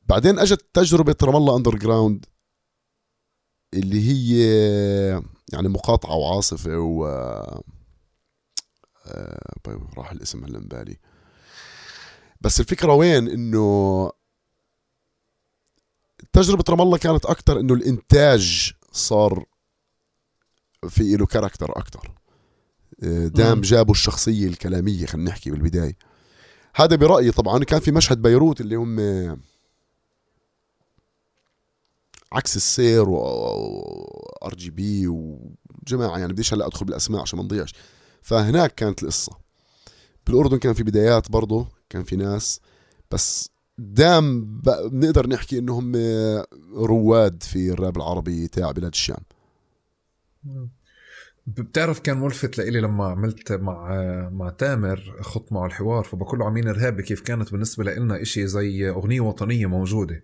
بعدين 0.05 0.39
اجت 0.39 0.65
تجربة 0.73 1.15
رام 1.23 1.35
الله 1.35 1.57
أندرجراوند 1.57 2.25
اللي 3.73 4.09
هي 4.09 4.39
يعني 5.53 5.67
مقاطعة 5.67 6.15
وعاصفة 6.15 6.77
و 6.77 7.05
آه 9.07 9.53
طيب 9.63 9.81
راح 9.97 10.11
الاسم 10.11 10.45
هلا 10.45 10.59
بالي. 10.59 10.97
بس 12.41 12.59
الفكرة 12.59 12.93
وين؟ 12.93 13.27
إنه 13.29 14.11
تجربة 16.35 16.63
رام 16.69 16.81
الله 16.81 16.97
كانت 16.97 17.25
أكثر 17.25 17.59
إنه 17.59 17.73
الإنتاج 17.73 18.73
صار 18.91 19.45
في 20.89 21.15
له 21.15 21.25
كاركتر 21.25 21.71
أكثر 21.77 22.11
آه، 23.03 23.27
دام 23.27 23.61
جابوا 23.61 23.93
الشخصية 23.93 24.47
الكلامية 24.47 25.05
خلينا 25.05 25.29
نحكي 25.29 25.51
بالبداية. 25.51 25.97
هذا 26.75 26.95
برأيي 26.95 27.31
طبعا 27.31 27.63
كان 27.63 27.79
في 27.79 27.91
مشهد 27.91 28.21
بيروت 28.21 28.61
اللي 28.61 28.75
هم 28.75 28.99
عكس 32.31 32.55
السير 32.55 33.09
و 33.09 33.17
RGB 34.43 35.07
وجماعه 35.07 36.17
يعني 36.17 36.33
بديش 36.33 36.53
هلأ 36.53 36.67
أدخل 36.67 36.85
بالأسماء 36.85 37.21
عشان 37.21 37.39
ما 37.39 37.45
نضيعش. 37.45 37.73
فهناك 38.21 38.75
كانت 38.75 39.03
القصة. 39.03 39.37
بالأردن 40.27 40.57
كان 40.57 40.73
في 40.73 40.83
بدايات 40.83 41.31
برضه 41.31 41.67
كان 41.89 42.03
في 42.03 42.15
ناس 42.15 42.59
بس 43.11 43.54
دام 43.77 44.45
بنقدر 44.91 45.27
نحكي 45.27 45.59
إنهم 45.59 45.95
رواد 46.75 47.43
في 47.43 47.71
الراب 47.71 47.97
العربي 47.97 48.47
تاع 48.47 48.71
بلاد 48.71 48.91
الشام. 48.91 49.23
بتعرف 51.47 51.99
كان 51.99 52.17
ملفت 52.17 52.57
لإلي 52.57 52.81
لما 52.81 53.05
عملت 53.05 53.51
مع 53.51 53.89
مع 54.33 54.49
تامر 54.49 55.17
خط 55.21 55.51
معه 55.53 55.65
الحوار 55.65 56.03
فبقول 56.03 56.39
له 56.39 56.45
عن 56.45 56.54
مين 56.54 56.67
إرهابي 56.67 57.03
كيف 57.03 57.21
كانت 57.21 57.51
بالنسبة 57.51 57.83
لنا 57.83 58.21
إشي 58.21 58.47
زي 58.47 58.89
أغنية 58.89 59.21
وطنية 59.21 59.65
موجودة. 59.65 60.23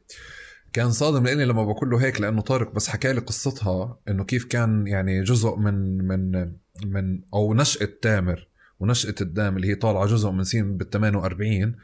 كان 0.73 0.91
صادم 0.91 1.23
لإني 1.23 1.45
لما 1.45 1.65
بقول 1.65 1.89
له 1.89 1.97
هيك 1.97 2.21
لأنه 2.21 2.41
طارق 2.41 2.73
بس 2.73 2.87
حكى 2.89 3.13
لي 3.13 3.19
قصتها 3.19 3.97
إنه 4.09 4.23
كيف 4.23 4.45
كان 4.45 4.87
يعني 4.87 5.23
جزء 5.23 5.55
من 5.55 6.07
من 6.07 6.51
من 6.85 7.21
أو 7.33 7.53
نشأة 7.53 7.89
تامر 8.01 8.47
ونشأة 8.79 9.15
الدام 9.21 9.55
اللي 9.55 9.67
هي 9.67 9.75
طالعة 9.75 10.05
جزء 10.05 10.29
من 10.31 10.43
سين 10.43 10.77
بال 10.77 10.89
48 10.89 11.75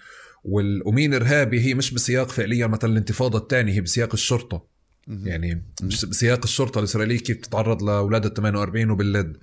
والأمين 0.47 1.13
إرهابي 1.13 1.59
هي 1.59 1.73
مش 1.73 1.93
بسياق 1.93 2.29
فعليا 2.29 2.67
مثلا 2.67 2.91
الانتفاضة 2.91 3.37
الثانية 3.39 3.73
هي 3.73 3.81
بسياق 3.81 4.09
الشرطة. 4.13 4.77
يعني 5.07 5.63
مش 5.81 6.05
بسياق 6.05 6.39
الشرطة 6.43 6.79
الإسرائيلية 6.79 7.17
كيف 7.17 7.37
تتعرض 7.37 7.83
لأولاد 7.83 8.25
ال 8.25 8.33
48 8.33 8.89
وباللد 8.89 9.37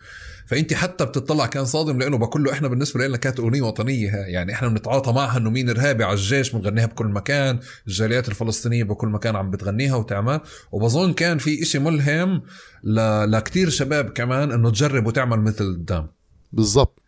فأنت 0.46 0.74
حتى 0.74 1.04
بتطلع 1.04 1.46
كان 1.46 1.64
صادم 1.64 1.98
لأنه 1.98 2.18
بقول 2.18 2.44
له 2.44 2.52
إحنا 2.52 2.68
بالنسبة 2.68 3.06
لنا 3.06 3.16
كانت 3.16 3.40
أغنية 3.40 3.62
وطنية. 3.62 4.10
يعني 4.10 4.52
إحنا 4.52 4.68
بنتعاطى 4.68 5.12
معها 5.12 5.38
إنه 5.38 5.50
مين 5.50 5.70
إرهابي 5.70 6.04
على 6.04 6.12
الجيش 6.14 6.52
بنغنيها 6.52 6.86
بكل 6.86 7.06
مكان. 7.06 7.58
الجاليات 7.86 8.28
الفلسطينية 8.28 8.84
بكل 8.84 9.08
مكان 9.08 9.36
عم 9.36 9.50
بتغنيها 9.50 9.96
وتعمل. 9.96 10.40
وبظن 10.72 11.12
كان 11.12 11.38
في 11.38 11.62
إشي 11.62 11.78
ملهم 11.78 12.42
ل... 12.84 13.30
لكتير 13.30 13.70
شباب 13.70 14.10
كمان 14.10 14.52
إنه 14.52 14.70
تجرب 14.70 15.06
وتعمل 15.06 15.40
مثل 15.40 15.64
الدام 15.64 16.08
بالضبط. 16.52 17.02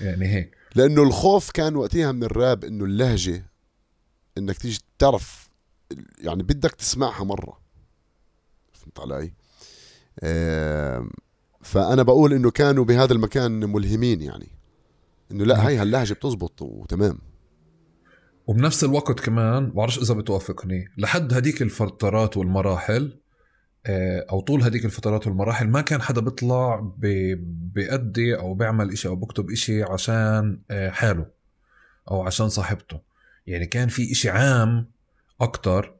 يعني 0.00 0.26
هيك. 0.26 0.55
لأنه 0.76 1.02
الخوف 1.02 1.50
كان 1.50 1.76
وقتها 1.76 2.12
من 2.12 2.24
الراب 2.24 2.64
إنه 2.64 2.84
اللهجة 2.84 3.46
إنك 4.38 4.58
تيجي 4.58 4.80
تعرف 4.98 5.50
يعني 6.18 6.42
بدك 6.42 6.70
تسمعها 6.70 7.24
مرة. 7.24 7.60
فهمت 8.72 9.00
علي؟ 9.00 9.32
آه 10.20 11.08
فأنا 11.62 12.02
بقول 12.02 12.32
إنه 12.32 12.50
كانوا 12.50 12.84
بهذا 12.84 13.12
المكان 13.12 13.72
ملهمين 13.72 14.22
يعني. 14.22 14.48
إنه 15.30 15.44
لا 15.44 15.66
هاي 15.66 15.76
هاللهجة 15.76 16.14
بتزبط 16.14 16.62
وتمام. 16.62 17.18
وبنفس 18.46 18.84
الوقت 18.84 19.20
كمان 19.20 19.70
بعرفش 19.70 19.98
إذا 19.98 20.14
بتوافقني 20.14 20.88
لحد 20.98 21.34
هديك 21.34 21.62
الفترات 21.62 22.36
والمراحل 22.36 23.18
أو 24.30 24.40
طول 24.40 24.62
هذيك 24.62 24.84
الفترات 24.84 25.26
والمراحل 25.26 25.68
ما 25.68 25.80
كان 25.80 26.02
حدا 26.02 26.20
بيطلع 26.20 26.92
بيأدي 27.74 28.36
أو 28.36 28.54
بيعمل 28.54 28.92
إشي 28.92 29.08
أو 29.08 29.16
بكتب 29.16 29.50
إشي 29.50 29.82
عشان 29.82 30.60
آه، 30.70 30.90
حاله 30.90 31.26
أو 32.10 32.22
عشان 32.22 32.48
صاحبته. 32.48 33.00
يعني 33.46 33.66
كان 33.66 33.88
في 33.88 34.12
إشي 34.12 34.30
عام 34.30 34.90
أكتر 35.40 35.96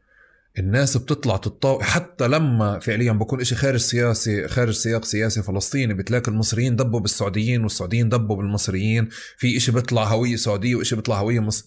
الناس 0.59 0.97
بتطلع 0.97 1.37
تتطاوع 1.37 1.83
حتى 1.83 2.29
لما 2.29 2.79
فعليا 2.79 3.13
بكون 3.13 3.41
إشي 3.41 3.55
خارج 3.55 3.81
سياسي 3.81 4.49
خارج 4.49 4.75
سياق 4.75 5.05
سياسي 5.05 5.43
فلسطيني 5.43 5.95
بتلاقي 5.95 6.31
المصريين 6.31 6.77
دبوا 6.77 7.01
بالسعوديين 7.01 7.63
والسعوديين 7.63 8.09
دبوا 8.09 8.37
بالمصريين 8.37 9.09
في 9.37 9.57
إشي 9.57 9.73
بيطلع 9.73 10.05
هوية 10.05 10.37
سعودية 10.37 10.75
وإشي 10.75 10.97
بيطلع 10.97 11.21
هوية 11.21 11.41
مصر 11.41 11.67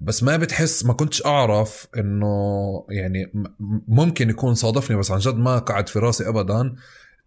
بس 0.00 0.22
ما 0.22 0.36
بتحس 0.36 0.84
ما 0.84 0.92
كنتش 0.92 1.26
أعرف 1.26 1.86
إنه 1.96 2.26
يعني 2.90 3.32
ممكن 3.88 4.30
يكون 4.30 4.54
صادفني 4.54 4.96
بس 4.96 5.10
عن 5.10 5.18
جد 5.18 5.34
ما 5.34 5.58
قعد 5.58 5.88
في 5.88 5.98
راسي 5.98 6.28
أبدا. 6.28 6.74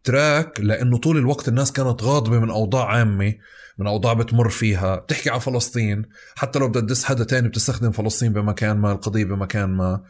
تراك 0.03 0.59
لأنه 0.59 0.97
طول 0.97 1.17
الوقت 1.17 1.47
الناس 1.47 1.71
كانت 1.71 2.03
غاضبة 2.03 2.39
من 2.39 2.49
أوضاع 2.49 2.85
عامة 2.85 3.33
من 3.77 3.87
أوضاع 3.87 4.13
بتمر 4.13 4.49
فيها 4.49 4.95
بتحكي 4.95 5.29
على 5.29 5.39
فلسطين. 5.39 6.05
حتى 6.35 6.59
لو 6.59 6.67
بدها 6.67 6.81
تدس 6.81 7.03
حدا 7.03 7.23
تاني 7.23 7.47
بتستخدم 7.47 7.91
فلسطين 7.91 8.33
بمكان 8.33 8.77
ما 8.77 8.91
القضية 8.91 9.23
بمكان 9.25 9.69
ما. 9.69 10.03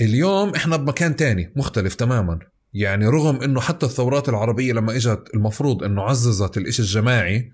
اليوم 0.00 0.54
إحنا 0.54 0.76
بمكان 0.76 1.16
تاني 1.16 1.52
مختلف 1.56 1.94
تماما. 1.94 2.38
يعني 2.74 3.06
رغم 3.06 3.42
إنه 3.42 3.60
حتى 3.60 3.86
الثورات 3.86 4.28
العربية 4.28 4.72
لما 4.72 4.96
إجت 4.96 5.22
المفروض 5.34 5.84
إنه 5.84 6.02
عززت 6.02 6.56
الإشي 6.56 6.82
الجماعي 6.82 7.52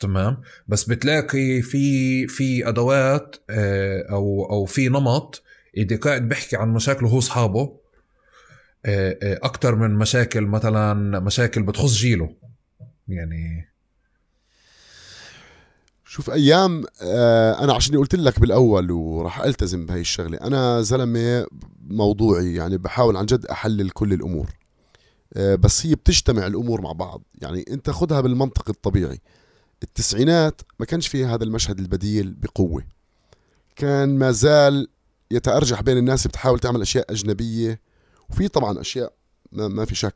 تمام؟ 0.00 0.40
بس 0.68 0.84
بتلاقي 0.84 1.62
في 1.62 2.26
في 2.26 2.68
أدوات 2.68 3.36
آه، 3.50 4.06
أو 4.10 4.46
أو 4.50 4.64
في 4.64 4.88
نمط 4.88 5.42
اللي 5.76 5.96
قاعد 5.96 6.28
بيحكي 6.28 6.56
عن 6.56 6.68
مشاكله 6.68 7.08
هو 7.08 7.18
أصحابه 7.18 7.76
آه، 8.86 9.18
آه، 9.22 9.38
أكثر 9.42 9.74
من 9.74 9.94
مشاكل 9.98 10.40
مثلا 10.40 10.94
مشاكل 11.20 11.62
بتخص 11.62 11.92
جيله. 11.92 12.34
يعني 13.08 13.68
شوف 16.04 16.30
أيام 16.30 16.84
أنا 17.60 17.74
عشان 17.74 17.96
قلت 17.96 18.14
لك 18.14 18.40
بالأول 18.40 18.90
وراح 18.90 19.40
ألتزم 19.40 19.86
بهي 19.86 20.00
الشغلة 20.00 20.38
أنا 20.40 20.82
زلمة 20.82 21.46
موضوعي 21.80 22.54
يعني 22.54 22.78
بحاول 22.78 23.16
عن 23.16 23.26
جد 23.26 23.46
أحلل 23.46 23.90
كل 23.90 24.12
الأمور. 24.12 24.46
بس 25.36 25.86
هي 25.86 25.94
بتجتمع 25.94 26.46
الأمور 26.46 26.80
مع 26.80 26.92
بعض. 26.92 27.22
يعني 27.42 27.64
أنت 27.70 27.90
خدها 27.90 28.20
بالمنطق 28.20 28.68
الطبيعي. 28.68 29.20
التسعينات 29.82 30.60
ما 30.80 30.86
كانش 30.86 31.08
فيها 31.08 31.34
هذا 31.34 31.44
المشهد 31.44 31.78
البديل 31.78 32.34
بقوة. 32.34 32.84
كان 33.76 34.18
ما 34.18 34.30
زال 34.30 34.88
يتأرجح 35.30 35.82
بين 35.82 35.98
الناس 35.98 36.26
بتحاول 36.26 36.58
تعمل 36.58 36.82
أشياء 36.82 37.12
أجنبية 37.12 37.80
وفي 38.30 38.48
طبعا 38.48 38.80
أشياء 38.80 39.12
ما, 39.52 39.84
في 39.84 39.94
شك 39.94 40.14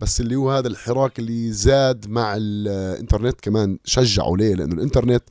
بس 0.00 0.20
اللي 0.20 0.36
هو 0.36 0.50
هذا 0.50 0.68
الحراك 0.68 1.18
اللي 1.18 1.52
زاد 1.52 2.08
مع 2.08 2.34
الإنترنت 2.36 3.40
كمان 3.40 3.78
شجعه 3.84 4.34
ليه؟ 4.36 4.54
لأنه 4.54 4.74
الإنترنت 4.74 5.24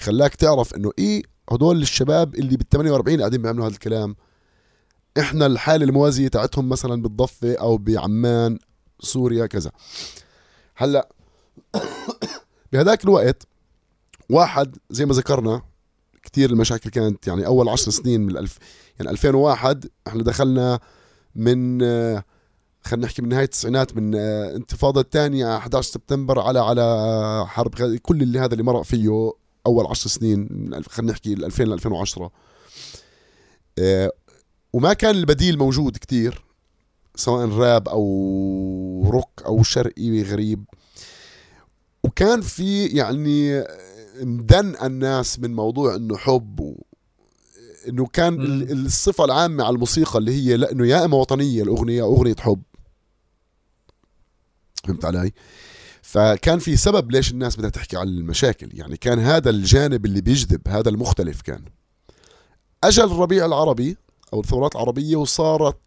خلاك 0.00 0.34
تعرف 0.34 0.74
إنه 0.74 0.90
إيه 0.98 1.22
هدول 1.50 1.82
الشباب 1.82 2.34
اللي 2.34 2.56
بال 2.56 2.68
48 2.68 3.18
قاعدين 3.18 3.42
بيعملوا 3.42 3.66
هذا 3.66 3.74
الكلام 3.74 4.16
إحنا 5.18 5.46
الحالة 5.46 5.84
الموازية 5.84 6.28
تاعتهم 6.28 6.68
مثلا 6.68 7.02
بالضفة 7.02 7.54
أو 7.54 7.76
بعمان 7.76 8.58
سوريا 9.00 9.46
كذا. 9.46 9.72
هلأ 10.76 11.08
بهذاك 12.72 13.04
الوقت 13.04 13.46
واحد 14.30 14.76
زي 14.90 15.06
ما 15.06 15.14
ذكرنا 15.14 15.62
كثير 16.22 16.50
المشاكل 16.50 16.90
كانت 16.90 17.26
يعني 17.26 17.46
أول 17.46 17.68
عشر 17.68 17.90
سنين 17.90 18.20
من 18.20 18.30
الألف 18.30 18.58
يعني 18.98 19.10
2001 19.10 19.86
إحنا 20.06 20.22
دخلنا 20.22 20.80
من 21.34 21.80
خلينا 22.84 23.06
نحكي 23.06 23.22
من 23.22 23.28
نهاية 23.28 23.44
التسعينات 23.44 23.96
من 23.96 24.14
انتفاضة 24.14 25.00
الثانية 25.00 25.56
11 25.56 25.92
سبتمبر 25.92 26.40
على 26.40 26.60
على 26.60 27.44
حرب 27.48 27.74
كل 27.96 28.22
اللي 28.22 28.38
هذا 28.38 28.52
اللي 28.52 28.62
مرق 28.62 28.82
فيه 28.82 29.32
أول 29.66 29.86
عشر 29.86 30.10
سنين 30.10 30.48
خلينا 30.88 31.12
نحكي 31.12 31.32
2000 31.32 31.64
ل 31.64 31.72
2010 31.72 32.30
وما 34.72 34.92
كان 34.92 35.14
البديل 35.14 35.58
موجود 35.58 35.96
كتير 35.96 36.44
سواء 37.16 37.48
راب 37.48 37.88
أو 37.88 39.10
روك 39.12 39.42
أو 39.46 39.62
شرقي 39.62 40.22
غريب. 40.22 40.64
وكان 42.04 42.40
في 42.40 42.86
يعني 42.86 43.64
مدن 44.20 44.76
الناس 44.82 45.38
من 45.38 45.54
موضوع 45.54 45.94
إنه 45.94 46.16
حب 46.16 46.60
و 46.60 46.82
إنه 47.88 48.06
كان 48.06 48.34
م. 48.34 48.62
الصفة 48.86 49.24
العامة 49.24 49.64
على 49.64 49.74
الموسيقى 49.74 50.18
اللي 50.18 50.32
هي 50.32 50.56
لأنه 50.56 50.86
يا 50.86 51.04
إما 51.04 51.16
وطنية 51.16 51.62
الأغنية 51.62 52.02
أو 52.02 52.16
أغنية 52.16 52.36
حب 52.38 52.62
فهمت 54.84 55.04
علي؟ 55.04 55.32
فكان 56.02 56.58
في 56.58 56.76
سبب 56.76 57.10
ليش 57.10 57.30
الناس 57.30 57.56
بدها 57.56 57.70
تحكي 57.70 57.96
عن 57.96 58.08
المشاكل 58.08 58.78
يعني 58.78 58.96
كان 58.96 59.18
هذا 59.18 59.50
الجانب 59.50 60.06
اللي 60.06 60.20
بيجذب 60.20 60.68
هذا 60.68 60.88
المختلف 60.88 61.40
كان 61.42 61.64
أجل 62.84 63.04
الربيع 63.04 63.46
العربي 63.46 63.96
أو 64.32 64.40
الثورات 64.40 64.74
العربية 64.74 65.16
وصارت 65.16 65.78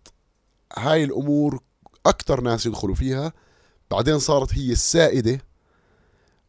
هاي 0.78 1.04
الأمور 1.04 1.60
أكثر 2.06 2.42
ناس 2.42 2.66
يدخلوا 2.66 2.96
فيها 2.96 3.34
بعدين 3.92 4.20
صارت 4.20 4.54
هي 4.54 4.72
السائدة 4.72 5.40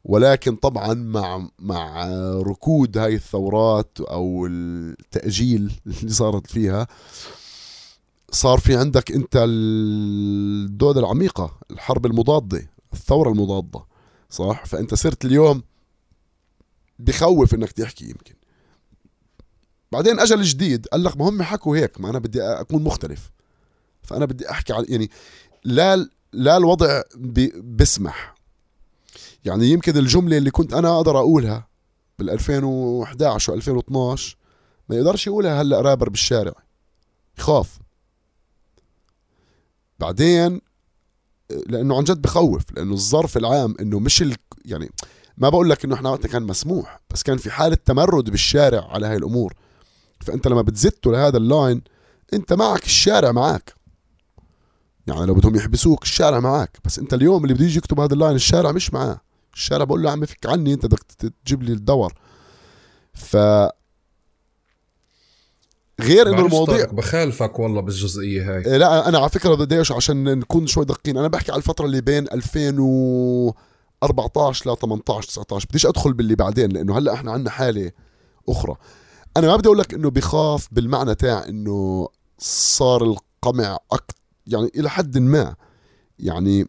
ولكن 0.08 0.56
طبعا 0.56 0.94
مع 0.94 1.48
مع 1.58 2.08
ركود 2.36 2.98
هاي 2.98 3.14
الثورات 3.14 3.98
أو 4.00 4.46
التأجيل 4.46 5.72
اللي 5.86 6.12
صارت 6.12 6.46
فيها 6.46 6.86
صار 8.30 8.58
في 8.58 8.76
عندك 8.76 9.12
أنت 9.12 9.44
الدودة 9.46 11.00
العميقة 11.00 11.58
الحرب 11.70 12.06
المضادة 12.06 12.68
الثورة 12.92 13.30
المضادة 13.30 13.84
صح؟ 14.30 14.64
فأنت 14.64 14.94
صرت 14.94 15.24
اليوم 15.24 15.62
بخوف 16.98 17.54
إنك 17.54 17.72
تحكي 17.72 18.04
يمكن. 18.04 18.34
بعدين 19.92 20.20
اجى 20.20 20.34
الجديد 20.34 20.86
قال 20.86 21.04
لك 21.04 21.16
ما 21.16 21.28
هم 21.28 21.42
حكوا 21.42 21.76
هيك 21.76 22.00
ما 22.00 22.10
أنا 22.10 22.18
بدي 22.18 22.42
أكون 22.42 22.84
مختلف. 22.84 23.30
فأنا 24.02 24.24
بدي 24.24 24.50
أحكي 24.50 24.72
على 24.72 24.86
يعني 24.88 25.10
لا 25.64 26.08
لا 26.32 26.56
الوضع 26.56 27.02
بيسمح 27.56 28.35
يعني 29.46 29.66
يمكن 29.66 29.96
الجملة 29.96 30.38
اللي 30.38 30.50
كنت 30.50 30.72
أنا 30.72 30.96
أقدر 30.96 31.18
أقولها 31.18 31.68
بال 32.18 32.30
2011 32.30 33.52
و 33.52 33.54
2012 33.54 34.36
ما 34.88 34.96
يقدرش 34.96 35.26
يقولها 35.26 35.62
هلأ 35.62 35.80
رابر 35.80 36.08
بالشارع. 36.08 36.52
يخاف. 37.38 37.78
بعدين 39.98 40.60
لأنه 41.66 41.96
عن 41.96 42.04
جد 42.04 42.22
بخوف 42.22 42.62
لأنه 42.76 42.92
الظرف 42.92 43.36
العام 43.36 43.74
إنه 43.80 43.98
مش 43.98 44.22
ال... 44.22 44.36
يعني 44.64 44.90
ما 45.38 45.48
بقول 45.48 45.70
لك 45.70 45.84
إنه 45.84 45.94
إحنا 45.94 46.10
وقتها 46.10 46.28
كان 46.28 46.42
مسموح 46.42 47.00
بس 47.10 47.22
كان 47.22 47.36
في 47.36 47.50
حالة 47.50 47.76
تمرد 47.84 48.30
بالشارع 48.30 48.88
على 48.90 49.06
هاي 49.06 49.16
الأمور. 49.16 49.54
فأنت 50.20 50.48
لما 50.48 50.62
بتزته 50.62 51.12
لهذا 51.12 51.36
ال 51.36 51.45
line 51.45 51.82
أنت 52.32 52.52
معك 52.52 52.84
الشارع 52.84 53.32
معك 53.32 53.74
يعني 55.06 55.26
لو 55.26 55.34
بدهم 55.34 55.56
يحبسوك 55.56 56.02
الشارع 56.02 56.40
معك 56.40 56.78
بس 56.84 56.98
أنت 56.98 57.14
اليوم 57.14 57.42
اللي 57.42 57.54
بده 57.54 57.64
يجي 57.64 57.78
يكتب 57.78 58.00
هذا 58.00 58.14
ال 58.14 58.18
line 58.18 58.34
الشارع 58.36 58.72
مش 58.72 58.92
معاه. 58.94 59.20
الشارع 59.56 59.84
بقول 59.84 60.02
له 60.02 60.10
عم 60.10 60.24
فك 60.24 60.46
عني 60.46 60.74
انت 60.74 60.86
بدك 60.86 61.02
تجيب 61.44 61.62
لي 61.62 61.72
الدور 61.72 62.14
ف 63.14 63.36
غير 66.00 66.28
إنه 66.28 66.46
المواضيع 66.46 66.86
بخالفك 66.86 67.58
والله 67.58 67.80
بالجزئية 67.80 68.54
هاي. 68.54 68.66
إيه، 68.66 68.76
لا 68.76 69.08
أنا 69.08 69.18
على 69.18 69.30
فكرة 69.30 69.54
بدي 69.54 69.82
عشان 69.90 70.38
نكون 70.38 70.66
شوي 70.66 70.84
دقيقين. 70.84 71.18
أنا 71.18 71.28
بحكي 71.28 71.52
على 71.52 71.58
الفترة 71.58 71.86
اللي 71.86 72.00
بين 72.00 72.26
2014 72.32 74.72
ل 74.72 74.76
18 74.76 75.28
19 75.28 75.66
بديش 75.70 75.86
أدخل 75.86 76.12
باللي 76.12 76.34
بعدين 76.34 76.72
لأنه 76.72 76.98
هلأ 76.98 77.14
إحنا 77.14 77.32
عندنا 77.32 77.50
حالة 77.50 77.90
أخرى. 78.48 78.76
أنا 79.36 79.46
ما 79.46 79.56
بدي 79.56 79.68
أقول 79.68 79.78
لك 79.78 79.94
إنه 79.94 80.10
بخاف 80.10 80.68
بالمعنى 80.72 81.14
تاع 81.14 81.44
إنه 81.48 82.08
صار 82.38 83.04
القمع 83.04 83.78
أكتر 83.92 84.16
يعني 84.46 84.70
إلى 84.76 84.90
حد 84.90 85.18
ما. 85.18 85.54
يعني 86.18 86.66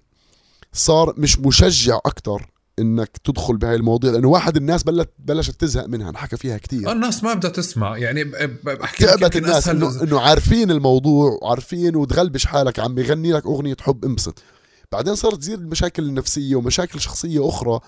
صار 0.74 1.14
مش 1.18 1.40
مشجع 1.40 2.00
أكتر. 2.06 2.52
إنك 2.80 3.18
تدخل 3.24 3.58
بهاي 3.58 3.76
المواضيع 3.76 4.12
لأنه 4.12 4.28
واحد 4.28 4.58
الناس 4.58 4.84
بلت 4.84 5.10
بلشت 5.20 5.62
تزهق 5.62 5.86
منها 5.86 6.10
انحكى 6.10 6.38
فيها 6.38 6.58
كتير. 6.58 6.92
الناس 6.92 7.24
ما 7.24 7.34
بدها 7.34 7.52
تسمع 7.52 7.98
يعني 7.98 8.24
بحكي 8.64 9.06
تعبت 9.06 9.36
الناس 9.36 9.68
انه 9.68 10.04
إنه 10.04 10.20
عارفين 10.20 10.72
الموضوع 10.72 11.40
وعارفين 11.42 11.96
وتغلبش 11.96 12.46
حالك 12.46 12.80
عم 12.80 13.00
يغني 13.00 13.32
لك 13.32 13.46
أغنية 13.46 13.76
حب 13.82 14.06
انبسط. 14.06 14.44
بعدين 14.92 15.16
صارت 15.16 15.38
تزيد 15.38 15.60
المشاكل 15.60 16.04
النفسيه 16.04 16.56
ومشاكل 16.56 17.02
شخصية 17.02 17.50
أخرى 17.50 17.80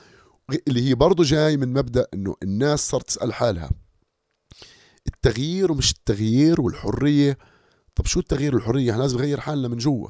اللي 0.68 0.90
هي 0.90 0.96
برضه 0.96 1.24
جاي 1.24 1.58
من 1.58 1.74
مبدأ 1.74 2.08
إنه 2.14 2.36
الناس 2.44 2.90
صارت 2.90 3.08
تسأل 3.08 3.34
حالها. 3.34 3.72
التغيير 5.08 5.72
ومش 5.72 5.92
التغيير 5.92 6.62
والحرية. 6.62 7.38
طب 7.96 8.06
شو 8.06 8.20
التغيير 8.20 8.56
والحرية؟ 8.56 8.92
إحنا 8.92 9.02
لازم 9.02 9.18
نغير 9.18 9.40
حالنا 9.40 9.68
من 9.68 9.78
جوا. 9.78 10.10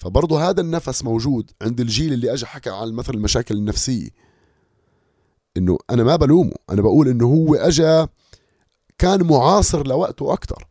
فبرضه 0.00 0.48
هذا 0.48 0.60
النفس 0.60 1.04
موجود 1.04 1.50
عند 1.62 1.80
الجيل 1.80 2.12
اللي 2.12 2.32
اجى 2.32 2.46
حكى 2.46 2.70
عن 2.70 2.92
مثلا 2.92 3.14
المشاكل 3.14 3.54
النفسية. 3.56 4.08
إنه 5.56 5.78
أنا 5.90 6.04
ما 6.04 6.16
بلومه 6.16 6.52
أنا 6.70 6.82
بقول 6.82 7.08
إنه 7.08 7.26
هو 7.26 7.54
اجى 7.54 8.06
كان 8.98 9.26
معاصر 9.26 9.86
لوقته 9.86 10.32
أكثر 10.32 10.66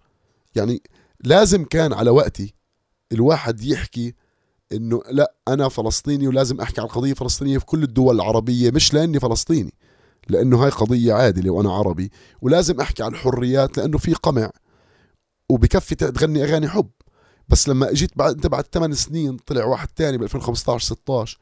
يعني 0.56 0.82
لازم 1.24 1.64
كان 1.64 1.94
على 1.94 2.10
وقتي 2.10 2.54
الواحد 3.12 3.64
يحكي 3.64 4.14
إنه 4.72 5.02
لا 5.12 5.34
أنا 5.48 5.70
فلسطيني 5.70 6.28
ولازم 6.28 6.62
أحكي 6.62 6.82
عن 6.82 6.88
القضية 6.88 7.12
الفلسطينية 7.12 7.58
في 7.58 7.66
كل 7.66 7.84
الدول 7.84 8.16
العربية 8.16 8.72
مش 8.72 8.94
لأني 8.94 9.20
فلسطيني 9.20 9.74
لأنه 10.30 10.64
هاي 10.64 10.70
قضية 10.70 11.14
عادلة 11.14 11.50
وأنا 11.50 11.74
عربي 11.74 12.12
ولازم 12.42 12.82
أحكي 12.82 13.04
عن 13.04 13.12
الحريات 13.12 13.78
لأنه 13.78 13.98
في 13.98 14.14
قمع. 14.14 14.52
وبكفي 15.50 15.96
تغني 15.96 16.44
أغاني 16.44 16.68
حب. 16.68 16.90
بس 17.50 17.70
لما 17.70 17.92
اجيت 17.92 18.12
بعد 18.16 18.34
انت 18.34 18.48
بعد 18.48 18.66
ثمان 18.72 18.94
سنين 18.94 19.38
طلع 19.38 19.66
واحد 19.66 19.88
تاني 19.88 20.18
ب 20.18 20.24
2015 20.24 20.86
16 20.86 21.40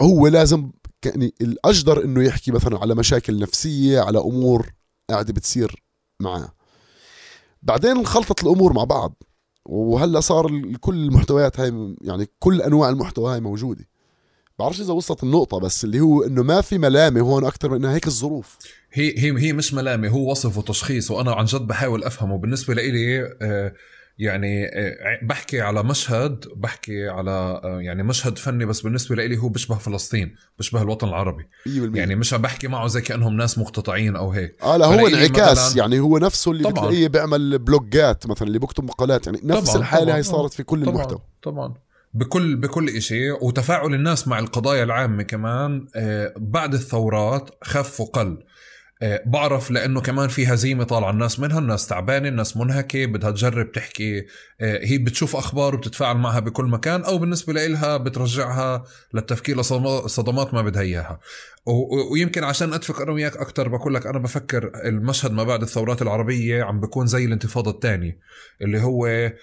هو 0.00 0.26
لازم 0.26 0.70
يعني 1.04 1.34
الأجدر 1.40 2.04
إنه 2.04 2.22
يحكي 2.24 2.50
مثلا 2.50 2.78
على 2.78 2.94
مشاكل 2.94 3.38
نفسية 3.38 4.00
على 4.00 4.18
أمور 4.18 4.72
قاعدة 5.10 5.32
بتصير 5.32 5.82
معاه. 6.20 6.52
بعدين 7.62 7.90
انخلطت 7.90 8.42
الأمور 8.42 8.72
مع 8.72 8.84
بعض. 8.84 9.22
وهلأ 9.64 10.20
صار 10.20 10.76
كل 10.80 10.94
المحتويات 10.94 11.60
هاي 11.60 11.96
يعني 12.00 12.28
كل 12.38 12.62
أنواع 12.62 12.88
المحتوى 12.88 13.32
هاي 13.32 13.40
موجودة. 13.40 13.88
بعرفش 14.58 14.80
إذا 14.80 14.92
وصلت 14.92 15.22
النقطة 15.22 15.60
بس 15.60 15.84
اللي 15.84 16.00
هو 16.00 16.22
إنه 16.22 16.42
ما 16.42 16.60
في 16.60 16.78
ملامة 16.78 17.20
هون 17.20 17.44
أكثر 17.44 17.68
من 17.68 17.76
إنها 17.76 17.94
هيك 17.94 18.06
الظروف. 18.06 18.58
هي 18.92 19.18
هي 19.18 19.42
هي 19.42 19.52
مش 19.52 19.74
ملامة 19.74 20.08
هو 20.08 20.30
وصف 20.30 20.58
وتشخيص 20.58 21.10
وأنا 21.10 21.32
عن 21.32 21.44
جد 21.44 21.60
بحاول 21.60 22.04
أفهمه. 22.04 22.38
بالنسبة 22.38 22.74
لي 22.74 23.22
آه 23.42 23.74
يعني 24.18 24.66
آه، 24.66 25.18
بحكي 25.22 25.60
على 25.60 25.82
مشهد 25.82 26.44
بحكي 26.56 27.08
على 27.08 27.30
آه، 27.64 27.80
يعني 27.80 28.02
مشهد 28.02 28.38
فني 28.38 28.64
بس 28.64 28.80
بالنسبة 28.80 29.16
لي 29.16 29.38
هو 29.38 29.48
بيشبه 29.48 29.78
فلسطين 29.78 30.34
بيشبه 30.58 30.82
الوطن 30.82 31.08
العربي. 31.08 31.42
100% 31.66 31.96
يعني 31.98 32.14
مش 32.14 32.34
عم 32.34 32.42
بحكي 32.42 32.68
معه 32.68 32.86
زي 32.86 33.00
كأنهم 33.00 33.36
ناس 33.36 33.58
مقتطعين 33.58 34.16
أو 34.16 34.30
هيك. 34.30 34.56
آه 34.62 34.76
لا 34.76 34.86
هو 34.86 35.06
انعكاس. 35.06 35.76
يعني 35.76 36.00
هو 36.00 36.18
نفسه 36.18 36.50
اللي. 36.50 36.70
بتلاقيه 36.70 37.08
بيعمل 37.08 37.58
بلوجات 37.58 38.26
مثلا 38.26 38.48
اللي 38.48 38.58
بيكتب 38.58 38.84
مقالات. 38.84 39.26
يعني 39.26 39.40
نفس 39.44 39.70
طبعًا 39.70 39.80
الحالة 39.80 40.16
هي 40.16 40.22
صارت 40.22 40.52
في 40.52 40.62
كل 40.62 40.82
طبعًا 40.84 40.94
المحتوى. 40.94 41.18
طبعا. 41.42 41.74
بكل 42.14 42.56
بكل 42.56 43.02
شيء 43.02 43.44
وتفاعل 43.44 43.94
الناس 43.94 44.28
مع 44.28 44.38
القضايا 44.38 44.84
العامة 44.84 45.22
كمان 45.22 45.86
آه، 45.96 46.34
بعد 46.36 46.74
الثورات 46.74 47.50
خف 47.62 48.00
وقل 48.00 48.44
بعرف 49.26 49.70
لأنه 49.70 50.00
كمان 50.00 50.28
في 50.28 50.46
هزيمه 50.46 50.84
طالعة. 50.84 51.10
الناس 51.10 51.40
منها 51.40 51.58
الناس 51.58 51.86
تعبانة 51.86 52.28
الناس 52.28 52.56
منهكة 52.56 53.06
بدها 53.06 53.30
تجرب 53.30 53.72
تحكي. 53.72 54.26
آه، 54.60 54.84
هي 54.84 54.98
بتشوف 54.98 55.36
أخبار 55.36 55.74
وبتتفاعل 55.74 56.16
معها 56.16 56.40
بكل 56.40 56.64
مكان 56.64 57.02
أو 57.02 57.18
بالنسبة 57.18 57.52
لها 57.52 57.96
بترجعها 57.96 58.84
للتفكير 59.14 59.60
لصدمات 59.60 60.54
ما 60.54 60.62
بدها 60.62 60.82
إياها. 60.82 61.20
ويمكن 62.12 62.44
عشان 62.44 62.72
أتفق 62.72 63.00
أنا 63.00 63.12
وياك 63.12 63.36
أكثر 63.36 63.68
بقول 63.68 63.94
لك 63.94 64.06
أنا 64.06 64.18
بفكر 64.18 64.72
المشهد 64.84 65.32
ما 65.32 65.44
بعد 65.44 65.62
الثورات 65.62 66.02
العربية 66.02 66.62
عم 66.62 66.80
بكون 66.80 67.06
زي 67.06 67.24
الانتفاضة 67.24 67.70
الثانية 67.70 68.18
اللي 68.62 68.80
هو 68.80 69.06
آه، 69.06 69.34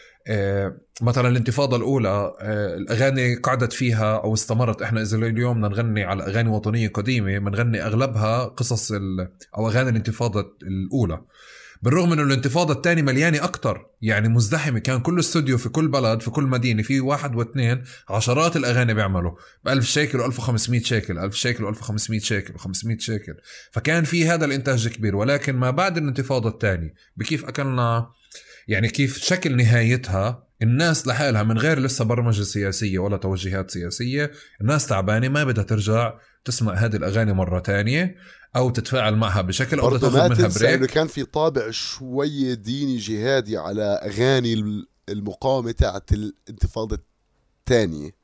مثلا 1.02 1.28
الانتفاضة 1.28 1.78
الأولى 1.78 2.34
آه، 2.40 2.76
الأغاني 2.76 3.36
قعدت 3.36 3.74
فيها 3.74 4.18
أو 4.18 4.34
استمرت 4.34 4.82
إحنا 4.82 5.02
إذا 5.02 5.18
اليوم 5.18 5.62
بدنا 5.62 5.68
نغني 5.68 6.04
على 6.04 6.24
أغاني 6.24 6.50
وطنية 6.50 6.88
قديمة 6.88 7.40
بنغني 7.40 7.86
أغلبها 7.86 8.46
قصص 8.46 8.92
أو 9.58 9.70
أغاني 9.70 9.90
الانتفاضة 9.90 10.58
الأولى. 10.64 11.22
بالرغم 11.82 12.14
إنه 12.14 12.24
الانتفاضة 12.24 12.74
الثانية 12.74 13.02
مليانة 13.02 13.44
أكثر 13.44 13.86
يعني 14.02 14.30
مزدحمة 14.30 14.80
كان 14.80 15.00
كل 15.00 15.20
استوديو 15.20 15.58
في 15.58 15.70
كل 15.70 15.88
بلد 15.88 16.22
في 16.22 16.30
كل 16.32 16.44
مدينة 16.44 16.84
في 16.84 17.00
واحد 17.00 17.36
واثنين 17.36 17.84
عشرات 18.10 18.56
الأغاني 18.56 18.94
بيعملوا. 18.94 19.32
ب 19.66 19.70
1000 19.70 19.86
شيكل 19.86 20.32
و1500 20.32 20.84
شيكل 20.84 21.20
1000 21.20 21.36
شيكل 21.36 21.76
و1500 21.76 22.18
شيكل 22.18 22.54
و500 22.54 23.00
شيكل. 23.00 23.34
فكان 23.72 24.04
في 24.04 24.28
هذا 24.28 24.46
الإنتاج 24.46 24.88
كبير 24.88 25.16
ولكن 25.16 25.56
ما 25.56 25.72
بعد 25.72 25.98
الانتفاضة 25.98 26.50
الثانية 26.50 26.94
بكيف 27.18 27.46
أكلنا 27.46 28.12
يعني 28.70 28.88
كيف 28.88 29.17
شكل 29.17 29.55
نهايتها 29.55 30.47
الناس 30.61 31.07
لحالها 31.07 31.43
من 31.43 31.57
غير 31.57 31.80
لسه 31.80 32.05
برمجة 32.05 32.43
سياسية 32.43 32.99
ولا 32.99 33.17
توجيهات 33.17 33.72
سياسية 33.72 34.32
الناس 34.61 34.88
تعبانة 34.88 35.28
ما 35.28 35.43
بدها 35.43 35.63
ترجع 35.63 36.13
تسمع 36.45 36.74
هذه 36.74 36.95
الأغاني 36.95 37.34
مرة 37.34 37.59
تانية 37.59 38.15
أو 38.55 38.70
تتفاعل 38.70 39.15
معها 39.15 39.41
بشكل 39.41 39.80
أو 39.80 39.97
تاخذ 39.97 40.30
منها 40.30 40.47
بريك 40.47 40.63
إنه 40.63 40.88
كان 40.88 41.07
في 41.07 41.24
طابع 41.24 41.72
شوية 41.72 42.53
ديني 42.53 42.97
جهادي 42.97 43.57
على 43.57 43.84
أغاني 43.84 44.84
المقاومة 45.09 45.72
تاعت 45.72 46.11
الانتفاضة 46.13 46.99
الثانية. 47.59 48.18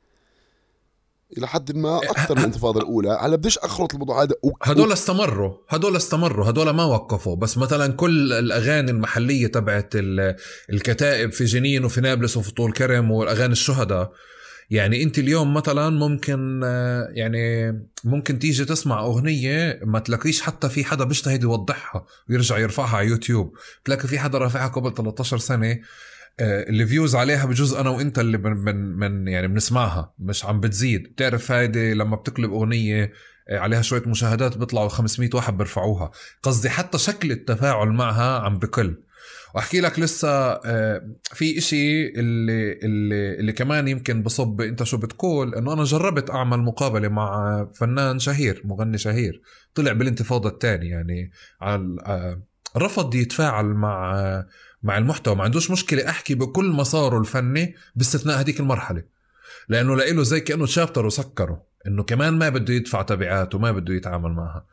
إلى 1.38 1.48
حد 1.48 1.76
ما 1.76 1.96
أكثر 1.96 2.34
من 2.34 2.40
الانتفاضة 2.40 2.80
الأولى. 2.80 3.10
على 3.10 3.36
بديش 3.36 3.58
أخرط 3.58 3.92
الموضوع 3.92 4.22
هذا 4.22 4.34
و... 4.42 4.50
هدول 4.62 4.92
استمروا 4.92 5.54
هدول 5.68 5.96
استمروا 5.96 6.50
هدول 6.50 6.70
ما 6.70 6.84
وقفوا. 6.84 7.36
بس 7.36 7.58
مثلا 7.58 7.92
كل 7.92 8.32
الأغاني 8.32 8.90
المحلية 8.90 9.46
تبعت 9.46 9.92
الكتائب 10.70 11.32
في 11.32 11.44
جنين 11.44 11.84
وفي 11.84 12.00
نابلس 12.00 12.36
وفي 12.36 12.54
طول 12.54 12.72
كرم 12.72 13.10
والأغاني 13.10 13.52
الشهداء. 13.52 14.12
يعني 14.70 15.02
أنت 15.02 15.18
اليوم 15.18 15.54
مثلا 15.54 15.90
ممكن 15.90 16.60
يعني 17.14 17.72
ممكن 18.04 18.38
تيجي 18.38 18.64
تسمع 18.64 19.00
أغنية 19.00 19.80
ما 19.84 19.98
تلاقيش 19.98 20.42
حتى 20.42 20.68
في 20.68 20.84
حدا 20.84 21.04
بيجتهد 21.04 21.42
يوضحها 21.42 22.06
ويرجع 22.30 22.58
يرفعها 22.58 22.96
على 22.96 23.08
يوتيوب. 23.08 23.56
تلاقي 23.84 24.08
في 24.08 24.18
حدا 24.18 24.38
رافعها 24.38 24.68
قبل 24.68 24.94
13 24.94 25.38
سنة. 25.38 25.78
ال 26.40 26.52
views 26.52 27.14
آه، 27.14 27.20
عليها 27.20 27.46
بجوز 27.46 27.74
أنا 27.74 27.90
وإنت 27.90 28.18
اللي 28.18 28.38
من 28.38 28.52
من, 28.52 28.96
من 28.96 29.28
يعني 29.28 29.48
بنسمعها 29.48 30.14
مش 30.18 30.44
عم 30.44 30.60
بتزيد. 30.60 31.02
بتعرف 31.02 31.52
هيدي 31.52 31.94
لما 31.94 32.16
بتقلب 32.16 32.52
أغنية 32.52 33.12
آه، 33.48 33.58
عليها 33.58 33.82
شوية 33.82 34.02
مشاهدات 34.06 34.58
بيطلعوا 34.58 34.88
500 34.88 35.30
واحد 35.34 35.56
بيرفعوها. 35.56 36.10
قصدي 36.42 36.70
حتى 36.70 36.98
شكل 36.98 37.30
التفاعل 37.30 37.88
معها 37.88 38.38
عم 38.38 38.58
بقل. 38.58 39.02
وأحكي 39.54 39.80
لك 39.80 39.98
لسه 39.98 40.28
آه، 40.28 41.10
في 41.22 41.58
إشي 41.58 42.08
اللي 42.08 42.72
اللي 42.72 43.34
اللي 43.34 43.52
كمان 43.52 43.88
يمكن 43.88 44.22
بصب 44.22 44.60
أنت 44.60 44.82
شو 44.82 44.96
بتقول 44.96 45.54
إنه 45.54 45.72
أنا 45.72 45.84
جربت 45.84 46.30
أعمل 46.30 46.58
مقابلة 46.58 47.08
مع 47.08 47.64
فنان 47.74 48.18
شهير 48.18 48.62
مغني 48.64 48.98
شهير. 48.98 49.42
طلع 49.74 49.92
بالانتفاضة 49.92 50.48
الثانية 50.48 50.90
يعني 50.90 51.30
على 51.60 52.38
رفض 52.76 53.14
يتفاعل 53.14 53.66
مع 53.66 54.14
مع 54.86 54.98
المحتوى. 54.98 55.34
ما 55.34 55.44
عندوش 55.44 55.70
مشكلة 55.70 56.08
أحكي 56.08 56.34
بكل 56.34 56.70
مساره 56.70 57.18
الفني 57.18 57.74
باستثناء 57.96 58.40
هذيك 58.40 58.60
المرحلة. 58.60 59.02
لأنه 59.68 59.96
لإله 59.96 60.22
زي 60.22 60.40
كأنه 60.40 60.66
تشابتر 60.66 61.06
وسكره 61.06 61.62
إنه 61.86 62.02
كمان 62.02 62.38
ما 62.38 62.48
بده 62.48 62.74
يدفع 62.74 63.02
تبعات 63.02 63.54
وما 63.54 63.72
بده 63.72 63.94
يتعامل 63.94 64.30
معها. 64.30 64.66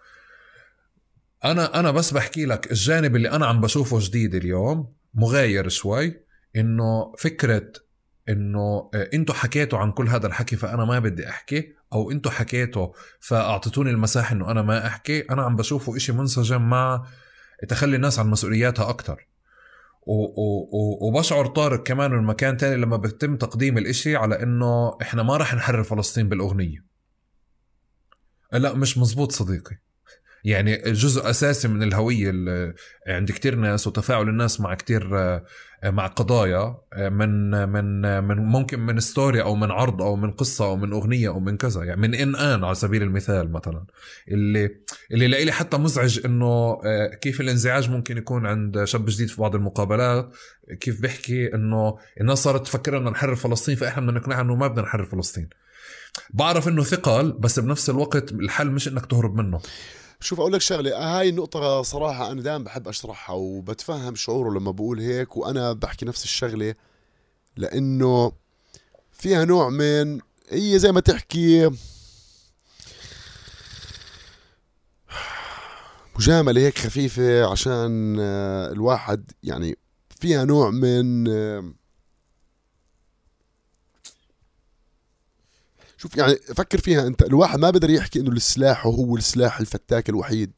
أنا 1.46 1.80
أنا 1.80 1.92
بس 1.92 2.14
بحكي 2.14 2.46
لك 2.46 2.72
الجانب 2.72 3.16
اللي 3.16 3.32
أنا 3.32 3.46
عم 3.46 3.62
بشوفه 3.62 4.00
جديد 4.02 4.36
اليوم 4.36 4.94
مغاير 5.14 5.70
شوي 5.70 6.24
إنه 6.56 7.14
فكرة 7.18 7.72
إنه 8.30 8.90
آه، 8.94 9.10
إنتوا 9.14 9.36
حكيتوا 9.36 9.80
عن 9.80 9.92
كل 9.92 10.08
هذا 10.08 10.28
الحكي 10.28 10.56
فأنا 10.56 10.86
ما 10.86 11.00
بدي 11.00 11.30
أحكي 11.30 11.74
أو 11.94 12.12
إنتوا 12.12 12.32
حكيتوا 12.32 12.88
فاعطيتوني 13.20 13.90
المساحة 13.90 14.36
إنه 14.36 14.52
أنا 14.52 14.62
ما 14.62 14.88
أحكي 14.88 15.20
أنا 15.20 15.42
عم 15.42 15.56
بشوفه 15.56 15.98
إشي 15.98 16.12
منسجم 16.12 16.70
مع 16.70 17.06
تخلي 17.68 17.96
الناس 17.96 18.20
عن 18.20 18.28
مسؤولياتها 18.28 18.90
أكثر 18.90 19.28
وبشعر 21.02 21.46
طارق 21.46 21.84
كمان 21.84 22.12
من 22.12 22.24
مكان 22.24 22.58
تاني 22.58 22.76
لما 22.76 22.98
بيتم 22.98 23.36
تقديم 23.36 23.78
الإشي 23.78 24.16
على 24.16 24.44
إنه 24.44 24.98
إحنا 25.02 25.24
ما 25.24 25.38
رح 25.38 25.54
نحرر 25.54 25.84
فلسطين 25.84 26.30
بالأغنية. 26.30 26.86
لا 28.54 28.74
مش 28.74 28.98
مزبوط 28.98 29.32
صديقي. 29.32 29.78
يعني 30.44 30.78
جزء 30.78 31.30
أساسي 31.30 31.68
من 31.68 31.84
الهوية 31.84 32.32
عند 33.08 33.32
كتير 33.32 33.56
ناس 33.56 33.88
وتفاعل 33.88 34.30
الناس 34.30 34.62
مع 34.62 34.74
كتير 34.74 35.10
مع 35.84 36.08
قضايا 36.08 36.78
من 36.98 37.52
من 37.70 38.24
من 38.24 38.38
ممكن 38.38 38.80
من 38.80 39.00
ستوري 39.00 39.42
أو 39.42 39.56
من 39.56 39.72
عرض 39.72 40.02
أو 40.02 40.16
من 40.16 40.32
قصة 40.32 40.66
أو 40.66 40.76
من 40.76 40.94
أغنية 40.94 41.30
أو 41.30 41.40
من 41.40 41.58
كذا 41.58 41.84
يعني 41.84 42.02
من 42.02 42.16
إن 42.16 42.36
آن 42.36 42.64
على 42.64 42.76
سبيل 42.76 43.04
المثال 43.04 43.52
مثلا. 43.52 43.86
اللي 44.28 44.70
اللي 45.12 45.28
لإلي 45.28 45.52
حتى 45.52 45.78
مزعج 45.78 46.20
إنه 46.26 46.78
كيف 47.22 47.42
الانزعاج 47.42 47.90
ممكن 47.90 48.18
يكون 48.18 48.46
عند 48.46 48.84
شاب 48.84 49.06
جديد 49.06 49.28
في 49.28 49.42
بعض 49.42 49.56
المقابلات 49.56 50.36
كيف 50.80 51.02
بيحكي 51.02 51.56
إنه 51.56 51.98
الناس 52.22 52.38
صارت 52.38 52.66
تفكر 52.66 52.98
إنه 52.98 53.10
نحرر 53.10 53.36
فلسطين 53.36 53.76
فإحنا 53.76 54.02
بدنا 54.02 54.20
نقنعها 54.20 54.42
إنه 54.42 54.56
ما 54.56 54.68
بدنا 54.68 54.82
نحرر 54.82 55.06
فلسطين. 55.06 55.50
بعرف 56.30 56.68
إنه 56.68 56.84
ثقل 56.84 57.32
بس 57.32 57.60
بنفس 57.60 57.90
الوقت 57.90 58.32
الحل 58.32 58.72
مش 58.72 58.88
إنك 58.88 59.06
تهرب 59.06 59.36
منه. 59.36 59.62
شوف 60.24 60.40
أقول 60.40 60.54
لك 60.54 60.62
شغلة 60.62 60.98
هاي 61.20 61.30
النقطة 61.30 61.82
صراحة 61.82 62.32
أنا 62.32 62.42
دائما 62.42 62.64
بحب 62.64 62.88
أشرحها 62.88 63.36
وبتفهم 63.36 64.16
شعوره 64.16 64.60
لما 64.60 64.72
بقول 64.72 65.00
هيك 65.00 65.38
وأنا 65.38 65.74
بحكي 65.74 66.06
نفس 66.06 66.24
الشغلة 66.24 66.76
لأنه 67.58 68.32
فيها 69.12 69.46
نوع 69.46 69.70
من 69.70 70.20
هي 70.50 70.80
زي 70.80 70.92
ما 70.92 71.00
تحكي 71.00 71.72
مجاملة 76.20 76.62
هيك 76.62 76.78
خفيفة 76.78 77.52
عشان 77.52 78.20
الواحد 78.72 79.32
يعني 79.44 79.78
فيها 80.20 80.46
نوع 80.46 80.70
من 80.70 81.28
شوف 86.04 86.18
يعني 86.18 86.36
فكر 86.36 86.78
فيها 86.78 87.08
أنت. 87.08 87.22
الواحد 87.22 87.60
ما 87.60 87.70
بقدر 87.70 87.90
يحكي 87.90 88.20
إنه 88.20 88.32
السلاح 88.32 88.86
هو 88.88 89.18
السلاح 89.18 89.60
الفتاك 89.60 90.10
الوحيد. 90.10 90.52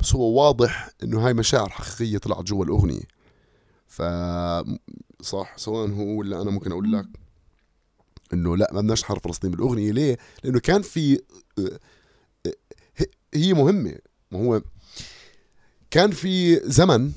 بس 0.00 0.14
هو 0.14 0.42
واضح 0.42 0.90
إنه 1.02 1.26
هاي 1.26 1.34
مشاعر 1.34 1.68
حقيقية 1.68 2.18
طلعت 2.18 2.44
جوا 2.44 2.64
الأغنية. 2.64 3.02
ف 3.86 4.02
صح 5.22 5.56
سواء 5.56 5.90
هو 5.90 6.18
ولا 6.18 6.42
أنا 6.42 6.50
ممكن 6.50 6.72
أقول 6.72 6.92
لك 6.92 7.06
إنه 8.32 8.56
لا 8.56 8.70
ما 8.72 8.80
بدناش 8.80 9.02
نحرر 9.02 9.18
فلسطين 9.18 9.50
بالأغنية. 9.50 9.92
ليه؟ 9.92 10.18
لأنه 10.44 10.60
كان 10.60 10.82
في 10.82 11.20
هي 13.34 13.54
مهمة. 13.54 13.98
ما 14.30 14.38
هو 14.38 14.62
كان 15.90 16.10
في 16.10 16.56
زمن 16.56 17.12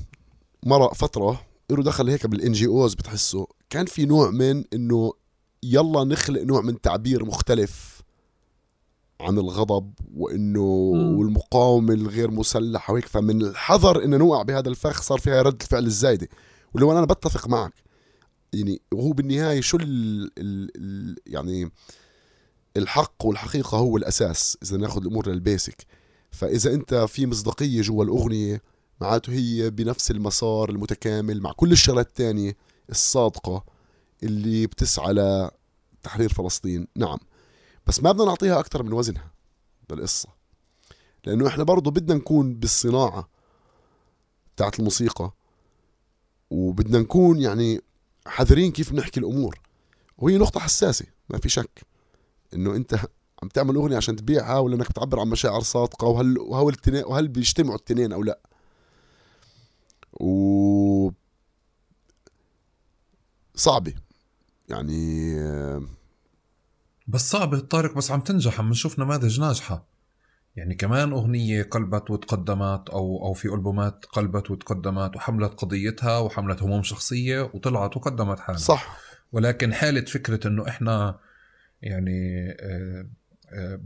مرق 0.62 0.94
فترة 0.94 1.46
له 1.70 1.82
دخل 1.82 2.10
هيك 2.10 2.26
بالإن 2.26 2.52
جي 2.52 2.66
أوز 2.66 2.94
بتحسه 2.94 3.46
كان 3.70 3.86
في 3.86 4.04
نوع 4.04 4.30
من 4.30 4.64
إنه 4.74 5.12
يلا 5.62 6.04
نخلق 6.04 6.42
نوع 6.42 6.60
من 6.60 6.80
تعبير 6.80 7.24
مختلف 7.24 8.02
عن 9.20 9.38
الغضب 9.38 9.92
وإنه 10.14 10.60
والمقاومة 11.18 11.94
الغير 11.94 12.30
مسلحة 12.30 12.92
وهيك. 12.92 13.06
فمن 13.06 13.42
الحذر 13.42 14.04
ان 14.04 14.18
نوقع 14.18 14.42
بهذا 14.42 14.68
الفخ 14.68 15.02
صار 15.02 15.18
فيها 15.18 15.42
رد 15.42 15.62
الفعل 15.62 15.84
الزايدة. 15.84 16.28
ولو 16.74 16.92
أنا 16.92 17.04
بتفق 17.04 17.48
معك 17.48 17.86
يعني 18.52 18.80
وهو 18.92 19.12
بالنهاية 19.12 19.60
شو 19.60 19.76
ال 19.76 20.30
ال 20.38 20.70
ال 20.76 21.16
يعني 21.26 21.70
الحق 22.76 23.24
والحقيقة 23.24 23.78
هو 23.78 23.96
الأساس 23.96 24.58
إذا 24.62 24.76
ناخذ 24.76 25.00
الأمور 25.00 25.28
للبيسك 25.28 25.86
فإذا 26.30 26.74
أنت 26.74 26.94
في 26.94 27.26
مصداقية 27.26 27.82
جوا 27.82 28.04
الأغنية 28.04 28.62
معناته 29.00 29.32
هي 29.32 29.70
بنفس 29.70 30.10
المسار 30.10 30.70
المتكامل 30.70 31.40
مع 31.40 31.52
كل 31.52 31.72
الشغلات 31.72 32.06
الثانية 32.06 32.56
الصادقة 32.90 33.64
اللي 34.22 34.66
بتسعى 34.66 35.12
لتحرير 35.12 36.32
فلسطين. 36.32 36.88
نعم. 36.96 37.18
بس 37.86 38.02
ما 38.02 38.12
بدنا 38.12 38.24
نعطيها 38.24 38.60
أكثر 38.60 38.82
من 38.82 38.92
وزنها 38.92 39.30
بالقصة 39.88 40.28
لأنه 41.24 41.48
إحنا 41.48 41.64
برضو 41.64 41.90
بدنا 41.90 42.14
نكون 42.14 42.54
بالصناعة 42.54 43.28
بتاعت 44.56 44.78
الموسيقى 44.78 45.32
وبدنا 46.50 46.98
نكون 46.98 47.40
يعني 47.40 47.80
حذرين 48.26 48.72
كيف 48.72 48.92
نحكي 48.92 49.20
الأمور. 49.20 49.60
وهي 50.18 50.38
نقطة 50.38 50.60
حساسة 50.60 51.06
ما 51.28 51.38
في 51.38 51.48
شك 51.48 51.86
إنه 52.54 52.76
أنت 52.76 52.94
عم 53.42 53.48
تعمل 53.48 53.74
أغنية 53.76 53.96
عشان 53.96 54.16
تبيعها 54.16 54.58
ولا 54.58 54.74
إنك 54.76 54.90
بتعبر 54.90 55.20
عن 55.20 55.28
مشاعر 55.28 55.60
صادقة 55.60 56.06
وهل 56.06 56.38
وهل 56.38 56.76
وهل 57.04 57.28
بيجتمعوا 57.28 57.76
التنين 57.76 58.12
أو 58.12 58.22
لا. 58.22 58.38
و 60.20 61.10
صعبة. 63.54 63.94
يعني 64.68 65.34
آه، 65.40 65.82
بس 67.08 67.30
صعبة 67.30 67.58
طارق 67.58 67.96
بس 67.96 68.10
عم 68.10 68.20
تنجح 68.20 68.58
عم 68.58 68.70
نشوف 68.70 68.98
نماذج 68.98 69.40
ناجحة. 69.40 69.86
يعني 70.56 70.74
كمان 70.74 71.12
أغنية 71.12 71.62
قلبت 71.62 72.10
وتقدمت 72.10 72.90
أو 72.90 73.26
أو 73.26 73.32
في 73.32 73.48
ألبومات 73.48 74.04
قلبت 74.04 74.50
وتقدمت 74.50 75.16
وحملت 75.16 75.52
قضيتها 75.52 76.18
وحملت 76.18 76.62
هموم 76.62 76.82
شخصية 76.82 77.42
وطلعت 77.54 77.96
وقدمت 77.96 78.40
حالها. 78.40 78.58
صح. 78.58 78.98
ولكن 79.32 79.74
حالة 79.74 80.00
فكرة 80.04 80.48
إنه 80.48 80.68
إحنا 80.68 81.18
يعني 81.82 82.50
آه، 82.60 83.06
آه، 83.52 83.80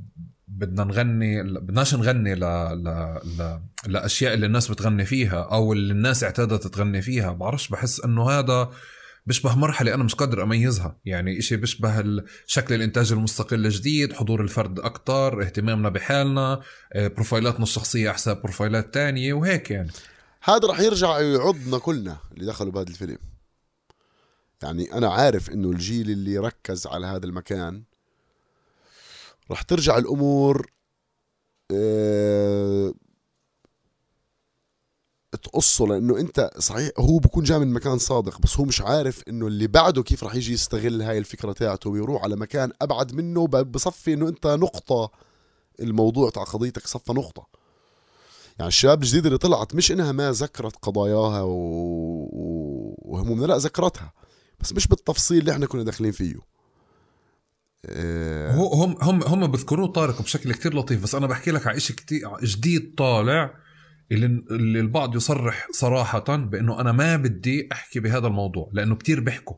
بدنا 0.49 0.85
نغني 0.85 1.43
بدناش 1.43 1.95
نغني 1.95 2.35
ل... 2.35 2.41
ل... 2.41 2.89
ل... 3.39 3.61
لأشياء 3.87 4.35
اللي 4.35 4.47
الناس 4.47 4.71
بتغني 4.71 5.05
فيها 5.05 5.43
أو 5.43 5.73
اللي 5.73 5.93
الناس 5.93 6.25
اعتادت 6.25 6.67
تغني 6.67 7.03
فيها. 7.03 7.33
بعرفش 7.33 7.69
بحس 7.69 8.01
إنه 8.01 8.31
هذا 8.31 8.71
بيشبه 9.31 9.55
مرحلة 9.55 9.95
أنا 9.95 10.05
مش 10.05 10.15
قادر 10.15 10.43
أميزها. 10.43 10.97
يعني 11.05 11.39
إشي 11.39 11.57
بيشبه 11.57 12.23
شكل 12.47 12.75
الإنتاج 12.75 13.13
المستقل 13.13 13.67
الجديد 13.67 14.13
حضور 14.13 14.41
الفرد 14.41 14.81
أكتر 14.81 15.43
اهتمامنا 15.43 15.89
بحالنا 15.89 16.61
آه، 16.93 17.09
بروفايلاتنا 17.09 17.63
الشخصية 17.63 18.09
على 18.09 18.15
حساب 18.15 18.43
بروفايلات 18.43 18.95
تانية 18.95 19.33
وهيك 19.33 19.71
يعني. 19.71 19.91
هذا 20.43 20.69
رح 20.69 20.81
يرجع 20.81 21.21
يعضنا 21.21 21.79
كلنا 21.79 22.17
اللي 22.33 22.47
دخلوا 22.47 22.73
بهذا 22.73 22.89
الفيلم. 22.89 23.19
يعني 24.63 24.93
أنا 24.95 25.13
عارف 25.13 25.51
إنه 25.51 25.71
الجيل 25.71 26.11
اللي 26.11 26.39
ركز 26.39 26.87
على 26.87 27.07
هذا 27.07 27.27
المكان 27.27 27.83
رح 29.51 29.63
ترجع 29.63 29.99
الأمور 29.99 30.71
آه 31.73 32.95
تقصه 35.43 35.87
لأنه 35.87 36.19
أنت 36.19 36.51
صحيح 36.59 36.91
هو 36.99 37.19
بكون 37.19 37.45
جاي 37.45 37.59
من 37.59 37.73
مكان 37.73 37.99
صادق 37.99 38.41
بس 38.41 38.59
هو 38.59 38.65
مش 38.65 38.81
عارف 38.81 39.23
إنه 39.29 39.47
اللي 39.47 39.67
بعده 39.67 40.03
كيف 40.03 40.25
رح 40.25 40.35
يجي 40.35 40.53
يستغل 40.53 41.03
هاي 41.03 41.19
الفكرة 41.19 41.53
تاعته 41.53 41.91
ويروح 41.91 42.23
على 42.23 42.37
مكان 42.37 42.73
أبعد 42.83 43.15
منه 43.15 43.47
بصفي 43.47 44.15
إنه 44.15 44.29
أنت 44.29 44.47
نقطة 44.47 45.11
الموضوع 45.81 46.31
تاع 46.31 46.43
قضيتك 46.43 46.87
صفى 46.87 47.13
نقطة 47.13 47.47
يعني 48.59 48.69
الشباب 48.69 49.03
الجديدة 49.03 49.27
اللي 49.27 49.39
طلعت 49.39 49.75
مش 49.75 49.93
إنها 49.93 50.13
ما 50.13 50.33
ذكرت 50.33 50.77
قضاياها. 50.83 51.43
وهمومنا 53.03 53.47
لا 53.47 53.57
ذكرتها 53.57 54.13
بس 54.61 54.73
مش 54.73 54.87
بالتفصيل 54.87 55.39
اللي 55.39 55.53
إحنا 55.53 55.67
كنا 55.67 55.83
داخلين 55.83 56.13
فيه 56.13 56.35
إيه 57.85 58.55
هم 58.55 58.97
هم 59.03 59.23
هم 59.23 59.47
بذكروه 59.47 59.89
طارق 59.89 60.23
بشكل 60.23 60.53
كتير 60.53 60.77
لطيف 60.77 61.03
بس 61.03 61.15
أنا 61.15 61.27
بحكي 61.27 61.51
لك 61.51 61.67
على 61.67 61.81
شيء 61.81 61.97
كتير 61.97 62.29
جديد 62.43 62.95
طالع 62.99 63.55
اللي 64.13 64.27
اللي 64.51 64.81
البعض 64.81 65.17
يصرح 65.17 65.69
صراحة 65.73 66.37
بأنه 66.37 66.81
أنا 66.81 66.93
ما 66.93 67.17
بدي 67.17 67.69
أحكي 67.73 68.01
بهذا 68.01 68.27
الموضوع 68.27 68.71
لأنه 68.73 68.97
كتير 68.97 69.21
بيحكوا. 69.21 69.57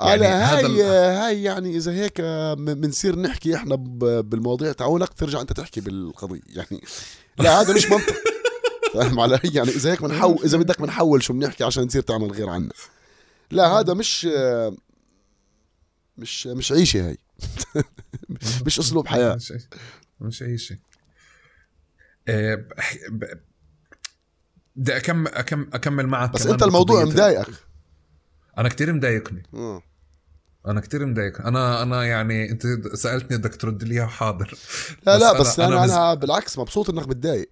يعني 0.00 0.26
هاي. 0.26 0.82
هاي 0.82 1.42
يعني 1.42 1.76
إذا 1.76 1.92
هيك 1.92 2.20
بنصير 2.58 3.18
نحكي 3.18 3.56
إحنا 3.56 3.74
بالمواضيع 4.20 4.72
تعونك 4.72 5.12
ترجع 5.12 5.40
أنت 5.40 5.52
تحكي 5.52 5.80
بالقضية. 5.80 6.40
يعني 6.48 6.80
لا 7.38 7.60
هذا 7.60 7.74
مش 7.74 7.90
منطق. 7.90 8.14
فاهم 8.94 9.20
علي؟ 9.20 9.40
يعني 9.44 9.68
إذا 9.68 9.92
هيك 9.92 10.02
بنحول 10.02 10.38
إذا 10.44 10.58
بدك 10.58 10.80
بنحول 10.80 11.22
شو 11.22 11.32
بنحكي 11.32 11.64
عشان 11.64 11.88
تصير 11.88 12.02
تعمل 12.02 12.32
غير 12.32 12.48
عنا. 12.48 12.72
لا 13.50 13.66
هذا 13.66 13.94
مش 13.94 14.28
مش 16.18 16.46
مش 16.46 16.72
عيشة 16.72 17.08
هاي. 17.08 17.18
مش 18.66 18.78
أسلوب 18.78 19.06
حياة. 19.08 19.38
مش 20.20 20.42
عيشة. 20.42 20.78
بدي 24.76 24.96
اكمل 24.96 25.28
أكمل, 25.28 25.66
أكمل 25.72 26.06
معك 26.06 26.32
بس 26.32 26.46
أنت 26.46 26.62
الموضوع 26.62 27.04
مضايقك. 27.04 27.48
أنا 28.58 28.68
كتير 28.68 28.92
مضايقني. 28.92 29.42
أنا 30.66 30.80
كتير 30.80 31.06
مضايق. 31.06 31.40
أنا 31.40 31.82
أنا 31.82 32.04
يعني 32.04 32.50
أنت 32.50 32.62
سألتني 32.94 33.38
بدك 33.38 33.54
ترد 33.56 33.84
لي 33.84 34.08
حاضر. 34.08 34.54
لا 35.06 35.16
بس 35.16 35.22
لا 35.22 35.40
بس 35.40 35.60
أنا 35.60 35.68
أنا, 35.68 35.84
مز... 35.84 35.90
أنا 35.90 36.14
بالعكس 36.14 36.58
مبسوط 36.58 36.90
إنك 36.90 37.08
متضايق 37.08 37.50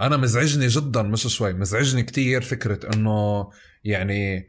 أنا 0.00 0.16
مزعجني 0.16 0.66
جدا 0.66 1.02
مش 1.02 1.22
شوي 1.26 1.52
مزعجني 1.52 2.02
كتير 2.02 2.42
فكرة 2.42 2.94
إنه 2.94 3.50
يعني 3.84 4.48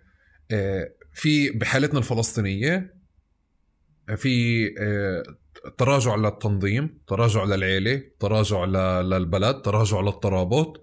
آه، 0.52 0.92
في 1.14 1.50
بحالتنا 1.50 2.00
الفلسطينية 2.00 2.94
في 4.16 4.66
آه، 4.80 5.24
تراجع 5.78 6.16
للتنظيم 6.16 7.00
تراجع 7.08 7.44
للعيلة 7.44 8.02
تراجع 8.20 8.66
للبلد 9.02 9.62
تراجع 9.62 10.00
للترابط 10.02 10.82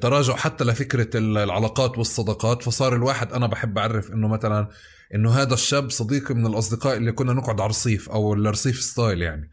تراجع 0.00 0.36
حتى 0.36 0.64
لفكرة 0.64 1.16
العلاقات 1.18 1.98
والصداقات. 1.98 2.62
فصار 2.62 2.96
الواحد 2.96 3.32
أنا 3.32 3.46
بحب 3.46 3.78
أعرف 3.78 4.12
إنه 4.12 4.28
مثلا 4.28 4.68
إنه 5.14 5.30
هذا 5.30 5.54
الشاب 5.54 5.90
صديقي 5.90 6.34
من 6.34 6.46
الأصدقاء 6.46 6.96
اللي 6.96 7.12
كنا 7.12 7.32
نقعد 7.32 7.60
على 7.60 7.64
الرصيف 7.66 8.08
أو 8.10 8.34
الرصيف 8.34 8.80
style 8.80 9.22
يعني. 9.22 9.50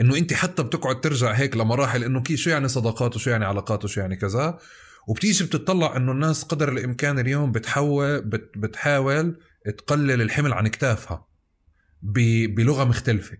إنه 0.00 0.16
أنت 0.16 0.32
حتى 0.32 0.62
بتقعد 0.62 1.00
ترجع 1.00 1.32
هيك 1.32 1.56
لمراحل 1.56 2.04
إنه 2.04 2.22
كي 2.22 2.36
شو 2.36 2.50
يعني 2.50 2.68
صداقات 2.68 3.16
وشو 3.16 3.30
يعني 3.30 3.44
علاقات 3.44 3.84
وشو 3.84 4.00
يعني 4.00 4.16
كذا. 4.16 4.58
وبتيجي 5.08 5.44
بتطلع 5.44 5.96
إنه 5.96 6.12
الناس 6.12 6.42
قدر 6.44 6.72
الإمكان 6.72 7.18
اليوم 7.18 7.52
بتحاول 7.52 8.20
بت 8.20 8.50
بتحاول 8.56 9.40
تقلل 9.78 10.22
الحمل 10.22 10.52
عن 10.52 10.68
كتافها 10.68 11.26
بلغة 12.02 12.84
مختلفة. 12.84 13.36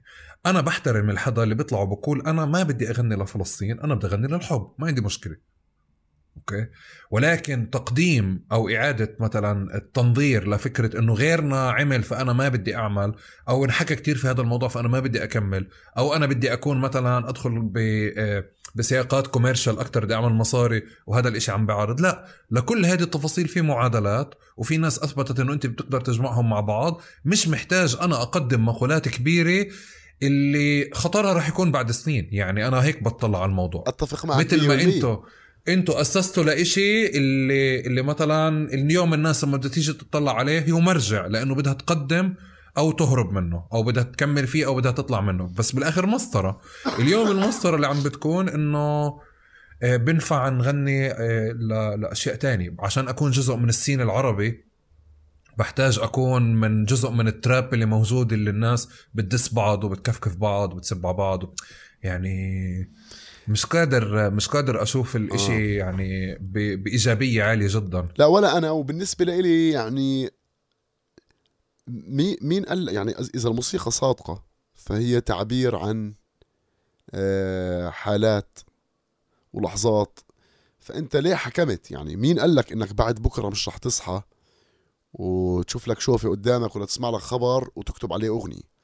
أنا 0.47 0.61
بحترم 0.61 1.11
الحدا 1.11 1.43
اللي 1.43 1.55
بيطلع 1.55 1.81
وبقول 1.81 2.21
أنا 2.21 2.47
ما 2.47 2.63
بدي 2.63 2.91
أغني 2.91 3.17
لفلسطين 3.17 3.81
أنا 3.81 3.95
بدي 3.95 4.07
أغني 4.07 4.29
للحب 4.29 4.69
ما 4.79 4.87
عندي 4.87 5.01
مشكلة. 5.01 5.54
Okay. 6.37 6.67
ولكن 7.11 7.71
تقديم 7.71 8.45
أو 8.53 8.69
إعادة 8.69 9.17
مثلا 9.21 9.77
التنظير 9.77 10.49
لفكرة 10.49 10.99
إنه 10.99 11.15
غيرنا 11.15 11.71
عمل 11.71 12.03
فأنا 12.03 12.33
ما 12.33 12.49
بدي 12.49 12.77
أعمل 12.77 13.15
أو 13.49 13.65
انحكى 13.65 13.95
كتير 13.95 14.17
في 14.17 14.29
هذا 14.29 14.41
الموضوع 14.41 14.69
فأنا 14.69 14.89
ما 14.89 15.01
بدي 15.01 15.25
أكمل 15.25 15.69
أو 15.99 16.15
أنا 16.15 16.27
بدي 16.27 16.53
أكون 16.53 16.81
مثلا 16.81 17.29
أدخل 17.29 17.61
ب 17.61 17.79
آه، 18.19 18.45
بسياقات 18.75 19.27
commercial 19.27 19.79
أكثر 19.79 20.05
بدي 20.05 20.15
أعمل 20.15 20.33
مصاري 20.33 20.83
وهذا 21.07 21.29
الإشي 21.29 21.53
عم 21.53 21.67
بعرض. 21.67 22.01
لا 22.01 22.27
لكل 22.51 22.87
هذه 22.87 23.03
التفاصيل 23.03 23.49
في 23.49 23.63
معادلات 23.63 24.35
وفي 24.57 24.77
ناس 24.77 24.99
أثبتت 24.99 25.41
إنه 25.41 25.53
أنت 25.53 25.67
بتقدر 25.67 26.01
تجمعهم 26.01 26.51
مع 26.51 26.61
بعض. 26.61 27.01
مش 27.25 27.49
محتاج 27.49 27.97
أنا 28.01 28.23
أقدم 28.23 28.65
مقولات 28.65 29.09
كبيرة 29.09 29.67
اللي 30.23 30.91
خطرها 30.95 31.33
راح 31.33 31.49
يكون 31.49 31.73
بعد 31.73 31.91
سنين 31.91 32.29
يعني 32.33 32.69
أنا 32.69 32.85
هيك 32.85 33.03
بطلع 33.03 33.43
على 33.43 33.51
الموضوع. 33.51 33.85
أتفق 33.87 34.27
معك 34.27 34.47
مثل 34.47 34.69
ما 34.69 34.83
أنتم 34.83 35.19
أنتوا 35.69 36.01
أسستوا 36.01 36.45
لإشي 36.45 37.07
اللي 37.07 37.81
اللي 37.81 38.03
مثلا 38.03 38.75
اليوم 38.75 39.15
الناس 39.15 39.45
لما 39.45 39.57
بدها 39.57 39.71
تيجي 39.71 39.93
تطلع 39.93 40.37
عليه 40.39 40.73
هو 40.73 40.81
مرجع 40.81 41.27
لأنه 41.27 41.55
بدها 41.55 41.73
تقدم 41.73 42.35
أو 42.79 42.93
تهرب 42.93 43.33
منه 43.33 43.67
أو 43.73 43.83
بدها 43.83 44.03
تكمل 44.03 44.47
فيه 44.47 44.67
أو 44.67 44.75
بدها 44.75 44.93
تطلع 44.93 45.21
منه. 45.21 45.55
بس 45.59 45.73
بالآخر 45.73 46.07
مسطرة. 46.07 46.61
اليوم 46.99 47.31
المسطرة 47.31 47.77
اللي 47.77 47.87
عم 47.87 48.03
بتكون 48.03 48.49
إنه 48.49 49.21
آه، 49.83 49.97
بنفع 49.97 50.49
نغني 50.49 51.11
آه، 51.11 51.53
لأشياء 51.99 52.35
تانية. 52.35 52.75
عشان 52.79 53.09
أكون 53.09 53.31
جزء 53.31 53.57
من 53.57 53.69
السين 53.69 54.01
العربي 54.01 54.65
بحتاج 55.59 55.99
أكون 55.99 56.55
من 56.55 56.85
جزء 56.85 57.11
من 57.11 57.29
التراب 57.29 57.75
اللي 57.75 57.87
موجود 57.87 58.33
اللي 58.33 58.51
الناس 58.51 58.89
بتدس 59.15 59.55
بعض 59.55 59.85
وبتكفكف 59.85 60.37
بعض 60.37 60.73
وبتسب 60.73 61.07
على 61.07 61.17
بعض. 61.17 61.55
يعني 62.03 62.91
مش 63.49 63.67
قادر 63.67 64.31
مش 64.31 64.49
قادر 64.49 64.83
أشوف 64.83 65.17
الإشي 65.17 65.53
آه. 65.53 65.79
يعني 65.79 66.39
بإيجابية 66.41 67.43
عالية 67.43 67.69
جدا. 67.71 68.09
لا 68.19 68.27
ولا 68.27 68.59
أنا. 68.59 68.71
وبالنسبة 68.71 69.25
لي 69.25 69.71
يعني 69.71 70.31
مين 72.43 72.65
قال 72.65 72.89
يعني 72.89 73.15
إذا 73.35 73.49
الموسيقى 73.49 73.91
صادقة 73.91 74.45
فهي 74.75 75.21
تعبير 75.21 75.77
عن 75.77 76.15
آه، 77.11 77.91
حالات 77.91 78.59
ولحظات. 79.53 80.21
فأنت 80.81 81.17
ليه 81.17 81.35
حكمت؟ 81.35 81.91
يعني 81.91 82.17
مين 82.17 82.41
قال 82.41 82.55
لك 82.55 82.73
إنك 82.73 82.93
بعد 82.93 83.15
بكرة 83.15 83.49
مش 83.49 83.69
رح 83.69 83.77
تصحى 83.77 84.23
وتشوف 85.13 85.89
لك 85.89 86.01
شوفة 86.01 86.29
قدامك 86.31 86.77
ولا 86.77 86.85
تسمع 86.87 87.11
لك 87.11 87.21
خبر 87.21 87.71
وتكتب 87.77 88.13
عليه 88.13 88.29
أغنية؟ 88.29 88.75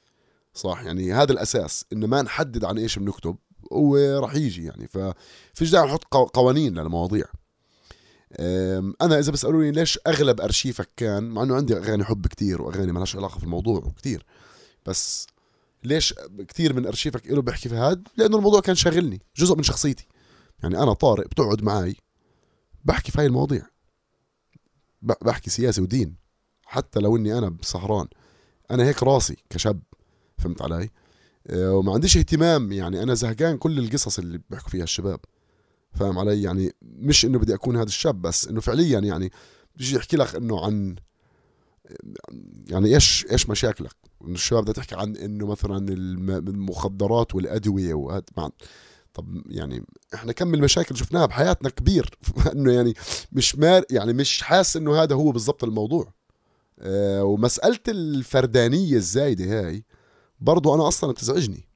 صح؟ 0.55 0.83
يعني 0.83 1.13
هذا 1.13 1.33
الأساس 1.33 1.85
إنه 1.93 2.07
ما 2.07 2.23
نحدد 2.23 2.65
عن 2.65 2.79
إيش 2.79 2.99
بنكتب. 2.99 3.37
وراح 3.71 4.35
يجي 4.35 4.65
يعني. 4.65 4.89
ففيش 4.89 5.71
داعي 5.71 5.87
نحط 5.87 6.05
قوانين 6.15 6.79
للمواضيع. 6.79 7.25
أنا 9.03 9.19
إذا 9.19 9.31
بيسالوني 9.31 9.71
ليش 9.71 9.99
أغلب 10.07 10.41
أرشيفك 10.41 10.89
كان 10.97 11.31
مع 11.31 11.43
إنه 11.43 11.57
عندي 11.57 11.77
أغاني 11.77 12.05
حب 12.05 12.27
كتير 12.27 12.63
وأغاني 12.63 12.93
ما 12.93 12.99
لهاش 12.99 13.17
علاقة 13.17 13.39
في 13.39 13.45
الموضوع 13.45 13.93
كتير 13.97 14.27
بس 14.87 15.27
ليش 15.85 16.15
كتير 16.49 16.73
من 16.73 16.87
أرشيفك 16.87 17.27
له 17.27 17.43
بحكي 17.43 17.69
في 17.69 17.75
هذا 17.75 18.03
لأنه 18.17 18.37
الموضوع 18.37 18.61
كان 18.61 18.75
شاغلني 18.75 19.23
جزء 19.37 19.57
من 19.57 19.63
شخصيتي. 19.63 20.07
يعني 20.63 20.79
أنا 20.83 20.93
طارق 20.93 21.27
بتقعد 21.27 21.63
معي 21.63 21.97
بحكي 22.85 23.13
في 23.13 23.19
هاي 23.21 23.27
المواضيع. 23.27 23.67
بحكي 25.03 25.51
سياسي 25.51 25.81
ودين. 25.81 26.17
حتى 26.65 27.01
لو 27.01 27.17
إني 27.17 27.39
أنا 27.39 27.49
بسهران 27.49 28.09
أنا 28.71 28.85
هيك 28.85 29.03
راسي 29.03 29.37
كشاب 29.51 29.83
فهمت 30.39 30.63
علي؟ 30.63 30.91
وما 31.53 31.93
عنديش 31.93 32.17
اهتمام. 32.17 32.73
يعني 32.73 33.03
أنا 33.03 33.15
زهقان 33.15 33.57
كل 33.57 33.79
القصص 33.79 34.19
اللي 34.19 34.41
بيحكوا 34.51 34.71
فيها 34.71 34.85
الشباب. 34.85 35.21
فاهم 35.95 36.19
علي؟ 36.19 36.43
يعني 36.43 36.73
مش 36.83 37.25
إنه 37.25 37.39
بدي 37.39 37.55
أكون 37.55 37.77
هذا 37.77 37.87
الشاب 37.87 38.23
بس 38.23 38.49
إنه 38.49 38.61
فعليا 38.61 38.99
يعني 38.99 39.31
بيجي 39.77 39.97
يحكي 39.97 40.17
لك 40.17 40.35
إنه 40.35 40.65
عن 40.65 40.97
يعني 42.69 42.95
إيش 42.95 43.27
إيش 43.31 43.51
مشاكلك؟ 43.51 43.97
الشباب 44.29 44.63
بدها 44.63 44.75
تحكي 44.75 44.95
عن 44.95 45.17
إنه 45.17 45.47
مثلا 45.47 45.89
المخدرات 46.39 47.35
والأدوية 47.35 47.95
وهذا. 47.95 48.23
طب 49.15 49.43
يعني 49.47 49.85
إحنا 50.15 50.33
كم 50.33 50.55
المشاكل 50.55 50.97
شفناها 50.97 51.27
بحياتنا 51.27 51.71
كبير. 51.71 52.19
إنه 52.53 52.73
يعني 52.73 52.95
مش 53.33 53.57
مار 53.57 53.85
يعني 53.91 54.13
مش 54.13 54.43
حاسس 54.43 54.77
إنه 54.77 55.03
هذا 55.03 55.15
هو 55.15 55.33
بالضبط 55.33 55.65
الموضوع. 55.65 56.13
آه 56.79 57.25
ومسألة 57.25 57.79
الفردانية 57.89 58.97
الزايدة 58.97 59.45
هاي 59.45 59.85
برضو 60.41 60.75
أنا 60.75 60.89
أصلا 60.89 61.13
بتزعجني 61.13 61.69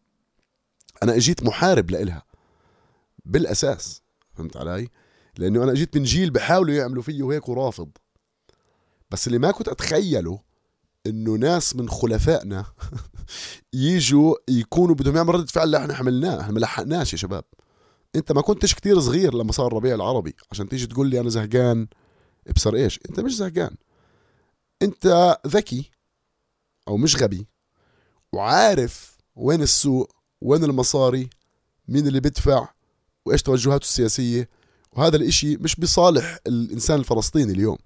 أنا 1.03 1.16
إجيت 1.16 1.43
محارب 1.43 1.91
لإلها. 1.91 2.23
بالأساس 3.24 4.03
فهمت 4.32 4.57
علي؟ 4.57 4.89
لأنه 5.39 5.65
أنا 5.65 5.73
إجيت 5.73 5.97
من 5.97 6.03
جيل 6.03 6.31
بحاولوا 6.31 6.74
يعملوا 6.74 7.03
فيه 7.03 7.32
هيك 7.32 7.49
ورافض. 7.49 7.91
بس 9.11 9.27
اللي 9.27 9.39
ما 9.39 9.51
كنت 9.51 9.69
أتخيله 9.69 10.41
إنه 11.07 11.32
ناس 11.32 11.77
من 11.77 11.89
خلفائنا 11.89 12.65
يجوا 13.73 14.35
يكونوا 14.49 14.95
بدهم 14.95 15.16
يعملوا 15.16 15.35
ردة 15.35 15.47
فعل 15.47 15.65
اللي 15.65 15.77
إحنا 15.77 15.95
عملناه 15.95 16.41
إحنا 16.41 16.53
ما 16.53 16.59
لحقناش 16.59 17.12
يا 17.12 17.19
شباب. 17.19 17.45
أنت 18.16 18.32
ما 18.32 18.41
كنتش 18.41 18.74
كتير 18.74 19.01
صغير 19.01 19.35
لما 19.35 19.53
صار 19.53 19.66
الربيع 19.66 19.95
العربي. 19.95 20.36
عشان 20.51 20.69
تيجي 20.69 20.86
تقول 20.86 21.07
لي 21.11 21.20
أنا 21.20 21.28
زهقان 21.28 21.86
ابصر 22.47 22.74
إيش؟ 22.74 23.01
أنت 23.09 23.20
مش 23.20 23.36
زهقان. 23.36 23.77
أنت 24.82 25.36
ذكي 25.47 25.91
أو 26.89 26.97
مش 26.97 27.23
غبي 27.23 27.47
وعارف 28.35 29.16
وين 29.36 29.62
السوق 29.62 30.12
وين 30.40 30.65
المصاري 30.65 31.31
مين 31.89 32.06
اللي 32.06 32.20
بيدفع 32.20 32.69
وإيش 33.27 33.43
توجهاته 33.43 33.85
السياسية. 33.85 34.48
وهذا 34.93 35.16
الإشي 35.16 35.56
مش 35.56 35.77
بصالح 35.77 36.39
الإنسان 36.47 36.98
الفلسطيني 36.98 37.52
اليوم. 37.52 37.78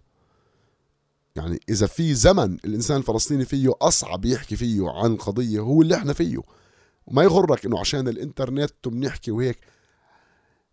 يعني 1.36 1.60
إذا 1.68 1.86
في 1.86 2.14
زمن 2.14 2.54
الإنسان 2.64 2.96
الفلسطيني 2.96 3.44
فيه 3.44 3.72
أصعب 3.82 4.24
يحكي 4.24 4.56
فيه 4.56 4.90
عن 4.90 5.16
قضية 5.16 5.60
هو 5.60 5.82
اللي 5.82 5.94
إحنا 5.94 6.12
فيه. 6.12 6.38
وما 7.06 7.22
يغرك 7.22 7.66
إنه 7.66 7.80
عشان 7.80 8.08
الإنترنت 8.08 8.88
بنحكي 8.88 9.30
وهيك. 9.30 9.58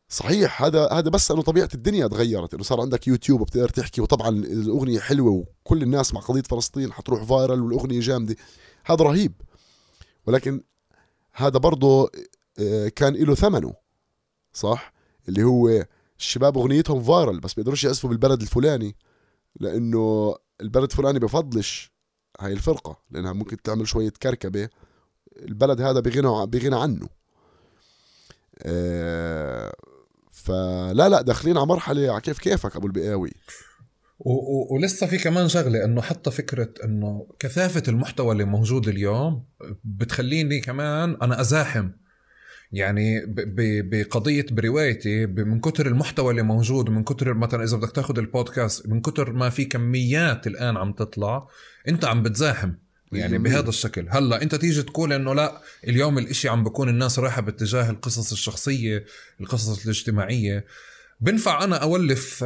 صحيح 0.09 0.63
هذا 0.63 0.87
هذا 0.91 1.09
بس 1.09 1.31
إنه 1.31 1.41
طبيعة 1.41 1.69
الدنيا 1.73 2.07
تغيرت. 2.07 2.53
إنه 2.53 2.63
صار 2.63 2.81
عندك 2.81 3.07
يوتيوب 3.07 3.41
وبتقدر 3.41 3.69
تحكي. 3.69 4.01
وطبعا 4.01 4.29
الأغنية 4.29 4.99
حلوة 4.99 5.31
وكل 5.31 5.83
الناس 5.83 6.13
مع 6.13 6.21
قضية 6.21 6.41
فلسطين 6.41 6.93
حتروح 6.93 7.23
viral 7.23 7.61
والأغنية 7.61 7.99
جامدة. 7.99 8.35
هذا 8.85 9.03
رهيب. 9.03 9.33
ولكن 10.27 10.63
هذا 11.33 11.59
برضه 11.59 12.11
آه، 12.59 12.87
كان 12.87 13.13
له 13.13 13.35
ثمنه 13.35 13.73
صح؟ 14.53 14.93
اللي 15.29 15.43
هو 15.43 15.85
الشباب 16.19 16.57
أغنيتهم 16.57 17.03
viral 17.03 17.39
بس 17.39 17.53
بيقدروش 17.53 17.83
يعزفوا 17.83 18.09
بالبلد 18.09 18.41
الفلاني 18.41 18.95
لأنه 19.59 20.35
البلد 20.61 20.91
الفلاني 20.91 21.19
بفضلش 21.19 21.91
هاي 22.39 22.53
الفرقة 22.53 22.99
لأنها 23.11 23.33
ممكن 23.33 23.61
تعمل 23.61 23.87
شوية 23.87 24.13
كركبة 24.23 24.69
البلد 25.37 25.81
هذا 25.81 25.99
بغنى 25.99 26.45
بغنى 26.45 26.75
عنه. 26.75 27.09
آه 28.59 29.75
فلا 30.31 31.09
لا 31.09 31.21
داخلين 31.21 31.57
على 31.57 31.65
مرحلة 31.65 32.11
على 32.11 32.21
كيف 32.21 32.39
كيفك 32.39 32.75
أبو 32.75 32.87
البقاوي. 32.87 33.31
ولسه 34.19 35.07
في 35.07 35.17
كمان 35.17 35.47
شغلة 35.47 35.85
إنه 35.85 36.01
حتى 36.01 36.31
فكرة 36.31 36.69
إنه 36.83 37.27
كثافة 37.39 37.83
المحتوى 37.87 38.31
اللي 38.31 38.45
موجود 38.45 38.87
اليوم 38.87 39.43
بتخليني 39.83 40.59
كمان 40.59 41.17
أنا 41.21 41.41
أزاحم. 41.41 41.89
يعني 42.71 43.21
بقضية 43.81 44.45
بروايتي 44.51 45.25
من 45.25 45.59
كتر 45.59 45.87
المحتوى 45.87 46.31
اللي 46.31 46.41
موجود 46.41 46.89
من 46.89 47.03
كتر 47.03 47.33
مثلا 47.33 47.63
إذا 47.63 47.77
بدك 47.77 47.91
تاخذ 47.91 48.19
البودكاست 48.19 48.87
من 48.87 49.01
كتر 49.01 49.33
ما 49.33 49.49
في 49.49 49.65
كميات 49.65 50.47
الآن 50.47 50.77
عم 50.77 50.93
تطلع 50.93 51.47
أنت 51.87 52.05
عم 52.05 52.23
بتزاحم. 52.23 52.71
يعني 53.11 53.37
بهذا 53.37 53.69
الشكل. 53.69 54.07
هلأ 54.09 54.41
أنت 54.41 54.55
تيجي 54.55 54.83
تقول 54.83 55.13
إنه 55.13 55.35
لأ 55.35 55.61
اليوم 55.87 56.17
الإشي 56.17 56.49
عم 56.49 56.63
بكون 56.63 56.89
الناس 56.89 57.19
رايحة 57.19 57.41
باتجاه 57.41 57.89
القصص 57.89 58.31
الشخصية 58.31 59.05
القصص 59.41 59.83
الاجتماعية. 59.83 60.65
بنفع 61.19 61.63
أنا 61.63 61.75
أولف 61.75 62.43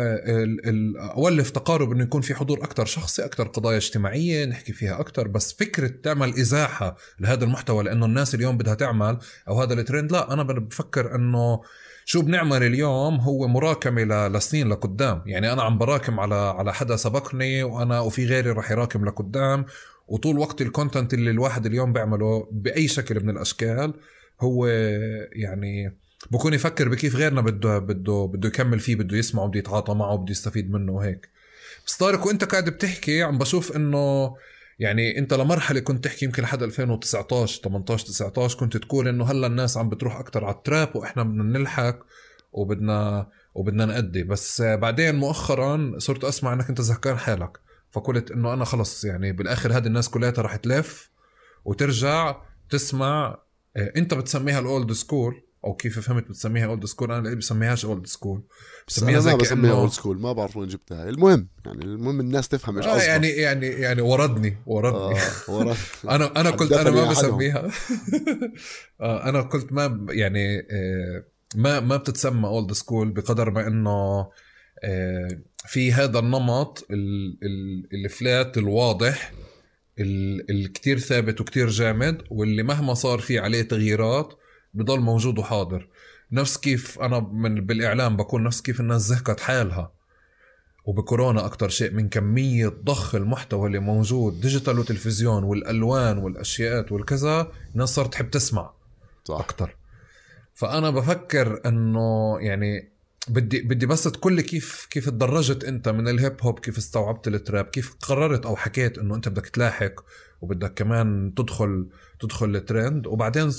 أولف 1.18 1.50
تقارب 1.50 1.92
إنه 1.92 2.04
يكون 2.04 2.22
في 2.22 2.36
حضور 2.36 2.64
أكثر 2.64 2.86
شخصي 2.86 3.26
أكثر 3.26 3.48
قضايا 3.48 3.78
اجتماعية 3.78 4.46
نحكي 4.46 4.74
فيها 4.74 5.00
أكثر 5.00 5.28
بس 5.28 5.54
فكرة 5.54 5.88
تعمل 6.04 6.30
إزاحة 6.30 6.98
لهذا 7.20 7.44
المحتوى 7.44 7.84
لأنه 7.84 8.06
الناس 8.06 8.36
اليوم 8.36 8.58
بدها 8.58 8.74
تعمل 8.74 9.18
أو 9.48 9.62
هذا 9.62 9.74
الترند 9.74 10.12
لا 10.12 10.34
أنا 10.34 10.44
بفكر 10.44 11.16
إنه 11.16 11.62
شو 12.06 12.22
بنعمل 12.22 12.64
اليوم 12.64 13.16
هو 13.16 13.48
مراكمة 13.48 14.28
لسنين 14.28 14.70
لقدام. 14.70 15.24
يعني 15.26 15.54
أنا 15.54 15.62
عم 15.64 15.78
براكم 15.78 16.20
على 16.20 16.36
على 16.36 16.74
حدا 16.74 16.96
سبقني 16.96 17.64
وأنا 17.64 18.00
وفي 18.00 18.26
غيري 18.26 18.50
رح 18.50 18.72
يراكم 18.72 19.06
لقدام. 19.06 19.66
وطول 20.08 20.40
وقت 20.40 20.62
الكونتنت 20.62 21.14
اللي 21.14 21.32
الواحد 21.32 21.66
اليوم 21.66 21.94
بيعمله 21.94 22.50
بأي 22.52 22.88
شكل 22.88 23.24
من 23.24 23.30
الأشكال 23.30 23.94
هو 24.42 24.68
يعني 25.32 25.98
بكون 26.32 26.54
يفكر 26.54 26.90
بكيف 26.90 27.16
غيرنا 27.16 27.42
بده 27.42 27.80
بده 27.80 28.26
بده 28.34 28.48
يكمل 28.48 28.80
فيه 28.80 28.96
بده 28.96 29.18
يسمعه 29.18 29.48
بده 29.48 29.60
يتعاطى 29.60 29.94
معه 29.94 30.16
بده 30.16 30.32
يستفيد 30.32 30.72
منه 30.72 30.92
وهيك. 30.92 31.30
بس 31.88 31.98
طارق 31.98 32.28
وانت 32.28 32.44
قاعد 32.44 32.70
بتحكي 32.70 33.24
عم 33.24 33.38
بشوف 33.38 33.76
إنه 33.76 34.36
يعني 34.80 35.18
انت 35.18 35.34
لمرحلة 35.34 35.80
كنت 35.80 36.04
تحكي 36.04 36.26
يمكن 36.26 36.44
لحد 36.44 36.64
2019 36.64 37.62
18 37.64 38.06
19 38.06 38.60
كنت 38.60 38.78
تقول 38.78 39.08
إنه 39.08 39.32
هلأ 39.32 39.48
الناس 39.48 39.78
عم 39.78 39.90
بتروح 39.90 40.20
أكثر 40.20 40.46
على 40.46 40.56
التراب 40.56 40.96
وإحنا 40.96 41.24
بدنا 41.24 41.60
نلحق 41.60 42.00
وبدنا 42.52 43.28
وبدنا 43.56 43.86
نأدي. 43.86 44.24
بس 44.24 44.62
بعدين 44.62 45.16
مؤخرا 45.16 45.94
صرت 45.98 46.24
أسمع 46.24 46.54
إنك 46.54 46.70
أنت 46.70 46.82
زهقان 46.82 47.18
حالك. 47.18 47.60
فقلت 47.92 48.32
إنه 48.32 48.54
أنا 48.54 48.66
خلص 48.66 49.06
يعني 49.06 49.32
بالآخر 49.32 49.78
هذه 49.78 49.88
الناس 49.88 50.10
كلها 50.10 50.34
رح 50.38 50.56
تلف 50.56 51.10
وترجع 51.66 52.36
تسمع 52.70 53.38
آه، 53.78 53.94
أنت 53.98 54.14
بتسميها 54.14 54.60
ال 54.60 54.68
old 54.68 54.92
school. 54.92 55.49
أو 55.66 55.74
كيف 55.74 56.00
فهمت 56.00 56.28
بتسميها 56.28 56.66
old 56.66 56.86
school 56.86 57.12
أنا 57.12 57.36
بسميهاش 57.36 57.86
old 57.86 58.06
school 58.06 58.44
بسميها 58.88 59.20
زي 59.20 59.32
ما 59.32 59.38
بسميها 59.38 59.72
old 59.72 59.92
school 59.92 60.20
ما 60.20 60.34
بعرف 60.34 60.58
وين 60.58 60.68
جبتها. 60.68 61.10
المهم 61.10 61.48
يعني 61.66 61.86
المهم 61.86 62.20
الناس 62.20 62.48
تفهم 62.48 62.78
إيش 62.78 62.86
آه 62.86 63.02
يعني 63.02 63.28
يعني 63.28 63.68
يعني 63.68 64.02
وردني 64.02 64.58
وردني. 64.66 65.20
آه 65.20 65.52
ورد. 65.52 65.78
أنا 66.10 66.42
أنا 66.42 66.50
قلت 66.50 66.72
أنا 66.72 66.92
ما 66.92 67.10
بسميها. 67.10 67.72
آه 69.02 69.30
أنا 69.30 69.42
قلت 69.42 69.74
ما 69.74 70.06
يعني 70.10 70.60
آه 70.60 71.24
ما 71.56 71.80
ما 71.80 71.98
بتتسمى 71.98 72.48
old 72.48 72.72
school 72.72 73.12
بقدر 73.12 73.52
ما 73.52 73.68
إنه 73.68 74.28
آه 74.84 75.40
في 75.68 75.94
هذا 75.94 76.20
النمط 76.20 76.88
الفلات 77.94 78.58
الواضح 78.58 79.34
الكتير 80.50 81.00
ثابت 81.00 81.42
وكتير 81.42 81.70
جامد 81.70 82.22
واللي 82.30 82.64
مهما 82.64 82.94
صار 82.94 83.20
فيه 83.20 83.42
عليه 83.42 83.62
تغييرات 83.62 84.39
بضل 84.74 85.00
موجود 85.00 85.40
وحاضر. 85.40 85.88
نفس 86.32 86.58
كيف 86.58 87.00
أنا 87.00 87.20
من 87.20 87.66
بالإعلام 87.66 88.18
بكون 88.18 88.44
نفس 88.44 88.62
كيف 88.62 88.80
الناس 88.80 89.02
زهقت 89.02 89.40
حالها. 89.40 90.00
وبكورونا 90.86 91.46
أكثر 91.46 91.70
شيء 91.70 91.92
من 91.92 92.10
كمية 92.10 92.68
ضخ 92.68 93.16
المحتوى 93.16 93.68
اللي 93.68 93.80
موجود 93.80 94.42
ديجيتال 94.42 94.80
وتلفزيون 94.80 95.44
والألوان 95.44 96.18
والاشياء 96.18 96.94
والكذا 96.94 97.52
الناس 97.74 97.90
صارت 97.90 98.14
تحب 98.14 98.30
تسمع 98.30 98.74
صح. 99.26 99.40
أكثر 99.40 99.76
فأنا 100.54 100.90
بفكر 100.90 101.62
إنه 101.66 102.38
يعني 102.40 102.92
بدي 103.28 103.62
بدي 103.62 103.86
بس 103.86 104.04
تقول 104.04 104.34
لي 104.34 104.44
كيف 104.44 104.88
كيف 104.90 105.10
تدرجت 105.10 105.64
أنت 105.64 105.90
من 105.90 106.08
الهيب 106.08 106.38
هوب 106.42 106.60
كيف 106.60 106.78
استوعبت 106.78 107.28
التراب 107.28 107.66
كيف 107.66 107.96
قررت 108.02 108.46
أو 108.46 108.56
حكيت 108.56 108.98
إنه 108.98 109.16
أنت 109.16 109.30
بدك 109.30 109.48
تلاحق 109.48 109.94
وبدك 110.42 110.74
كمان 110.74 111.34
تدخل 111.38 111.90
تدخل 112.20 112.56
الترند. 112.56 113.08
وبعدين 113.08 113.52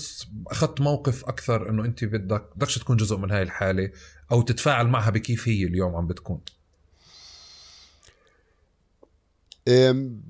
أخذت 0.47 0.81
موقف 0.81 1.25
أكثر 1.25 1.71
إنه 1.71 1.85
انت 1.85 2.05
بدك 2.05 2.45
بدكش 2.57 2.79
تكون 2.79 2.97
جزء 2.97 3.17
من 3.17 3.31
هاي 3.31 3.43
الحالة 3.43 3.91
أو 4.33 4.43
تتفاعل 4.43 4.87
معها 4.89 5.11
بكيف 5.11 5.49
هي 5.49 5.65
اليوم 5.65 5.97
عم 5.97 6.07
بتكون. 6.07 6.41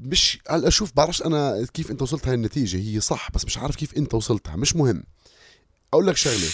مش 0.03 0.39
هلأ 0.49 0.69
أشوف 0.69 0.93
بعرفش 0.97 1.23
أنا 1.23 1.67
كيف 1.75 1.91
أنت 1.91 2.03
وصلت 2.03 2.29
هاي 2.29 2.35
النتيجة. 2.35 2.77
هي 2.77 3.01
صح 3.01 3.31
بس 3.31 3.45
مش 3.45 3.59
عارف 3.59 3.77
كيف 3.77 3.97
أنت 3.97 4.15
وصلتها. 4.15 4.57
مش 4.57 4.77
مهم. 4.77 5.05
أقول 5.93 6.07
لك 6.07 6.17
شغلة. 6.17 6.51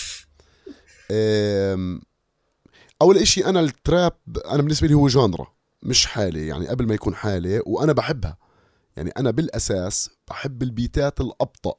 أول 3.02 3.18
إشي 3.18 3.44
أنا 3.46 3.60
التراب 3.60 4.12
أنا 4.46 4.62
بالنسبة 4.62 4.88
لي 4.88 4.94
هو 4.94 5.08
جانرا 5.08 5.46
مش 5.82 6.06
حالة 6.06 6.40
يعني 6.40 6.68
قبل 6.68 6.86
ما 6.86 6.94
يكون 6.94 7.14
حالة 7.14 7.62
وأنا 7.66 7.92
بحبها. 7.92 8.36
يعني 8.96 9.10
أنا 9.10 9.30
بالأساس 9.30 10.10
بحب 10.28 10.62
البيتات 10.62 11.20
الأبطأ 11.20 11.74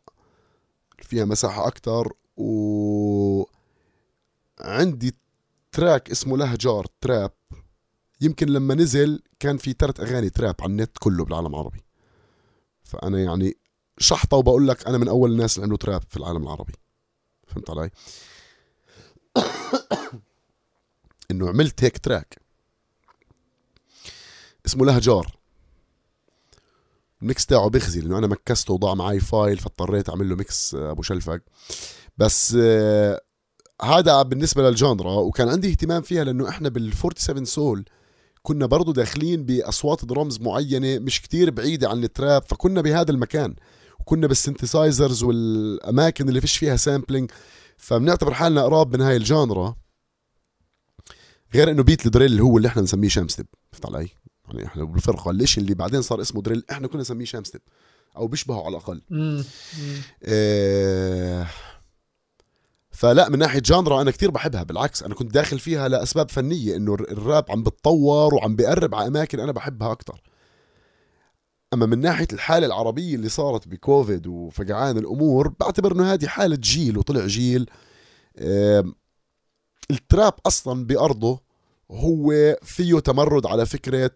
فيها 1.02 1.26
مساحة 1.26 1.68
أكتر 1.68 2.14
و 2.38 3.44
عندي 4.60 5.16
تراك 5.72 6.12
اسمه 6.12 6.38
لهجار 6.38 6.86
تراب. 7.02 7.32
يمكن 8.22 8.48
لما 8.48 8.76
نزل 8.76 9.24
كان 9.40 9.58
في 9.58 9.76
ثلاث 9.80 10.00
أغاني 10.00 10.30
تراب 10.30 10.56
على 10.62 10.72
النت 10.72 10.98
كله 11.00 11.26
بالعالم 11.26 11.48
العربي. 11.48 11.84
فأنا 12.84 13.20
يعني 13.20 13.58
شحطة 13.98 14.38
وبقول 14.38 14.68
لك 14.68 14.88
أنا 14.88 14.98
من 14.98 15.08
أول 15.08 15.32
الناس 15.32 15.56
اللي 15.56 15.64
عملوا 15.64 15.78
trap 15.78 16.04
في 16.10 16.18
العالم 16.18 16.44
العربي. 16.44 16.74
فهمت 17.48 17.70
علي؟ 17.70 17.90
إنه 21.32 21.50
عملت 21.50 21.84
هيك 21.84 21.98
track. 21.98 22.42
اسمه 24.66 24.86
لهجار. 24.86 25.37
ال 27.22 27.28
mix 27.28 27.46
تاعه 27.46 27.70
بيخزي 27.70 28.02
لأنه 28.02 28.18
أنا 28.18 28.28
مكسته 28.28 28.74
وضاع 28.74 28.94
معي 28.94 29.20
file 29.20 29.58
فاضطريت 29.58 30.10
أعمل 30.10 30.30
له 30.30 30.36
mix 30.36 30.76
أبو 30.76 31.02
شلفق 31.02 31.40
بس 32.18 32.58
آه، 32.60 33.22
هذا 33.82 34.22
بالنسبة 34.22 34.70
لل 34.70 34.82
genre 34.82 35.14
وكان 35.14 35.50
عندي 35.50 35.70
اهتمام 35.70 36.02
فيها 36.02 36.24
لأنه 36.24 36.50
إحنا 36.50 36.70
بال 36.70 36.94
47 36.94 37.46
سول 37.46 37.86
كنا 38.42 38.66
برضو 38.66 38.92
داخلين 38.92 39.46
بأصوات 39.46 40.06
درامز 40.06 40.40
معينة 40.42 41.00
مش 41.00 41.22
كتير 41.22 41.52
بعيدة 41.52 41.90
عن 41.90 42.04
ال 42.04 42.12
trap 42.12 42.44
فكنا 42.44 42.82
بهذا 42.82 43.12
المكان. 43.12 43.56
وكنا 44.00 44.28
بال 44.28 44.41
synthesizers 44.41 45.24
والأماكن 45.24 46.30
اللي 46.30 46.42
فيش 46.42 46.58
فيها 46.58 46.76
sampling 46.76 47.32
فبنعتبر 47.78 48.34
حالنا 48.34 48.64
قراب 48.64 48.96
من 48.96 49.02
هاي 49.02 49.18
ال 49.18 49.27
genre 49.27 49.76
غير 51.54 51.72
إنه 51.72 51.84
beat 51.84 52.06
ال 52.06 52.12
drill 52.12 52.42
هو 52.42 52.58
اللي 52.58 52.68
إحنا 52.68 52.82
نسميه 52.82 53.10
Shamstep. 53.10 53.46
فهمت 53.72 53.86
علي؟ 53.86 54.10
يعني 54.50 54.66
إحنا 54.66 54.84
بالفرقة. 54.84 55.32
الشيء 55.32 55.64
اللي 55.64 55.76
بعدين 55.76 56.02
صار 56.02 56.22
اسمه 56.22 56.42
drill؟ 56.42 56.64
إحنا 56.72 56.88
كنا 56.88 57.02
نسميه 57.02 57.26
Shamstep 57.26 57.62
أو 58.18 58.28
بيشبهه 58.28 58.66
على 58.66 58.70
الأقل. 58.70 59.02
إيه 60.24 61.48
فلا 62.92 63.30
من 63.30 63.40
ناحية 63.40 63.60
genre 63.60 64.02
أنا 64.02 64.12
كتير 64.12 64.32
بحبها. 64.32 64.64
بالعكس 64.64 65.04
أنا 65.04 65.16
كنت 65.16 65.34
داخل 65.34 65.60
فيها 65.60 65.88
لأسباب 65.88 66.32
فنية 66.32 66.76
إنه 66.76 66.94
الراب 66.94 67.46
عم 67.50 67.64
بتطور 67.64 68.36
وعم 68.36 68.56
بيقرب 68.56 68.96
على 68.96 69.08
أماكن 69.08 69.40
أنا 69.40 69.52
بحبها 69.52 69.92
أكثر 69.92 70.22
أما 71.74 71.86
من 71.86 72.00
ناحية 72.00 72.28
الحالة 72.34 72.66
العربية 72.66 73.16
اللي 73.16 73.30
صارت 73.30 73.68
بكوفيد 73.68 74.28
وفقعان 74.28 74.98
الأمور 74.98 75.48
بعتبر 75.60 75.92
إنه 75.92 76.14
هذه 76.14 76.28
حالة 76.28 76.56
جيل 76.56 76.98
وطلع 76.98 77.26
جيل. 77.26 77.70
التراب 79.92 80.34
أصلا 80.46 80.86
بأرضه 80.86 81.42
هو 81.92 82.58
فيه 82.62 83.00
تمرد 83.00 83.46
على 83.46 83.66
فكرة 83.66 84.12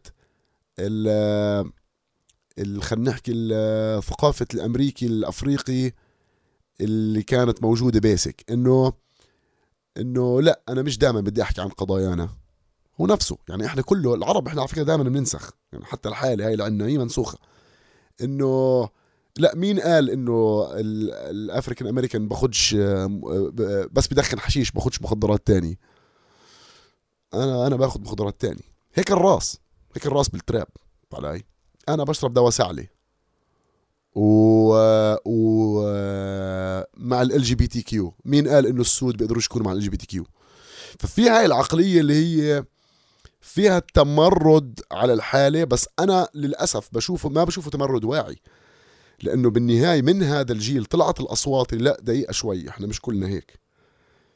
خلينا 2.81 3.09
نحكي 3.09 3.31
ثقافة 4.01 4.45
الأمريكي 4.53 5.05
الأفريقي 5.05 5.91
اللي 6.81 7.23
كانت 7.23 7.63
موجودة 7.63 7.99
بيسك 7.99 8.45
انه 8.51 8.93
إنه 9.97 10.41
لا 10.41 10.61
أنا 10.69 10.81
مش 10.81 10.97
دائما 10.97 11.21
بدي 11.21 11.41
أحكي 11.41 11.61
عن 11.61 11.69
قضايانا 11.69 12.29
هو 13.01 13.07
نفسه. 13.07 13.37
يعني 13.49 13.65
إحنا 13.65 13.81
كله 13.81 14.15
العرب 14.15 14.47
إحنا 14.47 14.61
على 14.61 14.67
فكرة 14.67 14.83
دائما 14.83 15.03
بننسخ. 15.03 15.51
يعني 15.73 15.85
حتى 15.85 16.09
الحاله 16.09 16.47
هاي 16.47 16.53
اللي 16.53 16.63
عندنا 16.63 16.87
هي 16.89 16.97
منسوخة. 16.97 17.37
إنه 18.21 18.89
لا 19.37 19.55
مين 19.55 19.79
قال 19.79 20.09
إنه 20.09 20.67
ال 20.75 20.89
African 20.89 21.87
American 21.87 22.27
باخدش 22.27 22.75
بس 23.91 24.07
بدخن 24.07 24.39
حشيش 24.39 24.71
باخدش 24.71 25.01
مخدرات 25.01 25.47
تاني؟ 25.47 25.79
أنا 27.33 27.67
أنا 27.67 27.75
باخد 27.75 28.01
مخدرات 28.01 28.41
تاني. 28.41 28.63
هيك 28.93 29.11
الراس. 29.11 29.57
هيك 29.95 30.07
الراس 30.07 30.29
بال 30.29 30.42
trap 30.42 30.67
علي 31.13 31.43
أنا 31.89 32.03
بشرب 32.03 32.33
دواء 32.33 32.49
سعلة 32.49 32.87
و, 34.15 34.73
و... 35.25 35.81
مع 36.97 37.21
ال 37.21 37.41
جي 37.41 37.55
بي 37.55 37.67
تي 37.67 37.81
كيو. 37.81 38.13
مين 38.25 38.47
قال 38.47 38.65
إنه 38.67 38.81
السود 38.81 39.17
بيقدروش 39.17 39.45
يكونوا 39.45 39.65
مع 39.65 39.73
ال 39.73 39.79
جي 39.79 39.89
بي 39.89 39.97
تي 39.97 40.05
كيو؟ 40.05 40.25
ففي 40.99 41.29
هاي 41.29 41.45
العقلية 41.45 41.99
اللي 41.99 42.13
هي 42.13 42.65
فيها 43.41 43.79
تمرد 43.79 44.79
على 44.91 45.13
الحالة 45.13 45.63
بس 45.63 45.87
أنا 45.99 46.27
للأسف 46.33 46.89
بشوفه 46.93 47.29
ما 47.29 47.43
بشوفه 47.43 47.71
تمرد 47.71 48.03
واعي. 48.05 48.35
لأنه 49.23 49.49
بالنهاية 49.49 50.01
من 50.01 50.23
هذا 50.23 50.51
الجيل 50.51 50.85
طلعت 50.85 51.19
الأصوات 51.19 51.73
لا 51.73 51.97
دقيقة 52.01 52.31
شوي 52.31 52.69
إحنا 52.69 52.87
مش 52.87 53.01
كلنا 53.01 53.27
هيك. 53.27 53.59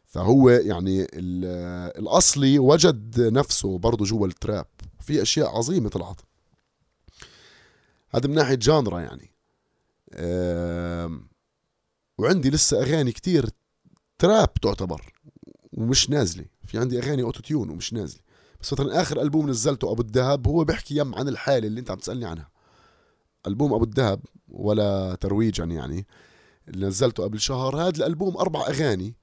فهو 0.06 0.49
يعني 0.49 1.07
الأصلي 1.14 2.60
وجد 2.60 3.22
نفسه 3.22 3.77
برضه 3.77 4.06
جوا 4.06 4.27
التراب. 4.27 4.65
في 5.06 5.22
أشياء 5.22 5.57
عظيمة 5.57 5.90
طلعت. 5.90 6.22
هذا 8.10 8.27
من 8.27 8.36
ناحية 8.36 8.56
جانرا 8.56 8.99
يعني. 8.99 9.32
وعندي 12.18 12.49
لسه 12.49 12.82
أغاني 12.82 13.11
كتير 13.11 13.49
trap 14.18 14.53
تعتبر 14.53 15.14
ومش 15.73 16.10
نازلة. 16.10 16.45
في 16.68 16.77
عندي 16.77 16.99
أغاني 16.99 17.22
auto-tune 17.22 17.69
ومش 17.69 17.94
نازلة. 17.94 18.22
بس 18.61 18.73
مثلا 18.73 19.02
آخر 19.02 19.22
ألبوم 19.22 19.49
نزلته 19.49 19.91
أبو 19.91 20.02
الذهب 20.02 20.48
هو 20.48 20.64
بيحكي 20.64 20.98
يم 20.98 21.15
عن 21.15 21.27
الحالة 21.27 21.68
اللي 21.68 21.80
أنت 21.80 21.91
عم 21.91 21.98
تسألني 21.98 22.26
عنها. 22.26 22.52
ألبوم 23.48 23.73
أبو 23.73 23.84
الذهب 23.84 24.19
ولا 24.48 25.15
ترويجا 25.15 25.64
يعني 25.64 26.07
اللي 26.68 26.88
نزلته 26.88 27.23
قبل 27.23 27.40
شهر. 27.40 27.82
هذا 27.82 27.98
الألبوم 27.98 28.38
أربع 28.38 28.68
أغاني. 28.68 29.15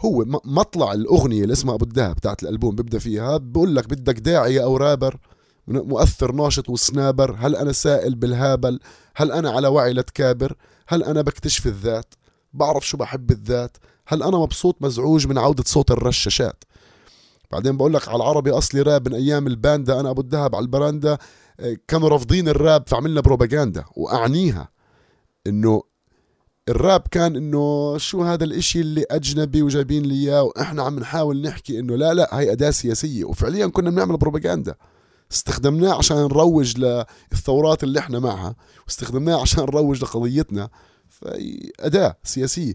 هو 0.00 0.24
مطلع 0.44 0.92
الأغنية 0.92 1.42
اللي 1.42 1.52
اسمها 1.52 1.74
أبو 1.74 1.84
الذهب 1.84 2.16
بتاعت 2.16 2.42
الألبوم 2.42 2.74
بيبدأ 2.74 2.98
فيها. 2.98 3.36
بقول 3.36 3.76
لك 3.76 3.88
بدك 3.88 4.18
داعيه 4.18 4.64
أو 4.64 4.76
رابر 4.76 5.18
مؤثر 5.66 6.32
ناشط 6.32 6.70
وسنابر. 6.70 7.36
هل 7.38 7.56
أنا 7.56 7.72
سائل 7.72 8.14
بالهابل؟ 8.14 8.80
هل 9.16 9.32
أنا 9.32 9.50
على 9.50 9.68
وعي 9.68 9.92
لتكابر 9.92 10.56
هل 10.88 11.02
أنا 11.02 11.22
بكتشف 11.22 11.66
الذات؟ 11.66 12.14
بعرف 12.52 12.86
شو 12.86 12.96
بحب 12.96 13.30
الذات. 13.30 13.76
هل 14.06 14.22
أنا 14.22 14.36
مبسوط 14.36 14.76
مزعوج 14.80 15.26
من 15.26 15.38
عودة 15.38 15.64
صوت 15.66 15.90
الرشاشات؟ 15.90 16.64
بعدين 17.52 17.76
بقول 17.76 17.94
لك 17.94 18.08
على 18.08 18.16
العربي 18.16 18.50
أصلي 18.50 18.82
راب 18.82 19.08
من 19.08 19.14
أيام 19.14 19.46
الباندا. 19.46 20.00
أنا 20.00 20.10
أبو 20.10 20.20
الذهب 20.20 20.54
على 20.54 20.62
البراندا. 20.62 21.18
آه، 21.60 21.76
كانوا 21.88 22.08
رافضين 22.08 22.48
الراب 22.48 22.84
فعملنا 22.88 23.20
بروباغندا. 23.20 23.84
وأعنيها 23.96 24.68
إنه 25.46 25.82
الراب 26.68 27.02
كان 27.10 27.36
إنه 27.36 27.98
شو 27.98 28.22
هذا 28.22 28.44
الإشي 28.44 28.80
اللي 28.80 29.04
أجنبي 29.10 29.62
وجايبين 29.62 30.02
لي 30.02 30.14
إياه 30.14 30.42
وإحنا 30.42 30.82
عم 30.82 30.98
نحاول 30.98 31.42
نحكي 31.42 31.78
إنه 31.78 31.96
لا 31.96 32.14
لا 32.14 32.38
هاي 32.38 32.52
أداة 32.52 32.70
سياسية. 32.70 33.24
وفعليا 33.24 33.66
كنا 33.66 33.90
بنعمل 33.90 34.16
بروباغندا. 34.16 34.74
استخدمناه 35.32 35.94
عشان 35.94 36.16
نروج 36.16 36.78
للثورات 36.78 37.84
اللي 37.84 37.98
إحنا 37.98 38.18
معها 38.18 38.56
واستخدمناه 38.84 39.40
عشان 39.40 39.62
نروج 39.62 40.02
لقضيتنا. 40.02 40.68
فأداة 41.08 42.16
سياسية. 42.24 42.74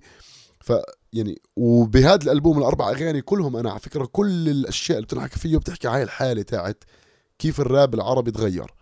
ف 0.59 0.73
يعني 1.13 1.41
وبهذا 1.55 2.23
الألبوم 2.23 2.57
الأربع 2.57 2.89
أغاني 2.89 3.21
كلهم 3.21 3.57
أنا 3.57 3.69
على 3.69 3.79
فكرة 3.79 4.05
كل 4.05 4.49
الأشياء 4.49 4.97
اللي 4.97 5.05
بتنحكي 5.05 5.39
فيه 5.39 5.57
بتحكي 5.57 5.87
عن 5.87 6.01
الحالة 6.01 6.41
تاعت 6.41 6.83
كيف 7.39 7.61
الراب 7.61 7.93
العربي 7.93 8.31
تغير. 8.31 8.73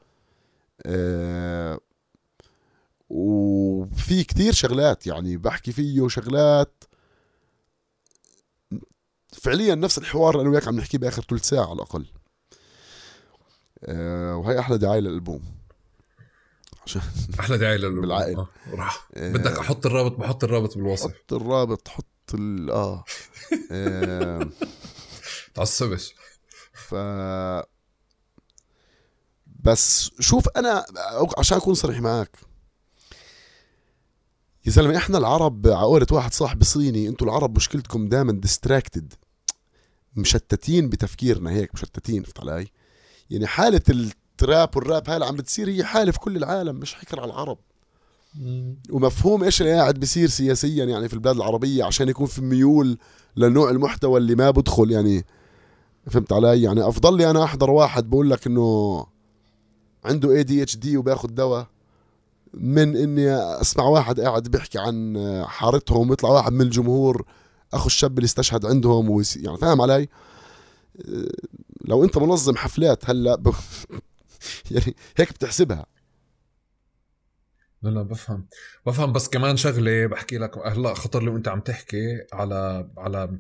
أه 0.86 1.80
وفي 3.10 4.24
كتير 4.24 4.54
شغلات 4.54 5.08
يعني 5.08 5.38
بحكي 5.38 5.72
فيه 5.72 6.08
شغلات 6.08 6.84
فعليا 9.34 9.76
نفس 9.76 9.98
الحوار 9.98 10.34
اللي 10.36 10.42
أنا 10.42 10.50
وياك 10.52 10.68
عم 10.68 10.76
نحكيه 10.76 10.98
باخر 10.98 11.22
ثلث 11.22 11.44
ساعة 11.50 11.64
على 11.66 11.74
الأقل. 11.74 12.06
أه 13.84 14.36
وهي 14.36 14.60
أحلى 14.60 14.78
دعاية 14.78 15.00
للألبوم. 15.00 15.44
عشان 16.86 17.02
أحلى 17.40 17.58
دعاية 17.58 17.78
للألبوم. 17.78 18.02
بالعقل. 18.02 18.36
آه. 18.36 18.48
راح. 18.72 19.08
أه. 19.16 19.32
بدك 19.34 19.60
أحط 19.60 19.86
الرابط 19.86 20.12
بحط 20.18 20.44
الرابط 20.44 20.76
بالوصف. 20.78 21.12
حط 21.14 21.34
الرابط 21.34 21.88
حط 21.88 22.06
ال 22.34 22.72
آه, 22.72 23.04
آه. 23.72 24.50
تعصبش. 25.54 26.16
ف 26.74 26.96
بس 29.64 30.12
شوف 30.20 30.50
أنا 30.50 30.86
عشان 31.38 31.58
أكون 31.58 31.74
صريح 31.74 32.00
معك 32.02 32.38
يا 34.68 34.72
زلمة 34.72 34.98
إحنا 34.98 35.18
العرب 35.18 35.68
عقولة 35.68 36.08
واحد 36.12 36.34
صاحبي 36.34 36.66
صيني 36.66 37.08
أنتوا 37.08 37.28
العرب 37.28 37.56
مشكلتكم 37.56 38.08
دائما 38.10 38.32
distracted 38.32 39.14
مشتتين 40.16 40.90
بتفكيرنا 40.90 41.52
هيك 41.52 41.74
مشتتين 41.74 42.24
فهمت 42.24 42.40
علي؟ 42.40 42.68
يعني 43.30 43.48
حالة 43.48 43.82
ال 43.90 44.06
trap 44.06 44.70
والراب 44.76 45.08
هاي 45.10 45.16
اللي 45.16 45.26
عم 45.26 45.36
بتصير 45.36 45.70
هي 45.70 45.84
حالة 45.84 46.12
في 46.12 46.20
كل 46.20 46.38
العالم 46.38 46.76
مش 46.76 46.94
حكر 46.96 47.20
على 47.20 47.32
العرب. 47.32 47.58
ومفهوم 48.90 49.44
إيش 49.44 49.62
اللي 49.62 49.74
قاعد 49.74 50.00
بيصير 50.00 50.28
سياسيا 50.30 50.86
يعني 50.86 51.08
في 51.08 51.14
البلاد 51.14 51.36
العربية 51.36 51.84
عشان 51.84 52.10
يكون 52.10 52.28
في 52.28 52.42
ميول 52.42 52.98
لنوع 53.36 53.70
المحتوى 53.70 54.20
اللي 54.20 54.36
ما 54.36 54.52
بدخل 54.52 54.92
يعني 54.92 55.26
فهمت 56.10 56.34
علي؟ 56.34 56.62
يعني 56.62 56.88
أفضل 56.88 57.18
لي 57.18 57.30
أنا 57.30 57.44
أحضر 57.44 57.72
واحد 57.72 58.10
بقول 58.10 58.30
لك 58.30 58.48
إنه 58.48 59.06
عنده 60.06 60.32
اي 60.32 60.44
دي 60.44 60.64
اتش 60.64 60.78
دي 60.78 60.98
وباخذ 60.98 61.28
دواء. 61.28 61.68
من 62.54 62.96
إني 62.96 63.32
أسمع 63.62 63.84
واحد 63.84 64.20
قاعد 64.20 64.44
بيحكي 64.44 64.80
عن 64.80 65.18
حارتهم 65.48 66.10
ويطلع 66.10 66.30
واحد 66.30 66.54
من 66.54 66.62
الجمهور 66.62 67.26
أخو 67.74 67.88
الشاب 67.88 68.18
اللي 68.18 68.26
استشهد 68.26 68.66
عندهم 68.66 69.10
ويس... 69.10 69.38
يعني 69.38 69.58
فاهم 69.58 69.82
علي؟ 69.82 70.10
لو 71.86 72.04
أنت 72.04 72.18
منظم 72.18 72.56
حفلات 72.56 73.10
هلأ 73.10 73.36
ب... 73.36 73.54
يعني 74.72 74.96
هيك 75.18 75.34
بتحسبها. 75.34 75.86
لا 77.82 77.90
لا 77.90 78.02
بفهم. 78.02 78.48
بفهم 78.86 79.14
بس 79.14 79.30
كمان 79.30 79.58
شغلة 79.58 80.08
بحكي 80.08 80.38
لك 80.38 80.58
هلأ 80.58 80.94
خطر 80.94 81.24
لي 81.24 81.30
وانت 81.30 81.48
عم 81.48 81.60
تحكي 81.60 82.26
على 82.34 82.90
على 82.98 83.40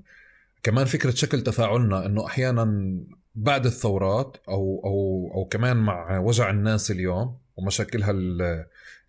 كمان 0.64 0.86
فكرة 0.86 1.12
شكل 1.12 1.42
تفاعلنا 1.42 2.06
إنه 2.06 2.26
أحيانا 2.26 2.98
بعد 3.36 3.66
الثورات 3.66 4.38
أو 4.50 4.82
أو 4.86 5.32
أو 5.36 5.46
كمان 5.46 5.78
مع 5.78 6.20
وجع 6.20 6.50
الناس 6.50 6.92
اليوم 6.92 7.38
ومشاكلها 7.58 8.16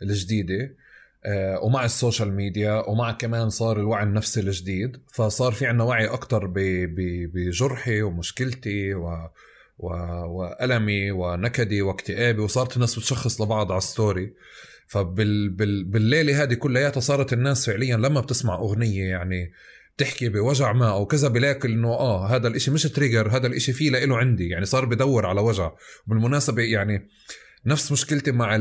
الجديدة. 0.03 0.75
آه، 1.25 1.65
ومع 1.65 1.85
ال 1.85 1.91
social 1.91 2.33
media 2.33 2.89
ومع 2.89 3.12
كمان 3.12 3.51
صار 3.51 3.81
الوعي 3.81 4.03
النفسي 4.03 4.41
الجديد 4.41 4.97
فصار 5.12 5.53
في 5.53 5.66
عنا 5.66 5.85
وعي 5.85 6.07
أكثر 6.07 6.53
بجرحي 7.35 8.03
ومشكلتي 8.03 8.95
و 8.95 9.31
و... 9.79 9.89
وألمي 10.27 11.11
ونكدي 11.11 11.83
واكتئابي 11.83 12.41
وصارت 12.41 12.77
الناس 12.77 12.99
بتشخص 12.99 13.41
لبعض 13.41 13.73
على 13.73 13.81
story 13.81 14.33
فبال 14.87 15.49
بال... 15.49 15.85
بالليلة 15.85 16.43
هذه 16.43 16.55
كلياتها 16.55 17.01
صارت 17.01 17.33
الناس 17.33 17.66
فعليا 17.66 17.97
لما 17.97 18.20
بتسمع 18.20 18.55
أغنية 18.55 19.05
يعني 19.05 19.53
بتحكي 19.97 20.29
بوجع 20.29 20.73
ما 20.73 20.91
أو 20.91 21.07
كذا 21.07 21.29
بلاقي 21.29 21.69
إنه 21.69 21.89
آه 21.89 22.27
هذا 22.27 22.49
الإشي 22.49 22.70
مش 22.70 22.83
trigger 22.83 23.29
هذا 23.29 23.47
الإشي 23.47 23.73
فيه 23.73 23.91
لإله 23.91 24.16
عندي 24.16 24.49
يعني 24.49 24.65
صار 24.65 24.85
بدور 24.85 25.27
على 25.27 25.41
وجع. 25.41 25.73
وبالمناسبه 26.07 26.62
يعني 26.62 27.09
نفس 27.67 27.93
مشكلتي 27.93 28.33
مع 28.33 28.55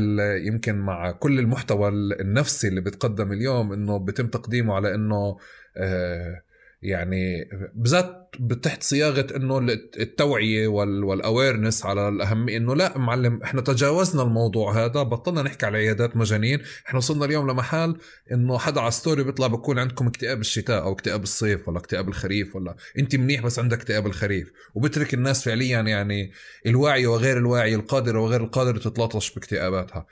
يمكن 0.46 0.74
مع 0.78 1.10
كل 1.10 1.38
المحتوى 1.38 1.88
النفسي 2.20 2.68
اللي 2.68 2.80
بتقدم 2.80 3.32
اليوم 3.32 3.72
إنه 3.72 3.98
بتم 3.98 4.26
تقديمه 4.26 4.74
على 4.74 4.94
إنه 4.94 5.36
آه 5.76 6.42
يعني 6.82 7.48
بذات 7.74 8.18
تحت 8.62 8.82
صياغة 8.82 9.26
إنه 9.36 9.58
التوعية 10.00 10.68
وال 10.68 10.89
awareness 10.89 11.86
على 11.86 12.08
الأهمية 12.08 12.56
إنه 12.56 12.74
لا 12.74 12.98
معلم 12.98 13.42
إحنا 13.42 13.60
تجاوزنا 13.60 14.22
الموضوع 14.22 14.84
هذا 14.84 15.02
بطلنا 15.02 15.42
نحكي 15.42 15.66
على 15.66 15.78
عيادات 15.78 16.16
مجانين 16.16 16.60
إحنا 16.86 16.98
وصلنا 16.98 17.24
اليوم 17.24 17.50
لمحل 17.50 17.96
إنه 18.32 18.58
حدا 18.58 18.80
على 18.80 18.90
ستوري 18.90 19.24
بيطلع 19.24 19.46
بكون 19.46 19.78
عندكم 19.78 20.06
اكتئاب 20.06 20.40
الشتاء 20.40 20.82
أو 20.82 20.92
اكتئاب 20.92 21.22
الصيف 21.22 21.68
ولا 21.68 21.78
اكتئاب 21.78 22.08
الخريف 22.08 22.56
ولا 22.56 22.76
انت 22.98 23.16
منيح 23.16 23.42
بس 23.42 23.58
عندك 23.58 23.78
اكتئاب 23.78 24.06
الخريف 24.06 24.52
وبترك 24.74 25.14
الناس 25.14 25.44
فعليا 25.44 25.80
يعني 25.80 26.32
الواعي 26.66 27.06
وغير 27.06 27.38
الواعي 27.38 27.74
القادرة 27.74 28.20
وغير 28.20 28.44
القادرة 28.44 28.78
تتلاطش 28.78 29.34
باكتئاباتها. 29.34 30.06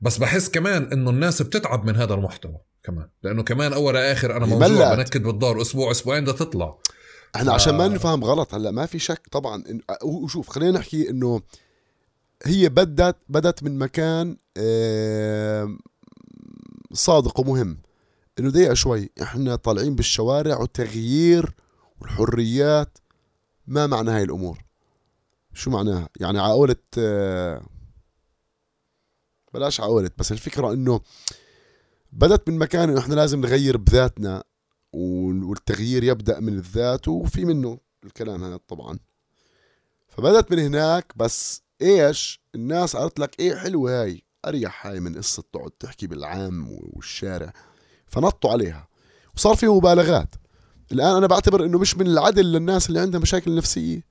بس 0.00 0.18
بحس 0.18 0.48
كمان 0.48 0.82
إنه 0.92 1.10
الناس 1.10 1.42
بتتعب 1.42 1.86
من 1.86 1.96
هذا 1.96 2.14
المحتوى. 2.14 2.69
كمان. 2.82 3.08
لأنه 3.22 3.42
كمان 3.42 3.72
أول 3.72 3.96
آخر 3.96 4.36
أنا 4.36 4.46
موضوع 4.46 4.94
بنكد 4.94 5.22
بالدار 5.22 5.60
أسبوع 5.60 5.90
أسبوعين 5.90 6.24
بدها 6.24 6.34
تطلع. 6.34 6.78
إحنا 7.36 7.50
ف... 7.50 7.54
عشان 7.54 7.74
ما 7.74 7.88
نفهم 7.88 8.24
غلط 8.24 8.54
هلأ 8.54 8.70
ما 8.70 8.86
في 8.86 8.98
شك 8.98 9.28
طبعا 9.30 9.64
وشوف 10.04 10.48
خلينا 10.48 10.78
نحكي 10.78 11.10
إنه 11.10 11.42
هي 12.44 12.68
بدت 12.68 13.16
بدت 13.28 13.62
من 13.62 13.78
مكان 13.78 14.36
صادق 16.92 17.40
ومهم. 17.40 17.78
إنه 18.38 18.50
دقيقة 18.50 18.74
شوي 18.74 19.10
إحنا 19.22 19.56
طالعين 19.56 19.94
بالشوارع 19.94 20.58
والتغيير 20.58 21.54
والحريات. 22.00 22.98
ما 23.66 23.86
معنى 23.86 24.10
هاي 24.10 24.22
الأمور؟ 24.22 24.58
شو 25.54 25.70
معناها؟ 25.70 26.08
يعني 26.20 26.38
عقولة 26.38 26.76
بلاش 29.54 29.80
عقولة 29.80 30.10
بس 30.18 30.32
الفكرة 30.32 30.72
إنه 30.72 31.00
بدت 32.12 32.48
من 32.48 32.58
مكان 32.58 32.88
إنه 32.90 32.98
إحنا 32.98 33.14
لازم 33.14 33.40
نغير 33.40 33.76
بذاتنا 33.76 34.44
والتغيير 34.92 36.04
يبدأ 36.04 36.40
من 36.40 36.52
الذات 36.52 37.08
وفي 37.08 37.44
منه 37.44 37.78
الكلام 38.04 38.44
هذا 38.44 38.56
طبعا. 38.68 38.98
فبدت 40.08 40.52
من 40.52 40.58
هناك 40.58 41.12
بس 41.16 41.62
إيش؟ 41.82 42.40
الناس 42.54 42.96
قالت 42.96 43.20
لك 43.20 43.40
إيه 43.40 43.56
حلوة 43.56 44.02
هاي؟ 44.02 44.22
أريح 44.46 44.86
هاي 44.86 45.00
من 45.00 45.16
قصة 45.16 45.42
تقعد 45.52 45.70
تحكي 45.70 46.06
بالعام 46.06 46.66
والشارع. 46.70 47.52
فنطوا 48.06 48.50
عليها. 48.50 48.88
وصار 49.36 49.56
في 49.56 49.66
مبالغات. 49.66 50.34
الآن 50.92 51.16
أنا 51.16 51.26
بعتبر 51.26 51.64
إنه 51.64 51.78
مش 51.78 51.96
من 51.96 52.06
العدل 52.06 52.52
للناس 52.52 52.88
اللي 52.88 53.00
عندها 53.00 53.20
مشاكل 53.20 53.54
نفسية. 53.54 54.04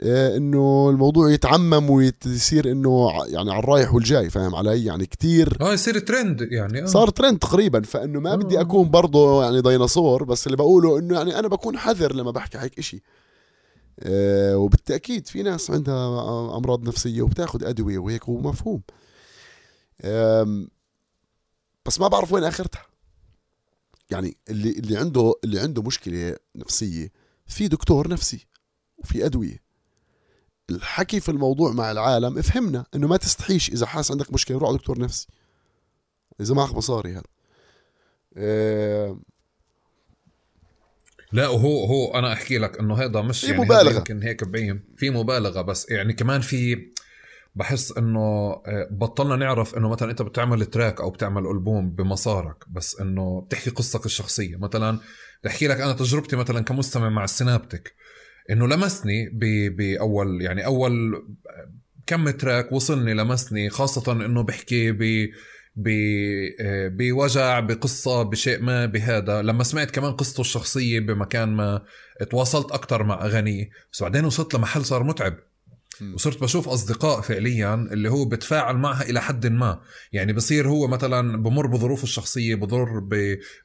إنه 0.00 0.90
الموضوع 0.90 1.30
يتعمم 1.30 1.90
ويصير 1.90 2.72
إنه 2.72 3.10
يعني 3.26 3.50
على 3.50 3.58
الرايح 3.58 3.94
والجاي 3.94 4.30
فاهم 4.30 4.54
علي؟ 4.54 4.84
يعني 4.84 5.06
كتير 5.06 5.56
آه 5.60 5.72
يصير 5.72 5.98
ترند 5.98 6.48
يعني 6.52 6.82
آه. 6.82 6.86
صار 6.86 7.08
ترند 7.08 7.38
تقريبا 7.38 7.82
فإنه 7.82 8.20
ما 8.20 8.32
آه. 8.32 8.36
بدي 8.36 8.60
أكون 8.60 8.90
برضه 8.90 9.44
يعني 9.44 9.60
ديناصور 9.60 10.24
بس 10.24 10.46
اللي 10.46 10.56
بقوله 10.56 10.98
إنه 10.98 11.14
يعني 11.14 11.38
أنا 11.38 11.48
بكون 11.48 11.78
حذر 11.78 12.14
لما 12.14 12.30
بحكي 12.30 12.58
هيك 12.58 12.78
إشي. 12.78 13.02
آه 14.00 14.56
وبالتأكيد 14.56 15.26
في 15.26 15.42
ناس 15.42 15.70
عندها 15.70 16.56
أمراض 16.56 16.88
نفسية 16.88 17.22
وبتاخذ 17.22 17.64
أدوية 17.64 17.98
وهيك 17.98 18.28
ومفهوم. 18.28 18.82
بس 21.86 22.00
ما 22.00 22.08
بعرف 22.08 22.32
وين 22.32 22.44
آخرتها. 22.44 22.86
يعني 24.10 24.36
اللي 24.50 24.70
اللي 24.70 24.96
عنده 24.96 25.34
اللي 25.44 25.60
عنده 25.60 25.82
مشكلة 25.82 26.36
نفسية 26.56 27.12
في 27.46 27.68
دكتور 27.68 28.08
نفسي 28.08 28.46
وفي 28.98 29.26
أدوية. 29.26 29.71
الحكي 30.70 31.20
في 31.20 31.28
الموضوع 31.28 31.72
مع 31.72 31.90
العالم 31.90 32.38
افهمنا 32.38 32.86
إنه 32.94 33.08
ما 33.08 33.16
تستحيش 33.16 33.70
إذا 33.70 33.86
حاس 33.86 34.10
عندك 34.10 34.32
مشكلة 34.32 34.58
روح 34.58 34.68
على 34.68 34.78
دكتور 34.78 34.98
نفسي. 34.98 35.26
إذا 36.40 36.54
معك 36.54 36.74
مصاري 36.74 37.12
هذا. 37.12 37.22
إيه 38.36 39.16
لا 41.32 41.48
وهو 41.48 41.84
هو 41.84 42.14
أنا 42.14 42.32
أحكي 42.32 42.58
لك 42.58 42.78
إنه 42.78 42.94
هذا 42.94 43.20
مش 43.22 43.44
يعني 43.44 43.58
مبالغة. 43.58 43.96
يمكن 43.96 44.22
هيك 44.22 44.42
مبين 44.42 44.84
في 44.96 45.10
مبالغة 45.10 45.62
بس 45.62 45.90
يعني 45.90 46.12
كمان 46.12 46.40
في 46.40 46.92
بحس 47.54 47.92
إنه 47.98 48.20
آه، 48.66 48.88
بطلنا 48.90 49.36
نعرف 49.36 49.76
إنه 49.76 49.88
مثلا 49.88 50.10
أنت 50.10 50.22
بتعمل 50.22 50.66
تراك 50.66 51.00
أو 51.00 51.10
بتعمل 51.10 51.46
ألبوم 51.46 51.90
بمسارك 51.90 52.64
بس 52.70 53.00
إنه 53.00 53.40
بتحكي 53.40 53.70
قصتك 53.70 54.06
الشخصية. 54.06 54.56
مثلا 54.56 54.98
بحكي 55.44 55.66
لك 55.66 55.80
أنا 55.80 55.92
تجربتي 55.92 56.36
مثلا 56.36 56.60
كمستمع 56.60 57.08
مع 57.08 57.24
السينابتك 57.24 57.94
إنه 58.50 58.66
لمسني 58.68 59.28
بأول 59.68 60.42
يعني 60.42 60.66
أول 60.66 61.24
كم 62.06 62.30
تراك 62.30 62.72
وصلني 62.72 63.14
لمسني 63.14 63.70
خاصة 63.70 64.12
إنه 64.12 64.42
بحكي 64.42 64.92
ب 64.92 65.28
بوجع 66.96 67.60
بقصة 67.60 68.22
بشيء 68.22 68.62
ما 68.62 68.86
بهذا. 68.86 69.42
لما 69.42 69.64
سمعت 69.64 69.90
كمان 69.90 70.12
قصته 70.12 70.40
الشخصية 70.40 71.00
بمكان 71.00 71.48
ما 71.48 71.82
تواصلت 72.30 72.72
أكتر 72.72 73.02
مع 73.02 73.24
أغانيه. 73.24 73.70
بس 73.92 74.02
بعدين 74.02 74.24
وصلت 74.24 74.54
لمحل 74.54 74.84
صار 74.84 75.02
متعب. 75.02 75.34
وصرت 76.14 76.40
بشوف 76.40 76.68
أصدقاء 76.68 77.20
فعليا 77.20 77.74
اللي 77.74 78.10
هو 78.10 78.24
بتفاعل 78.24 78.76
معها 78.76 79.02
إلى 79.02 79.20
حد 79.20 79.46
ما. 79.46 79.80
يعني 80.12 80.32
بصير 80.32 80.68
هو 80.68 80.88
مثلا 80.88 81.42
بمر 81.42 81.66
بظروفه 81.66 82.02
الشخصية 82.02 82.54
بضر 82.54 83.08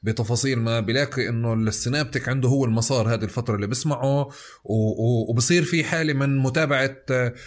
بتفاصيل 0.04 0.60
ما 0.60 0.80
بلاقي 0.80 1.30
إنه 1.30 1.54
السينابتك 1.54 2.30
عنده 2.30 2.50
هو 2.50 2.66
المسار 2.66 3.14
هذه 3.14 3.24
الفترة 3.24 3.56
اللي 3.56 3.68
بسمعه 3.68 4.30
وبصير 4.64 5.64
في 5.64 5.84
حالة 5.84 6.14
من 6.14 6.38
متابعة 6.38 6.96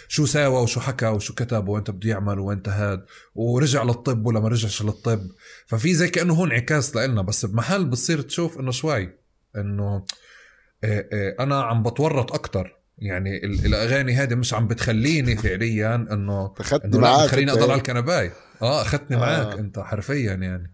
شو 0.07 0.25
ساوى 0.25 0.61
وشو 0.61 0.79
حكى 0.79 1.07
وشو 1.07 1.33
كتب 1.33 1.67
وأنت 1.67 1.91
بده 1.91 2.09
يعمل 2.09 2.39
وأنت 2.39 2.69
هاد 2.69 3.05
ورجع 3.35 3.83
للطب 3.83 4.25
ولا 4.25 4.39
ما 4.39 4.47
رجعش 4.47 4.81
للطب. 4.81 5.21
ففي 5.67 5.93
زي 5.93 6.07
كأنه 6.09 6.33
هو 6.33 6.45
انعكاس 6.45 6.95
لنا 6.95 7.21
بس 7.21 7.45
بمحل 7.45 7.85
بتصير 7.85 8.21
تشوف 8.21 8.59
إنه 8.59 8.71
شوي 8.71 9.09
إنه 9.55 10.05
أنا 11.39 11.61
عم 11.61 11.83
بتورط 11.83 12.33
أكتر. 12.33 12.80
يعني 13.01 13.45
الأغاني 13.45 14.13
هذه 14.13 14.35
مش 14.35 14.53
عم 14.53 14.67
بتخليني 14.67 15.35
فعليا 15.35 15.95
إنه 15.95 16.53
اخذتني 16.59 16.97
معك 16.97 17.29
خليني 17.29 17.51
أضل 17.51 17.71
على 17.71 17.75
الكنباي. 17.75 18.31
آه 18.61 18.81
أخذتني 18.81 19.17
آه. 19.17 19.19
معك 19.19 19.59
أنت 19.59 19.79
حرفيا 19.79 20.33
يعني. 20.33 20.71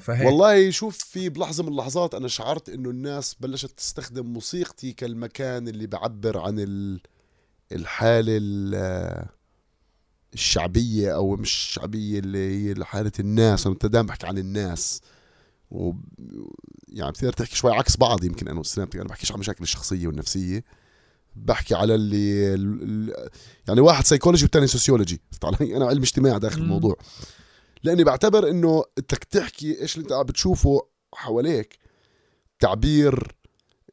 فهيك. 0.00 0.26
والله 0.26 0.70
شوف 0.70 0.98
في 0.98 1.28
بلحظة 1.28 1.62
من 1.62 1.68
اللحظات 1.68 2.14
أنا 2.14 2.28
شعرت 2.28 2.68
إنه 2.68 2.90
الناس 2.90 3.36
بلشت 3.40 3.70
تستخدم 3.70 4.26
موسيقتي 4.26 4.92
كالمكان 4.92 5.68
اللي 5.68 5.86
بعبر 5.86 6.38
عن 6.38 6.98
الحالة 7.72 8.40
الشعبية 10.34 11.14
أو 11.14 11.36
مش 11.36 11.54
الشعبية 11.54 12.18
اللي 12.18 12.70
هي 12.70 12.84
حاله 12.84 13.12
الناس. 13.20 13.66
أنا 13.66 13.76
دائما 13.82 14.08
بحكي 14.08 14.26
عن 14.26 14.38
الناس. 14.38 15.00
و 15.70 15.92
يعني 16.88 17.10
بتصير 17.10 17.32
تحكي 17.32 17.56
شوي 17.56 17.72
عكس 17.72 17.96
بعض 17.96 18.24
يمكن 18.24 18.48
أنا 18.48 18.58
والسلامتي 18.58 19.00
أنا 19.00 19.08
بحكيش 19.08 19.32
عن 19.32 19.38
مشاكل 19.38 19.62
الشخصية 19.62 20.06
والنفسية. 20.06 20.64
بحكي 21.44 21.74
على 21.74 21.94
اللي 21.94 22.54
يعني 23.68 23.80
واحد 23.80 24.04
سيكولوجي 24.04 24.44
والثاني 24.44 24.66
سوسيولوجي 24.66 25.20
أنا 25.60 25.86
علم 25.86 26.02
اجتماع 26.02 26.38
داخل 26.38 26.60
الموضوع. 26.60 26.96
لأني 27.82 28.04
بعتبر 28.04 28.50
إنه 28.50 28.84
انك 28.98 29.24
تحكي 29.24 29.80
إيش 29.82 29.96
اللي 29.96 30.04
أنت 30.04 30.12
عم 30.12 30.22
بتشوفه 30.22 30.86
حواليك 31.14 31.78
تعبير 32.58 33.36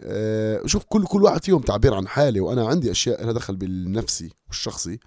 آه 0.01 0.61
شوف 0.65 0.83
كل 0.83 1.05
كل 1.05 1.23
واحد 1.23 1.43
فيهم 1.43 1.61
تعبير 1.61 1.93
عن 1.93 2.07
حالي 2.07 2.39
وأنا 2.39 2.67
عندي 2.67 2.91
أشياء 2.91 3.23
لها 3.23 3.31
دخل 3.31 3.55
بالنفسي 3.55 4.29
والشخصي. 4.47 4.99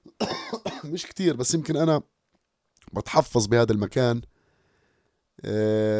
مش 0.84 1.06
كتير 1.06 1.36
بس 1.36 1.54
يمكن 1.54 1.76
أنا 1.76 2.02
بتحفظ 2.92 3.46
بهذا 3.46 3.72
المكان. 3.72 4.20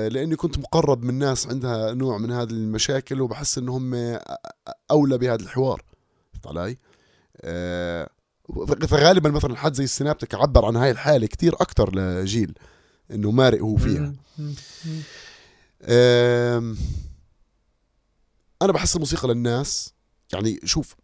لأني 0.09 0.37
كنت 0.37 0.59
مقرب 0.59 1.05
من 1.05 1.15
ناس 1.15 1.47
عندها 1.47 1.95
نوع 1.95 2.19
من 2.19 2.31
هذه 2.31 2.51
المشاكل 2.51 3.21
وبحس 3.21 3.59
إنهم 3.59 3.95
أولى 4.91 5.19
بهذا 5.19 5.43
الحوار. 5.43 5.85
فهمت 6.33 6.47
علي؟ 6.47 6.79
آه، 7.41 8.09
فغالبا 8.89 9.31
مثلا 9.31 9.57
حد 9.57 9.75
زي 9.75 9.85
السنابتك 9.85 10.35
عبر 10.35 10.65
عن 10.65 10.77
هاي 10.77 10.91
الحالة 10.91 11.27
كتير 11.27 11.55
أكثر 11.55 11.95
لجيل 11.97 12.55
إنه 13.11 13.31
مارق 13.31 13.61
هو 13.61 13.77
فيها. 13.77 14.15
أنا 18.63 18.73
بحس 18.73 18.95
الموسيقى 18.95 19.29
للناس 19.29 19.95
يعني 20.33 20.61
شوف 20.65 20.95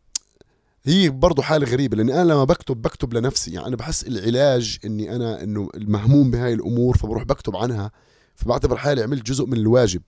هي 0.83 1.09
برضه 1.09 1.43
حالة 1.43 1.67
غريبة 1.67 1.97
لأني 1.97 2.15
أنا 2.15 2.33
لما 2.33 2.45
بكتب 2.45 2.83
بكتب 2.83 3.15
لنفسي. 3.15 3.53
يعني 3.53 3.67
أنا 3.67 3.77
بحس 3.77 4.03
العلاج 4.07 4.79
إني 4.85 5.17
أنا 5.17 5.43
إنه 5.43 5.69
المهموم 5.75 6.31
بهاي 6.31 6.55
الأمور 6.55 6.97
فبروح 6.97 7.23
بكتب 7.23 7.57
عنها. 7.57 7.91
فبعتبر 8.39 8.77
حالي 8.77 9.03
عملت 9.03 9.27
جزء 9.27 9.47
من 9.47 9.57
الواجب. 9.57 10.03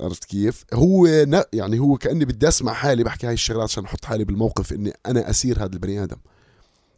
عرفت 0.00 0.24
كيف؟ 0.24 0.64
هو 0.74 1.06
ن... 1.06 1.42
يعني 1.52 1.78
هو 1.78 1.96
كأني 1.96 2.24
بدي 2.24 2.48
أسمع 2.48 2.72
حالي 2.72 3.04
بحكي 3.04 3.26
هاي 3.26 3.32
الشغلات 3.32 3.62
عشان 3.70 3.84
أحط 3.84 4.04
حالي 4.04 4.24
بالموقف 4.24 4.72
إني 4.72 4.92
أنا 5.06 5.30
أسير 5.30 5.64
هذا 5.64 5.72
البني 5.74 6.02
آدم. 6.02 6.16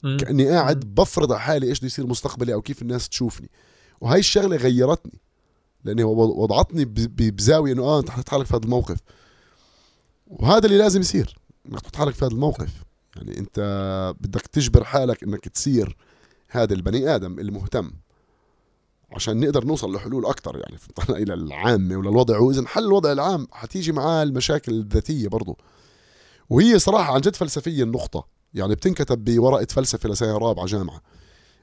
كأني 0.03 0.49
قاعد 0.49 0.81
بفرض 0.81 1.33
على 1.33 1.41
حالي 1.41 1.69
إيش 1.69 1.79
بده 1.79 1.87
يصير 1.87 2.07
مستقبلي 2.07 2.55
أو 2.55 2.63
كيف 2.63 2.83
الناس 2.83 3.09
تشوفني. 3.09 3.51
وهي 4.01 4.19
الشغلة 4.19 4.57
غيرتني. 4.57 5.21
لأني 5.85 6.05
وضعتني 6.05 6.85
بزاوية 7.31 7.73
إنه 7.73 7.83
آه 7.83 8.01
أنت 8.01 8.11
حطيت 8.11 8.29
حالك 8.29 8.47
في 8.47 8.57
هذا 8.57 8.65
الموقف. 8.65 8.99
وهذا 10.27 10.67
اللي 10.67 10.79
لازم 10.79 11.01
يصير 11.01 11.39
إنك 11.69 11.81
تحط 11.81 11.97
حالك 11.97 12.15
في 12.15 12.25
هذا 12.25 12.33
الموقف. 12.33 12.71
يعني 13.17 13.39
أنت 13.39 13.61
بدك 14.21 14.47
تجبر 14.47 14.85
حالك 14.85 15.23
إنك 15.23 15.49
تصير 15.49 15.97
هذا 16.49 16.75
البني 16.75 17.15
آدم 17.15 17.39
المهتم. 17.39 17.91
عشان 19.15 19.41
نقدر 19.41 19.65
نوصل 19.65 19.95
لحلول 19.95 20.27
أكثر 20.27 20.57
يعني 20.57 20.77
إلى 21.23 21.35
العامه 21.35 21.97
وللوضع 21.97 22.39
واذا 22.39 22.67
حل 22.67 22.85
الوضع 22.85 23.13
العام 23.13 23.47
حتيجي 23.53 23.93
معاه 23.93 24.23
المشاكل 24.23 24.73
الذاتية 24.73 25.29
برضه 25.29 25.57
وهي 26.51 26.79
صراحة 26.79 27.15
عن 27.15 27.21
جد 27.21 27.37
فلسفيه 27.37 27.83
النقطه 27.83 28.27
يعني 28.55 28.75
بتنكتب 28.75 29.25
بورقة 29.25 29.67
فلسفة 29.71 30.09
لسنه 30.09 30.39
رابعة 30.39 30.67
جامعة. 30.67 31.01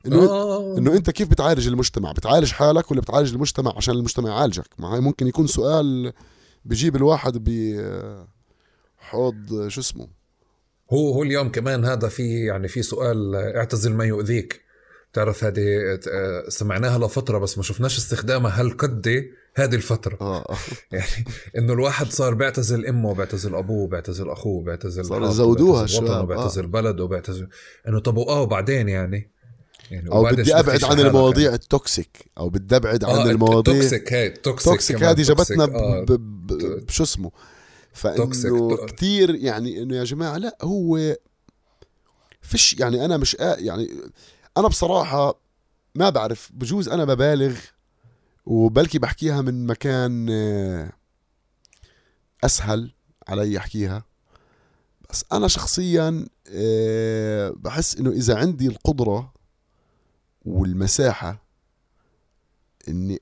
إنه 0.05 0.29
آه. 0.29 0.77
إنه 0.77 0.93
أنت 0.93 1.09
كيف 1.09 1.27
بتعالج 1.27 1.67
المجتمع؟ 1.67 2.11
بتعالج 2.11 2.51
حالك 2.51 2.91
ولا 2.91 3.01
بتعالج 3.01 3.33
المجتمع 3.33 3.73
عشان 3.77 3.93
المجتمع 3.93 4.29
يعالجك؟ 4.29 4.67
ما 4.77 4.95
هي 4.95 4.99
ممكن 4.99 5.27
يكون 5.27 5.47
سؤال 5.47 6.13
بجيب 6.65 6.95
الواحد 6.95 7.43
بحوض 8.97 9.67
شو 9.67 9.81
اسمه؟ 9.81 10.07
هو 10.93 11.13
هو 11.13 11.23
اليوم 11.23 11.49
كمان 11.51 11.85
هذا 11.85 12.07
في 12.07 12.45
يعني 12.45 12.67
في 12.67 12.81
سؤال 12.81 13.35
اعتزل 13.35 13.93
ما 13.93 14.05
يؤذيك. 14.05 14.68
بتعرف 15.11 15.43
هذه 15.43 15.99
سمعناها 16.47 16.99
لفترة 16.99 17.37
بس 17.37 17.57
ما 17.57 17.63
شفناش 17.63 17.97
استخدامها 17.97 18.61
هالقد 18.61 19.29
هذه 19.55 19.75
الفترة 19.75 20.17
آه. 20.21 20.55
يعني 20.91 21.25
إنه 21.57 21.73
الواحد 21.73 22.11
صار 22.11 22.33
بيعتزل 22.33 22.85
أمه 22.85 23.13
بيعتزل 23.13 23.55
أبوه 23.55 23.87
بيعتزل 23.87 24.29
أخوه 24.29 24.63
بيعتزل 24.63 25.05
صار 25.05 25.23
يزودوها 25.23 25.83
الشباب 25.83 26.27
بيعتزل 26.27 26.63
آه. 26.63 26.67
بلده 26.67 27.05
بيعتزل 27.05 27.47
إنه 27.87 27.99
طب 27.99 28.19
آه 28.19 28.41
وبعدين 28.41 28.89
يعني 28.89 29.31
يعني 29.91 30.11
أو 30.11 30.23
بدي 30.23 30.53
أبعد 30.55 30.83
عن 30.83 30.99
المواضيع 30.99 31.43
يعني. 31.43 31.55
ال 31.55 31.68
toxic 31.68 32.31
أو 32.37 32.49
بدي 32.49 32.75
أبعد 32.75 33.03
عن 33.03 33.15
آه 33.15 33.31
المواضيع 33.31 33.73
ال 33.73 33.80
toxic 33.80 34.13
هي 34.13 34.29
toxic, 34.29 34.71
toxic 34.71 35.03
هذه 35.03 35.21
جابتنا 35.21 35.63
آه. 35.63 36.05
بشو 36.87 37.03
اسمه 37.03 37.31
فإنه 37.93 38.85
كثير 38.85 39.35
يعني 39.35 39.81
إنه 39.81 39.95
يا 39.95 40.03
جماعة 40.03 40.37
لا 40.37 40.57
هو 40.61 41.15
فيش 42.41 42.75
يعني 42.79 43.05
أنا 43.05 43.17
مش 43.17 43.37
يعني 43.39 43.89
أنا 44.57 44.67
بصراحة 44.67 45.39
ما 45.95 46.09
بعرف 46.09 46.51
بجوز 46.53 46.89
أنا 46.89 47.05
ببالغ 47.05 47.59
وبلكي 48.45 48.99
بحكيها 48.99 49.41
من 49.41 49.65
مكان 49.67 50.27
آه، 50.29 50.91
أسهل 52.43 52.93
علي 53.27 53.57
أحكيها. 53.57 54.03
بس 55.09 55.25
أنا 55.31 55.47
شخصيا 55.47 56.25
آه، 56.47 57.53
بحس 57.57 57.97
إنه 57.97 58.09
إذا 58.09 58.37
عندي 58.37 58.67
القدرة 58.67 59.33
والمساحة 60.45 61.43
إني 62.87 63.19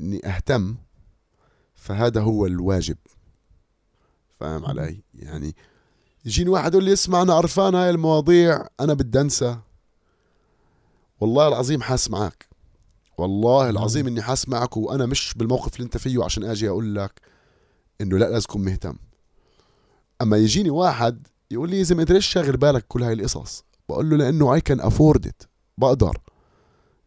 إني 0.00 0.26
أهتم 0.26 0.76
فهذا 1.74 2.20
هو 2.20 2.46
الواجب. 2.46 2.96
فاهم 4.40 4.66
علي؟ 4.66 5.02
يعني 5.14 5.54
يجيني 6.24 6.50
واحد 6.50 6.72
يقول 6.72 6.84
لي 6.84 6.92
اسمع 6.92 7.22
أنا 7.22 7.34
عرفان 7.34 7.74
هاي 7.74 7.90
المواضيع 7.90 8.66
أنا 8.80 8.94
بدي 8.94 9.20
أنسى. 9.20 9.58
والله 11.22 11.48
العظيم 11.48 11.82
حاس 11.82 12.10
معك 12.10 12.48
والله 13.18 13.70
العظيم 13.70 14.06
إني 14.06 14.22
حاس 14.22 14.48
معك 14.48 14.76
وأنا 14.76 15.06
مش 15.06 15.34
بالموقف 15.36 15.76
اللي 15.76 15.84
أنت 15.84 15.96
فيه 15.96 16.24
عشان 16.24 16.44
أجي 16.44 16.68
أقول 16.68 16.94
لك 16.94 17.20
إنه 18.00 18.18
لا 18.18 18.24
لازم 18.24 18.46
تكون 18.46 18.64
مهتم. 18.64 18.96
أما 20.22 20.36
يجيني 20.36 20.70
واحد 20.70 21.26
يقول 21.50 21.70
لي 21.70 21.78
يا 21.78 21.82
زلمة 21.82 22.02
انت 22.02 22.12
ليش 22.12 22.26
شاغل 22.26 22.56
بالك 22.56 22.84
كل 22.88 23.02
هاي 23.02 23.12
القصص. 23.12 23.64
بقول 23.88 24.10
له 24.10 24.16
لأنه 24.16 24.54
اي 24.54 24.60
كان 24.60 24.80
افورد 24.80 25.26
ات 25.26 25.42
بقدر. 25.78 26.18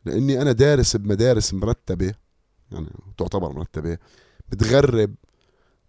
لأني 0.05 0.41
أنا 0.41 0.51
دارس 0.51 0.95
بمدارس 0.95 1.53
مرتبة 1.53 2.13
يعني 2.71 2.87
تعتبر 3.17 3.53
مرتبة 3.53 3.97
متغرب 4.53 5.15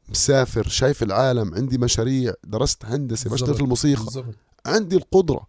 مسافر 0.09 0.69
شايف 0.69 1.03
العالم 1.03 1.55
عندي 1.55 1.79
مشاريع 1.79 2.35
درست 2.45 2.85
هندسة 2.85 3.31
بشتغل 3.31 3.55
في 3.55 3.61
الموسيقى. 3.61 4.05
بالزبط. 4.05 4.35
عندي 4.67 4.97
القدرة. 4.97 5.47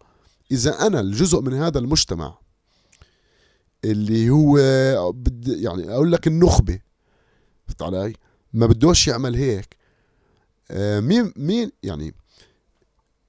إذا 0.50 0.86
أنا 0.86 1.00
الجزء 1.00 1.40
من 1.40 1.54
هذا 1.54 1.78
المجتمع 1.78 2.38
اللي 3.84 4.30
هو 4.30 4.58
بد 5.12 5.48
يعني 5.48 5.90
أقول 5.90 6.12
لك 6.12 6.26
النخبة. 6.26 6.80
فهمت 7.66 7.82
علي؟ 7.82 8.12
ما 8.52 8.66
بدوش 8.66 9.08
يعمل 9.08 9.36
هيك. 9.36 9.76
آه 10.70 11.00
مين 11.00 11.32
مين 11.36 11.70
يعني 11.82 12.14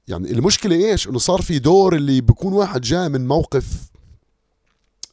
يعني 0.07 0.31
المشكلة 0.31 0.75
إيش؟ 0.75 1.07
إنه 1.07 1.17
صار 1.17 1.41
في 1.41 1.59
دور 1.59 1.95
اللي 1.95 2.21
بيكون 2.21 2.53
واحد 2.53 2.81
جاي 2.81 3.09
من 3.09 3.27
موقف 3.27 3.91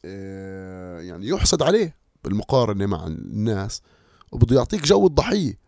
آه 0.05 0.99
يعني 0.99 1.27
يحسد 1.27 1.61
عليه 1.61 1.95
بالمقارنة 2.23 2.85
مع 2.85 3.07
الناس 3.07 3.81
وبده 4.31 4.55
يعطيك 4.55 4.85
جو 4.85 5.07
الضحية. 5.07 5.67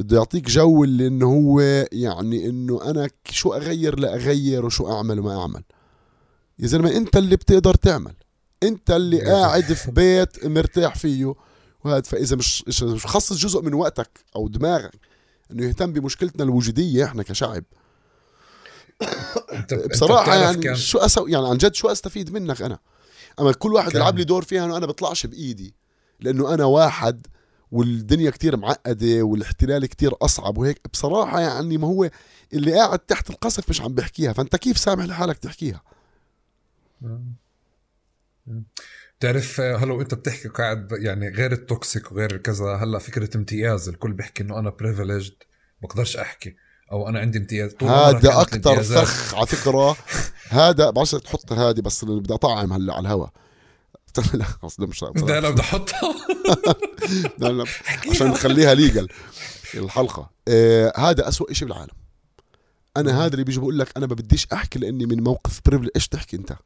بده 0.00 0.16
يعطيك 0.16 0.46
جو 0.50 0.84
اللي 0.84 1.06
إنه 1.06 1.26
هو 1.26 1.60
يعني 1.92 2.48
إنه 2.48 2.90
أنا 2.90 3.10
شو 3.30 3.52
أغير 3.52 3.98
لا 3.98 4.14
اغير 4.14 4.66
وشو 4.66 4.92
أعمل 4.92 5.20
وما 5.20 5.40
أعمل. 5.40 5.62
يا 6.58 6.66
زلمة 6.66 6.96
أنت 6.96 7.16
اللي 7.16 7.36
بتقدر 7.36 7.74
تعمل. 7.74 8.14
انت 8.62 8.90
اللي 8.90 9.20
قاعد 9.20 9.72
في 9.72 9.90
بيت 9.90 10.46
مرتاح 10.46 10.94
فيه. 10.94 11.34
وهذا 11.84 12.02
فاذا 12.02 12.36
مش 12.36 12.64
مش 12.68 13.06
خصص 13.06 13.36
جزء 13.36 13.62
من 13.62 13.74
وقتك 13.74 14.10
أو 14.36 14.48
دماغك 14.48 15.00
إنه 15.50 15.66
يهتم 15.66 15.92
بمشكلتنا 15.92 16.44
الوجودية 16.44 17.04
إحنا 17.04 17.22
كشعب. 17.22 17.64
بصراحة 19.90 20.34
يعني. 20.34 20.76
شو 20.76 20.98
أسوي 20.98 21.32
يعني 21.32 21.48
عن 21.48 21.56
جد 21.56 21.74
شو 21.74 21.88
أستفيد 21.88 22.32
منك 22.32 22.62
أنا؟ 22.62 22.78
أما 23.40 23.52
كل 23.52 23.74
واحد 23.74 23.94
يلعب 23.94 24.18
لي 24.18 24.24
دور 24.24 24.44
فيها 24.44 24.64
إنه 24.64 24.76
أنا 24.76 24.86
بطلعش 24.86 25.26
بإيدي. 25.26 25.74
لأنه 26.20 26.54
أنا 26.54 26.64
واحد 26.64 27.26
والدنيا 27.72 28.30
كتير 28.30 28.56
معقدة 28.56 29.22
والاحتلال 29.22 29.86
كتير 29.86 30.12
أصعب 30.22 30.58
وهيك. 30.58 30.80
بصراحة 30.92 31.40
يعني 31.40 31.78
ما 31.78 31.88
هو 31.88 32.10
اللي 32.52 32.74
قاعد 32.74 32.98
تحت 32.98 33.30
القصف 33.30 33.70
مش 33.70 33.80
عم 33.80 33.94
بحكيها. 33.94 34.32
فأنت 34.32 34.56
كيف 34.56 34.78
سامح 34.78 35.04
لحالك 35.04 35.38
تحكيها؟ 35.38 35.82
بتعرف 39.18 39.60
هلأ 39.60 40.00
انت 40.00 40.14
بتحكي 40.14 40.48
قاعد 40.48 40.92
يعني 40.92 41.28
غير 41.28 41.52
ال 41.52 41.62
toxic 41.62 42.12
وغير 42.12 42.36
كذا 42.36 42.66
هلأ 42.66 42.98
فكرة 42.98 43.36
امتياز 43.36 43.88
الكل 43.88 44.12
بيحكي 44.12 44.42
إنه 44.42 44.58
أنا 44.58 44.70
privileged 44.70 45.34
بقدرش 45.82 46.16
أحكي 46.16 46.56
أو 46.92 47.08
أنا 47.08 47.18
عندي 47.18 47.38
امتياز. 47.38 47.72
طول 47.72 47.88
هذا 47.88 48.40
أكثر 48.40 48.82
فخ 48.82 49.34
على 49.34 49.46
فكرة. 49.46 49.96
هذا 50.68 50.90
بعرفش 50.90 51.10
تحط 51.10 51.52
هذه 51.52 51.80
بس 51.80 52.04
بدي 52.04 52.34
أطعم 52.34 52.72
هلأ 52.72 52.94
على 52.94 53.00
الهواء 53.00 53.30
لا 54.34 54.44
خلص 54.44 54.80
مش 54.80 55.02
لا 55.02 55.40
لا 55.40 55.50
بدي 55.50 55.60
أحطها. 55.60 56.14
عشان 58.10 58.26
نخليها 58.26 58.74
ليجل 58.74 59.08
الحلقة. 59.74 60.30
آه 60.48 60.92
هذا 60.96 61.28
أسوأ 61.28 61.52
شيء 61.52 61.68
بالعالم. 61.68 61.94
أنا 62.96 63.24
هذا 63.24 63.32
اللي 63.32 63.44
بيجي 63.44 63.60
بقول 63.60 63.78
لك 63.78 63.88
أنا 63.96 64.06
ما 64.06 64.14
بديش 64.14 64.46
أحكي 64.52 64.78
لأني 64.78 65.06
من 65.06 65.22
موقف 65.22 65.60
privilege 65.66 65.90
إيش 65.96 66.08
تحكي 66.08 66.36
أنت؟ 66.36 66.56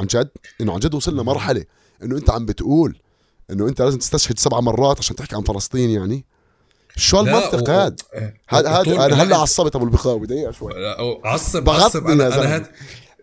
عن 0.00 0.06
جد 0.06 0.30
إنه 0.60 0.72
عن 0.72 0.78
جد 0.78 0.94
وصلنا 0.94 1.22
مرحلة 1.22 1.64
إنه 2.02 2.16
أنت 2.16 2.30
عم 2.30 2.46
بتقول 2.46 2.98
إنه 3.50 3.68
أنت 3.68 3.82
لازم 3.82 3.98
تستشهد 3.98 4.38
سبع 4.38 4.60
مرات 4.60 4.98
عشان 4.98 5.16
تحكي 5.16 5.36
عن 5.36 5.42
فلسطين 5.42 5.90
يعني. 5.90 6.24
شو 6.96 7.20
المنطق 7.20 7.70
هذا 7.70 7.96
هذا 8.48 8.70
هذا 8.70 9.06
أنا 9.06 9.22
هلأ 9.22 9.36
عصبت 9.36 9.76
أبو 9.76 9.84
البخاوي 9.84 10.26
دقيقه 10.26 10.50
شوي. 10.52 10.72
عصب 11.24 11.70
عصب. 11.70 12.06
أنا 12.06 12.26
أنا 12.26 12.70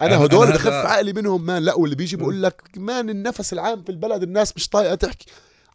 أنا 0.01 0.25
هدول 0.25 0.51
بخف 0.51 0.67
عقلي 0.67 1.13
منهم 1.13 1.45
man 1.45 1.63
لا 1.63 1.75
واللي 1.75 1.95
بيجي 1.95 2.15
بقول 2.15 2.43
لك 2.43 2.61
man 2.77 3.09
النفس 3.09 3.53
العام 3.53 3.83
في 3.83 3.89
البلد 3.89 4.23
الناس 4.23 4.53
مش 4.55 4.69
طايقة 4.69 4.95
تحكي. 4.95 5.25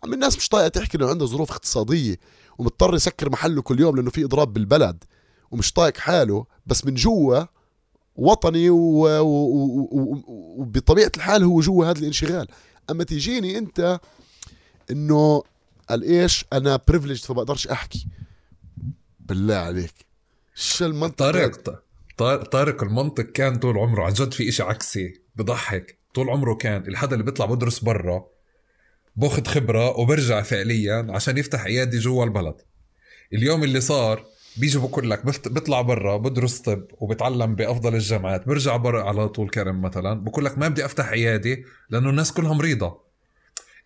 عم 0.04 0.12
الناس 0.14 0.36
مش 0.36 0.48
طايقة 0.48 0.68
تحكي 0.68 0.98
إنه 0.98 1.08
عنده 1.08 1.26
ظروف 1.26 1.50
اقتصادية 1.50 2.16
ومضطر 2.58 2.94
يسكر 2.94 3.30
محله 3.30 3.62
كل 3.62 3.80
يوم 3.80 3.96
لأنه 3.96 4.10
في 4.10 4.24
إضراب 4.24 4.52
بالبلد 4.52 5.04
ومش 5.50 5.72
طايق 5.72 5.96
حاله 5.96 6.46
بس 6.66 6.84
من 6.84 6.94
جوا 6.94 7.44
وطني 8.20 8.70
وبطبيعة 10.58 11.12
الحال 11.16 11.44
هو 11.44 11.60
جوا 11.60 11.86
هذا 11.86 11.98
الانشغال. 11.98 12.48
أما 12.90 13.04
تيجيني 13.04 13.58
أنت 13.58 14.00
إنه 14.90 15.42
قال 15.88 16.02
إيش؟ 16.02 16.44
أنا 16.52 16.80
privilege 16.88 17.18
فبقدرش 17.18 17.66
أحكي. 17.66 18.06
بالله 19.20 19.54
عليك. 19.54 19.94
شو 20.54 20.86
المنطق؟ 20.86 21.16
طارق 22.16 22.44
طارق 22.44 22.82
المنطق 22.82 23.24
كان 23.24 23.56
طول 23.56 23.78
عمره 23.78 24.04
عن 24.04 24.12
جد 24.12 24.32
في 24.32 24.48
إشي 24.48 24.62
عكسي. 24.62 25.20
بضحك. 25.36 25.98
طول 26.14 26.30
عمره 26.30 26.54
كان 26.54 26.88
الحدا 26.88 27.12
اللي 27.12 27.24
بيطلع 27.24 27.46
بدرس 27.46 27.78
برا 27.78 28.26
باخذ 29.16 29.44
خبرة 29.44 29.98
وبرجع 29.98 30.42
فعليا 30.42 31.06
عشان 31.10 31.38
يفتح 31.38 31.64
عيادة 31.64 31.98
جوا 31.98 32.24
البلد. 32.24 32.54
اليوم 33.32 33.64
اللي 33.64 33.80
صار 33.80 34.24
بيجي 34.56 34.78
بقول 34.78 35.10
لك 35.10 35.24
بيطلع 35.26 35.80
برا 35.80 36.16
بدرس 36.16 36.58
طب 36.58 36.84
وبتعلم 37.00 37.54
بأفضل 37.54 37.94
الجامعات 37.94 38.48
برجع 38.48 38.76
برا 38.76 39.02
على 39.02 39.28
طول 39.28 39.50
كرم 39.50 39.82
مثلا 39.82 40.14
بقول 40.24 40.44
لك 40.44 40.58
ما 40.58 40.68
بدي 40.68 40.84
أفتح 40.84 41.08
عيادة 41.08 41.58
لأنه 41.90 42.10
الناس 42.10 42.32
كلها 42.32 42.52
مريضه 42.54 43.10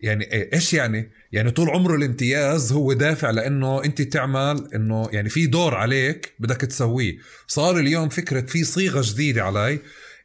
يعني 0.01 0.25
إيه- 0.25 0.53
إيش 0.53 0.73
يعني؟ 0.73 1.11
يعني 1.31 1.51
طول 1.51 1.69
عمره 1.69 1.95
الامتياز 1.95 2.71
هو 2.71 2.93
دافع 2.93 3.29
لأنه 3.29 3.83
أنت 3.83 4.01
تعمل 4.01 4.67
إنه 4.75 5.09
يعني 5.11 5.29
في 5.29 5.47
دور 5.47 5.75
عليك 5.75 6.33
بدك 6.39 6.61
تسويه، 6.61 7.17
صار 7.47 7.77
اليوم 7.79 8.09
فكرة 8.09 8.41
في 8.41 8.63
صيغة 8.63 9.01
جديدة 9.03 9.43
علي 9.43 9.79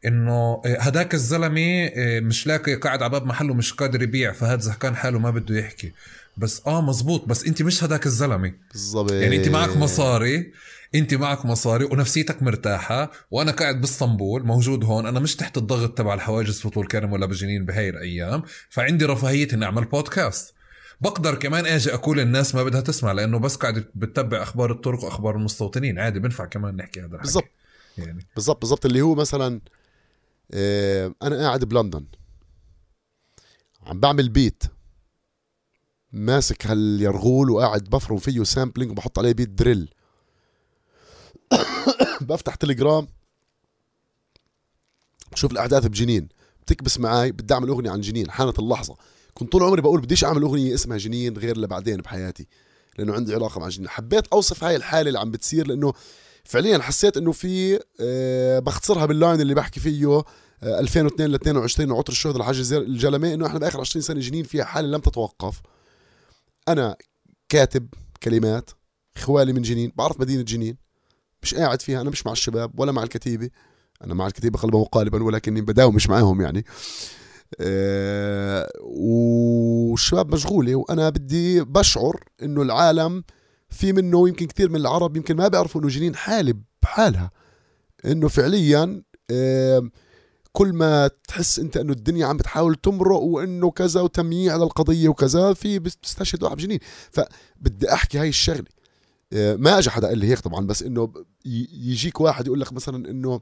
إنه 0.07 0.63
إيه، 0.67 0.81
هداك 0.81 1.15
الزلمة 1.15 1.59
إيه، 1.61 2.21
مش 2.21 2.47
لاقي 2.47 2.75
قاعد 2.75 3.03
على 3.03 3.11
باب 3.11 3.27
محله 3.27 3.55
مش 3.55 3.73
قادر 3.73 4.03
يبيع 4.03 4.33
فهاد 4.33 4.61
زهقان 4.61 4.97
حاله 4.97 5.19
ما 5.19 5.31
بده 5.31 5.59
يحكي. 5.59 5.93
بس 6.41 6.63
آه 6.67 6.81
مزبوط 6.81 7.25
بس 7.25 7.45
أنت 7.45 7.63
مش 7.63 7.85
هداك 7.85 8.07
الزلمة. 8.07 8.55
بالضبط. 8.73 9.13
يعني 9.13 9.37
أنت 9.37 9.49
معك 9.49 9.77
مصاري. 9.77 10.53
أنت 10.95 11.15
معك 11.15 11.47
مصاري 11.47 11.85
ونفسيتك 11.85 12.43
مرتاحة. 12.43 13.11
وأنا 13.31 13.53
قاعد 13.53 13.81
بإسطنبول 13.81 14.47
موجود 14.47 14.85
هون. 14.85 15.07
أنا 15.07 15.21
مش 15.21 15.37
تحت 15.37 15.59
الضغط 15.59 15.99
تبع 15.99 16.15
الحواجز 16.15 16.61
في 16.61 16.71
طول 16.71 16.87
كرم 16.87 17.13
ولا 17.13 17.27
بجنين 17.27 17.65
بهاي 17.65 17.89
الأيام. 17.89 18.43
فعندي 18.69 19.05
رفاهية 19.05 19.49
إني 19.53 19.65
أعمل 19.65 19.85
بودكاست 19.85 20.55
بقدر 21.01 21.35
كمان 21.35 21.67
آجي 21.67 21.95
أقول 21.95 22.21
الناس 22.21 22.55
ما 22.55 22.65
بدها 22.65 22.81
تسمع 22.81 23.13
لأنه 23.13 23.39
بس 23.39 23.57
قاعد 23.57 23.85
بتتبع 23.95 24.43
أخبار 24.43 24.71
الطرق 24.73 25.05
وأخبار 25.05 25.37
المستوطنين. 25.37 25.99
عادي 25.99 26.21
بنفع 26.21 26.45
كمان 26.45 26.77
نحكي 26.77 27.01
هذا 27.01 27.07
الحكي. 27.07 27.23
بالضبط. 27.23 27.51
يعني. 27.99 28.27
بالضبط 28.35 28.61
بالضبط. 28.61 28.87
اللي 28.87 29.01
هو 29.01 29.15
مثلا 29.15 29.61
آه، 30.53 31.15
أنا 31.23 31.37
قاعد 31.37 31.65
بلندن. 31.65 32.05
عم 33.87 34.01
بعمل 34.01 34.29
beat 34.29 34.65
ماسك 36.13 36.67
هاليرغول 36.67 37.51
وقاعد 37.51 37.85
بفرم 37.85 38.17
فيه 38.17 38.43
sampling 38.43 38.91
وبحط 38.91 39.19
عليه 39.19 39.33
beat 39.33 39.49
drill 39.49 39.95
بفتح 42.29 42.55
تليجرام 42.55 43.07
بشوف 45.33 45.53
الأحداث 45.53 45.87
بجنين. 45.87 46.29
بتكبس 46.63 47.01
معاي 47.01 47.33
بدي 47.33 47.55
أعمل 47.55 47.69
أغنية 47.69 47.91
عن 47.91 48.01
جنين 48.01 48.31
حانت 48.31 48.59
اللحظة. 48.59 48.97
كنت 49.35 49.53
طول 49.53 49.63
عمري 49.63 49.83
بقول 49.83 50.01
بديش 50.01 50.25
أعمل 50.25 50.43
أغنية 50.43 50.75
اسمها 50.75 50.99
جنين 50.99 51.39
غير 51.39 51.59
لبعدين 51.59 51.97
بحياتي 51.97 52.47
لأنه 52.99 53.15
عندي 53.15 53.35
علاقة 53.35 53.61
مع 53.61 53.69
جنين. 53.69 53.89
حبيت 53.89 54.27
أوصف 54.27 54.65
هاي 54.65 54.77
الحالة 54.77 55.09
اللي 55.09 55.19
عم 55.19 55.31
بتصير 55.31 55.67
لأنه 55.67 55.93
فعليا 56.45 56.79
حسيت 56.79 57.17
إنه 57.17 57.33
في 57.33 57.81
آه، 58.01 58.59
بختصرها 58.59 59.07
باللاين 59.07 59.41
اللي 59.41 59.55
بحكي 59.55 59.81
فيه 59.81 60.07
آه، 60.09 60.25
2002 60.63 61.31
ل 61.31 61.35
22 61.35 61.91
وعطر 61.91 62.13
الشهداء 62.13 62.37
الحاج 62.41 62.73
الجلمي 62.73 63.35
إنه 63.35 63.47
إحنا 63.47 63.59
بآخر 63.59 63.81
20 63.81 64.03
سنة 64.03 64.21
جنين 64.21 64.45
فيها 64.45 64.65
حالة 64.65 64.89
لم 64.89 65.01
تتوقف. 65.01 65.61
أنا 66.69 66.97
كاتب 67.49 67.89
كلمات 68.23 68.71
خوالي 69.19 69.53
من 69.53 69.63
جنين 69.63 69.93
بعرف 69.97 70.21
مدينة 70.21 70.43
جنين 70.43 70.77
مش 71.43 71.55
قاعد 71.55 71.83
فيها 71.83 72.01
أنا 72.01 72.11
مش 72.11 72.27
مع 72.27 72.33
الشباب 72.33 72.81
ولا 72.81 72.93
مع 72.93 73.03
الكتيبة. 73.03 73.51
أنا 74.05 74.15
مع 74.15 74.27
الكتيبة 74.27 74.59
قلبا 74.59 74.79
وقالبا 74.79 75.23
ولكني 75.23 75.61
بداوم 75.61 75.95
مش 75.95 76.09
معاهم 76.09 76.41
يعني. 76.41 76.65
آه، 77.61 78.69
والشباب 78.81 80.35
مشغولة 80.35 80.75
وأنا 80.77 81.09
بدي 81.11 81.61
بشعر 81.61 82.25
إنه 82.43 82.63
العالم 82.63 83.25
في 83.69 83.93
منه 83.93 84.29
يمكن 84.29 84.47
كثير 84.47 84.69
من 84.71 84.77
العرب 84.77 85.17
يمكن 85.17 85.37
ما 85.37 85.49
بيعرفوا 85.49 85.81
إنه 85.81 85.89
جنين 85.91 86.17
حالة 86.17 86.55
بحالها 86.83 87.31
إنه 88.05 88.29
فعليا 88.29 89.03
آم، 89.31 89.91
كل 90.53 90.73
ما 90.73 91.11
تحس 91.29 91.59
انت 91.59 91.77
انه 91.77 91.93
الدنيا 91.93 92.27
عم 92.27 92.37
بتحاول 92.37 92.75
تمرق 92.75 93.21
وانه 93.21 93.71
كذا 93.71 94.01
وتمييع 94.01 94.57
للقضيه 94.57 95.09
وكذا 95.09 95.53
في 95.53 95.79
بتستشهد 95.79 96.43
واحد 96.43 96.57
بجنين 96.57 96.79
فبدي 97.11 97.93
احكي 97.93 98.19
هاي 98.19 98.29
الشغلة 98.29 98.65
آه، 99.33 99.57
ما 99.57 99.79
اجى 99.79 99.91
حدا 99.91 100.09
قال 100.09 100.19
لي 100.19 100.27
هيك 100.27 100.39
طبعا 100.39 100.67
بس 100.67 100.83
إنه 100.83 101.13
يجيك 101.45 102.21
واحد 102.21 102.47
يقول 102.47 102.61
لك 102.61 102.73
مثلا 102.73 103.11
إنه 103.11 103.41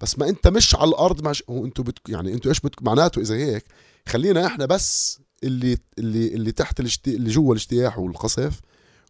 بس 0.00 0.18
ما 0.18 0.28
أنت 0.28 0.48
مش 0.48 0.74
على 0.74 0.88
الأرض 0.88 1.24
مع. 1.24 1.32
هو 1.50 1.64
أنتوا 1.64 1.84
بتك... 1.84 2.08
يعني 2.08 2.32
أنتوا 2.32 2.50
إيش 2.50 2.60
بتك... 2.60 2.82
معناته 2.82 3.20
إذا 3.20 3.34
هيك 3.34 3.64
خلينا 4.08 4.46
إحنا 4.46 4.66
بس 4.66 5.20
اللي 5.44 5.78
اللي 5.98 6.34
اللي 6.34 6.52
تحت 6.52 6.80
الاشتي... 6.80 7.16
اللي 7.16 7.30
جوا 7.30 7.54
الاجتياح 7.54 7.98
والقصف 7.98 8.60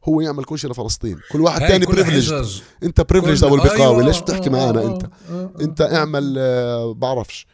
هو 0.04 0.20
يعمل 0.20 0.44
كل 0.44 0.58
شيء 0.58 0.70
لفلسطين. 0.70 1.20
كل 1.32 1.40
واحد 1.40 1.60
تاني 1.60 1.86
بريفليج. 1.86 2.32
انت 2.82 3.00
بريفليج 3.00 3.44
أبو 3.44 3.54
البقاوي 3.54 3.82
أيوة، 3.82 4.02
ليش 4.02 4.20
بتحكي 4.20 4.48
آه، 4.48 4.52
معنا 4.52 4.80
آه، 4.80 4.86
أنت؟ 4.86 5.04
آه،. 5.30 5.52
أنت 5.60 5.80
اعمل 5.80 6.34
بعرفش. 6.94 7.46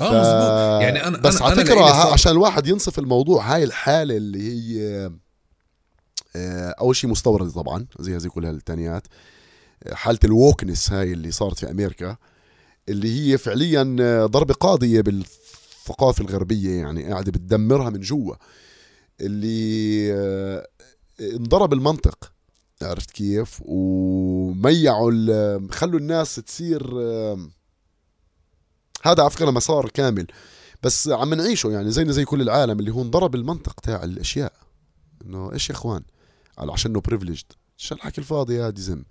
آه 0.00 0.04
مزبوط 0.04 0.82
يعني 0.82 1.06
أنا 1.06 1.18
بس 1.18 1.38
أنا- 1.38 1.42
على 1.42 1.56
فكرة 1.56 2.12
عشان 2.12 2.32
الواحد 2.32 2.66
ينصف 2.66 2.98
الموضوع 2.98 3.54
هاي 3.54 3.64
الحالة 3.64 4.16
اللي 4.16 4.42
هي 4.42 5.10
أول 6.80 6.96
شيء 6.96 7.10
مستوردة 7.10 7.50
طبعا 7.50 7.86
زي 8.00 8.18
زي 8.18 8.28
كل 8.28 8.44
هالتانيات 8.44 9.06
حالة 9.92 10.18
الووكنس 10.24 10.92
هاي 10.92 11.12
اللي 11.12 11.30
صارت 11.30 11.58
في 11.58 11.70
أمريكا 11.70 12.16
اللي 12.88 13.32
هي 13.32 13.38
فعليا 13.38 13.82
ضربة 14.26 14.54
قاضية 14.54 15.00
بالثقافة 15.00 16.24
الغربية 16.24 16.70
يعني 16.80 17.04
قاعدة 17.04 17.32
بتدمرها 17.32 17.90
من 17.90 18.00
جوا. 18.00 18.34
اللي 19.20 20.12
انضرب 21.20 21.72
المنطق. 21.72 22.32
عرفت 22.82 23.10
كيف؟ 23.10 23.62
وميعوا 23.64 25.12
خلوا 25.70 26.00
الناس 26.00 26.34
تصير 26.34 26.94
هذا 29.02 29.22
على 29.22 29.30
فكره 29.30 29.50
مسار 29.50 29.88
كامل. 29.88 30.26
بس 30.82 31.08
عم 31.08 31.34
نعيشه 31.34 31.70
يعني 31.70 31.90
زينا 31.90 32.12
زي 32.12 32.24
كل 32.24 32.42
العالم 32.42 32.80
اللي 32.80 32.90
هو 32.90 33.02
انضرب 33.02 33.34
المنطق 33.34 33.80
تاع 33.80 34.04
الأشياء. 34.04 34.52
إنه 35.24 35.52
إيش 35.52 35.70
يا 35.70 35.74
إخوان؟ 35.74 36.02
عشان 36.58 36.90
إنه 36.90 37.00
بريفليجد 37.00 37.46
شو 37.76 37.94
الحكي 37.94 38.20
الفاضي 38.20 38.54
يا 38.54 38.70
ديزم 38.70 39.02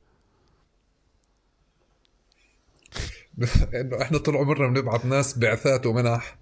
إنه 3.81 4.01
إحنا 4.01 4.17
طول 4.17 4.37
عمرنا 4.37 4.67
بنبعث 4.67 5.05
ناس 5.05 5.37
بعثات 5.37 5.85
ومنح. 5.85 6.40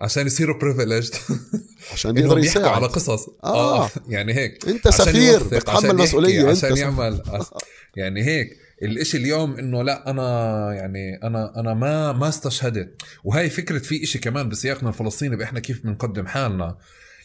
عشان 0.00 0.26
يصيروا 0.26 0.58
بريفليجد 0.58 1.14
عشان 1.92 2.18
إنهم 2.18 2.26
يقدر 2.30 2.44
يحكوا 2.44 2.62
على 2.68 2.86
يساعد. 2.86 2.90
قصص. 2.94 3.28
آه. 3.44 3.84
آه 3.84 3.90
يعني 4.08 4.34
هيك. 4.34 4.68
أنت 4.68 4.88
سفير 4.88 5.42
بتحمل 5.44 5.96
مسؤولية 5.96 6.48
عشان. 6.48 6.76
يعمل 6.76 7.22
يعني 7.96 8.24
هيك. 8.24 8.48
الإشي 8.82 9.16
اليوم 9.16 9.56
إنه 9.56 9.82
لا 9.82 10.10
أنا 10.10 10.24
يعني 10.74 11.22
أنا 11.22 11.52
أنا 11.60 11.74
ما 11.74 12.12
ما 12.12 12.28
استشهدت. 12.28 13.02
وهي 13.24 13.50
فكرة 13.50 13.78
في 13.78 14.02
إشي 14.02 14.18
كمان 14.18 14.48
بسياقنا 14.48 14.88
الفلسطيني 14.88 15.44
إحنا 15.44 15.60
كيف 15.60 15.82
بنقدم 15.84 16.26
حالنا. 16.26 16.78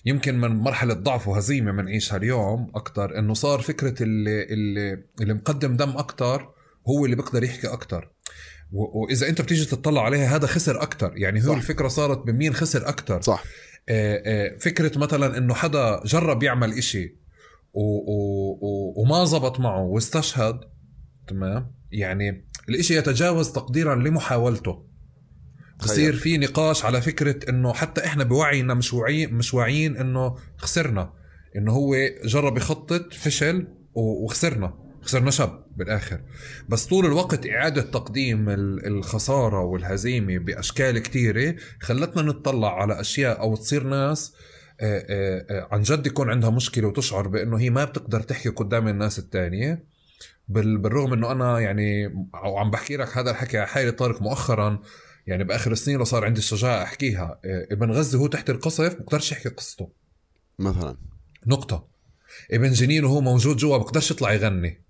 يمكن 0.06 0.40
من 0.42 0.50
مرحلة 0.50 0.94
ضعف 0.94 1.28
وهزيمة 1.28 1.72
بنعيشها 1.72 2.18
اليوم 2.18 2.72
أكتر 2.76 3.20
إنه 3.20 3.34
صار 3.34 3.62
فكرة 3.62 4.04
اللي 4.04 4.44
اللي 4.44 5.04
اللي 5.22 5.34
مقدم 5.34 5.76
دم 5.76 5.90
أكتر 5.98 6.50
هو 6.90 7.06
اللي 7.06 7.16
بيقدر 7.16 7.44
يحكي 7.44 7.68
أكتر. 7.68 8.13
و- 8.72 9.02
وإذا 9.04 9.30
أنت 9.30 9.42
بتيجي 9.42 9.66
تطلع 9.66 10.06
عليها 10.06 10.36
هذا 10.36 10.48
خسر 10.48 10.82
أكتر. 10.82 11.14
يعني 11.16 11.44
هو 11.44 11.48
صح. 11.52 11.56
الفكرة 11.56 11.88
صارت 11.88 12.18
بمين 12.26 12.54
خسر 12.54 12.88
أكتر. 12.90 13.22
صح. 13.22 13.44
فكرة 14.60 14.98
مثلا 15.00 15.38
إنه 15.38 15.54
حدا 15.54 16.02
جرب 16.06 16.44
يعمل 16.44 16.74
إشي 16.78 17.16
و 17.74 17.82
و 17.82 18.52
و 18.62 18.94
وما 19.02 19.26
زبط 19.26 19.60
معه 19.60 19.82
واستشهد 19.84 20.60
تمام؟ 21.28 21.72
يعني 21.92 22.46
الإشي 22.70 22.96
يتجاوز 22.98 23.52
تقديرا 23.52 23.96
لمحاولته. 23.96 24.86
بصير 25.80 26.14
في 26.16 26.38
نقاش 26.38 26.86
على 26.86 27.02
فكرة 27.02 27.50
إنه 27.50 27.74
حتى 27.74 28.06
إحنا 28.06 28.24
بوعينا 28.24 28.74
مش 28.74 28.94
واعيين 28.94 29.34
مش 29.34 29.54
واعيين 29.54 29.98
إنه 29.98 30.36
خسرنا. 30.58 31.14
إنه 31.56 31.72
هو 31.72 31.96
جرب 32.26 32.58
يخطط 32.58 33.14
فشل 33.14 33.68
وخسرنا. 33.94 34.74
خسرنا 35.04 35.32
شاب 35.32 35.66
بالآخر. 35.78 36.22
بس 36.70 36.86
طول 36.86 37.06
الوقت 37.06 37.48
إعادة 37.48 37.82
تقديم 37.82 38.50
ال- 38.50 38.86
الخسارة 38.88 39.60
والهزيمة 39.64 40.38
بأشكال 40.38 41.00
كتيرة 41.00 41.56
خلتنا 41.82 42.22
نتطلع 42.32 42.82
على 42.82 43.00
أشياء 43.02 43.40
أو 43.40 43.56
تصير 43.56 43.84
ناس 43.84 44.34
عن 45.72 45.82
جد 45.82 46.08
يكون 46.08 46.30
عندها 46.30 46.50
مشكلة 46.50 46.88
وتشعر 46.88 47.28
بأنه 47.28 47.60
هي 47.60 47.70
ما 47.70 47.86
بتقدر 47.86 48.22
تحكي 48.22 48.50
قدام 48.50 48.88
الناس 48.88 49.20
التانية. 49.20 49.84
بال- 50.48 50.78
بالرغم 50.78 51.14
إنه 51.14 51.32
أنا 51.32 51.60
يعني 51.60 52.06
أو 52.36 52.58
عم 52.58 52.72
بحكي 52.72 52.98
لك 52.98 53.18
هذا 53.18 53.32
الحكي 53.32 53.58
على 53.58 53.68
حالي 53.68 53.92
طارق 53.92 54.22
مؤخرا 54.22 54.82
يعني 55.28 55.44
بآخر 55.44 55.72
السنين 55.72 55.98
لو 55.98 56.04
صار 56.04 56.26
عندي 56.26 56.40
الشجاعة 56.40 56.84
أحكيها. 56.84 57.40
ابن 57.46 57.92
غزة 57.92 58.20
هو 58.20 58.28
تحت 58.28 58.50
القصف 58.50 58.96
بقدرش 58.96 59.32
يحكي 59.32 59.50
قصته. 59.50 59.90
مثلا. 60.60 60.98
نقطة. 61.48 61.88
ابن 62.52 62.72
جنين 62.72 63.06
وهو 63.06 63.22
موجود 63.22 63.58
جوا 63.58 63.78
بقدرش 63.78 64.12
يطلع 64.12 64.34
يغني. 64.34 64.83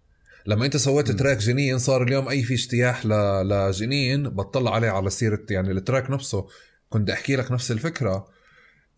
لما 0.45 0.65
انت 0.65 0.77
سويت 0.77 1.11
م. 1.11 1.15
track 1.15 1.37
جنين 1.37 1.77
صار 1.77 2.03
اليوم 2.03 2.29
أي 2.29 2.43
في 2.43 2.53
اجتياح 2.53 3.05
ل... 3.05 3.09
لجنين 3.49 4.29
بطلع 4.29 4.75
عليه 4.75 4.89
على 4.89 5.09
سيرة 5.09 5.45
يعني 5.49 5.71
ال 5.71 5.78
track 5.78 6.11
نفسه. 6.11 6.45
كنت 6.89 7.09
أحكي 7.09 7.35
لك 7.35 7.51
نفس 7.51 7.71
الفكرة 7.71 8.27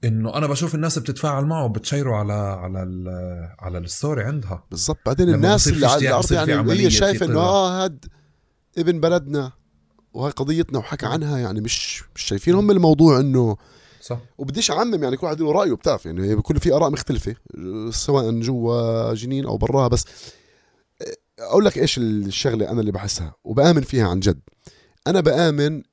إنه 0.03 0.37
أنا 0.37 0.47
بشوف 0.47 0.75
الناس 0.75 0.99
بتتفاعل 0.99 1.45
معه 1.45 1.67
بتشيره 1.67 2.15
على 2.15 2.33
على 2.33 2.83
ال... 2.83 3.07
على 3.59 3.77
ال 3.77 3.85
story 3.85 4.23
عندها. 4.23 4.63
بالضبط. 4.71 4.97
بعدين 5.05 5.29
الناس 5.29 5.67
اللي 5.67 5.87
على 5.87 6.09
الأرض 6.09 6.31
يعني 6.31 6.71
هي 6.73 6.89
شايفه 6.91 7.25
إنه. 7.25 7.39
آه 7.39 7.83
هاد 7.83 8.05
ابن 8.77 8.99
بلدنا 8.99 9.51
وهي 10.13 10.31
قضيتنا 10.31 10.79
وحكى 10.79 11.05
عنها 11.05 11.37
يعني 11.37 11.61
مش 11.61 12.03
مش 12.15 12.21
شايفين 12.21 12.55
هم 12.55 12.71
الموضوع 12.71 13.19
إنه 13.19 13.57
صح. 14.01 14.19
وبديش 14.37 14.71
أعمم 14.71 15.03
يعني 15.03 15.17
كل 15.17 15.25
واحد 15.25 15.41
له 15.41 15.51
رأيه 15.51 15.73
بتعرف 15.73 16.05
يعني 16.05 16.35
بيكون 16.35 16.57
في 16.57 16.73
آراء 16.73 16.89
مختلفة 16.89 17.35
سواء 17.89 18.39
جوا 18.39 19.13
جنين 19.13 19.45
أو 19.45 19.57
براها 19.57 19.87
بس 19.87 20.05
أقول 21.39 21.65
لك 21.65 21.77
إيش 21.77 21.97
الشغلة 21.97 22.71
أنا 22.71 22.79
اللي 22.81 22.91
بحسها 22.91 23.35
وبآمن 23.43 23.81
فيها 23.81 24.07
عن 24.07 24.19
جد. 24.19 24.41
أنا 25.07 25.19
بآمن 25.19 25.83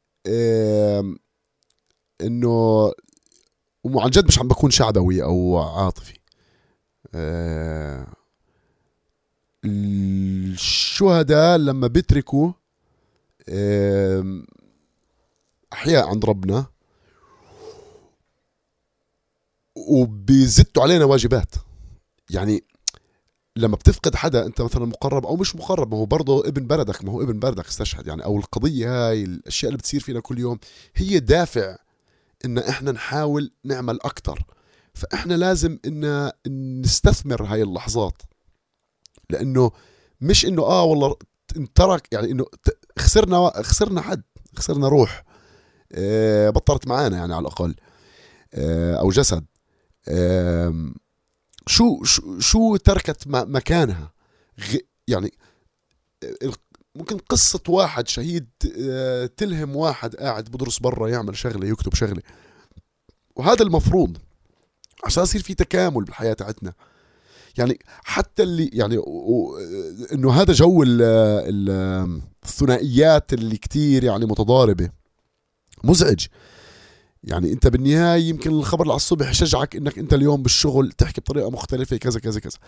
إنه 2.21 2.93
وعن 3.85 4.11
جد 4.11 4.27
مش 4.27 4.39
عم 4.39 4.49
بكون 4.49 4.71
شعبوي 4.71 5.23
أو 5.23 5.59
عاطفي. 5.59 6.19
آه، 7.15 8.07
الشهداء 9.65 11.59
لما 11.59 11.87
بيتركوا 11.87 12.53
أحياء 15.73 16.09
عند 16.09 16.25
ربنا 16.25 16.67
وبيزتوا 19.77 20.83
علينا 20.83 21.05
واجبات. 21.05 21.55
يعني 22.31 22.65
لما 23.57 23.77
بتفقد 23.77 24.15
حدا 24.15 24.47
انت 24.47 24.61
مثلا 24.61 24.85
مقرب 24.85 25.27
أو 25.27 25.37
مش 25.37 25.57
مقرب 25.57 25.91
ما 25.91 25.97
هو 25.97 26.07
برضه 26.07 26.49
ابن 26.49 26.67
بلدك 26.67 27.05
ما 27.05 27.13
هو 27.13 27.23
ابن 27.23 27.39
بلدك 27.39 27.67
استشهد. 27.67 28.07
يعني 28.07 28.25
أو 28.25 28.39
القضية 28.39 29.09
هاي 29.09 29.25
الأشياء 29.25 29.69
اللي 29.69 29.79
بتصير 29.79 30.01
فينا 30.01 30.21
كل 30.21 30.39
يوم 30.39 30.59
هي 30.97 31.19
دافع 31.21 31.77
إن 32.45 32.59
إحنا 32.59 32.93
نحاول 32.93 33.53
نعمل 33.65 33.99
أكتر. 34.03 34.45
فإحنا 34.95 35.35
لازم 35.35 35.79
إن 35.87 36.33
نستثمر 36.81 37.43
هاي 37.45 37.63
اللحظات. 37.63 38.23
لأنه 39.31 39.71
مش 40.21 40.47
إنه 40.47 40.63
آه 40.63 40.85
والله 40.85 41.17
انترك 41.57 42.13
يعني 42.13 42.31
إنه 42.31 42.45
خسرنا 42.99 43.51
خسرنا 43.63 44.01
حد 44.01 44.23
خسرنا 44.57 44.89
روح. 44.89 45.25
آه 45.93 46.51
بطلت 46.51 46.87
معانا 46.89 47.17
يعني 47.17 47.35
على 47.35 47.41
الأقل. 47.41 47.75
آه 48.55 48.95
أو 48.97 49.11
جسد. 49.11 49.45
شو 51.67 52.05
شو 52.05 52.39
شو 52.39 52.77
تركت 52.77 53.23
مكانها؟ 53.27 54.13
يعني 55.09 55.33
ممكن 56.95 57.19
قصة 57.19 57.61
واحد 57.69 58.09
شهيد 58.09 58.49
آه، 58.81 59.27
تلهم 59.27 59.77
واحد 59.77 60.17
قاعد 60.17 60.45
بدرس 60.45 60.79
برا 60.79 61.09
يعمل 61.09 61.37
شغلة 61.37 61.67
يكتب 61.67 61.95
شغلة. 61.95 62.23
وهذا 63.37 63.63
المفروض. 63.63 64.19
عشان 65.05 65.23
يصير 65.23 65.43
في 65.43 65.55
تكامل 65.55 66.05
بالحياة 66.05 66.33
تاعتنا. 66.33 66.73
يعني 67.59 67.79
حتى 68.05 68.43
اللي 68.43 68.71
يعني 68.73 68.99
إنه 70.13 70.33
هذا 70.33 70.53
جو 70.53 70.83
ال- 70.83 71.03
ال- 71.49 72.21
الثنائيات 72.45 73.33
اللي 73.33 73.57
كتير 73.57 74.05
يعني 74.05 74.27
متضاربة. 74.27 74.91
مزعج. 75.85 76.27
يعني 77.25 77.53
انت 77.53 77.67
بالنهاية 77.67 78.23
يمكن 78.29 78.51
الخبر 78.51 78.83
اللي 78.83 78.93
على 78.93 78.97
الصبح 78.97 79.31
يشجعك 79.31 79.77
انك 79.77 79.99
انت 79.99 80.15
اليوم 80.15 80.43
بالشغل 80.43 80.93
تحكي 80.93 81.21
بطريقة 81.21 81.51
مختلفة 81.51 81.97
كذا 81.97 82.21
كذا 82.21 82.41
كذا. 82.41 82.59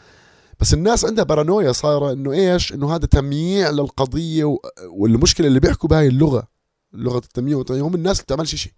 بس 0.60 0.74
الناس 0.74 1.04
عندها 1.04 1.24
بارانويا 1.24 1.72
صايرة 1.72 2.12
انه 2.12 2.32
إيش؟ 2.32 2.72
انه 2.72 2.94
هذا 2.94 3.06
تمييع 3.06 3.70
للقضية 3.70 4.58
والمشكلة 4.88 5.46
اللي 5.46 5.60
بيحكوا 5.60 5.88
بهاي 5.88 6.06
اللغة 6.08 6.48
لغة 6.92 7.18
التمييع 7.18 7.64
هم 7.70 7.94
الناس 7.94 8.16
اللي 8.16 8.24
بتعملش 8.24 8.54
شيء 8.54 8.72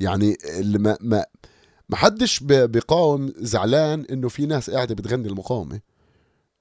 يعني 0.00 0.36
اللي 0.58 0.78
ما 0.78 0.96
ما 1.00 1.24
ما 1.88 1.96
حدش 1.96 2.40
بيقاوم 2.40 3.32
زعلان 3.36 4.06
انه 4.10 4.28
في 4.28 4.46
ناس 4.46 4.70
قاعدة 4.70 4.94
بتغني 4.94 5.28
المقاومة. 5.28 5.80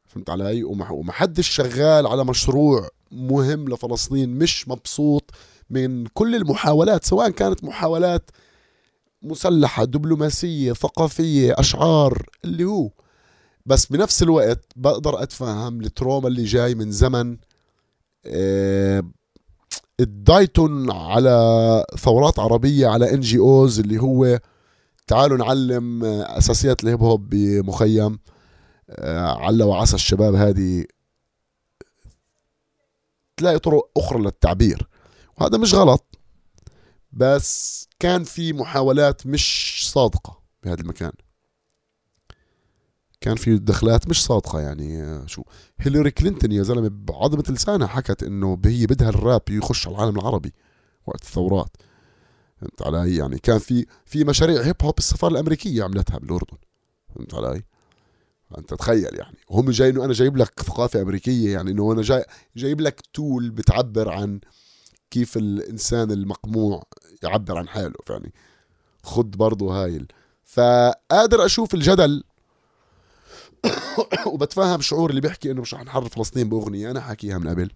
فهمت 0.07 0.29
علي؟ 0.29 0.63
وما 0.63 1.11
حدش 1.11 1.49
شغال 1.49 2.07
على 2.07 2.25
مشروع 2.25 2.89
مهم 3.11 3.69
لفلسطين 3.69 4.29
مش 4.29 4.67
مبسوط 4.67 5.31
من 5.71 6.05
كل 6.05 6.35
المحاولات 6.35 7.05
سواء 7.05 7.29
كانت 7.29 7.63
محاولات 7.63 8.31
مسلحة 9.21 9.83
دبلوماسية 9.83 10.73
ثقافية 10.73 11.53
أشعار 11.57 12.29
اللي 12.45 12.63
هو. 12.63 12.89
بس 13.65 13.85
بنفس 13.85 14.23
الوقت 14.23 14.65
بقدر 14.75 15.23
أتفهم 15.23 15.81
التروما 15.81 16.27
اللي 16.27 16.43
جاي 16.43 16.75
من 16.75 16.91
زمن 16.91 17.37
آه، 18.25 19.03
الدايتون 19.99 20.91
على 20.91 21.85
ثورات 21.99 22.39
عربية 22.39 22.87
على 22.87 23.13
إن 23.13 23.19
جي 23.19 23.37
أوز 23.39 23.79
اللي 23.79 24.01
هو 24.01 24.39
تعالوا 25.07 25.37
نعلم 25.37 26.03
آه، 26.03 26.37
أساسيات 26.37 26.83
الهيب 26.83 27.01
هوب 27.01 27.29
بمخيم 27.29 28.19
آه، 28.89 29.27
على 29.27 29.63
وعسى 29.63 29.95
الشباب 29.95 30.35
هذه. 30.35 30.85
تلاقي 33.37 33.59
طرق 33.59 33.89
أخرى 33.97 34.21
للتعبير. 34.21 34.87
وهذا 35.41 35.57
مش 35.57 35.73
غلط. 35.73 36.19
بس 37.11 37.87
كان 37.99 38.23
في 38.23 38.53
محاولات 38.53 39.27
مش 39.27 39.77
صادقة 39.91 40.41
بهذا 40.63 40.81
المكان. 40.81 41.11
كان 43.21 43.35
في 43.35 43.57
دخلات 43.57 44.09
مش 44.09 44.23
صادقة 44.25 44.59
يعني 44.59 45.03
آه، 45.03 45.25
شو 45.25 45.43
هيلاري 45.79 46.11
كلينتون 46.11 46.51
يا 46.51 46.63
زلمة 46.63 46.89
بعظمة 46.93 47.43
لسانها 47.49 47.87
حكت 47.87 48.23
إنه 48.23 48.59
هي 48.65 48.85
بدها 48.85 49.09
الراب 49.09 49.41
يخش 49.49 49.87
على 49.87 49.95
العالم 49.95 50.19
العربي 50.19 50.53
وقت 51.07 51.21
الثورات. 51.21 51.77
فهمت 52.57 52.81
علي؟ 52.81 53.15
يعني 53.15 53.39
كان 53.39 53.59
في 53.59 53.85
في 54.05 54.23
مشاريع 54.23 54.61
hip 54.61 54.75
hop 54.81 54.97
السفارة 54.97 55.31
الأمريكية 55.31 55.83
عملتها 55.83 56.17
بالأردن. 56.17 56.57
فهمت 57.15 57.33
علي؟ 57.33 57.63
انت 58.57 58.73
تخيل 58.73 59.15
يعني. 59.15 59.37
وهم 59.49 59.71
جاي 59.71 59.89
انه 59.89 60.05
أنا 60.05 60.13
جايب 60.13 60.37
لك 60.37 60.59
ثقافة 60.59 61.01
أمريكية 61.01 61.53
يعني 61.53 61.71
إنه 61.71 61.91
أنا 61.91 62.01
جاي 62.01 62.25
جايب 62.55 62.81
لك 62.81 63.01
tool 63.13 63.49
بتعبر 63.49 64.09
عن 64.09 64.39
كيف 65.11 65.37
الإنسان 65.37 66.11
المقموع 66.11 66.83
يعبر 67.23 67.57
عن 67.57 67.67
حاله 67.67 67.93
يعني 68.09 68.33
خد 69.03 69.31
برضو 69.31 69.69
هاي 69.69 69.97
ال- 69.97 70.07
فقادر 70.45 71.45
أشوف 71.45 71.73
الجدل. 71.73 72.23
وبتفهم 74.33 74.81
شعور 74.81 75.09
اللي 75.09 75.21
بيحكي 75.21 75.51
إنه 75.51 75.61
مش 75.61 75.73
رح 75.73 75.83
نحرر 75.83 76.09
فلسطين 76.09 76.49
بأغنية 76.49 76.91
أنا 76.91 77.01
حاكيها 77.01 77.37
من 77.37 77.47
قبل. 77.47 77.71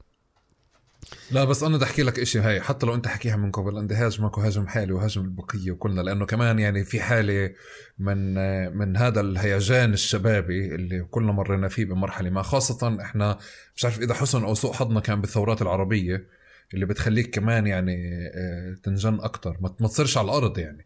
لا 1.31 1.43
بس 1.43 1.63
أنا 1.63 1.75
بدي 1.75 1.85
أحكي 1.85 2.03
لك 2.03 2.19
إشي 2.19 2.39
هاي 2.39 2.61
حتى 2.61 2.85
لو 2.85 2.95
أنت 2.95 3.07
حكيها 3.07 3.35
من 3.35 3.51
قبل 3.51 3.77
أنا 3.77 4.05
هاجمك 4.05 4.37
وهاجم 4.37 4.67
حالي 4.67 4.93
وهاجم 4.93 5.21
البقية 5.21 5.71
وكلنا 5.71 6.01
لأنه 6.01 6.25
كمان 6.25 6.59
يعني 6.59 6.83
في 6.83 7.01
حالة 7.01 7.53
من 7.99 8.33
من 8.77 8.97
هذا 8.97 9.21
الهيجان 9.21 9.93
الشبابي 9.93 10.75
اللي 10.75 11.01
كلنا 11.11 11.31
مرينا 11.31 11.67
فيه 11.67 11.85
بمرحلة 11.85 12.29
ما. 12.29 12.41
خاصة 12.41 13.01
إحنا 13.01 13.37
مش 13.75 13.85
عارف 13.85 13.99
إذا 13.99 14.13
حسن 14.13 14.43
أو 14.43 14.53
سوء 14.53 14.73
حظنا 14.73 14.99
كان 14.99 15.21
بالثورات 15.21 15.61
العربية 15.61 16.27
اللي 16.73 16.85
بتخليك 16.85 17.29
كمان 17.35 17.67
يعني 17.67 18.09
آه، 18.35 18.75
تنجن 18.83 19.19
أكتر 19.21 19.57
ما 19.79 19.87
تصيرش 19.87 20.17
على 20.17 20.25
الأرض 20.25 20.57
يعني. 20.59 20.85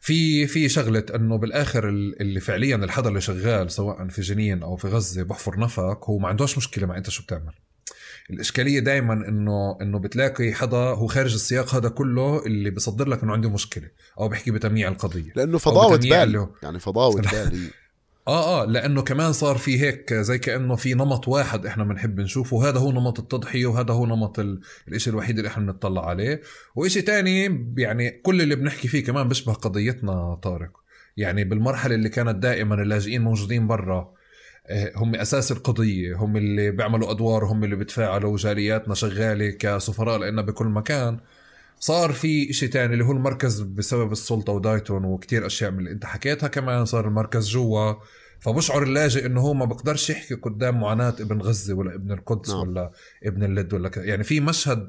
في 0.00 0.46
في 0.46 0.68
شغلة 0.68 1.04
إنه 1.14 1.36
بالآخر 1.38 1.88
ال- 1.88 2.20
اللي 2.20 2.40
فعليا 2.40 2.76
الحدا 2.76 3.08
اللي 3.08 3.20
شغال 3.20 3.70
سواء 3.70 4.08
في 4.08 4.20
جنين 4.22 4.62
أو 4.62 4.76
في 4.76 4.88
غزة 4.88 5.22
بحفر 5.22 5.58
نفق 5.60 6.10
هو 6.10 6.18
ما 6.18 6.28
عندوش 6.28 6.58
مشكلة 6.58 6.86
مع 6.86 6.96
أنت 6.96 7.10
شو 7.10 7.22
بتعمل. 7.22 7.52
الإشكالية 8.30 8.80
دائما 8.80 9.12
إنه 9.28 9.78
إنه 9.82 9.98
بتلاقي 9.98 10.52
حدا 10.52 10.76
هو 10.76 11.06
خارج 11.06 11.34
السياق 11.34 11.74
هذا 11.74 11.88
كله 11.88 12.46
اللي 12.46 12.70
بيصدر 12.70 13.08
لك 13.08 13.22
إنه 13.22 13.32
عنده 13.32 13.50
مشكلة 13.50 13.88
أو 14.20 14.28
بيحكي 14.28 14.50
بتمييع 14.50 14.88
القضية. 14.88 15.32
لأنه 15.36 15.58
فضاوة 15.58 15.96
بال 15.96 16.10
يعني 16.62 16.78
فضاوة 16.78 17.14
بال. 17.22 17.70
آه 18.28 18.62
آه 18.62 18.64
لأنه 18.66 19.02
كمان 19.02 19.32
صار 19.32 19.56
في 19.58 19.80
هيك 19.80 20.14
زي 20.14 20.38
كأنه 20.38 20.76
في 20.76 20.94
نمط 20.94 21.28
واحد 21.28 21.66
إحنا 21.66 21.84
بنحب 21.84 22.20
نشوفه. 22.20 22.56
وهذا 22.56 22.78
هو 22.78 22.92
نمط 22.92 23.18
التضحية 23.18 23.66
وهذا 23.66 23.94
هو 23.94 24.06
نمط 24.06 24.38
ال- 24.38 24.60
الإشي 24.88 25.10
الوحيد 25.10 25.36
اللي 25.38 25.48
إحنا 25.48 25.64
بنطلع 25.72 26.06
عليه. 26.08 26.40
وإشي 26.74 27.02
تاني 27.02 27.64
يعني 27.78 28.10
كل 28.10 28.40
اللي 28.42 28.54
بنحكي 28.56 28.88
فيه 28.88 29.04
كمان 29.04 29.28
بيشبه 29.28 29.52
قضيتنا 29.52 30.34
طارق. 30.34 30.70
يعني 31.16 31.44
بالمرحلة 31.44 31.94
اللي 31.94 32.08
كانت 32.08 32.36
دائما 32.36 32.74
اللاجئين 32.82 33.22
موجودين 33.22 33.66
برا 33.66 34.12
آه، 34.66 34.92
هم 34.96 35.14
أساس 35.14 35.52
القضية. 35.52 36.16
هم 36.16 36.36
اللي 36.36 36.70
بيعملوا 36.70 37.10
أدوار 37.10 37.44
هم 37.44 37.64
اللي 37.64 37.76
بتفاعلوا 37.76 38.36
جالياتنا 38.36 38.94
شغالة 38.94 39.50
كسفراء 39.50 40.18
لنا 40.18 40.42
بكل 40.42 40.66
مكان. 40.66 41.20
صار 41.80 42.12
في 42.12 42.50
إشي 42.50 42.68
تاني 42.68 42.92
اللي 42.92 43.04
هو 43.04 43.12
المركز 43.12 43.60
بسبب 43.60 44.12
السلطة 44.12 44.52
ودايتون 44.52 45.04
وكتير 45.04 45.46
أشياء 45.46 45.70
من 45.70 45.78
اللي 45.78 45.90
أنت 45.90 46.04
حكيتها 46.04 46.48
كمان 46.48 46.84
صار 46.84 47.08
المركز 47.08 47.48
جوا. 47.48 47.94
فبشعر 48.40 48.82
اللاجئ 48.82 49.26
إنه 49.26 49.40
هو 49.40 49.54
ما 49.54 49.64
بقدرش 49.64 50.10
يحكي 50.10 50.34
قدام 50.34 50.80
معاناة 50.80 51.14
ابن 51.20 51.40
غزة 51.40 51.74
ولا 51.74 51.94
ابن 51.94 52.12
القدس 52.12 52.50
نعم. 52.50 52.58
ولا 52.58 52.90
ابن 53.24 53.42
اللد 53.42 53.74
ولا 53.74 53.88
كذا 53.88 54.04
يعني 54.04 54.24
في 54.24 54.40
مشهد 54.40 54.88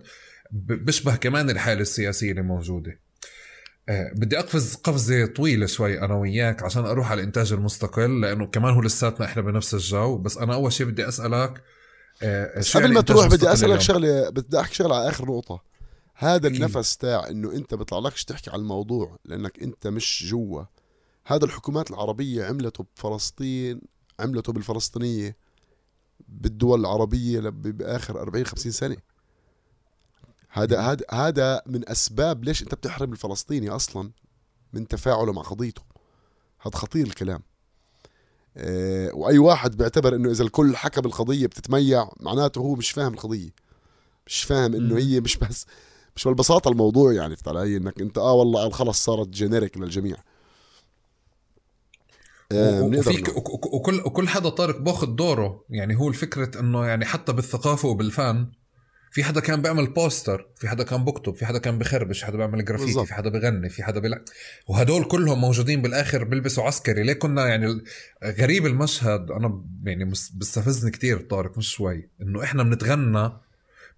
بيشبه 0.51 1.15
كمان 1.15 1.49
الحالة 1.49 1.81
السياسية 1.81 2.31
اللي 2.31 2.41
موجودة. 2.41 2.99
آه، 3.89 4.11
بدي 4.15 4.39
أقفز 4.39 4.76
قفزة 4.76 5.26
طويلة 5.26 5.65
شوي 5.65 6.01
أنا 6.01 6.15
وياك 6.15 6.63
عشان 6.63 6.85
أروح 6.85 7.11
على 7.11 7.22
الإنتاج 7.22 7.53
المستقل 7.53 8.22
لأنه 8.22 8.47
كمان 8.47 8.73
هو 8.73 8.81
لساتنا 8.81 9.26
إحنا 9.26 9.41
بنفس 9.41 9.73
الجو. 9.73 10.18
بس 10.18 10.38
أنا 10.38 10.53
أول 10.53 10.73
شيء 10.73 10.88
بدي 10.88 11.07
أسألك 11.07 11.63
آه، 12.23 12.61
قبل 12.76 12.93
ما 12.93 13.01
تروح 13.01 13.27
بدي 13.27 13.53
أسألك 13.53 13.63
اليوم؟ 13.63 13.80
شغلة 13.80 14.30
بدي 14.30 14.59
أحكي 14.59 14.76
شغلة 14.76 14.95
على 14.95 15.09
آخر 15.09 15.26
نقطة. 15.26 15.70
هذا 16.22 16.48
أكيد. 16.48 16.64
النفس 16.64 16.98
تاع 16.98 17.30
إنه 17.30 17.52
أنت 17.52 17.73
بيطلعلكش 17.76 18.26
تحكي 18.26 18.49
عن 18.49 18.60
الموضوع 18.60 19.18
لأنك 19.26 19.64
أنت 19.64 19.88
مش 19.88 20.23
جوا. 20.27 20.64
هذا 21.26 21.45
الحكومات 21.45 21.91
العربية 21.91 22.45
عملته 22.45 22.85
بفلسطين 22.95 23.81
عملته 24.19 24.53
بالفلسطينية 24.53 25.38
بالدول 26.27 26.80
العربية 26.80 27.39
بآخر 27.49 28.22
40 28.22 28.45
50 28.45 28.72
سنة. 28.72 28.98
هذا 30.49 30.81
هذا 30.81 31.06
هذا 31.11 31.61
من 31.65 31.89
أسباب 31.89 32.43
ليش 32.43 32.64
أنت 32.64 32.76
بتحرم 32.76 33.11
الفلسطيني 33.11 33.69
أصلا 33.69 34.11
من 34.73 34.88
تفاعله 34.88 35.34
مع 35.34 35.41
قضيته. 35.41 35.81
هذا 36.60 36.76
خطير 36.76 37.07
الكلام. 37.07 37.43
آه، 38.57 39.11
وأي 39.14 39.38
واحد 39.38 39.77
بيعتبر 39.77 40.15
إنه 40.15 40.31
إذا 40.31 40.43
الكل 40.43 40.76
حكى 40.76 41.02
بالقضية 41.02 41.48
بتتميع 41.48 42.10
معناته 42.19 42.60
هو 42.60 42.76
مش 42.76 42.91
فاهم 42.91 43.14
القضية. 43.14 43.49
مش 44.27 44.43
فاهم 44.43 44.76
إنه. 44.76 44.98
هي 44.98 45.19
مش 45.19 45.38
بس 45.38 45.65
مش 46.16 46.26
بالبساطة 46.26 46.70
الموضوع 46.72 47.14
يعني 47.14 47.36
فهمت 47.36 47.48
علي 47.48 47.78
إنك 47.78 48.02
أنت 48.02 48.18
آه 48.18 48.34
والله 48.34 48.70
خلص 48.70 49.04
صارت 49.06 49.28
جينيريك 49.28 49.78
للجميع. 49.78 50.18
آه، 52.52 52.82
وفيك 52.82 53.28
وكل 53.74 54.02
وكل 54.06 54.28
حدا 54.30 54.50
طارق 54.50 54.78
باخذ 54.80 55.08
دوره. 55.08 55.66
يعني 55.70 55.96
هو 55.96 56.08
الفكرة 56.10 56.60
إنه 56.60 56.86
يعني 56.86 57.06
حتى 57.06 57.34
بالثقافة 57.34 57.88
وبالفن 57.88 58.52
في 59.12 59.24
حدا 59.24 59.42
كان 59.42 59.62
بيعمل 59.62 59.94
poster 59.94 60.48
في 60.56 60.68
حدا 60.70 60.84
كان 60.84 61.06
بكتب 61.06 61.36
في 61.36 61.46
حدا 61.46 61.60
كان 61.60 61.80
بخربش 61.80 62.20
في 62.20 62.26
حدا 62.26 62.38
بيعمل 62.38 62.66
جرافيتي 62.66 62.86
بالضبط. 62.86 63.08
في 63.08 63.14
حدا 63.14 63.30
بغني 63.30 63.70
في 63.70 63.84
حدا 63.84 64.00
بيلعب. 64.00 64.22
وهدول 64.68 65.04
كلهم 65.04 65.42
موجودين 65.42 65.82
بالآخر 65.82 66.24
بيلبسوا 66.24 66.64
عسكري. 66.64 67.04
ليه 67.04 67.14
كنا 67.14 67.48
يعني 67.48 67.84
غريب 68.24 68.66
المشهد. 68.66 69.32
أنا 69.32 69.64
يعني 69.84 70.06
بيستفزني 70.34 70.92
كتير 70.92 71.22
طارق 71.22 71.58
مش 71.58 71.72
شوي. 71.72 72.10
إنه 72.22 72.44
إحنا 72.44 72.64
بنتغنى 72.64 73.32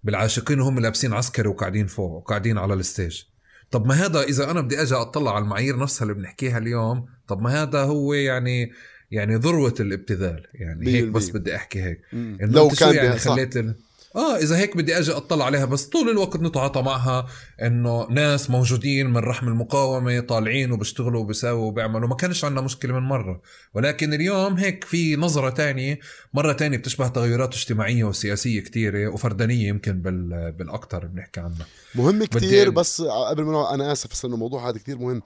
بالعاشقين 0.04 0.60
وهم 0.60 0.80
لابسين 0.80 1.12
عسكري 1.12 1.48
وقاعدين 1.48 1.86
فوق 1.86 2.10
وقاعدين 2.10 2.58
على 2.58 2.74
ال 2.74 2.82
stage 2.82 3.22
طب 3.70 3.86
ما 3.86 3.94
هذا 3.94 4.22
إذا 4.22 4.50
أنا 4.50 4.60
بدي 4.60 4.82
أجي 4.82 4.94
أطلع 4.94 5.34
على 5.34 5.42
المعايير 5.42 5.78
نفسها 5.78 6.02
اللي 6.02 6.14
بنحكيها 6.14 6.58
اليوم 6.58 7.06
طب 7.28 7.42
ما 7.42 7.62
هذا 7.62 7.82
هو 7.82 8.12
يعني 8.14 8.72
يعني 9.10 9.34
ذروة 9.36 9.74
الابتذال 9.80 10.46
يعني 10.54 10.86
هيك 10.86 11.04
بس. 11.04 11.30
بدي 11.30 11.56
أحكي 11.56 11.82
هيك 11.82 12.00
لو 12.40 12.68
كان 12.68 12.94
يعني. 12.94 13.18
خليت 13.18 13.56
ال... 13.56 13.74
آه 14.16 14.36
إذا 14.36 14.56
هيك 14.56 14.76
بدي 14.76 14.98
أجي 14.98 15.12
أطلع 15.12 15.44
عليها 15.44 15.64
بس 15.64 15.86
طول 15.86 16.08
الوقت 16.10 16.36
نتعاطى 16.36 16.82
معها 16.82 17.26
إنه 17.62 18.06
ناس 18.10 18.50
موجودين 18.50 19.06
من 19.06 19.16
رحم 19.16 19.48
المقاومة 19.48 20.20
طالعين 20.20 20.72
وبيشتغلوا 20.72 21.20
وبيساووا 21.20 21.66
وبيعملوا. 21.66 22.08
ما 22.08 22.14
كانش 22.14 22.44
عندنا 22.44 22.60
مشكلة 22.60 22.92
من 22.92 23.02
مرة. 23.08 23.40
ولكن 23.74 24.14
اليوم 24.14 24.54
هيك 24.54 24.84
في 24.84 25.16
نظرة 25.16 25.50
تانية 25.50 25.98
مرة 26.34 26.52
تانية 26.52 26.78
بتشبه 26.78 27.08
تغيرات 27.08 27.54
اجتماعية 27.54 28.04
وسياسية 28.04 28.60
كتيرة 28.60 29.08
وفردانية 29.08 29.68
يمكن 29.68 30.02
بال... 30.02 30.52
بالاكثر 30.52 31.06
بنحكي 31.06 31.40
عنها. 31.40 31.66
مهم 31.94 32.24
أ- 32.24 32.68
بس 32.68 33.02
قبل 33.02 33.42
ما 33.42 33.74
أنا 33.74 33.92
آسف 33.92 34.10
بس 34.10 34.24
إنه 34.24 34.34
الموضوع 34.34 34.68
هذا 34.70 34.78
كتير 34.78 34.98
مهم. 34.98 35.22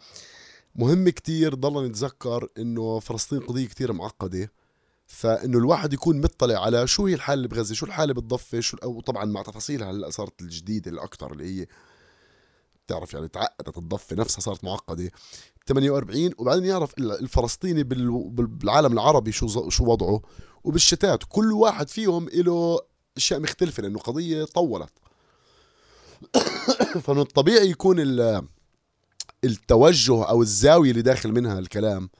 مهم 0.76 1.08
كتير 1.08 1.54
ضلنا 1.54 1.88
نتذكر 1.88 2.48
إنه 2.58 3.00
فلسطين 3.00 3.40
قضية 3.40 3.66
كتير 3.66 3.92
معقدة. 3.92 4.52
فإنه 5.08 5.58
الواحد 5.58 5.92
يكون 5.92 6.20
مطلع 6.20 6.64
على 6.64 6.86
شو 6.86 7.06
هي 7.06 7.14
الحالة 7.14 7.36
اللي 7.38 7.48
بغزة 7.48 7.74
شو 7.74 7.86
الحالة 7.86 8.14
بالضفه 8.14 8.60
شو 8.60 8.76
أو 8.82 9.00
طبعا 9.00 9.24
مع 9.24 9.42
تفاصيلها 9.42 9.90
هلأ 9.90 10.10
صارت 10.10 10.42
الجديدة 10.42 10.90
الاكثر 10.90 11.32
اللي 11.32 11.60
هي 11.62 11.66
بتعرف 12.86 13.14
يعني 13.14 13.28
تعقدت 13.28 13.78
الضفه 13.78 14.16
نفسها 14.16 14.40
صارت 14.40 14.64
معقدة. 14.64 15.10
48 15.68 16.30
وبعدين 16.38 16.64
يعرف 16.64 16.98
ال- 16.98 17.12
الفلسطيني 17.20 17.82
بال- 17.82 18.28
بال- 18.30 18.46
بالعالم 18.46 18.92
العربي 18.92 19.32
شو 19.32 19.68
شو 19.70 19.84
وضعه. 19.84 20.20
وبالشتات 20.64 21.22
كل 21.28 21.52
واحد 21.52 21.88
فيهم 21.88 22.28
له 22.28 22.80
أشياء 23.16 23.40
مختلفة 23.40 23.82
لأنه 23.82 23.98
قضية 23.98 24.44
طولت. 24.44 24.92
فمن 27.04 27.20
الطبيعي 27.20 27.70
يكون 27.70 28.00
ال- 28.00 28.42
التوجه 29.44 30.24
أو 30.24 30.42
الزاوية 30.42 30.90
اللي 30.90 31.02
داخل 31.02 31.32
منها 31.32 31.58
الكلام 31.58 32.10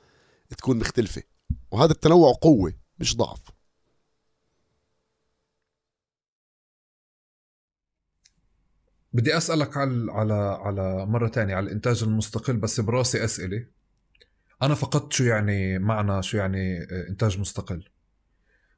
تكون 0.59 0.79
مختلفة. 0.79 1.23
وهذا 1.71 1.93
التنوع 1.93 2.33
قوة 2.33 2.73
مش 2.99 3.17
ضعف. 3.17 3.41
بدي 9.13 9.37
أسألك 9.37 9.77
على 9.77 10.13
على 10.13 10.35
على 10.35 11.07
مرة 11.07 11.29
تانية 11.29 11.55
على 11.55 11.67
الإنتاج 11.67 12.03
المستقل 12.03 12.57
بس 12.57 12.81
براسي 12.81 13.25
أسئلة. 13.25 13.67
أنا 14.63 14.75
فقدت 14.75 15.13
شو 15.13 15.25
يعني 15.25 15.79
معنى 15.79 16.23
شو 16.23 16.39
يعني 16.39 16.83
آه، 16.83 17.09
إنتاج 17.09 17.39
مستقل. 17.39 17.89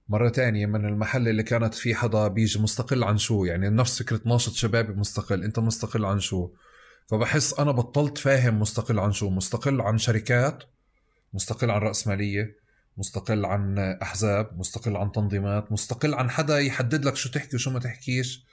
مرة 0.08 0.28
تانية 0.28 0.66
من 0.66 0.84
المحل 0.84 1.28
اللي 1.28 1.42
كانت 1.42 1.74
في 1.74 1.94
حدا 1.94 2.28
بيجي 2.28 2.58
مستقل 2.58 3.04
عن 3.04 3.18
شو؟ 3.18 3.44
يعني 3.44 3.68
نفس 3.70 4.02
فكرة 4.02 4.20
ناشط 4.24 4.52
شبابي 4.52 4.92
مستقل 4.92 5.44
أنت 5.44 5.58
مستقل 5.58 6.04
عن 6.04 6.20
شو؟ 6.20 6.50
فبحس 7.08 7.58
أنا 7.60 7.72
بطلت 7.72 8.18
فاهم 8.18 8.60
مستقل 8.60 8.98
عن 8.98 9.12
شو؟ 9.12 9.30
مستقل 9.30 9.80
عن 9.80 9.98
شركات 9.98 10.64
مستقل 11.32 11.70
عن 11.70 11.80
رأسمالية 11.80 12.59
مستقل 12.96 13.44
عن 13.44 13.78
أحزاب 13.78 14.58
مستقل 14.58 14.96
عن 14.96 15.12
تنظيمات 15.12 15.72
مستقل 15.72 16.14
عن 16.14 16.30
حدا 16.30 16.58
يحدد 16.58 17.04
لك 17.04 17.16
شو 17.16 17.30
تحكي 17.30 17.56
وشو 17.56 17.70
ما 17.70 17.78
تحكيش. 17.78 18.44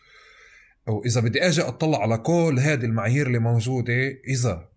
أو 0.87 1.05
إذا 1.05 1.21
بدي 1.21 1.47
أجي 1.47 1.61
أطلع 1.61 2.01
على 2.01 2.17
كل 2.17 2.59
هذه 2.59 2.85
المعايير 2.85 3.27
اللي 3.27 3.39
موجودة 3.39 4.07
إذا 4.27 4.69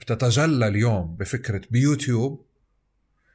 بتتجلى 0.00 0.68
اليوم 0.68 1.16
بفكرة 1.16 1.60
بيوتيوب 1.70 2.46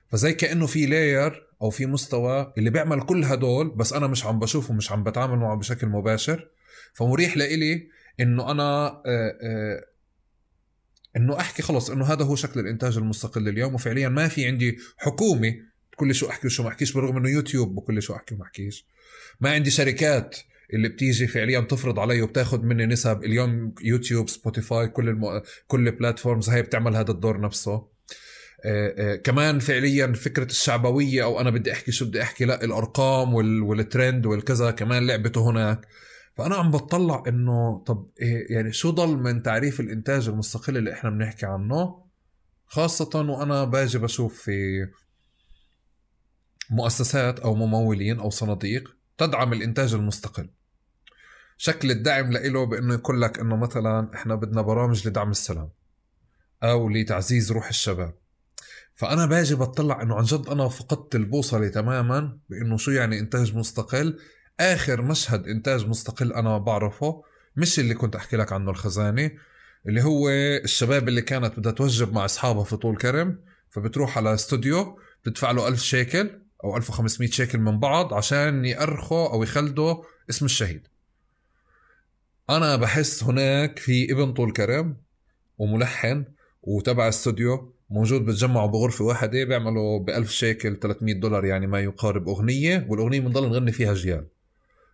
فزي 0.09 0.33
كأنه 0.33 0.65
في 0.65 0.85
layer 0.85 1.47
أو 1.61 1.69
في 1.69 1.85
مستوى 1.85 2.53
اللي 2.57 2.69
بيعمل 2.69 3.01
كل 3.01 3.23
هدول 3.23 3.69
بس 3.69 3.93
أنا 3.93 4.07
مش 4.07 4.25
عم 4.25 4.39
بشوفه 4.39 4.73
مش 4.73 4.91
عم 4.91 5.03
بتعامل 5.03 5.37
معه 5.37 5.57
بشكل 5.57 5.87
مباشر. 5.87 6.47
فمريح 6.93 7.37
لإلي 7.37 7.87
إنه 8.19 8.51
أنا 8.51 8.87
آه، 8.87 9.37
آه، 9.43 9.85
إنه 11.17 11.39
أحكي 11.39 11.61
خلص 11.61 11.89
إنه 11.89 12.05
هذا 12.05 12.25
هو 12.25 12.35
شكل 12.35 12.59
الإنتاج 12.59 12.97
المستقل 12.97 13.47
اليوم 13.47 13.73
وفعليا 13.75 14.09
ما 14.09 14.27
في 14.27 14.45
عندي 14.45 14.77
حكومة 14.97 15.53
لي 16.01 16.13
شو 16.13 16.29
أحكي 16.29 16.47
وشو 16.47 16.63
ما 16.63 16.69
أحكيش 16.69 16.93
بالرغم 16.93 17.17
إنه 17.17 17.29
يوتيوب 17.29 17.91
لي 17.91 18.01
شو 18.01 18.15
أحكي 18.15 18.35
وما 18.35 18.43
أحكيش. 18.43 18.87
ما 19.39 19.51
عندي 19.51 19.69
شركات 19.69 20.37
اللي 20.73 20.89
بتيجي 20.89 21.27
فعليا 21.27 21.59
تفرض 21.59 21.99
علي 21.99 22.21
وبتاخذ 22.21 22.61
مني 22.61 22.85
نسب. 22.85 23.23
اليوم 23.23 23.75
يوتيوب 23.83 24.29
سبوتيفاي 24.29 24.87
كل 24.87 25.09
الم... 25.09 25.41
كل 25.67 25.87
البلاتفورمز 25.87 26.49
هاي 26.49 26.61
بتعمل 26.61 26.95
هذا 26.95 27.11
الدور 27.11 27.39
نفسه. 27.41 27.73
آه، 28.65 28.93
آه، 28.97 29.15
كمان 29.15 29.59
فعليا 29.59 30.13
فكرة 30.13 30.45
الشعبوية 30.45 31.23
أو 31.23 31.39
أنا 31.39 31.49
بدي 31.49 31.71
أحكي 31.71 31.91
شو 31.91 32.05
بدي 32.05 32.21
أحكي 32.21 32.45
لا 32.45 32.63
الأرقام 32.63 33.33
وال... 33.33 33.61
والترند 33.61 34.25
والكذا 34.25 34.71
كمان 34.71 35.07
لعبته 35.07 35.49
هناك. 35.49 35.87
فأنا 36.37 36.55
عم 36.55 36.71
بطلع 36.71 37.23
إنه 37.27 37.83
طب 37.87 38.09
إيه 38.21 38.53
يعني 38.53 38.73
شو 38.73 38.89
ضل 38.89 39.17
من 39.17 39.43
تعريف 39.43 39.79
الإنتاج 39.79 40.27
المستقل 40.27 40.77
اللي 40.77 40.93
إحنا 40.93 41.09
بنحكي 41.09 41.45
عنه؟ 41.45 42.03
خاصة 42.65 43.09
وأنا 43.15 43.63
باجي 43.63 43.97
بشوف 43.97 44.41
في 44.41 44.87
مؤسسات 46.69 47.39
أو 47.39 47.55
ممولين 47.55 48.19
أو 48.19 48.29
صناديق 48.29 48.95
تدعم 49.17 49.53
الإنتاج 49.53 49.93
المستقل. 49.93 50.49
شكل 51.57 51.91
الدعم 51.91 52.31
لإله 52.31 52.65
بإنه 52.65 52.93
يقول 52.93 53.21
لك 53.21 53.39
إنه 53.39 53.55
مثلا 53.55 54.11
إحنا 54.13 54.35
بدنا 54.35 54.61
برامج 54.61 55.07
لدعم 55.07 55.31
السلام 55.31 55.69
أو 56.63 56.89
لتعزيز 56.89 57.51
روح 57.51 57.67
الشباب. 57.67 58.13
فأنا 58.93 59.25
باجي 59.25 59.55
بطلع 59.55 60.01
إنه 60.01 60.15
عن 60.15 60.23
جد 60.23 60.47
أنا 60.47 60.67
فقدت 60.67 61.15
البوصلة 61.15 61.67
تماما 61.67 62.37
بإنه 62.49 62.77
شو 62.77 62.91
يعني 62.91 63.19
إنتاج 63.19 63.55
مستقل. 63.55 64.19
آخر 64.59 65.01
مشهد 65.01 65.47
إنتاج 65.47 65.87
مستقل 65.87 66.33
أنا 66.33 66.57
بعرفه 66.57 67.23
مش 67.55 67.79
اللي 67.79 67.93
كنت 67.93 68.15
أحكي 68.15 68.37
لك 68.37 68.53
عنه 68.53 68.71
الخزانه 68.71 69.31
اللي 69.87 70.01
هو 70.03 70.29
الشباب 70.63 71.07
اللي 71.07 71.21
كانت 71.21 71.59
بدها 71.59 71.71
توجب 71.71 72.13
مع 72.13 72.25
أصحابها 72.25 72.63
في 72.63 72.77
طول 72.77 72.97
كرم 72.97 73.39
فبتروح 73.69 74.17
على 74.17 74.33
استوديو 74.33 74.99
بتدفع 75.23 75.51
له 75.51 75.67
1000 75.67 75.81
شيكل 75.81 76.42
أو 76.63 76.77
1500 76.77 77.29
شيكل 77.29 77.59
من 77.59 77.79
بعض 77.79 78.13
عشان 78.13 78.65
يأرخوا 78.65 79.33
أو 79.33 79.43
يخلدوا 79.43 80.03
اسم 80.29 80.45
الشهيد. 80.45 80.87
أنا 82.49 82.75
بحس 82.75 83.23
هناك 83.23 83.79
في 83.79 84.11
ابن 84.11 84.33
طول 84.33 84.53
كرم 84.53 84.97
وملحن 85.57 86.25
وتبع 86.63 87.09
استوديو 87.09 87.73
موجود 87.89 88.25
بتجمعوا 88.25 88.67
بغرفة 88.67 89.05
واحدة 89.05 89.43
بيعملوا 89.43 89.99
ب 89.99 90.09
1000 90.09 90.31
شيكل 90.31 90.75
300 90.79 91.13
دولار 91.15 91.45
يعني 91.45 91.67
ما 91.67 91.79
يقارب 91.79 92.29
أغنية 92.29 92.85
والأغنية 92.89 93.19
بنضل 93.19 93.49
نغني 93.49 93.71
فيها 93.71 93.93
جيال. 93.93 94.27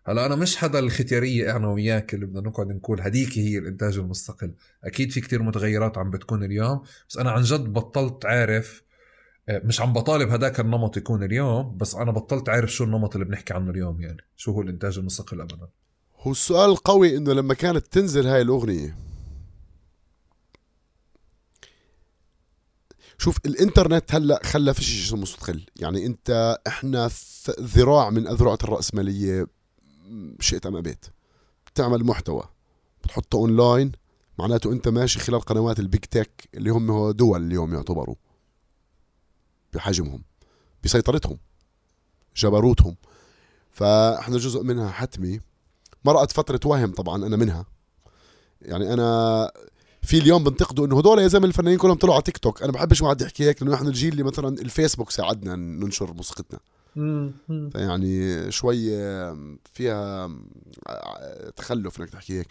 هلا 0.06 0.26
أنا 0.26 0.36
مش 0.36 0.58
حدا 0.58 0.80
الختيارية 0.80 1.56
أنا 1.56 1.68
وياك 1.68 2.14
اللي 2.14 2.26
بدنا 2.26 2.42
نقعد 2.42 2.68
نقول 2.68 3.02
هديك 3.02 3.38
هي 3.38 3.58
الإنتاج 3.58 3.98
المستقل. 3.98 4.54
أكيد 4.84 5.12
في 5.12 5.22
كتير 5.22 5.44
متغيرات 5.44 5.98
عم 5.98 6.12
بتكون 6.12 6.44
اليوم 6.44 6.82
بس 7.10 7.18
أنا 7.18 7.32
عن 7.32 7.42
جد 7.42 7.64
بطلت 7.74 8.26
عارف 8.26 8.84
مش 9.50 9.82
عم 9.82 9.94
بطالب 9.94 10.30
هداك 10.30 10.60
النمط 10.60 10.98
يكون 10.98 11.24
اليوم 11.24 11.78
بس 11.78 11.96
أنا 11.96 12.12
بطلت 12.12 12.50
عارف 12.50 12.72
شو 12.72 12.84
النمط 12.84 13.16
اللي 13.16 13.26
بنحكي 13.26 13.54
عنه 13.54 13.72
اليوم 13.72 14.02
يعني 14.02 14.18
شو 14.38 14.52
هو 14.52 14.62
الإنتاج 14.62 14.98
المستقل 14.98 15.42
أبدا. 15.42 15.68
هو 16.20 16.32
السؤال 16.32 16.70
القوي 16.70 17.18
إنه 17.18 17.34
لما 17.34 17.54
كانت 17.54 17.88
تنزل 17.88 18.28
هاي 18.28 18.42
الأغنية 18.42 18.96
شوف 23.18 23.38
الإنترنت 23.46 24.16
هلأ 24.16 24.40
خلى 24.44 24.74
في 24.74 24.84
شيء 24.84 25.06
اسمه 25.06 25.20
مستقل. 25.20 25.66
يعني 25.76 26.06
أنت 26.06 26.58
إحنا 26.68 27.10
ذراع 27.60 28.10
من 28.10 28.28
أذرعة 28.28 28.58
الرأسمالية 28.64 29.48
شئت 30.40 30.66
أم 30.66 30.76
أبيت. 30.76 31.06
بتعمل 31.68 32.04
محتوى 32.04 32.44
بتحطه 33.04 33.36
اونلاين 33.36 33.92
معناته 34.40 34.72
أنت 34.72 34.88
ماشي 34.88 35.20
خلال 35.20 35.42
قنوات 35.42 35.80
ال 35.80 35.85
big 35.85 36.02
tech 36.02 36.50
اللي 36.56 36.70
هم 36.70 37.12
دول 37.12 37.46
اليوم 37.46 37.74
يعتبروا. 37.74 38.16
بحجمهم 39.74 40.24
بسيطرتهم 40.84 41.38
جبروتهم. 42.36 42.96
فاحنا 43.72 44.38
جزء 44.38 44.64
منها 44.64 44.92
حتمي. 44.92 45.40
مرقت 46.06 46.32
فترة 46.32 46.60
وهم 46.66 46.92
طبعا 46.92 47.26
أنا 47.26 47.36
منها. 47.36 47.66
يعني 48.62 48.94
أنا 48.94 49.52
في 50.02 50.18
اليوم 50.18 50.44
بنتقدوا 50.44 50.86
إنه 50.86 51.00
هدول 51.00 51.20
يا 51.20 51.28
زلمة 51.28 51.46
الفنانين 51.46 51.78
كلهم 51.78 51.98
طلعوا 51.98 52.16
على 52.16 52.24
تيك 52.24 52.38
توك. 52.38 52.64
أنا 52.64 52.72
بحبش 52.72 53.02
ما 53.02 53.10
حد 53.10 53.22
يحكي 53.22 53.44
هيك 53.44 53.62
لأنه 53.62 53.76
إحنا 53.76 53.90
الجيل 53.90 54.12
اللي 54.12 54.24
مثلا 54.24 54.62
الفيسبوك 54.62 55.12
ساعدنا 55.12 55.56
ننشر 55.56 56.14
موسيقتنا. 56.14 56.60
فيعني 57.72 58.52
شوي 58.52 58.90
فيها 59.74 60.32
تخلف 61.56 62.02
إنك 62.02 62.10
تحكي 62.10 62.40
هيك. 62.40 62.48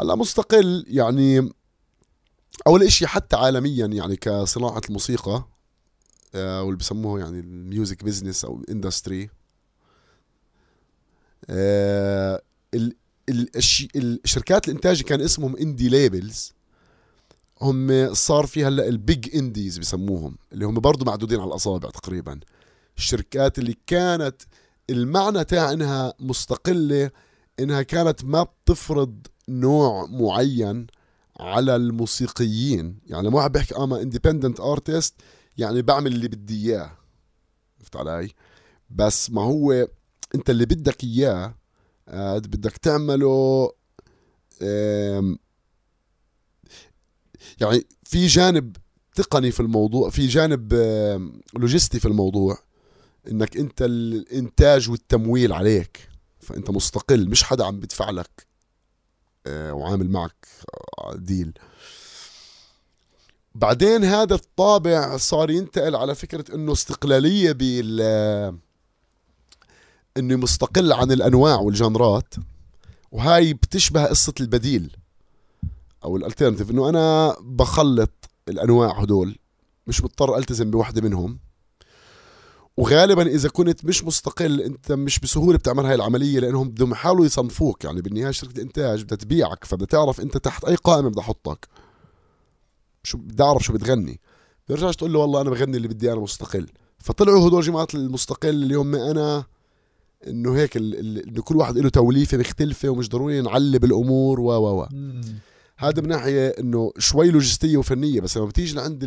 هلأ 0.00 0.14
مستقل 0.14 0.84
يعني 0.88 1.52
أول 2.66 2.82
إشي 2.82 3.06
حتى 3.06 3.36
عالميا 3.36 3.86
يعني 3.86 4.16
كصناعة 4.16 4.80
الموسيقى 4.88 5.44
آه، 6.34 6.62
واللي 6.62 6.78
بسموه 6.78 7.20
يعني 7.20 7.40
ال 7.40 7.51
music 7.51 8.04
business 8.04 8.44
أو 8.44 8.62
industry 8.70 9.30
آه، 11.50 12.42
الشركات 13.96 14.68
الإنتاج 14.68 15.02
كان 15.02 15.20
اسمهم 15.20 15.56
indie 15.56 15.88
labels. 15.88 16.52
هم 17.60 18.14
صار 18.14 18.46
في 18.46 18.64
هلأ 18.64 18.88
ال 18.88 19.00
big 19.00 19.36
indies 19.36 19.78
بسموهم 19.78 20.38
اللي 20.52 20.66
هم 20.66 20.74
برضه 20.74 21.04
معدودين 21.04 21.40
على 21.40 21.48
الأصابع 21.48 21.90
تقريبا. 21.90 22.40
الشركات 22.96 23.58
اللي 23.58 23.76
كانت 23.86 24.42
المعنى 24.90 25.44
تاع 25.44 25.72
إنها 25.72 26.14
مستقلة 26.20 27.10
إنها 27.60 27.82
كانت 27.82 28.24
ما 28.24 28.42
بتفرض 28.42 29.26
نوع 29.48 30.06
معين. 30.06 30.86
على 31.40 31.76
الموسيقيين. 31.76 32.98
يعني 33.06 33.26
لما 33.28 33.36
واحد 33.36 33.52
بيحكي 33.52 33.76
أنا 33.76 34.02
independent 34.02 34.60
artist 34.60 35.14
يعني 35.56 35.82
بعمل 35.82 36.12
اللي 36.12 36.28
بدي 36.28 36.70
إياه. 36.70 36.98
عرفت 37.78 37.96
علي؟ 37.96 38.30
بس 38.90 39.30
ما 39.30 39.42
هو 39.42 39.88
أنت 40.34 40.50
اللي 40.50 40.66
بدك 40.66 41.04
إياه 41.04 41.54
آه، 42.08 42.38
بدك 42.38 42.76
تعمله 42.76 43.72
يعني 47.60 47.86
في 48.04 48.26
جانب 48.26 48.76
تقني 49.14 49.50
في 49.50 49.60
الموضوع 49.60 50.10
في 50.10 50.26
جانب 50.26 50.74
لوجستي 51.54 52.00
في 52.00 52.08
الموضوع 52.08 52.58
إنك 53.30 53.56
أنت 53.56 53.82
الإنتاج 53.82 54.90
والتمويل 54.90 55.52
عليك. 55.52 56.08
فأنت 56.40 56.70
مستقل 56.70 57.28
مش 57.28 57.42
حدا 57.42 57.64
عم 57.64 57.80
بدفع 57.80 58.10
لك. 58.10 58.47
وعامل 59.48 60.10
معك 60.10 60.46
deal. 61.14 61.52
بعدين 63.54 64.04
هذا 64.04 64.34
الطابع 64.34 65.16
صار 65.16 65.50
ينتقل 65.50 65.96
على 65.96 66.14
فكرة 66.14 66.54
إنه 66.54 66.72
استقلالية 66.72 67.52
بال 67.52 68.00
إنه 70.16 70.36
مستقل 70.36 70.92
عن 70.92 71.12
الأنواع 71.12 71.56
وال 71.56 71.76
genreات 71.76 72.34
وهاي 73.12 73.54
بتشبه 73.54 74.04
قصة 74.04 74.34
البديل 74.40 74.96
أو 76.04 76.16
ال 76.16 76.21
alternative 76.21 76.70
إنه 76.70 76.88
أنا 76.88 77.36
بخلط 77.40 78.30
الأنواع 78.48 79.00
هدول 79.00 79.38
مش 79.86 80.04
مضطر 80.04 80.36
ألتزم 80.36 80.70
بوحدة 80.70 81.00
منهم. 81.02 81.38
وغالبا 82.78 83.26
إذا 83.26 83.48
كنت 83.48 83.84
مش 83.84 84.04
مستقل 84.04 84.60
أنت 84.60 84.92
مش 84.92 85.18
بسهولة 85.18 85.58
بتعمل 85.58 85.86
هاي 85.86 85.94
العملية 85.94 86.40
لأنهم 86.40 86.68
بدهم 86.68 86.92
يحاولوا 86.92 87.26
يصنفوك. 87.26 87.84
يعني 87.84 88.02
بالنهاية 88.02 88.30
شركة 88.30 88.62
إنتاج 88.62 89.02
بدها 89.02 89.16
تبيعك 89.16 89.64
فبدها 89.64 89.86
تعرف 89.86 90.20
أنت 90.20 90.36
تحت 90.36 90.64
أي 90.64 90.74
قائمة 90.74 91.08
بدها 91.08 91.22
أحطك. 91.22 91.68
شو 93.02 93.18
بدي 93.18 93.42
أعرف 93.42 93.64
شو 93.64 93.72
بتغني. 93.72 94.20
بترجعش 94.66 94.96
تقول 94.96 95.12
له 95.12 95.18
والله 95.18 95.40
أنا 95.40 95.50
بغني 95.50 95.76
اللي 95.76 95.88
بدي 95.88 96.12
أنا 96.12 96.20
مستقل. 96.20 96.66
فطلعوا 96.98 97.48
هدول 97.48 97.62
جماعة 97.62 97.88
المستقل 97.94 98.48
اللي 98.48 98.74
هم 98.74 98.94
أنا 98.94 99.44
إنه 100.26 100.56
هيك 100.56 100.76
إنه 100.76 101.42
كل 101.42 101.56
واحد 101.56 101.78
له 101.78 101.88
توليفة 101.88 102.38
مختلفة 102.38 102.88
ومش 102.88 103.08
ضروري 103.08 103.40
نعلب 103.40 103.84
الأمور 103.84 104.40
و 104.40 104.44
و 104.44 104.82
و. 104.82 104.86
هذا 105.78 106.02
من 106.02 106.08
ناحية 106.08 106.48
إنه 106.48 106.92
شوي 106.98 107.30
لوجستية 107.30 107.76
وفنية 107.76 108.20
بس 108.20 108.36
لما 108.36 108.46
بتيجي 108.46 108.74
لعند. 108.74 109.04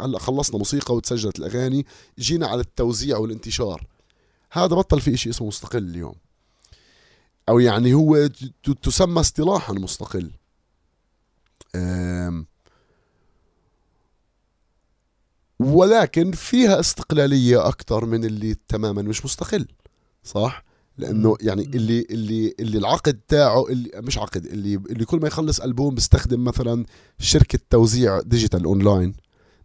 هلا 0.00 0.18
خلصنا 0.18 0.58
موسيقى 0.58 0.94
وتسجلت 0.94 1.38
الأغاني 1.38 1.86
جينا 2.18 2.46
على 2.46 2.60
التوزيع 2.60 3.18
والانتشار. 3.18 3.86
هذا 4.52 4.76
بطل 4.76 5.00
في 5.00 5.16
شيء 5.16 5.32
اسمه 5.32 5.48
مستقل 5.48 5.84
اليوم. 5.84 6.14
أو 7.48 7.58
يعني 7.58 7.94
هو 7.94 8.28
تسمى 8.82 9.20
اصطلاحا 9.20 9.72
مستقل. 9.72 10.30
ولكن 15.60 16.32
فيها 16.32 16.80
استقلالية 16.80 17.68
أكثر 17.68 18.04
من 18.06 18.24
اللي 18.24 18.56
تماما 18.68 19.02
مش 19.02 19.24
مستقل 19.24 19.66
صح؟ 20.24 20.64
لأنه 20.98 21.36
يعني 21.40 21.62
اللي 21.62 22.06
اللي 22.10 22.54
اللي 22.60 22.78
العقد 22.78 23.20
تاعه 23.28 23.68
اللي 23.68 23.90
مش 23.94 24.18
عقد 24.18 24.46
اللي 24.46 24.74
اللي 24.74 25.04
كل 25.04 25.20
ما 25.20 25.28
يخلص 25.28 25.60
ألبوم 25.60 25.94
بيستخدم 25.94 26.44
مثلا 26.44 26.86
شركة 27.18 27.58
توزيع 27.70 28.20
digital 28.20 28.64
online. 28.64 29.14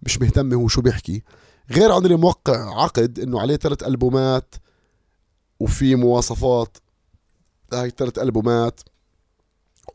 مش 0.03 0.21
مهتم 0.21 0.53
هو 0.53 0.67
شو 0.67 0.81
بيحكي. 0.81 1.23
غير 1.71 1.91
عن 1.91 2.05
اللي 2.05 2.15
موقع 2.15 2.83
عقد 2.83 3.19
إنه 3.19 3.41
عليه 3.41 3.55
ثلاث 3.55 3.83
ألبومات 3.83 4.55
وفي 5.59 5.95
مواصفات 5.95 6.77
هاي 7.73 7.89
ثلاث 7.89 8.19
ألبومات 8.19 8.81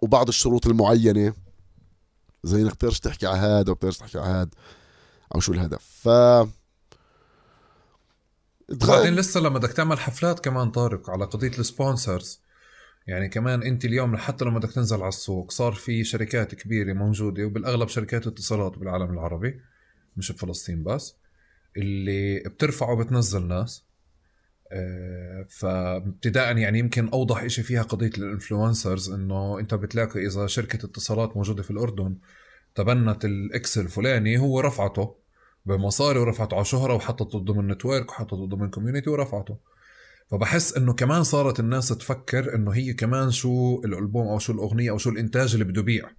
وبعض 0.02 0.28
الشروط 0.28 0.66
المعينة. 0.66 1.35
زي 2.44 2.62
انك 2.62 2.72
بتقدرش 2.72 3.01
تحكي 3.01 3.27
على 3.27 3.39
هذا 3.39 3.70
وبتقدرش 3.70 3.98
تحكي 3.98 4.18
على 4.18 4.28
هذا 4.28 4.51
أو 5.35 5.40
شو 5.40 5.52
الهدف. 5.52 5.82
ف 5.82 6.09
بعدين 8.68 9.14
لسه 9.14 9.40
لما 9.40 9.59
بدك 9.59 9.72
تعمل 9.72 9.98
حفلات 9.98 10.40
كمان 10.40 10.70
طارق 10.70 11.10
على 11.10 11.24
قضية 11.24 11.48
السبونسرز. 11.59 12.40
يعني 13.06 13.28
كمان 13.28 13.62
أنت 13.62 13.85
اليوم 13.85 14.16
حتى 14.16 14.44
لما 14.44 14.59
بدك 14.59 14.72
تنزل 14.72 14.97
على 14.97 15.09
السوق 15.09 15.51
صار 15.51 15.72
في 15.72 16.05
شركات 16.05 16.55
كبيرة 16.55 16.93
موجودة 16.93 17.44
وبالأغلب 17.44 17.89
شركات 17.89 18.27
اتصالات 18.27 18.78
بالعالم 18.78 19.10
العربي. 19.10 19.60
مش 20.20 20.32
بفلسطين 20.32 20.82
بس 20.82 21.16
اللي 21.76 22.38
بترفع 22.38 22.90
وبتنزل 22.90 23.47
ناس. 23.47 23.84
آه، 24.72 25.47
فابتداء 25.51 26.56
يعني 26.56 26.78
يمكن 26.78 27.09
أوضح 27.09 27.47
شيء 27.47 27.64
فيها 27.64 27.82
قضية 27.82 28.10
ال 28.19 28.26
influencers 28.26 29.11
إنه 29.10 29.59
أنت 29.59 29.74
بتلاقي 29.74 30.26
إذا 30.26 30.47
شركة 30.47 30.86
اتصالات 30.86 31.36
موجودة 31.36 31.62
في 31.62 31.70
الأردن 31.70 32.16
تبنت 32.74 33.24
ال 33.24 33.52
X 33.52 33.78
الفلاني 33.78 34.38
هو 34.38 34.60
رفعته 34.60 35.16
بمصاري 35.66 36.18
ورفعته 36.18 36.55
على 36.55 36.64
شهرة 36.64 36.94
وحطته 36.94 37.38
ضمن 37.38 37.68
network 37.69 38.11
وحطته 38.10 38.47
ضمن 38.47 38.70
community 38.70 39.11
ورفعته. 39.10 39.56
فبحس 40.30 40.76
إنه 40.76 40.92
كمان 40.92 41.22
صارت 41.22 41.60
الناس 41.60 41.88
تفكر 41.88 42.55
إنه 42.55 42.70
هي 42.70 42.92
كمان 42.92 43.30
شو 43.30 43.80
الألبوم 43.84 44.28
أو 44.28 44.38
شو 44.38 44.52
الأغنية 44.52 44.90
أو 44.90 44.98
شو 44.98 45.10
الإنتاج 45.10 45.52
اللي 45.52 45.64
بده 45.64 45.80
يبيع. 45.80 46.10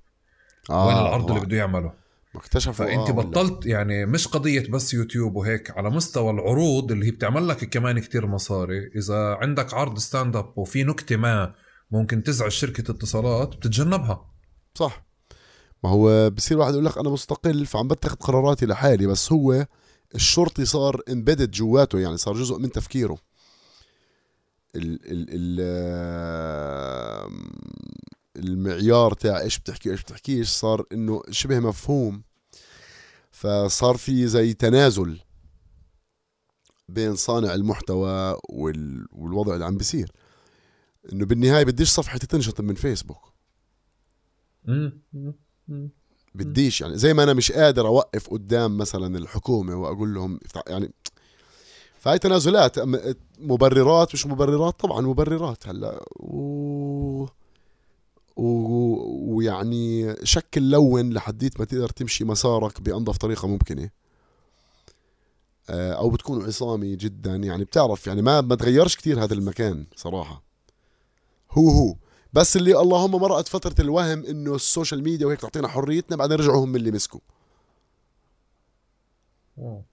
آه 0.69 0.87
وين 0.87 0.97
العرض 0.97 1.31
اللي 1.31 1.45
بده 1.45 1.57
يعمله. 1.57 2.00
اكتشفوا 2.35 2.73
فأنت 2.73 3.09
آه 3.09 3.11
بطلت 3.11 3.65
يعني 3.65 4.05
مش 4.05 4.27
قضية 4.27 4.71
بس 4.71 4.93
يوتيوب 4.93 5.35
وهيك 5.35 5.71
على 5.77 5.89
مستوى 5.89 6.31
العروض 6.31 6.91
اللي 6.91 7.05
هي 7.05 7.11
بتعمل 7.11 7.47
لك 7.47 7.69
كمان 7.69 7.99
كتير 7.99 8.27
مصاري. 8.27 8.91
إذا 8.95 9.37
عندك 9.41 9.73
عرض 9.73 9.97
stand 9.99 10.35
up 10.35 10.57
وفي 10.57 10.83
نكتة 10.83 11.17
ما 11.17 11.53
ممكن 11.91 12.23
تزعج 12.23 12.51
شركة 12.51 12.91
اتصالات 12.91 13.55
بتتجنبها. 13.55 14.31
صح. 14.75 15.05
ما 15.83 15.89
هو 15.89 16.29
بصير 16.29 16.57
واحد 16.57 16.73
يقول 16.73 16.85
لك 16.85 16.97
أنا 16.97 17.09
مستقل 17.09 17.65
فعم 17.65 17.87
بتخذ 17.87 18.15
قراراتي 18.15 18.65
لحالي 18.65 19.07
بس 19.07 19.31
هو 19.31 19.65
الشرطي 20.15 20.65
صار 20.65 21.01
embedded 21.09 21.51
جواته 21.51 21.99
يعني 21.99 22.17
صار 22.17 22.33
جزء 22.33 22.57
من 22.57 22.71
تفكيره. 22.71 23.17
ال 24.75 24.99
ال 25.11 25.25
ال 25.29 25.59
المعيار 28.43 29.13
تاع 29.13 29.41
إيش 29.41 29.59
بتحكي 29.59 29.91
إيش 29.91 30.01
بتحكيش 30.01 30.49
صار 30.49 30.85
إنه 30.91 31.21
شبه 31.29 31.59
مفهوم. 31.59 32.23
فصار 33.31 33.97
في 33.97 34.27
زي 34.27 34.53
تنازل 34.53 35.19
بين 36.89 37.15
صانع 37.15 37.53
المحتوى 37.53 38.37
وال... 38.49 39.07
والوضع 39.11 39.53
اللي 39.53 39.65
عم 39.65 39.77
بيصير. 39.77 40.11
إنه 41.13 41.25
بالنهاية 41.25 41.63
بديش 41.63 41.89
صفحتي 41.89 42.27
تنشط 42.27 42.61
من 42.61 42.75
فيسبوك. 42.75 43.33
بديش 46.35 46.81
يعني 46.81 46.97
زي 46.97 47.13
ما 47.13 47.23
أنا 47.23 47.33
مش 47.33 47.51
قادر 47.51 47.87
أوقف 47.87 48.29
قدام 48.29 48.77
مثلا 48.77 49.17
الحكومة 49.17 49.75
وأقول 49.75 50.13
لهم 50.13 50.39
يعني 50.67 50.93
فهي 51.99 52.19
تنازلات 52.19 52.79
مبررات 53.39 54.13
مش 54.13 54.25
مبررات 54.25 54.79
طبعا 54.79 55.01
مبررات 55.01 55.67
هلأ. 55.67 56.05
و... 56.19 56.80
و... 58.35 58.45
ويعني 59.35 60.15
شكل 60.23 60.69
لون 60.69 61.13
لحديت 61.13 61.59
ما 61.59 61.65
تقدر 61.65 61.89
تمشي 61.89 62.23
مسارك 62.23 62.81
بأنظف 62.81 63.17
طريقة 63.17 63.47
ممكنة. 63.47 63.89
آه، 65.69 65.93
أو 65.93 66.09
بتكون 66.09 66.45
عصامي 66.45 66.95
جدا. 66.95 67.35
يعني 67.35 67.63
بتعرف 67.63 68.07
يعني 68.07 68.21
ما 68.21 68.41
ما 68.41 68.55
تغيرش 68.55 68.95
كثير 68.95 69.23
هذا 69.23 69.33
المكان 69.33 69.85
صراحة. 69.95 70.43
هو 71.51 71.69
هو. 71.69 71.95
بس 72.33 72.57
اللي 72.57 72.81
اللهم 72.81 73.11
مرقت 73.11 73.47
فترة 73.47 73.75
الوهم 73.79 74.25
إنه 74.25 74.55
ال 74.55 74.62
social 74.62 75.03
media 75.03 75.27
وهيك 75.27 75.39
تعطينا 75.39 75.67
حريتنا 75.67 76.17
بعدين 76.17 76.37
رجعوا 76.37 76.65
هم 76.65 76.75
اللي 76.75 76.91
مسكوا. 76.91 77.19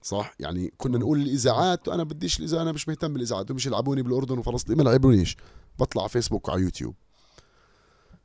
صح؟ 0.03 0.35
يعني 0.41 0.73
كنا 0.77 0.99
نقول 0.99 1.21
الإذاعات 1.23 1.89
أنا 1.89 2.03
بديش 2.03 2.39
الإذاعة 2.39 2.63
أنا 2.63 2.73
مش 2.73 2.89
مهتم 2.89 3.13
بالإذاعات 3.13 3.53
مش 3.53 3.67
يلعبوني 3.67 4.03
بالأردن 4.03 4.39
وفلسطين 4.39 4.77
ما 4.77 4.83
لعبونيش. 4.83 5.37
بطلع 5.79 6.03
على 6.03 6.09
فيسبوك 6.09 6.49
وعلى 6.49 6.63
يوتيوب. 6.63 6.95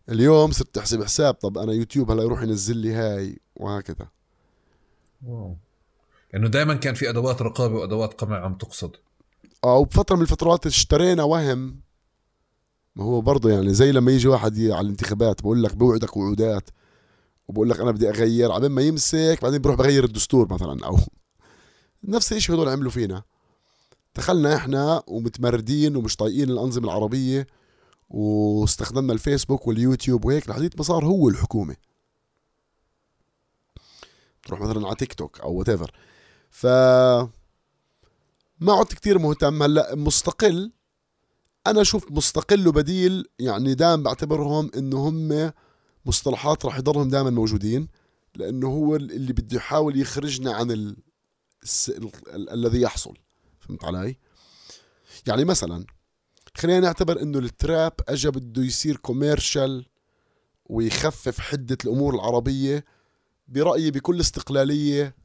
اليوم 0.10 0.52
صرت 0.52 0.76
تحسب 0.76 1.04
حساب 1.04 1.34
طب 1.34 1.58
أنا 1.58 1.74
يوتيوب 1.74 2.12
هلأ 2.12 2.24
يروح 2.24 2.42
ينزل 2.44 2.78
لي 2.78 2.94
هاي 2.94 3.40
وهكذا. 3.56 4.08
wow. 5.26 5.56
لأنه 6.34 6.48
دائما 6.48 6.74
كان 6.74 6.94
في 6.94 7.10
أدوات 7.10 7.42
رقابة 7.42 7.76
وأدوات 7.76 8.14
قمع 8.14 8.46
عم 8.46 8.56
تقصد. 8.56 8.92
آه 9.64 9.78
وبفترة 9.78 10.16
من 10.16 10.22
الفترات 10.22 10.66
اشترينا 10.66 11.24
وهم. 11.24 11.80
ما 12.96 13.04
هو 13.04 13.22
برضه 13.22 13.50
يعني 13.52 13.74
زي 13.74 13.92
لما 13.92 14.12
يجي 14.12 14.28
واحد 14.28 14.60
على 14.60 14.82
الانتخابات 14.82 15.42
بقول 15.42 15.64
لك 15.64 15.76
بوعدك 15.76 16.18
وعودات 16.18 16.70
وبقول 17.48 17.70
لك 17.70 17.80
أنا 17.80 17.92
بدي 17.92 18.10
أغير 18.10 18.52
عبين 18.52 18.72
ما 18.72 18.82
يمسك 18.82 19.40
بعدين 19.42 19.62
بروح 19.62 19.76
بغير 19.76 20.04
الدستور 20.04 20.54
مثلا 20.54 20.86
أو 20.86 20.98
نفس 22.04 22.34
الشيء 22.34 22.56
هدول 22.56 22.70
عملوا 22.70 22.92
فينا. 22.92 23.24
دخلنا 24.16 24.56
إحنا 24.56 25.04
ومتمردين 25.08 25.96
ومش 25.96 26.16
طايقين 26.16 26.50
الأنظمة 26.50 26.86
العربية. 26.86 27.48
واستخدمنا 28.14 29.14
الفيسبوك 29.14 29.68
واليوتيوب 29.68 30.26
وهيك 30.26 30.50
لحديت 30.50 30.78
ما 30.78 30.84
صار 30.84 31.06
هو 31.06 31.30
الحكومة. 31.30 31.76
تروح 34.44 34.62
مثلا 34.62 34.88
على 34.88 34.96
تيك 34.96 35.14
توك 35.14 35.40
أو 35.40 35.54
وات 35.54 35.70
ف 36.50 36.66
ما 38.60 38.74
عدت 38.74 38.94
كتير 38.94 39.20
مهتم. 39.20 39.64
هلأ 39.64 39.96
مستقل 39.96 40.72
أنا 41.68 41.82
أشوف 41.82 42.12
مستقل 42.12 42.68
وبديل 42.68 43.26
يعني 43.40 43.76
دائما 43.76 44.04
بعتبرهم 44.04 44.72
إنه 44.78 45.08
هم 45.08 45.52
مصطلحات 46.06 46.66
راح 46.66 46.78
يضلهم 46.78 47.10
دائما 47.10 47.30
موجودين 47.30 47.88
لأنه 48.36 48.68
هو 48.68 48.96
اللي 48.96 49.34
بده 49.34 49.58
يحاول 49.58 50.00
يخرجنا 50.00 50.54
عن 50.54 50.72
ال... 50.72 50.98
الس... 51.64 51.90
ال... 51.90 52.12
ال... 52.28 52.50
الذي 52.50 52.82
يحصل. 52.82 53.18
فهمت 53.60 53.86
علي؟ 53.86 54.18
يعني 55.28 55.46
مثلا 55.46 55.86
خلينا 56.58 56.80
نعتبر 56.80 57.22
إنه 57.22 57.40
ال 57.40 57.50
trap 57.50 57.94
اجى 58.08 58.30
بده 58.30 58.62
يصير 58.62 58.98
commercial 58.98 59.86
ويخفف 60.66 61.40
حدة 61.40 61.78
الأمور 61.86 62.16
العربية. 62.16 62.86
برأيي 63.48 63.92
بكل 63.92 64.20
استقلالية 64.20 65.16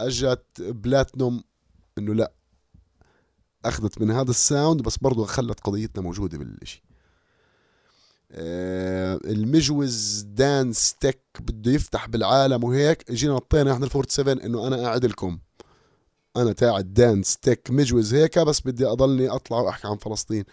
أجت 0.00 0.44
بلاتنوم 0.60 1.44
إنه 1.98 2.14
لا 2.14 2.32
أخذت 3.64 4.00
من 4.00 4.10
هذا 4.10 4.30
ال 4.30 4.39
sound 4.39 4.82
بس 4.82 4.96
برضو 4.98 5.24
خلت 5.24 5.60
قضيتنا 5.60 6.02
موجودة 6.02 6.38
بالشيء 6.38 6.82
آه 8.32 9.20
المجوز 9.24 10.20
dance 10.28 10.94
tech 11.00 11.20
بده 11.40 11.72
يفتح 11.72 12.06
بالعالم 12.08 12.64
وهيك. 12.64 13.10
اجينا 13.10 13.34
نطينا 13.34 13.72
إحنا 13.72 13.86
ال 13.86 13.90
47 13.90 14.40
إنه 14.40 14.66
أنا 14.66 14.76
قاعد 14.76 15.04
لكم. 15.04 15.38
أنا 16.36 16.52
تاع 16.52 16.80
دانس 16.80 17.36
تك 17.36 17.68
مجوز 17.70 18.14
هيك 18.14 18.38
بس 18.38 18.60
بدي 18.60 18.86
أضلني 18.86 19.28
أطلع 19.28 19.60
وأحكي 19.60 19.88
عن 19.88 19.96
فلسطين. 19.96 20.44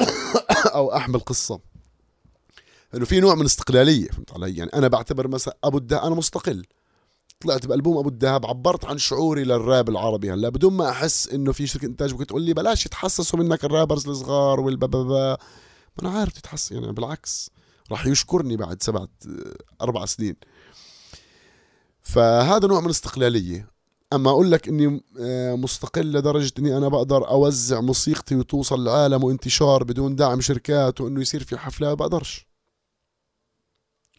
أو 0.74 0.96
أحمل 0.96 1.20
قصة. 1.20 1.60
إنه 2.94 3.04
في 3.04 3.20
نوع 3.20 3.34
من 3.34 3.40
الاستقلاليه 3.40 4.08
فهمت 4.08 4.32
علي؟ 4.32 4.56
يعني 4.56 4.70
أنا 4.74 4.88
بعتبر 4.88 5.28
مثلا 5.28 5.56
أبو 5.64 5.78
الدهب 5.78 6.02
أنا 6.02 6.14
مستقل. 6.14 6.66
طلعت 7.40 7.66
بألبوم 7.66 7.98
أبو 7.98 8.08
الدهب 8.08 8.46
عبرت 8.46 8.84
عن 8.84 8.98
شعوري 8.98 9.44
للراب 9.44 9.88
العربي 9.88 10.32
هلأ 10.32 10.48
بدون 10.48 10.72
ما 10.72 10.90
أحس 10.90 11.28
إنه 11.28 11.52
في 11.52 11.66
شركة 11.66 11.86
إنتاج 11.86 12.12
ممكن 12.12 12.26
تقول 12.26 12.42
لي 12.42 12.54
بلاش 12.54 12.86
يتحسسوا 12.86 13.38
منك 13.38 13.64
الرابرز 13.64 14.08
الصغار 14.08 14.60
والبابا 14.60 15.38
ما 15.98 16.08
أنا 16.08 16.10
عارف 16.10 16.32
تتحسس 16.32 16.72
يعني 16.72 16.92
بالعكس 16.92 17.50
راح 17.90 18.06
يشكرني 18.06 18.56
بعد 18.56 18.82
سبعة 18.82 19.08
أربع 19.80 20.04
سنين. 20.04 20.36
فهذا 22.00 22.66
نوع 22.66 22.80
من 22.80 22.86
الاستقلاليه 22.86 23.70
أما 24.12 24.30
أقول 24.30 24.52
لك 24.52 24.68
إني 24.68 25.00
آه، 25.20 25.54
مستقل 25.54 26.12
لدرجة 26.12 26.52
إني 26.58 26.76
أنا 26.76 26.88
بقدر 26.88 27.28
أوزع 27.28 27.80
موسيقتي 27.80 28.36
وتوصل 28.36 28.80
للعالم 28.80 29.24
وانتشار 29.24 29.84
بدون 29.84 30.16
دعم 30.16 30.40
شركات 30.40 31.00
وإنه 31.00 31.20
يصير 31.20 31.44
في 31.44 31.58
حفلات 31.58 31.98
بقدرش 31.98 32.46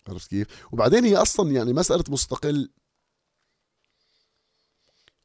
عرفت 0.07 0.29
كيف؟ 0.29 0.47
وبعدين 0.71 1.05
هي 1.05 1.15
أصلا 1.15 1.51
يعني 1.51 1.73
مسألة 1.73 2.03
مستقل 2.09 2.69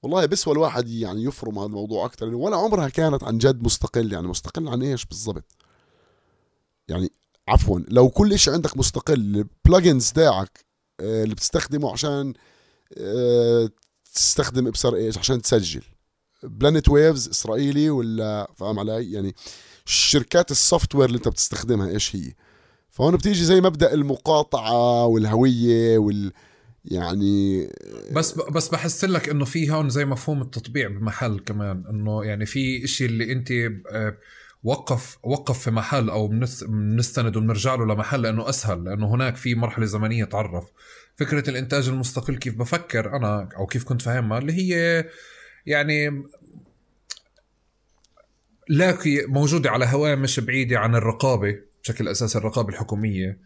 والله 0.02 0.26
بسوى 0.26 0.55
الواحد 0.55 0.88
يعني 0.88 1.24
يفرم 1.24 1.59
هذا 1.59 1.66
الموضوع 1.66 2.06
أكثر 2.06 2.34
ولا 2.34 2.56
عمرها 2.56 2.88
كانت 2.88 3.24
عن 3.24 3.38
جد 3.38 3.62
مستقل 3.62 4.12
يعني 4.12 4.26
مستقل 4.28 4.68
عن 4.68 4.82
إيش 4.82 5.06
بالضبط؟ 5.06 5.52
يعني 6.88 7.12
عفوا 7.48 7.80
لو 7.88 8.09
كل 8.09 8.38
شيء 8.38 8.55
عندك 8.55 8.76
مستقل 8.76 9.47
ال 9.66 9.72
plugins 9.72 10.12
تاعك 10.12 10.64
آه، 11.01 11.24
اللي 11.24 11.34
بتستخدمه 11.34 11.93
عشان 11.93 12.34
آه، 12.98 13.70
تستخدم 14.16 14.66
ابصر 14.66 14.94
إيش؟ 14.94 15.18
عشان 15.18 15.43
تسجل. 15.43 15.82
plugin 16.43 16.88
Waves 16.88 17.28
إسرائيلي 17.28 17.90
ولا 17.90 18.51
فاهم 18.56 18.78
علي؟ 18.78 19.12
يعني 19.12 19.34
شركات 19.84 20.51
ال 20.51 20.94
software 20.94 21.06
اللي 21.09 21.16
انت 21.18 21.28
بتستخدمها 21.28 21.88
إيش 21.88 22.16
هي؟ 22.16 22.32
فهون 22.90 23.16
بتيجي 23.16 23.44
زي 23.44 23.60
مبدأ 23.60 23.93
المقاطعة 23.94 25.06
والهوية 25.06 25.98
وال 25.98 26.32
يعني 26.84 27.68
بس 28.12 28.34
بس 28.34 28.68
بحس 28.68 29.05
لك 29.05 29.28
إنه 29.28 29.44
في 29.44 29.70
هون 29.70 29.90
زي 29.90 30.05
مفهوم 30.05 30.43
التطبيع 30.43 30.88
بمحل 30.88 31.38
كمان 31.38 31.84
إنه 31.90 32.24
يعني 32.24 32.47
في 32.47 32.84
إشي 32.84 33.06
اللي 33.06 33.32
أنت 33.32 33.51
آه، 33.90 34.16
وقف 34.64 35.18
وقف 35.22 35.59
في 35.59 35.70
محل 35.70 36.10
أو 36.10 36.28
بنس- 36.28 36.64
بنستند 36.64 37.36
وبنرجع 37.36 37.74
له 37.74 37.84
لمحل 37.84 38.22
لأنه 38.22 38.48
أسهل 38.48 38.84
لأنه 38.84 39.14
هناك 39.14 39.36
في 39.36 39.55
مرحلة 39.55 39.86
زمنية 39.86 40.24
تعرف. 40.24 40.64
فكرة 41.16 41.51
الإنتاج 41.51 41.88
المستقل 41.88 42.36
كيف 42.36 42.55
بفكر 42.55 43.16
أنا 43.16 43.48
أو 43.56 43.66
كيف 43.66 43.84
كنت 43.84 44.02
فاهمها 44.02 44.38
اللي 44.38 44.52
هي 44.52 45.05
يعني 45.66 46.22
لاقي 48.68 49.26
موجودة 49.26 49.70
على 49.70 49.86
هوامش 49.86 50.40
بعيدة 50.40 50.78
عن 50.78 50.94
الرقابة 50.94 51.59
بشكل 51.82 52.09
اساسي 52.09 52.38
الرقابة 52.38 52.68
الحكومية. 52.68 53.38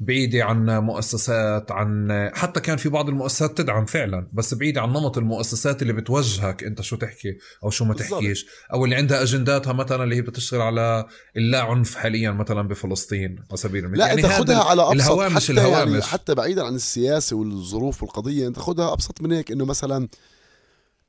بعيدة 0.00 0.44
عن 0.44 0.78
مؤسسات 0.78 1.72
عن 1.72 2.08
حتى 2.34 2.60
كان 2.60 2.76
في 2.76 2.88
بعض 2.88 3.08
المؤسسات 3.08 3.58
تدعم 3.58 3.84
فعلا 3.86 4.28
بس 4.32 4.54
بعيدة 4.54 4.80
عن 4.80 4.88
نمط 4.88 5.18
المؤسسات 5.18 5.82
اللي 5.82 5.92
بتوجهك 5.92 6.64
أنت 6.64 6.80
شو 6.82 6.96
تحكي 6.96 7.38
أو 7.64 7.70
شو 7.70 7.84
ما. 7.84 7.94
تحكيش 7.94 8.46
أو 8.72 8.84
اللي 8.84 8.96
عندها 8.96 9.22
أجنداتها 9.22 9.72
مثلا 9.72 10.04
اللي 10.04 10.16
هي 10.16 10.22
بتشتغل 10.22 10.60
على 10.60 11.06
اللا 11.36 11.62
عنف 11.62 11.94
حاليا 11.96 12.30
مثلا 12.30 12.68
بفلسطين 12.68 13.36
على 13.50 13.56
سبيل 13.56 13.84
المثال. 13.84 13.98
لا 13.98 14.12
أنت 14.12 14.24
هذا 14.24 14.38
خدها 14.38 14.62
على 14.62 14.82
أبسط 14.82 14.92
الهوامش 14.94 15.42
حتى 15.44 15.52
الهوامش. 15.52 15.90
يعني 15.92 16.02
حتى 16.02 16.34
بعيدا 16.34 16.64
عن 16.64 16.74
السياسة 16.74 17.36
والظروف 17.36 18.02
والقضية 18.02 18.46
أنت 18.48 18.58
خدها 18.58 18.92
أبسط 18.92 19.20
من 19.20 19.32
هيك 19.32 19.50
إنه 19.52 19.64
مثلا 19.64 20.08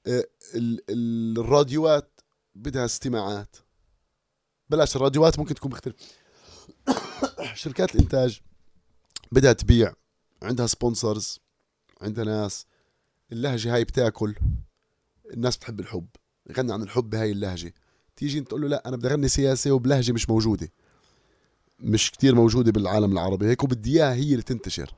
آه، 0.07 0.23
ال- 0.55 0.79
ال- 0.89 1.39
الراديوات 1.39 2.19
بدها 2.55 2.85
استماعات. 2.85 3.55
بلاش 4.69 4.95
الراديوات 4.95 5.39
ممكن 5.39 5.55
تكون 5.55 5.71
مختلف 5.71 5.95
شركات 7.53 7.95
الإنتاج. 7.95 8.41
بدها 9.31 9.53
تبيع. 9.53 9.93
عندها 10.41 10.67
سبونسرز 10.67 11.39
عندها 12.01 12.23
ناس. 12.23 12.65
اللهجة 13.31 13.75
هاي 13.75 13.83
بتاكل. 13.83 14.35
الناس 15.33 15.57
بتحب 15.57 15.79
الحب. 15.79 16.07
يغني 16.49 16.73
عن 16.73 16.81
الحب 16.81 17.09
بهاي 17.09 17.31
اللهجة. 17.31 17.73
تيجي 18.15 18.39
أنت 18.39 18.47
تقول 18.47 18.61
له 18.61 18.67
لا 18.67 18.87
أنا 18.87 18.97
بدي 18.97 19.07
أغني 19.07 19.27
سياسه 19.27 19.71
وبلهجة 19.71 20.11
مش 20.11 20.29
موجودة. 20.29 20.71
مش 21.79 22.11
كتير 22.11 22.35
موجودة 22.35 22.71
بالعالم 22.71 23.11
العربي. 23.11 23.47
هيك 23.47 23.63
وبدي 23.63 23.93
إياها 23.93 24.13
هي 24.13 24.31
اللي 24.31 24.41
تنتشر. 24.41 24.93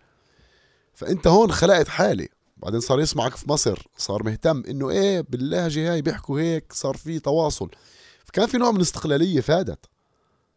فأنت 0.94 1.28
هون 1.28 1.52
خلقت 1.52 1.88
حالة. 1.88 2.28
بعدين 2.58 2.80
صار 2.80 2.99
يسمعك 2.99 3.36
في 3.36 3.49
مصر. 3.49 3.88
صار 3.98 4.24
مهتم 4.24 4.64
إنه 4.70 4.90
إيه 4.90 5.22
باللهجة 5.22 5.94
هاي 5.94 6.02
بيحكوا 6.02 6.40
هيك 6.40 6.74
صار 6.74 6.98
في 6.98 7.20
تواصل. 7.20 7.70
فكان 8.26 8.48
في 8.48 8.58
نوع 8.58 8.72
من 8.72 8.78
الاستقلالية 8.78 9.41
فادت. 9.41 9.86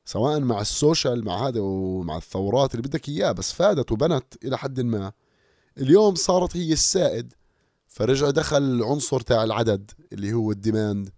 سواء 0.04 0.40
مع 0.40 0.60
السوشيال 0.60 1.24
مع 1.24 1.48
هذا 1.48 1.60
ومع 1.60 2.16
الثورات 2.16 2.74
اللي 2.74 2.82
بدك 2.82 3.08
إياه 3.08 3.32
بس 3.32 3.52
فادت 3.52 3.92
وبنت 3.92 4.44
إلى 4.44 4.58
حد 4.58 4.80
ما. 4.80 5.12
اليوم 5.78 6.14
صارت 6.14 6.56
هي 6.56 6.72
السائد 6.72 7.34
فرجع 7.86 8.30
دخل 8.30 8.62
العنصر 8.62 9.20
تاع 9.20 9.44
العدد 9.44 9.90
اللي 10.12 10.32
هو 10.32 10.50
ال 10.50 10.59
demand 10.59 11.10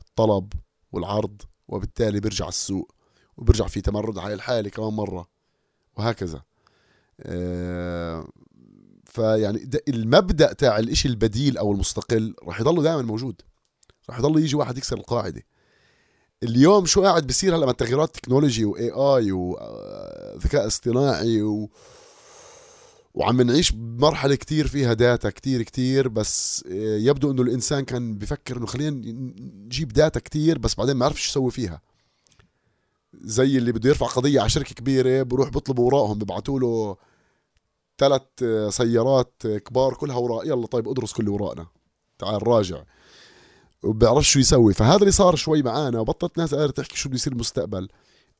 الطلب 0.00 0.52
والعرض 0.92 1.42
وبالتالي 1.68 2.20
بيرجع 2.20 2.48
السوق 2.48 2.92
وبرجع 3.36 3.66
في 3.66 3.80
تمرد 3.80 4.18
على 4.18 4.34
الحالة 4.34 4.70
كمان 4.70 4.92
مرة 4.92 5.28
وهكذا. 5.96 6.42
آه، 7.20 8.28
فيعني 9.04 9.70
المبدأ 9.88 10.52
تاع 10.52 10.78
الإشي 10.78 11.08
البديل 11.08 11.58
أو 11.58 11.72
المستقل 11.72 12.34
راح 12.42 12.60
يضله 12.60 12.82
دائما 12.82 13.02
موجود. 13.02 13.42
راح 14.10 14.18
يضل 14.18 14.42
يجي 14.42 14.56
واحد 14.56 14.78
يكسر 14.78 14.96
القاعدة. 14.96 15.42
اليوم 16.42 16.86
شو 16.86 17.02
قاعد 17.02 17.26
بصير 17.26 17.56
هلا 17.56 17.66
مع 17.66 17.72
تغييرات 17.72 18.14
technology 18.14 18.64
و 18.64 18.90
AI 18.90 19.32
وذكاء 19.32 20.66
اصطناعي 20.66 21.42
و... 21.42 21.70
وعم 23.14 23.42
نعيش 23.42 23.72
بمرحلة 23.72 24.34
كتير 24.34 24.66
فيها 24.66 24.92
data 24.92 25.30
كتير 25.30 25.62
كتير 25.62 26.08
بس 26.08 26.64
آه، 26.66 26.96
يبدو 26.98 27.30
إنه 27.30 27.42
الإنسان 27.42 27.84
كان 27.84 28.14
بفكر 28.18 28.56
إنه 28.56 28.66
خلينا 28.66 28.90
نجيب 28.90 29.92
data 29.92 30.20
كتير 30.20 30.58
بس 30.58 30.74
بعدين 30.74 30.96
ما 30.96 31.04
عرف 31.04 31.22
شو 31.22 31.30
يسوي 31.30 31.50
فيها. 31.50 31.80
زي 33.14 33.58
اللي 33.58 33.72
بده 33.72 33.88
يرفع 33.88 34.06
قضية 34.06 34.40
على 34.40 34.50
شركة 34.50 34.74
كبيرة 34.74 35.22
بروح 35.22 35.48
بيطلبوا 35.48 35.86
ورقهم 35.86 36.18
ببعتوا 36.18 36.60
له 36.60 36.96
ثلاث 37.98 38.22
سيارات 38.68 39.42
كبار 39.46 39.94
كلها 39.94 40.16
ورق 40.16 40.46
يلا 40.46 40.66
طيب 40.66 40.88
ادرس 40.88 41.12
كل 41.12 41.28
ورقنا. 41.28 41.66
تعال 42.18 42.48
راجع. 42.48 42.82
وبيعرفش 43.86 44.32
شو 44.32 44.38
يسوي. 44.38 44.74
فهذا 44.74 44.96
اللي 44.96 45.10
صار 45.10 45.36
شوي 45.36 45.62
معانا 45.62 46.00
وبطلت 46.00 46.38
ناس 46.38 46.54
قادرة 46.54 46.70
تحكي 46.70 46.96
شو 46.96 47.08
بده 47.08 47.16
يصير 47.16 47.32
بالمستقبل. 47.32 47.88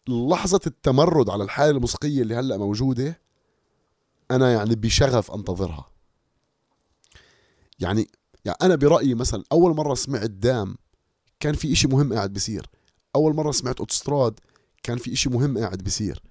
لحظة 0.09 0.60
التمرد 0.66 1.31
على 1.31 1.44
الحالة 1.44 1.70
الموسيقية 1.70 2.23
اللي 2.23 2.35
هلأ 2.35 2.56
موجودة 2.56 3.20
أنا 4.31 4.52
يعني 4.52 4.74
بشغف 4.74 5.31
أنتظرها. 5.31 5.86
يعني 7.78 8.06
يعني 8.44 8.59
أنا 8.62 8.74
برأيي 8.74 9.14
مثلا 9.14 9.44
أول 9.52 9.77
مرة 9.77 9.94
سمعت 9.94 10.31
دام 10.31 10.77
كان 11.40 11.55
في 11.55 11.73
إشي 11.73 11.89
مهم 11.89 12.12
قاعد 12.12 12.32
بيصير. 12.32 12.66
أول 13.16 13.35
مرة 13.35 13.51
سمعت 13.51 13.78
أوتوستراد 13.81 14.40
كان 14.82 14.98
في 14.98 15.12
إشي 15.12 15.28
مهم 15.28 15.59
قاعد 15.59 15.78
بيصير. 15.78 16.23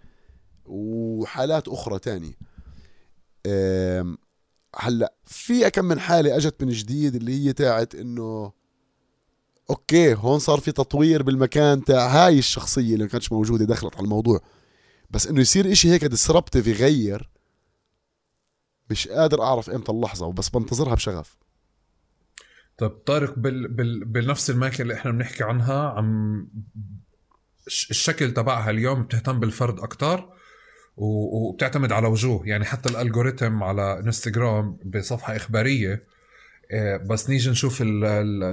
وحالات 0.66 1.68
أخرى 1.68 2.00
تاني 2.00 2.38
أم، 3.48 4.18
هلأ 4.76 5.14
في 5.26 5.70
كم 5.70 5.86
من 5.86 6.00
حالة 6.00 6.38
أجت 6.38 6.64
من 6.64 6.70
جديد 6.70 7.16
اللي 7.16 7.46
هي 7.46 7.54
تاعت 7.54 7.96
إنه 7.96 8.52
okay 9.70 10.14
هون 10.14 10.40
صار 10.40 10.60
في 10.60 10.72
تطوير 10.72 11.24
بالمكان 11.24 11.84
تاع 11.84 12.08
هاي 12.08 12.40
الشخصية 12.40 12.94
اللي 12.94 13.04
ما 13.04 13.10
كانتش 13.10 13.32
موجودة 13.32 13.66
دخلت 13.66 13.96
على 13.96 14.04
الموضوع. 14.04 14.40
بس 15.10 15.28
إنه 15.28 15.42
يصير 15.42 15.72
إشي 15.72 15.90
هيك 15.92 16.06
disruptive 16.06 16.68
يغير 16.68 17.30
مش 18.90 19.08
قادر 19.08 19.42
أعرف 19.42 19.70
إمتى 19.70 19.92
اللحظة 19.92 20.26
وبس 20.26 20.50
بنتظرها 20.50 20.96
بشغف. 20.96 21.38
طب 22.78 22.90
طارق 22.90 23.40
بال... 23.40 23.68
بال... 23.68 24.06
بنفس 24.06 24.50
الماكينه 24.50 24.82
اللي 24.82 24.94
إحنا 24.94 25.12
بنحكي 25.12 25.44
عنها 25.44 25.90
عم 25.90 26.48
الش- 27.68 27.90
الشكل 27.92 28.34
تبعها 28.34 28.70
اليوم 28.70 29.04
بتهتم 29.04 29.40
بالفرد 29.40 29.80
أكتر 29.80 30.30
و... 30.98 31.06
وبتعتمد 31.50 31.92
على 31.92 32.08
وجوه. 32.08 32.48
يعني 32.48 32.66
حتى 32.66 32.90
ال 32.90 32.97
algorithm 32.97 33.64
على 33.64 34.00
انستغرام 34.00 34.78
بصفحة 34.86 35.36
إخبارية 35.36 36.04
بس 37.10 37.30
نيجي 37.30 37.50
نشوف 37.50 37.78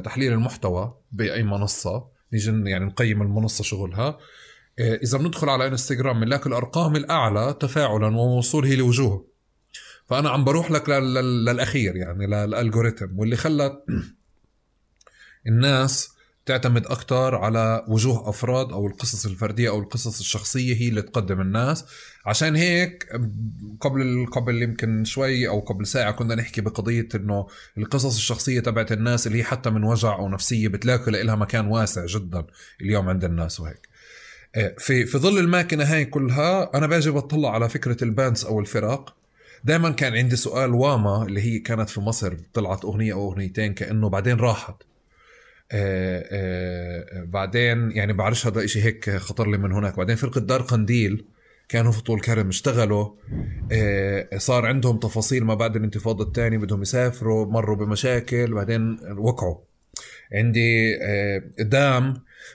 تحليل 0.04 0.32
المحتوى 0.32 0.94
بأي 1.12 1.42
منصة. 1.42 2.08
نيجي 2.32 2.70
يعني 2.70 2.84
نقيم 2.84 3.22
المنصة 3.22 3.64
شغلها. 3.64 4.18
آه، 4.78 4.94
إذا 4.94 5.18
بندخل 5.18 5.48
على 5.48 5.66
إنستغرام 5.66 6.20
بنلاقي 6.20 6.46
الأرقام 6.46 6.96
الأعلى 6.96 7.56
تفاعلا 7.60 8.16
ووصول 8.16 8.64
هي 8.64 8.76
لوجوه. 8.76 9.28
فأنا 10.06 10.30
عم 10.30 10.44
بروح 10.44 10.70
لك 10.70 10.88
لل- 10.88 11.14
لل- 11.14 11.44
للأخير 11.44 11.96
يعني 11.96 12.26
للالجوريثم 12.26 13.18
واللي 13.18 13.36
خلى 13.36 13.82
الناس 15.46 16.11
تعتمد 16.46 16.86
أكتر 16.86 17.34
على 17.34 17.84
وجوه 17.88 18.28
أفراد 18.28 18.72
أو 18.72 18.86
القصص 18.86 19.26
الفردية 19.26 19.68
أو 19.68 19.78
القصص 19.78 20.18
الشخصية 20.20 20.74
هي 20.76 20.88
اللي 20.88 21.02
تقدم 21.02 21.40
الناس. 21.40 21.84
عشان 22.26 22.56
هيك 22.56 23.08
قبل 23.80 24.26
قبل 24.32 24.62
يمكن 24.62 25.04
شوي 25.04 25.48
أو 25.48 25.60
قبل 25.60 25.86
ساعة 25.86 26.12
كنا 26.12 26.34
نحكي 26.34 26.60
بقضية 26.60 27.08
إنه 27.14 27.46
القصص 27.78 28.16
الشخصية 28.16 28.60
تبعت 28.60 28.92
الناس 28.92 29.26
اللي 29.26 29.38
هي 29.38 29.44
حتى 29.44 29.70
من 29.70 29.84
وجع 29.84 30.14
أو 30.18 30.28
نفسية 30.28 30.68
بتلاقي 30.68 31.22
لها 31.24 31.34
مكان 31.36 31.66
واسع 31.66 32.06
جدا 32.06 32.44
اليوم 32.80 33.08
عند 33.08 33.24
الناس 33.24 33.60
وهيك. 33.60 33.88
آه، 34.54 34.74
في 34.78 35.06
في 35.06 35.18
ظل 35.18 35.38
الماكينة 35.38 35.84
هاي 35.84 36.04
كلها 36.04 36.70
أنا 36.74 36.86
باجي 36.86 37.10
بطلع 37.10 37.54
على 37.54 37.68
فكرة 37.68 38.04
البانس 38.04 38.44
أو 38.44 38.60
الفرق 38.60 39.14
دائما 39.64 39.90
كان 39.90 40.16
عندي 40.16 40.36
سؤال 40.36 40.74
واما 40.74 41.22
اللي 41.22 41.40
هي 41.40 41.58
كانت 41.58 41.90
في 41.90 42.00
مصر 42.00 42.36
طلعت 42.54 42.84
أغنية 42.84 43.12
أو 43.12 43.32
أغنيتين 43.32 43.74
كأنه 43.74 44.08
بعدين 44.08 44.36
راحت. 44.36 44.74
آه، 45.72 46.24
آه، 46.30 47.24
بعدين 47.24 47.90
يعني 47.92 48.12
بعرفش 48.12 48.46
هذا 48.46 48.64
إشي 48.64 48.82
هيك 48.82 49.10
خطر 49.10 49.50
لي 49.50 49.58
من 49.58 49.72
هناك. 49.72 49.96
بعدين 49.96 50.16
فرقة 50.16 50.40
دار 50.40 50.62
قنديل 50.62 51.24
كانوا 51.68 51.92
في 51.92 52.02
طول 52.02 52.20
كرم 52.20 52.48
اشتغلوا 52.48 53.08
آه، 53.72 54.28
صار 54.36 54.66
عندهم 54.66 54.98
تفاصيل 54.98 55.44
ما 55.44 55.54
بعد 55.54 55.76
الانتفاضة 55.76 56.24
الثانية 56.24 56.58
بدهم 56.58 56.82
يسافروا 56.82 57.46
مروا 57.46 57.76
بمشاكل 57.76 58.54
بعدين 58.54 58.98
وقعوا. 59.18 59.56
عندي 60.32 60.98
دام 61.58 62.14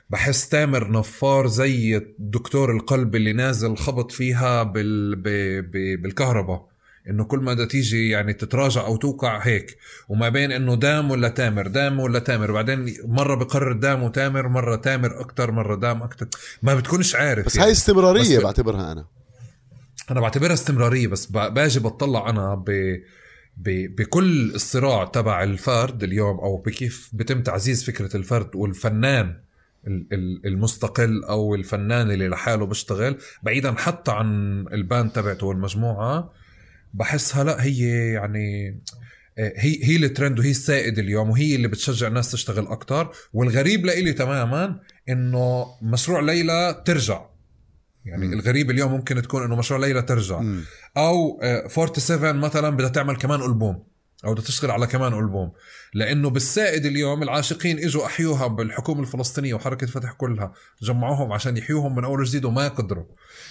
بحس 0.10 0.49
تامر 0.49 0.91
نفار 0.91 1.48
زي 1.48 2.02
دكتور 2.19 2.72
القلب 2.72 3.15
اللي 3.15 3.34
نازل 3.34 3.77
خبط 3.77 4.11
فيها 4.11 4.64
بال... 4.64 5.15
ب... 5.15 5.27
ب... 5.72 6.02
بالكهرباء. 6.02 6.76
إنه 7.09 7.23
كل 7.23 7.39
ما 7.39 7.53
بدها 7.53 7.65
تيجي 7.65 8.09
يعني 8.09 8.34
تتراجع 8.34 8.81
أو 8.85 8.95
توقع 8.97 9.38
هيك 9.39 9.77
وما 10.09 10.29
بين 10.29 10.51
إنه 10.51 10.75
دام 10.75 11.11
ولا 11.11 11.27
تامر 11.29 11.67
دام 11.67 11.99
ولا 11.99 12.19
تامر 12.19 12.51
بعدين 12.51 12.95
مرة 13.05 13.35
بقرر 13.35 13.71
دام 13.73 14.03
وتامر 14.03 14.47
مرة 14.47 14.75
تامر 14.75 15.19
أكتر 15.21 15.51
مرة 15.51 15.75
دام 15.75 16.03
أكتر. 16.03 16.27
ما 16.63 16.75
بتكونش 16.75 17.15
عارف 17.15 17.45
بس 17.45 17.55
يعني. 17.55 17.65
هاي 17.67 17.71
استمرارية 17.71 18.38
بس- 18.38 18.43
بعتبرها 18.43 18.91
أنا. 18.91 19.05
أنا 20.11 20.21
بعتبرها 20.21 20.53
استمرارية 20.53 21.07
بس 21.07 21.25
باجي 21.25 21.79
بطلع 21.79 22.29
أنا 22.29 22.55
ب 22.55 22.91
بكل 23.95 24.51
الصراع 24.55 25.05
تبع 25.05 25.43
الفرد 25.43 26.03
اليوم 26.03 26.39
أو 26.39 26.57
بكيف 26.57 27.09
بتم 27.13 27.41
تعزيز 27.41 27.84
فكرة 27.84 28.17
الفرد 28.17 28.55
والفنان 28.55 29.35
ال- 29.88 30.07
ال- 30.13 30.41
المستقل 30.45 31.23
أو 31.23 31.55
الفنان 31.55 32.11
اللي 32.11 32.27
لحاله 32.27 32.65
بيشتغل 32.65 33.17
بعيدا 33.43 33.73
حتى 33.77 34.11
عن 34.11 34.59
ال 34.73 34.81
band 34.81 35.11
تبعته 35.11 35.45
والمجموعة. 35.47 36.31
بحسها 36.93 37.43
لا 37.43 37.64
هي 37.64 38.11
يعني 38.14 38.80
آه، 39.39 39.53
هي 39.55 39.84
هي 39.84 39.95
الترند 39.95 40.39
وهي 40.39 40.51
السائد 40.51 40.99
اليوم 40.99 41.30
وهي 41.30 41.55
اللي 41.55 41.68
بتشجع 41.68 42.07
الناس 42.07 42.31
تشتغل 42.31 42.68
أكتر. 42.68 43.11
والغريب 43.34 43.85
لإلي 43.85 44.14
تماما 44.14 44.80
إنه 45.09 45.65
مشروع 45.81 46.19
ليلى 46.19 46.84
ترجع. 46.85 47.26
يعني 48.05 48.27
مم. 48.27 48.34
الغريب 48.34 48.72
اليوم 48.72 48.91
ممكن 48.91 49.22
تكون 49.22 49.43
إنه 49.43 49.55
مشروع 49.55 49.80
ليلى 49.80 50.01
ترجع. 50.01 50.39
مم. 50.39 50.64
أو 50.97 51.39
آه، 51.43 51.68
47 51.68 52.35
مثلا 52.35 52.69
بدها 52.69 52.89
تعمل 52.89 53.15
كمان 53.15 53.41
ألبوم 53.41 53.84
أو 54.26 54.34
بدها 54.34 54.43
تشتغل 54.43 54.72
على 54.72 54.88
كمان 54.88 55.14
ألبوم. 55.14 55.51
لإنه 55.93 56.30
بالسائد 56.30 56.85
اليوم 56.85 57.23
العاشقين 57.23 57.80
إجوا 57.80 58.05
أحيوها 58.05 58.47
بالحكومة 58.47 59.01
الفلسطينية 59.01 59.53
وحركة 59.53 59.88
فتح 59.88 60.11
كلها 60.11 60.53
جمعوهم 60.81 61.34
عشان 61.34 61.57
يحيوهم 61.57 61.95
من 61.95 62.03
أول 62.03 62.19
وجديد 62.19 62.45
وما 62.45 62.68
قدروا. 62.68 63.05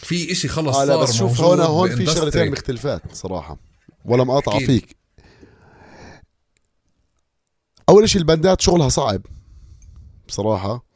في 0.06 0.32
إشي 0.32 0.48
خلص 0.48 0.76
آه 0.76 0.86
صار 0.86 1.02
بس 1.02 1.12
شوف 1.12 1.40
هون 1.40 1.60
هون 1.60 1.96
في. 1.96 2.06
شغلتين 2.06 2.50
مختلفات 2.52 3.14
صراحة 3.14 3.58
ولا 4.04 4.24
مقاطعة. 4.24 4.58
فيك 4.58 4.96
أول 7.88 8.08
شيء 8.08 8.20
البندات 8.20 8.60
شغلها 8.60 8.88
صعب 8.88 9.22
بصراحه 10.28 10.86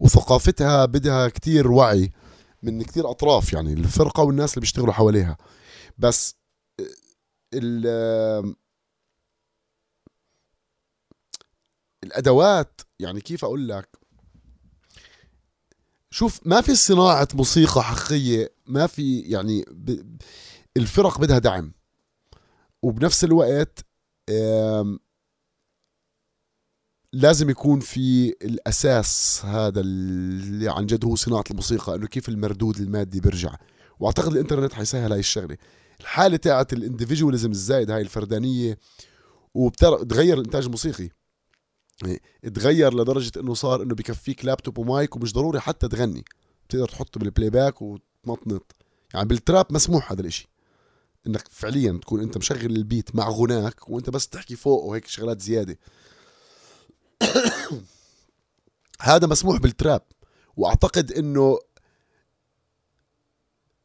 وثقافتها 0.00 0.84
بدها 0.84 1.28
كتير 1.28 1.70
وعي 1.70 2.12
من 2.62 2.82
كتير 2.82 3.10
أطراف 3.10 3.52
يعني 3.52 3.72
الفرقة 3.72 4.22
والناس 4.22 4.50
اللي 4.54 4.60
بيشتغلوا 4.60 4.92
حواليها 4.92 5.36
بس 5.98 6.36
ال 7.54 8.54
الأدوات 12.04 12.80
يعني 12.98 13.20
كيف 13.20 13.44
أقول 13.44 13.68
لك 13.68 13.99
شوف 16.10 16.40
ما 16.44 16.60
في 16.60 16.74
صناعة 16.74 17.28
موسيقى 17.34 17.82
حقيقية 17.82 18.52
ما 18.66 18.86
في 18.86 19.20
يعني 19.20 19.64
ب... 19.70 20.18
الفرق 20.76 21.20
بدها 21.20 21.38
دعم. 21.38 21.72
وبنفس 22.82 23.24
الوقت 23.24 23.86
لازم 27.12 27.50
يكون 27.50 27.80
في 27.80 28.28
الأساس 28.42 29.40
هذا 29.44 29.80
اللي 29.80 30.68
عن 30.68 30.86
جد 30.86 31.04
هو 31.04 31.16
صناعة 31.16 31.44
الموسيقى 31.50 31.94
إنه 31.94 32.06
كيف 32.06 32.28
المردود 32.28 32.76
المادي 32.76 33.20
بيرجع. 33.20 33.54
وأعتقد 34.00 34.32
الإنترنت 34.32 34.72
حيسهل 34.72 35.12
هاي 35.12 35.20
الشغلة. 35.20 35.56
الحالة 36.00 36.36
تاعت 36.36 36.72
ال 36.72 36.78
individualism 36.78 37.50
الزايد 37.50 37.90
هاي 37.90 38.02
الفردانية 38.02 38.78
وبتغير 39.54 40.38
الإنتاج 40.38 40.64
الموسيقي. 40.64 41.08
يعني 42.02 42.20
تغير 42.54 42.94
لدرجة 42.94 43.32
إنه 43.40 43.54
صار 43.54 43.82
إنه 43.82 43.94
بكفيك 43.94 44.44
laptop 44.44 44.78
و 44.78 44.88
mic 44.88 45.16
ومش 45.16 45.32
ضروري 45.32 45.60
حتى 45.60 45.88
تغني. 45.88 46.24
بتقدر 46.68 46.88
تحطه 46.88 47.20
بال 47.20 47.50
playback 47.50 47.82
وتمطنط 47.82 48.76
يعني 49.14 49.28
بال 49.28 49.41
trap 49.41 49.66
مسموح 49.70 50.12
هذا 50.12 50.20
الإشي. 50.20 50.48
إنك 51.26 51.48
فعليا 51.50 51.98
تكون 52.02 52.20
أنت 52.20 52.36
مشغل 52.36 52.76
ال 52.76 52.84
beat 52.84 53.14
مع 53.14 53.28
غناك 53.28 53.88
وأنت 53.88 54.10
بس 54.10 54.28
تحكي 54.28 54.56
فوق 54.56 54.84
وهيك 54.84 55.06
شغلات 55.06 55.40
زيادة. 55.40 55.78
هذا 59.00 59.26
مسموح 59.26 59.58
بال 59.58 59.71
trap. 59.71 60.02
وأعتقد 60.56 61.12
إنه 61.12 61.58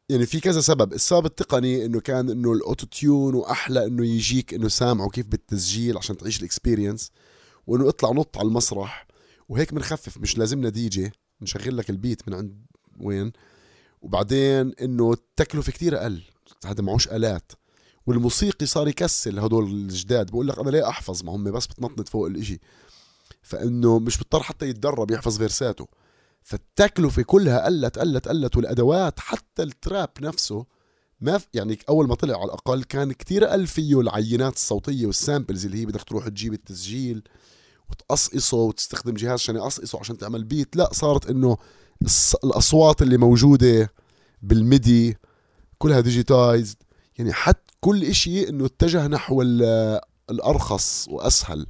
يعني 0.08 0.26
في 0.26 0.40
كذا 0.40 0.60
سبب. 0.60 0.92
السبب 0.92 1.26
التقني 1.26 1.84
إنه 1.84 2.00
كان 2.00 2.30
إنه 2.30 2.52
ال 2.52 2.86
autotune 2.86 3.34
وأحلى 3.34 3.86
إنه 3.86 4.06
يجيك 4.06 4.54
إنه 4.54 4.68
سامعه 4.68 5.08
كيف 5.10 5.26
بالتسجيل 5.26 5.98
عشان 5.98 6.16
تعيش 6.16 6.38
ال 6.38 6.44
experience 6.44 7.10
وإنه 7.66 7.88
اطلع 7.88 8.10
نط 8.10 8.38
على 8.38 8.48
المسرح. 8.48 9.06
وهيك 9.48 9.74
بنخفف 9.74 10.18
مش 10.18 10.38
لازمنا 10.38 10.68
دي 10.68 10.88
جي. 10.88 11.12
نشغل 11.40 11.76
لك 11.76 11.90
البيت 11.90 12.28
من 12.28 12.34
عند 12.34 12.66
وين. 13.00 13.32
وبعدين 14.02 14.72
إنه 14.82 15.12
التكلفة 15.12 15.72
كتير 15.72 15.96
أقل. 15.96 16.22
هذا 16.66 16.82
معوش 16.82 17.08
آلات. 17.08 17.52
والموسيقي 18.06 18.66
صار 18.66 18.88
يكسل 18.88 19.38
هدول 19.38 19.64
الجداد. 19.64 20.30
بقول 20.30 20.48
لك 20.48 20.58
أنا 20.58 20.70
ليه 20.70 20.88
أحفظ؟ 20.88 21.24
ما 21.24 21.32
هم 21.32 21.44
بس 21.44 21.66
بتنطنط 21.66 22.08
فوق 22.08 22.26
الإشي. 22.26 22.60
فإنه 23.42 23.98
مش 23.98 24.16
بيضطر 24.16 24.42
حتى 24.42 24.68
يتدرب 24.68 25.10
يحفظ 25.10 25.38
فيرساته. 25.38 25.88
فالتكلفة 26.42 27.22
كلها 27.22 27.66
قلت 27.66 27.98
قلت 27.98 28.28
قلت. 28.28 28.56
والأدوات 28.56 29.20
حتى 29.20 29.62
التراب 29.62 30.10
نفسه 30.20 30.66
ما 31.20 31.38
في 31.38 31.46
يعني 31.54 31.78
أول 31.88 32.08
ما 32.08 32.14
طلع 32.14 32.34
على 32.34 32.44
الأقل 32.44 32.84
كان 32.84 33.12
كتير 33.12 33.48
أقل 33.48 33.66
فيه 33.66 34.00
العينات 34.00 34.54
الصوتية 34.54 35.06
والسامبلز 35.06 35.66
اللي 35.66 35.78
هي 35.78 35.86
بدك 35.86 36.02
تروح 36.02 36.28
تجيب 36.28 36.52
التسجيل. 36.52 37.22
وتقصقصه 37.90 38.56
وتستخدم 38.56 39.14
جهاز 39.14 39.32
عشان 39.40 39.56
يقصقصه 39.56 39.98
عشان 39.98 40.18
تعمل 40.18 40.44
بيت 40.44 40.76
لا 40.76 40.90
صارت 40.92 41.30
إنه 41.30 41.56
الأصوات 42.44 43.02
اللي 43.02 43.16
موجودة 43.16 43.90
بالميدي 44.42 45.16
كلها 45.78 46.00
ديجيتايزد 46.00 46.76
يعني 47.18 47.32
حتى 47.32 47.74
كل 47.80 48.04
إشي 48.04 48.48
إنه 48.48 48.66
اتجه 48.66 49.06
نحو 49.06 49.42
ال- 49.42 50.00
الأرخص 50.30 51.06
وأسهل. 51.08 51.66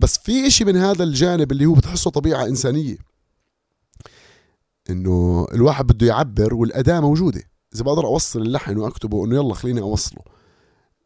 بس 0.00 0.18
في 0.18 0.46
إشي 0.46 0.64
من 0.64 0.76
هذا 0.76 1.04
الجانب 1.04 1.52
اللي 1.52 1.66
هو 1.66 1.72
بتحسه 1.74 2.10
طبيعة 2.10 2.44
إنسانية. 2.46 2.96
إنه 4.90 5.46
الواحد 5.54 5.86
بده 5.86 6.06
يعبر 6.06 6.54
والأداة 6.54 7.00
موجودة. 7.00 7.42
إذا 7.74 7.82
بقدر 7.84 8.06
أوصل 8.06 8.42
اللحن 8.42 8.76
وأكتبه 8.78 9.24
إنه 9.24 9.34
يلا 9.36 9.54
خليني 9.54 9.80
أوصله. 9.80 10.22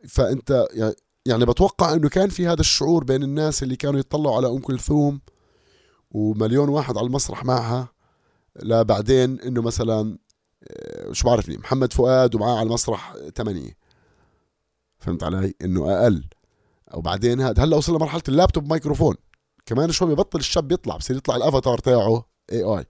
فأنت 0.08 0.66
يعني- 0.72 0.94
يعني 1.26 1.44
بتوقع 1.44 1.94
إنه 1.94 2.08
كان 2.08 2.28
في 2.28 2.46
هذا 2.46 2.60
الشعور 2.60 3.04
بين 3.04 3.22
الناس 3.22 3.62
اللي 3.62 3.76
كانوا 3.76 4.00
يطلعوا 4.00 4.36
على 4.36 4.48
ام 4.48 4.58
كلثوم 4.58 5.20
ومليون 6.10 6.68
واحد 6.68 6.98
على 6.98 7.06
المسرح 7.06 7.44
معها 7.44 7.88
لا 8.56 8.82
بعدين 8.82 9.40
إنه 9.40 9.62
مثلا 9.62 10.18
آه، 10.70 11.12
شو 11.12 11.26
بعرفني 11.26 11.58
محمد 11.58 11.92
فؤاد 11.92 12.34
ومعاه 12.34 12.56
على 12.56 12.66
المسرح 12.66 13.14
ثمانية. 13.36 13.76
فهمت 14.98 15.22
علي؟ 15.22 15.54
إنه 15.62 15.90
أقل. 15.90 16.24
أو 16.94 17.00
بعدين 17.00 17.40
هذا. 17.40 17.64
هلأ 17.64 17.76
وصلنا 17.76 17.98
مرحله 17.98 18.22
اللابتوب 18.28 18.70
مايكروفون. 18.70 19.16
كمان 19.66 19.92
شوي 19.92 20.14
ببطل 20.14 20.38
الشاب 20.38 20.72
يطلع 20.72 20.96
بصير 20.96 21.16
يطلع 21.16 21.36
الأفاتار 21.36 21.78
تاعه 21.78 22.26
AI 22.52 22.86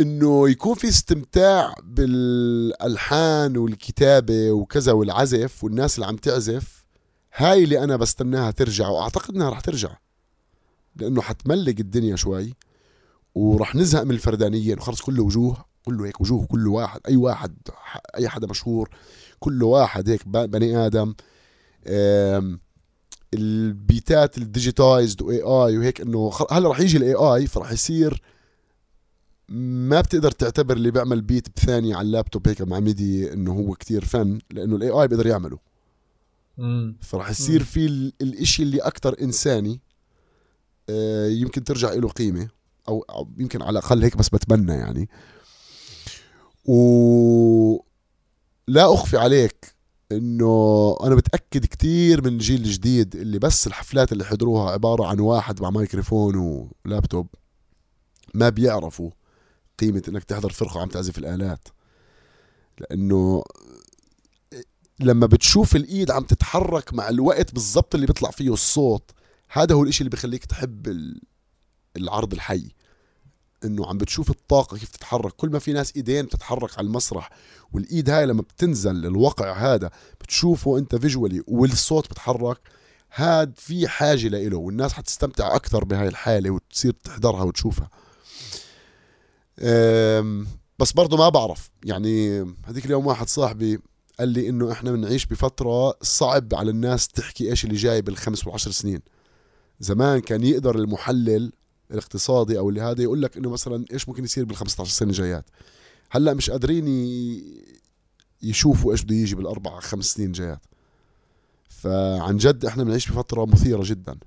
إنه 0.00 0.48
يكون 0.50 0.74
في 0.74 0.88
استمتاع 0.88 1.74
بالألحان 1.82 3.56
والكتابة 3.56 4.50
وكذا 4.50 4.92
والعزف 4.92 5.64
والناس 5.64 5.94
اللي 5.94 6.06
عم 6.06 6.16
تعزف 6.16 6.84
هاي 7.34 7.64
اللي 7.64 7.84
أنا 7.84 7.96
بستناها 7.96 8.50
ترجع 8.50 8.88
وأعتقد 8.88 9.34
إنها 9.34 9.50
رح 9.50 9.60
ترجع 9.60 9.96
لأنه 10.96 11.22
حتملق 11.22 11.74
الدنيا 11.80 12.16
شوي 12.16 12.54
ورح 13.34 13.74
نزهق 13.74 14.02
من 14.02 14.10
الفردانية 14.10 14.76
خلص 14.76 15.00
كله 15.00 15.22
وجوه 15.22 15.64
كله 15.84 16.06
هيك 16.06 16.20
وجوه 16.20 16.46
كل 16.46 16.68
واحد 16.68 17.00
أي 17.08 17.16
واحد 17.16 17.56
أي 18.16 18.28
حدا 18.28 18.46
مشهور 18.46 18.90
كل 19.38 19.62
واحد 19.62 20.08
هيك 20.08 20.28
بني 20.28 20.76
آدم. 20.86 21.14
البيتات 23.34 24.38
ال 24.38 24.46
digitized 24.46 25.22
و 25.22 25.36
AI 25.42 25.78
وهيك 25.78 26.00
إنه 26.00 26.32
هلا 26.50 26.68
رح 26.70 26.80
يجي 26.80 26.96
ال 26.96 27.14
AI 27.14 27.46
فرح 27.46 27.72
يصير 27.72 28.22
ما 29.50 30.00
بتقدر 30.00 30.30
تعتبر 30.30 30.76
اللي 30.76 30.90
بيعمل 30.90 31.20
بيت 31.22 31.48
بثانية 31.56 31.96
على 31.96 32.06
اللابتوب 32.06 32.48
هيك 32.48 32.62
مع 32.62 32.80
MIDI 32.80 33.32
إنه 33.32 33.52
هو 33.52 33.74
كتير 33.74 34.04
فن 34.04 34.38
لأنه 34.50 34.76
ال 34.76 34.90
AI 34.90 35.08
بيقدر 35.08 35.26
يعمله 35.26 35.58
مم. 36.58 36.96
فرح 37.00 37.30
يصير. 37.30 37.62
في 37.64 37.86
ال- 37.86 38.12
الإشي 38.20 38.62
اللي 38.62 38.78
أكتر 38.78 39.16
إنساني 39.22 39.80
آه، 40.90 41.26
يمكن 41.28 41.64
ترجع 41.64 41.92
له 41.92 42.08
قيمة 42.08 42.48
أو 42.88 43.00
أو 43.10 43.28
يمكن 43.38 43.62
على 43.62 43.70
الأقل 43.78 44.02
هيك 44.02 44.16
بس 44.16 44.28
بتمنى 44.28 44.72
يعني 44.72 45.08
و 46.64 47.76
لا 48.68 48.94
أخفي 48.94 49.16
عليك 49.16 49.74
إنه 50.12 50.96
أنا 51.02 51.14
متاكد 51.14 51.64
كتير 51.66 52.20
من 52.24 52.32
الجيل 52.32 52.60
الجديد 52.60 53.16
اللي 53.16 53.38
بس 53.38 53.66
الحفلات 53.66 54.12
اللي 54.12 54.24
حضروها 54.24 54.70
عبارة 54.70 55.06
عن 55.06 55.20
واحد 55.20 55.62
مع 55.62 55.70
مايكروفون 55.70 56.36
ولابتوب 56.86 57.26
ما 58.34 58.48
بيعرفوا 58.48 59.10
قيمة 59.80 60.02
إنك 60.08 60.24
تحضر 60.24 60.50
فرقة 60.52 60.80
عم 60.80 60.88
تعزف 60.88 61.18
الآلات. 61.18 61.68
لأنه 62.78 63.42
لما 65.00 65.26
بتشوف 65.26 65.76
الإيد 65.76 66.10
عم 66.10 66.24
تتحرك 66.24 66.94
مع 66.94 67.08
الوقت 67.08 67.52
بالضبط 67.54 67.94
اللي 67.94 68.06
بيطلع 68.06 68.30
فيه 68.30 68.52
الصوت 68.52 69.10
هذا 69.50 69.74
هو 69.74 69.82
الإشي 69.82 70.00
اللي 70.00 70.10
بخليك 70.10 70.44
تحب 70.44 70.88
ال- 70.88 71.20
العرض 71.96 72.32
الحي. 72.32 72.68
إنه 73.64 73.86
عم 73.86 73.98
بتشوف 73.98 74.30
الطاقة 74.30 74.76
كيف 74.76 74.88
تتحرك. 74.88 75.32
كل 75.32 75.50
ما 75.50 75.58
في 75.58 75.72
ناس 75.72 75.92
إيدين 75.96 76.24
بتتحرك 76.24 76.78
على 76.78 76.86
المسرح 76.86 77.30
والإيد 77.72 78.10
هاي 78.10 78.26
لما 78.26 78.42
بتنزل 78.42 79.06
الوقع 79.06 79.52
هذا 79.74 79.90
بتشوفه 80.20 80.78
أنت 80.78 80.96
فيجولي 80.96 81.42
والصوت 81.46 82.10
بتحرك 82.10 82.58
هاد 83.14 83.52
في 83.58 83.88
حاجة 83.88 84.28
لإله 84.28 84.56
والناس 84.58 84.92
حتستمتع 84.92 85.56
أكثر 85.56 85.84
بهاي 85.84 86.08
الحالة 86.08 86.50
وتصير 86.50 86.92
تحضرها 86.92 87.42
وتشوفها. 87.42 87.90
بس 90.78 90.92
برضه 90.92 91.16
ما 91.16 91.28
بعرف. 91.28 91.70
يعني 91.84 92.40
هذيك 92.64 92.86
اليوم 92.86 93.06
واحد 93.06 93.28
صاحبي 93.28 93.78
قال 94.18 94.28
لي 94.28 94.48
إنه 94.48 94.72
إحنا 94.72 94.92
بنعيش 94.92 95.26
بفترة 95.26 95.94
صعب 96.02 96.54
على 96.54 96.70
الناس 96.70 97.08
تحكي 97.08 97.50
إيش 97.50 97.64
اللي 97.64 97.76
جاي 97.76 98.02
بالخمس 98.02 98.46
والعشر 98.46 98.70
سنين. 98.70 99.00
زمان 99.80 100.20
كان 100.20 100.42
يقدر 100.44 100.76
المحلل 100.76 101.52
الاقتصادي 101.90 102.58
أو 102.58 102.68
اللي 102.68 102.80
هذا 102.80 103.02
يقول 103.02 103.22
لك 103.22 103.36
إنه 103.36 103.50
مثلا 103.50 103.84
إيش 103.92 104.08
ممكن 104.08 104.24
يصير 104.24 104.44
بال 104.44 104.56
15 104.56 104.90
سنة 104.90 105.08
الجايات 105.08 105.44
هلأ 106.10 106.34
مش 106.34 106.50
قادرين 106.50 106.86
يشوفوا 108.42 108.92
إيش 108.92 109.02
بده 109.02 109.14
يجي 109.14 109.34
بالأربع 109.34 109.80
خمس 109.80 110.04
سنين 110.04 110.32
جايات. 110.32 110.60
فعن 111.68 112.36
جد 112.36 112.64
إحنا 112.64 112.84
بنعيش 112.84 113.10
بفترة 113.10 113.44
مثيرة 113.44 113.82
جدا. 113.84 114.18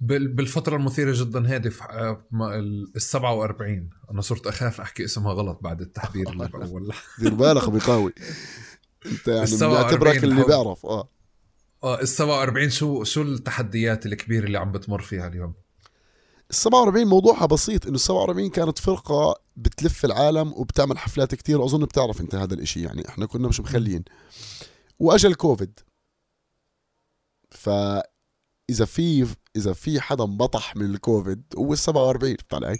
بالفترة 0.00 0.76
المثيرة 0.76 1.12
جدا 1.16 1.46
هذه 1.46 1.68
في 1.68 1.84
آه، 1.84 2.26
ال 2.42 3.02
47 3.02 3.90
أنا 4.10 4.20
صرت 4.20 4.46
أخاف 4.46 4.80
أحكي 4.80 5.04
اسمها 5.04 5.32
غلط 5.32 5.58
بعد 5.62 5.80
التحذير 5.80 6.28
اللي 6.28 6.48
بأول 6.48 6.92
دير 7.20 7.34
بالك 7.34 7.70
بقاوي 7.70 8.12
أنت 9.06 9.28
يعني 9.28 9.42
ال 9.42 9.48
47 9.48 9.70
بنعتبرك 9.70 10.24
اللي 10.24 10.44
بيعرف 10.44 10.86
آه. 10.86 11.08
آه 11.84 12.00
ال 12.00 12.08
47 12.08 12.70
شو 12.70 13.04
شو 13.04 13.22
التحديات 13.22 14.06
الكبيرة 14.06 14.44
اللي 14.44 14.58
عم 14.58 14.72
بتمر 14.72 15.02
فيها 15.02 15.28
اليوم؟ 15.28 15.54
ال 16.50 16.54
47 16.54 17.06
موضوعها 17.06 17.46
بسيط 17.46 17.86
إنه 17.86 17.94
ال 17.94 18.00
47 18.00 18.50
كانت 18.50 18.78
فرقة 18.78 19.40
بتلف 19.56 20.04
العالم 20.04 20.52
وبتعمل 20.52 20.98
حفلات 20.98 21.34
كتير. 21.34 21.60
واظن 21.60 21.84
بتعرف 21.84 22.20
أنت 22.20 22.34
هذا 22.34 22.54
الإشي 22.54 22.82
يعني 22.82 23.08
إحنا 23.08 23.26
كنا 23.26 23.48
مش 23.48 23.60
مخليين. 23.60 24.04
واجا 24.98 25.28
الكوفيد 25.28 25.80
فاذا 28.68 28.84
في 28.84 29.26
إذا 29.56 29.72
في 29.72 30.00
حدا 30.00 30.24
انبطح 30.24 30.76
من 30.76 30.84
الكوفيد 30.84 31.42
هو 31.58 31.72
ال 31.72 31.78
47 31.78 32.36
فهمت 32.50 32.54
علي؟ 32.54 32.78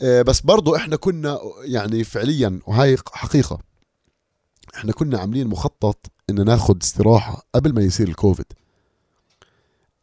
آه، 0.00 0.22
بس 0.22 0.40
برضو 0.40 0.76
إحنا 0.76 0.96
كنا 0.96 1.38
يعني 1.64 2.04
فعليا 2.04 2.60
وهاي 2.66 2.96
حقيقة 3.12 3.58
إحنا 4.74 4.92
كنا 4.92 5.18
عاملين 5.18 5.46
مخطط 5.46 6.06
ان 6.30 6.44
ناخد 6.44 6.82
استراحة 6.82 7.46
قبل 7.54 7.74
ما 7.74 7.82
يصير 7.82 8.08
الكوفيد 8.08 8.46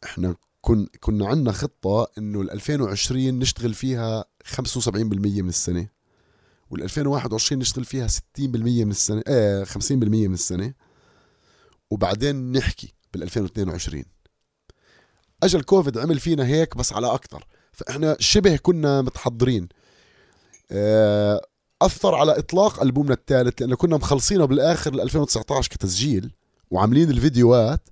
إحنا 0.04 0.36
كن 0.60 0.86
كنا 1.00 1.26
عندنا 1.26 1.52
خطة 1.52 2.08
إنه 2.18 2.40
ال 2.40 2.50
2020 2.50 3.38
نشتغل 3.38 3.74
فيها 3.74 4.24
75% 4.56 4.88
من 4.88 5.48
السنة 5.48 5.88
وال 6.70 6.82
2021 6.82 7.60
نشتغل 7.60 7.84
فيها 7.84 8.08
60% 8.08 8.18
من 8.38 8.90
السنة 8.90 9.22
آه 9.26 9.64
50% 9.64 9.92
من 9.92 10.34
السنة 10.34 10.74
وبعدين 11.90 12.52
نحكي 12.52 12.92
بال 13.12 13.22
2022 13.22 14.04
اجى 15.42 15.56
الكوفيد 15.56 15.98
عمل 15.98 16.20
فينا 16.20 16.46
هيك 16.46 16.76
بس 16.76 16.92
على 16.92 17.14
أكثر 17.14 17.44
فإحنا 17.72 18.16
شبه 18.20 18.56
كنا 18.56 19.02
متحضرين. 19.02 19.68
آه، 20.70 21.40
أثر 21.82 22.14
على 22.14 22.38
إطلاق 22.38 22.82
ألبومنا 22.82 23.14
الثالث 23.14 23.60
لأنه 23.62 23.76
كنا 23.76 23.96
مخلصينه 23.96 24.44
بالآخر 24.44 24.94
ل 24.94 25.00
2019 25.00 25.70
كتسجيل 25.70 26.34
وعاملين 26.70 27.10
الفيديوهات. 27.10 27.88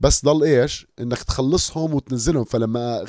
بس 0.00 0.24
ضل 0.24 0.44
إيش؟ 0.44 0.86
إنك 1.00 1.22
تخلصهم 1.22 1.94
وتنزلهم. 1.94 2.44
فلما 2.44 3.06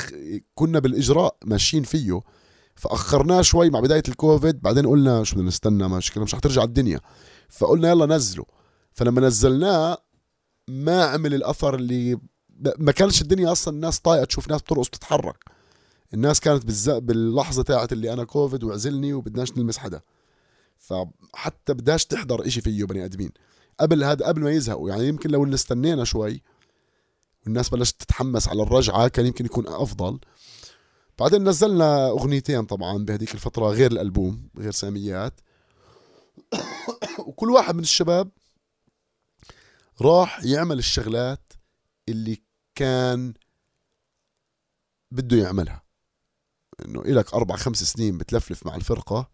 كنا 0.56 0.80
بالإجراء 0.80 1.38
ماشيين 1.46 1.84
فيه. 1.84 2.22
فأخرناه 2.76 3.42
شوي 3.42 3.70
مع 3.70 3.80
بداية 3.80 4.04
الكوفيد. 4.08 4.62
بعدين 4.62 4.88
قلنا 4.88 5.24
شو 5.24 5.36
بدنا 5.36 5.48
نستنى 5.48 5.88
مشكله 5.88 6.24
مش 6.24 6.36
حترجع 6.36 6.64
الدنيا. 6.64 7.00
فقلنا 7.50 7.90
يلا 7.90 8.06
نزله 8.06 8.46
فلما 8.92 9.22
نزلناه 9.22 9.98
ما 10.68 11.06
عمل 11.06 11.34
الأثر 11.34 11.76
اللي 11.76 12.18
ما 12.78 12.92
كانش 12.92 13.22
الدنيا 13.22 13.52
أصلا 13.52 13.74
الناس 13.74 14.00
طايقة 14.00 14.26
تشوف 14.26 14.50
ناس 14.50 14.62
بترقص 14.62 14.88
بتتحرك 14.88 15.52
الناس 16.14 16.40
كانت 16.40 16.66
بالز... 16.66 16.90
باللحظة 16.90 17.64
تاعت 17.64 17.94
اللي 17.94 18.14
أنا 18.14 18.24
كوفيد 18.24 18.64
وعزلني 18.64 19.14
وبدناش 19.14 19.58
نلمس 19.58 19.78
حدا. 19.78 20.02
فحتى 20.78 21.74
بداش 21.74 22.06
تحضر 22.06 22.48
إشي 22.48 22.62
فيه 22.62 22.86
بني 22.86 23.06
آدمين. 23.06 23.32
قبل 23.80 24.04
هذا 24.04 24.26
قبل 24.26 24.42
ما 24.42 24.52
يزهقوا 24.52 24.90
يعني 24.90 25.08
يمكن 25.08 25.30
لو 25.30 25.54
استنينا 25.54 26.04
شوي 26.04 26.42
والناس 27.46 27.70
بلشت 27.70 28.02
تتحمس 28.02 28.48
على 28.48 28.64
الرجعة 28.64 29.08
كان 29.08 29.26
يمكن 29.26 29.46
يكون 29.46 29.68
أفضل. 29.68 30.20
بعدين 31.20 31.50
نزلنا 31.50 32.10
أغنيتين 32.10 32.66
طبعا 32.66 33.06
بهذيك 33.06 33.34
الفترة 33.34 33.66
غير 33.66 33.92
الألبوم 33.92 34.50
غير 34.58 34.72
ساميات. 34.72 35.42
وكل 37.28 37.50
واحد 37.52 37.76
من 37.76 37.84
الشباب 37.84 38.30
راح 40.02 40.44
يعمل 40.44 40.80
الشغلات 40.80 41.54
اللي 42.10 42.42
كان 42.82 43.34
بده 45.12 45.38
يعملها. 45.38 45.84
إنه 46.86 47.02
إلك 47.02 47.34
أربع 47.34 47.56
خمس 47.56 47.84
سنين 47.84 48.18
بتلفلف 48.18 48.66
مع 48.66 48.76
الفرقة. 48.76 49.30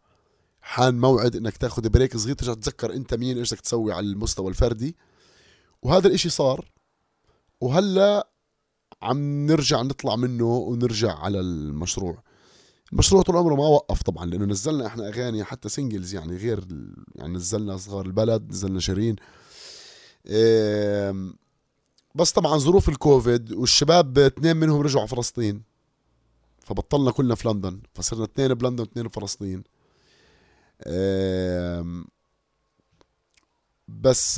حان 0.61 0.99
موعد 0.99 1.36
إنك 1.36 1.57
تاخذ 1.57 1.90
بريك 1.90 2.18
صغير 2.18 2.36
ترجع 2.36 2.53
تتذكر 2.53 2.94
أنت 2.94 3.14
مين 3.14 3.38
إيش 3.38 3.53
بدك 3.53 3.61
تسوي 3.61 3.94
على 3.94 4.06
المستوى 4.06 4.49
الفردي. 4.49 4.98
وهذا 5.82 6.07
الإشي 6.07 6.30
صار. 6.30 6.72
وهلأ 7.61 8.30
عم 9.02 9.45
نرجع 9.45 9.82
نطلع 9.82 10.15
منه 10.15 10.45
ونرجع 10.45 11.15
على 11.15 11.40
المشروع. 11.40 12.24
المشروع 12.94 13.22
طول 13.22 13.38
عمره 13.38 13.56
ما 13.56 13.68
وقف 13.68 14.02
طبعا 14.02 14.26
لأنه 14.26 14.45
نزلنا 14.45 14.88
إحنا 14.88 15.07
أغاني 15.07 15.44
حتى 15.44 15.69
سingles 15.69 16.14
يعني 16.14 16.38
غير 16.38 16.68
يعني 17.15 17.34
نزلنا 17.34 17.78
صغار 17.78 18.06
البلد 18.06 18.49
نزلنا 18.49 18.80
شيرين. 18.80 19.15
بس 22.18 22.31
طبعا 22.31 22.57
ظروف 22.57 22.89
الكوفيد 22.89 23.52
والشباب 23.52 24.19
اثنين 24.19 24.57
منهم 24.57 24.81
رجعوا 24.81 25.02
على 25.02 25.10
فلسطين. 25.10 25.61
فبطلنا 26.65 27.11
كلنا 27.11 27.35
في 27.35 27.48
لندن. 27.48 27.80
فصرنا 27.94 28.23
اثنين 28.23 28.53
بلندن 28.53 28.80
واثنين 28.80 29.07
بفلسطين 29.07 29.64
بس 33.88 34.38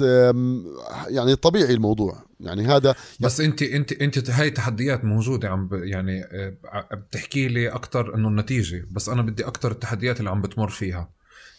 يعني 1.07 1.35
طبيعي 1.35 1.73
الموضوع. 1.73 2.23
يعني 2.39 2.67
هذا 2.67 2.95
بس 3.19 3.41
انت 3.41 3.61
انت 3.61 3.91
انت 3.91 4.29
هاي 4.29 4.49
تحديات 4.49 5.03
موجودة 5.05 5.49
عم 5.49 5.69
يعني 5.71 6.23
آه، 6.23 6.57
بتحكي 6.93 7.47
لي 7.47 7.69
أكثر 7.69 8.15
إنه 8.15 8.27
النتيجة. 8.27 8.87
بس 8.91 9.09
أنا 9.09 9.21
بدي 9.21 9.47
أكثر 9.47 9.71
التحديات 9.71 10.19
اللي 10.19 10.29
عم 10.29 10.41
بتمر 10.41 10.69
فيها. 10.69 11.11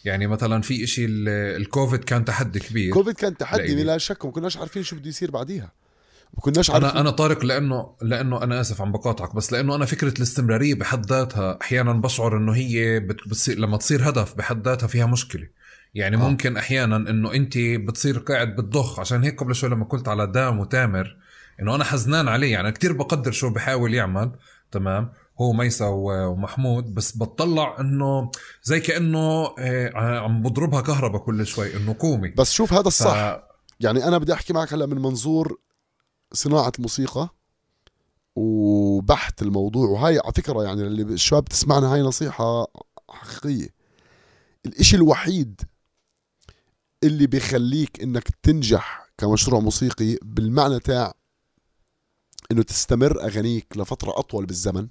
يعني 0.05 0.27
مثلا 0.27 0.61
في 0.61 0.83
إشي 0.83 1.05
الكوفيد 1.05 2.03
كان 2.03 2.25
تحدي 2.25 2.59
كبير. 2.59 2.93
كوفيد 2.93 3.15
كان 3.15 3.37
تحدي 3.37 3.75
بلا 3.75 3.97
شك 3.97 4.23
وما 4.23 4.33
كناش 4.33 4.57
عارفين 4.57 4.83
شو 4.83 4.95
بده 4.95 5.09
يصير 5.09 5.31
بعديها. 5.31 5.71
ما 6.33 6.41
كناش 6.41 6.69
عارفين. 6.69 6.89
أنا 6.89 6.99
أنا 6.99 7.09
طارق 7.09 7.45
لأنه 7.45 7.95
لأنه 8.01 8.43
أنا 8.43 8.61
آسف 8.61 8.81
عم 8.81 8.91
بقاطعك 8.91 9.35
بس 9.35 9.53
لأنه 9.53 9.75
أنا 9.75 9.85
فكرة 9.85 10.17
الاستمرارية 10.17 10.75
بحد 10.75 11.05
ذاتها 11.05 11.57
أحيانا 11.61 11.93
بشعر 11.93 12.37
إنه 12.37 12.51
هي 12.51 12.99
بتصير 12.99 13.59
لما 13.59 13.77
تصير 13.77 14.09
هدف 14.09 14.35
بحد 14.35 14.67
ذاتها 14.67 14.87
فيها 14.87 15.05
مشكلة. 15.05 15.47
يعني 15.93 16.15
آه. 16.15 16.19
ممكن 16.19 16.57
أحيانا 16.57 16.95
إنه 16.95 17.33
أنت 17.33 17.57
بتصير 17.57 18.19
قاعد 18.19 18.55
بتضخ. 18.55 18.99
عشان 18.99 19.23
هيك 19.23 19.39
قبل 19.39 19.55
شوي 19.55 19.69
لما 19.69 19.85
قلت 19.85 20.07
على 20.07 20.27
دام 20.27 20.59
وتامر 20.59 21.17
إنه 21.61 21.75
أنا 21.75 21.83
حزنان 21.83 22.27
عليه. 22.27 22.51
يعني 22.51 22.71
كتير 22.71 22.93
بقدر 22.93 23.31
شو 23.31 23.49
بحاول 23.49 23.93
يعمل 23.93 24.31
تمام؟ 24.71 25.11
هو 25.41 25.53
ميسا 25.53 25.85
ومحمود 25.87 26.93
بس 26.93 27.11
بتطلع 27.17 27.77
إنه 27.79 28.31
زي 28.63 28.79
كأنه 28.79 29.55
آه، 29.59 29.91
عم 29.95 30.43
بضربها 30.43 30.81
كهرباء 30.81 31.21
كل 31.21 31.45
شوي 31.45 31.75
إنه 31.77 31.95
قومي. 31.99 32.29
بس 32.29 32.51
شوف 32.51 32.73
هذا 32.73 32.87
الصح. 32.87 33.13
ف... 33.13 33.39
يعني 33.79 34.07
أنا 34.07 34.17
بدي 34.17 34.33
أحكي 34.33 34.53
معك 34.53 34.73
هلا 34.73 34.85
من 34.85 34.97
منظور 35.01 35.57
صناعة 36.33 36.71
الموسيقى 36.77 37.29
وبحث 38.35 39.41
الموضوع 39.41 39.89
وهاي 39.89 40.19
على 40.19 40.33
فكرة 40.35 40.63
يعني 40.63 40.81
اللي 40.81 41.01
الشباب 41.03 41.45
تسمعنا 41.45 41.93
هاي 41.93 42.01
نصيحة 42.01 42.67
حقيقية. 43.09 43.69
الإشي 44.65 44.95
الوحيد 44.95 45.61
اللي 47.03 47.27
بيخليك 47.27 48.03
إنك 48.03 48.27
تنجح 48.43 49.09
كمشروع 49.17 49.59
موسيقي 49.59 50.17
بالمعنى 50.21 50.79
تاع 50.79 51.13
إنه 52.51 52.63
تستمر 52.63 53.23
اغانيك 53.23 53.77
لفترة 53.77 54.19
أطول 54.19 54.45
بالزمن 54.45 54.87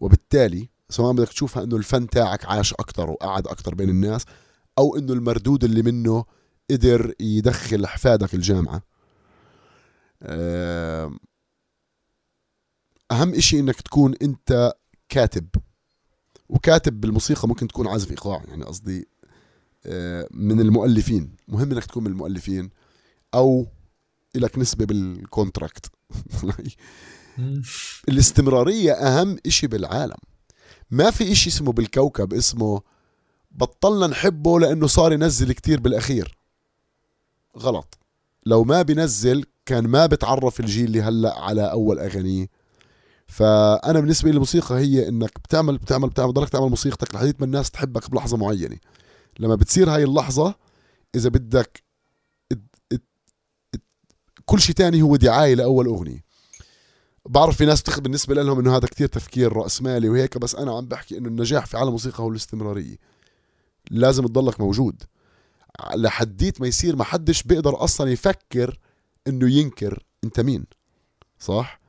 وبالتالي 0.00 0.68
سواء 0.88 1.12
بدك 1.12 1.28
تشوفها 1.28 1.62
إنه 1.62 1.76
الفن 1.76 2.08
تاعك 2.08 2.44
عاش 2.44 2.72
أكثر 2.72 3.10
وقعد 3.10 3.46
أكثر 3.46 3.74
بين 3.74 3.88
الناس 3.88 4.24
أو 4.78 4.96
إنه 4.96 5.12
المردود 5.12 5.64
اللي 5.64 5.82
منه 5.82 6.24
قدر 6.70 7.14
يدخل 7.20 7.84
احفادك 7.84 8.34
الجامعة. 8.34 8.82
أهم 13.10 13.34
إشي 13.34 13.58
إنك 13.60 13.80
تكون 13.80 14.14
أنت 14.22 14.72
كاتب. 15.08 15.48
وكاتب 16.48 17.00
بالموسيقى 17.00 17.48
ممكن 17.48 17.68
تكون 17.68 17.86
عازف 17.86 18.10
إيقاع 18.10 18.42
يعني 18.48 18.64
قصدي 18.64 19.08
آه، 19.86 20.28
من 20.30 20.60
المؤلفين. 20.60 21.36
مهم 21.48 21.72
إنك 21.72 21.84
تكون 21.84 22.04
من 22.04 22.10
المؤلفين 22.10 22.70
أو 23.34 23.66
لك 24.34 24.58
نسبة 24.58 24.84
بالكونتراكت 24.84 25.86
الاستمرارية 28.08 28.92
أهم 28.92 29.36
إشي 29.46 29.66
بالعالم. 29.66 30.16
ما 30.90 31.10
في 31.10 31.32
إشي 31.32 31.50
اسمه 31.50 31.72
بالكوكب 31.72 32.34
اسمه 32.34 32.80
بطلنا 33.50 34.06
نحبه 34.06 34.60
لأنه 34.60 34.86
صار 34.86 35.12
ينزل 35.12 35.52
كتير 35.52 35.80
بالأخير. 35.80 36.38
غلط. 37.56 37.98
لو 38.46 38.64
ما 38.64 38.82
بنزل 38.82 39.44
كان 39.70 39.86
ما 39.88 40.06
بتعرف 40.06 40.60
الجيل 40.60 40.84
اللي 40.84 41.02
هلا 41.02 41.38
على 41.38 41.70
أول 41.72 41.98
أغانيه. 41.98 42.46
فأنا 43.26 44.00
بالنسبة 44.00 44.28
لي 44.30 44.34
الموسيقى 44.34 44.74
هي 44.74 45.08
إنك 45.08 45.38
بتعمل 45.38 45.78
بتعمل 45.78 46.08
بتعمل 46.08 46.32
ضلك 46.32 46.48
تعمل 46.48 46.68
موسيقتك 46.68 47.14
لحديت 47.14 47.40
ما 47.40 47.46
الناس 47.46 47.70
تحبك 47.70 48.10
بلحظة 48.10 48.36
معينة. 48.36 48.76
لما 49.38 49.54
بتصير 49.54 49.90
هاي 49.90 50.04
اللحظة 50.04 50.54
إذا 51.14 51.28
بدك 51.28 51.84
كل 54.44 54.60
شيء 54.60 54.74
تاني 54.74 55.02
هو 55.02 55.16
دعاية 55.16 55.54
لأول 55.54 55.86
أغنية. 55.86 56.24
بعرف 57.28 57.56
في 57.56 57.64
ناس 57.64 57.82
بتاخذ 57.82 58.00
بالنسبة 58.00 58.34
لهم 58.34 58.58
إنه 58.58 58.76
هذا 58.76 58.86
كتير 58.86 59.08
تفكير 59.08 59.52
رأسمالي 59.52 60.08
وهيك 60.08 60.38
بس 60.38 60.54
أنا 60.54 60.76
عم 60.76 60.86
بحكي 60.86 61.18
إنه 61.18 61.28
النجاح 61.28 61.66
في 61.66 61.76
عالم 61.76 61.88
الموسيقى 61.88 62.22
هو 62.22 62.28
الاستمرارية. 62.28 62.96
لازم 63.90 64.26
تضلك 64.26 64.60
موجود. 64.60 65.02
لحديت 65.94 66.60
ما 66.60 66.66
يصير 66.66 66.96
ما 66.96 67.04
حدش 67.04 67.42
بيقدر 67.42 67.84
أصلا 67.84 68.10
يفكر 68.10 68.78
إنه 69.30 69.50
ينكر 69.50 70.02
أنت 70.24 70.40
مين 70.40 70.64
صح؟ 71.38 71.80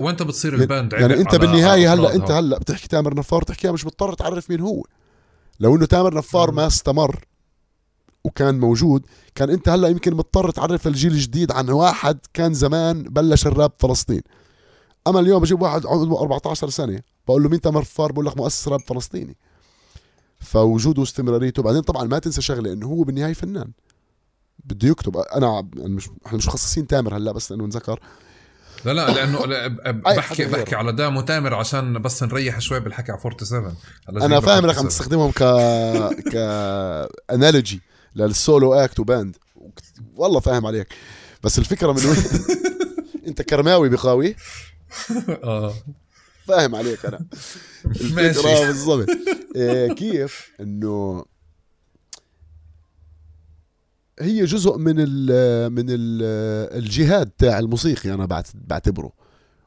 وأنت 0.00 0.22
بتصير 0.22 0.54
الباند 0.54 0.92
يعني 0.92 1.14
أنت 1.14 1.34
بالنهاية 1.34 1.94
هلأ 1.94 2.14
أنت 2.14 2.30
هلأ 2.30 2.58
بتحكي 2.58 2.88
تامر 2.88 3.14
نفار 3.14 3.42
تحكيها 3.42 3.72
مش 3.72 3.86
مضطر 3.86 4.12
تعرف 4.14 4.50
مين 4.50 4.60
هو. 4.60 4.84
لو 5.60 5.76
إنه 5.76 5.86
تامر 5.86 6.14
نفار 6.14 6.50
ما 6.50 6.66
استمر 6.66 7.24
وكان 8.24 8.60
موجود 8.60 9.06
كان 9.34 9.50
أنت 9.50 9.68
هلأ 9.68 9.88
يمكن 9.88 10.14
مضطر 10.14 10.50
تعرف 10.50 10.86
الجيل 10.86 11.12
الجديد 11.12 11.52
عن 11.52 11.70
واحد 11.70 12.18
كان 12.34 12.54
زمان 12.54 13.02
بلش 13.02 13.46
الراب 13.46 13.72
فلسطين. 13.78 14.22
أما 15.06 15.20
اليوم 15.20 15.42
بجيب 15.42 15.62
واحد 15.62 15.86
عمره 15.86 16.20
14 16.20 16.68
سنة 16.68 17.00
بقول 17.28 17.42
له 17.42 17.48
مين 17.48 17.60
تامر 17.60 17.80
نفار؟ 17.80 18.12
بقول 18.12 18.26
لك 18.26 18.36
مؤسس 18.36 18.68
راب 18.68 18.80
فلسطيني. 18.80 19.36
فوجوده 20.40 21.00
واستمراريته. 21.00 21.62
بعدين 21.62 21.80
طبعا 21.80 22.04
ما 22.04 22.18
تنسى 22.18 22.42
شغلة 22.42 22.72
إنه 22.72 22.86
هو 22.86 23.02
بالنهاية 23.02 23.32
فنان. 23.32 23.70
بده 24.64 24.88
يكتب. 24.88 25.16
أنا 25.16 25.68
مش 25.76 26.08
إحنا 26.26 26.38
مش 26.38 26.46
مخصصين 26.46 26.86
تامر 26.86 27.16
هلأ 27.16 27.32
بس 27.32 27.50
لأنه 27.50 27.64
نذكر 27.66 28.00
لا 28.84 28.92
لا 28.92 29.10
لأنه 29.10 29.66
بحكي 29.92 30.44
بحكي 30.44 30.74
على 30.74 30.92
دام 30.92 31.16
وتامر 31.16 31.54
عشان 31.54 32.02
بس 32.02 32.22
نريح 32.22 32.58
شوي 32.58 32.80
بالحكي 32.80 33.12
على 33.12 33.20
47 33.20 33.76
أنا 34.08 34.40
فاهم 34.40 34.64
انك 34.64 34.78
عم 34.78 34.88
تستخدمهم 34.88 35.30
ك 35.30 35.38
ك 36.32 36.36
analogy 37.30 37.80
لل 38.16 38.35
solo 38.35 38.74
act 38.74 39.00
و 39.00 39.06
band. 39.06 39.36
والله 40.16 40.40
فاهم 40.40 40.66
عليك. 40.66 40.88
بس 41.42 41.58
الفكرة 41.58 41.92
من 41.92 42.06
وين؟ 42.06 42.16
أنت 43.28 43.42
كرماوي 43.42 43.88
بقاوي 43.88 44.36
آه. 45.28 45.74
فاهم 46.48 46.74
عليك 46.74 47.06
أنا. 47.06 47.26
الفكرة 47.86 48.66
بالضبط. 48.66 49.08
إيه 49.56 49.92
كيف 49.92 50.50
إنه 50.60 51.24
هي 54.20 54.44
جزء 54.44 54.78
من 54.78 54.94
ال 54.98 55.72
من 55.72 55.86
ال 55.88 56.22
الجهاد 56.78 57.30
تاع 57.30 57.58
الموسيقي 57.58 58.14
أنا 58.14 58.42
بعتبره. 58.54 59.12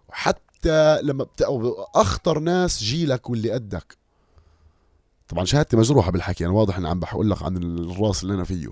حتى 0.09 1.01
لما 1.01 1.25
أخطر 1.95 2.39
ناس 2.39 2.83
جيلك 2.83 3.29
واللي 3.29 3.51
قدك. 3.51 3.97
طبعا 5.27 5.45
شهادتي 5.45 5.77
مجروحة 5.77 6.11
بالحكي 6.11 6.45
أنا 6.45 6.53
واضح 6.53 6.77
إني 6.77 6.87
عم 6.87 6.99
بقول 6.99 7.29
لك 7.29 7.43
عن 7.43 7.57
الراس 7.57 8.23
اللي 8.23 8.33
أنا 8.33 8.43
فيه. 8.43 8.67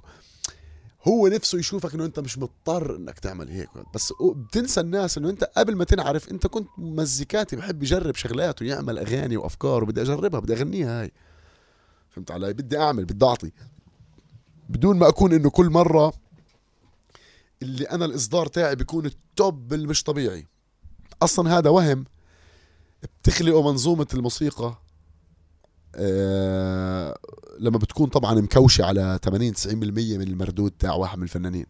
هو 1.07 1.27
نفسه 1.27 1.59
يشوفك 1.59 1.93
إنه 1.93 2.05
أنت 2.05 2.19
مش 2.19 2.37
مضطر 2.37 2.95
إنك 2.95 3.19
تعمل 3.19 3.49
هيك. 3.49 3.69
بس 3.95 4.13
بتنسى 4.35 4.81
الناس 4.81 5.17
إنه 5.17 5.29
أنت 5.29 5.43
قبل 5.43 5.75
ما 5.75 5.83
تنعرف 5.83 6.31
أنت 6.31 6.47
كنت 6.47 6.69
مزيكاتي 6.77 7.55
بحب 7.55 7.83
يجرب 7.83 8.15
شغلات 8.15 8.61
ويعمل 8.61 8.99
أغاني 8.99 9.37
وأفكار 9.37 9.83
وبدي 9.83 10.01
أجربها 10.01 10.39
بدي 10.39 10.53
أغنيها 10.53 11.01
هاي. 11.01 11.11
فهمت 12.09 12.31
علي؟ 12.31 12.53
بدي 12.53 12.77
أعمل 12.77 13.05
بدي 13.05 13.25
أعطي. 13.25 13.51
بدون 14.69 14.97
ما 14.97 15.07
أكون 15.07 15.33
إنه 15.33 15.49
كل 15.49 15.69
مرة 15.69 16.13
اللي 17.61 17.83
أنا 17.85 18.05
الإصدار 18.05 18.47
تاعي 18.47 18.75
بيكون 18.75 19.05
التوب 19.05 19.73
المش 19.73 20.03
طبيعي. 20.03 20.47
أصلا 21.21 21.57
هذا 21.57 21.69
وهم 21.69 22.05
بتخلقه 23.03 23.71
منظومة 23.71 24.07
الموسيقى 24.13 24.77
أه 25.95 27.17
لما 27.59 27.77
بتكون 27.77 28.09
طبعا 28.09 28.33
مكوشة 28.33 28.85
على 28.85 29.19
80 29.23 29.53
90% 29.53 29.67
من 29.67 30.21
المردود 30.21 30.71
تاع 30.71 30.93
واحد 30.93 31.17
من 31.17 31.23
الفنانين. 31.23 31.65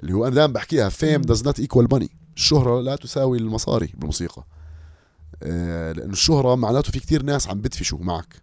اللي 0.00 0.12
هو 0.12 0.26
أنا 0.26 0.34
دائما 0.34 0.52
بحكيها 0.52 0.88
fame 0.88 1.22
does 1.22 1.44
not 1.44 1.60
equal 1.60 1.88
money 1.92 2.10
الشهرة 2.36 2.80
لا 2.80 2.96
تساوي 2.96 3.38
المصاري 3.38 3.92
بالموسيقى. 3.94 4.44
أه 5.42 5.92
لأنه 5.92 6.12
الشهرة 6.12 6.54
معناته 6.54 6.92
في 6.92 7.00
كتير 7.00 7.22
ناس 7.22 7.48
عم 7.48 7.60
بدفشوا 7.60 7.98
معك. 7.98 8.42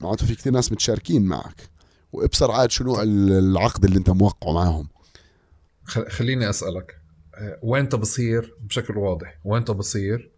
معناته 0.00 0.26
في 0.26 0.34
كتير 0.34 0.52
ناس 0.52 0.72
متشاركين 0.72 1.22
معك. 1.22 1.71
وإبصر 2.12 2.50
عاد 2.50 2.70
شو 2.70 2.84
نوع 2.84 3.02
العقد 3.02 3.84
اللي 3.84 3.98
أنت 3.98 4.10
موقعه 4.10 4.52
معهم 4.52 4.88
خليني 5.84 6.50
أسألك 6.50 6.98
وين 7.62 7.86
بصير 7.86 8.56
بشكل 8.60 8.98
واضح 8.98 9.38
وين 9.44 9.62
بصير 9.62 10.32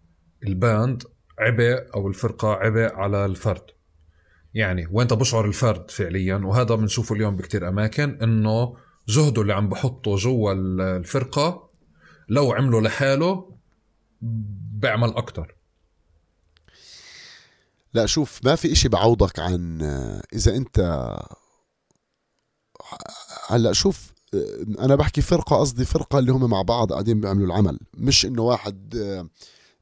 الباند 0.46 1.02
عبء 1.38 1.86
أو 1.94 2.08
الفرقة 2.08 2.52
عبء 2.52 2.94
على 2.94 3.24
الفرد؟ 3.24 3.62
يعني 4.54 4.86
وين 4.90 5.06
بشعر 5.06 5.44
الفرد 5.44 5.90
فعليا؟ 5.90 6.36
وهذا 6.36 6.74
بنشوفه 6.74 7.14
اليوم 7.14 7.36
بكتير 7.36 7.68
أماكن 7.68 8.18
إنه 8.22 8.76
جهده 9.08 9.42
اللي 9.42 9.52
عم 9.52 9.68
بحطه 9.68 10.16
جوا 10.16 10.52
الفرقة 10.52 11.70
لو 12.28 12.52
عمله 12.52 12.80
لحاله 12.80 13.56
بيعمل 14.72 15.08
أكتر. 15.08 15.56
لا 17.94 18.06
شوف 18.06 18.40
ما 18.44 18.54
في 18.54 18.72
إشي 18.72 18.88
بعوضك 18.88 19.38
عن 19.38 19.82
إذا 20.32 20.56
أنت 20.56 21.10
هلا 23.48 23.72
شوف 23.72 24.12
أنا 24.78 24.94
بحكي 24.94 25.20
فرقة 25.20 25.56
قصدي 25.56 25.84
فرقة 25.84 26.18
اللي 26.18 26.32
هم 26.32 26.50
مع 26.50 26.62
بعض 26.62 26.92
قاعدين 26.92 27.20
بيعملوا 27.20 27.46
العمل. 27.46 27.78
مش 27.96 28.26
إنه 28.26 28.42
واحد 28.42 28.94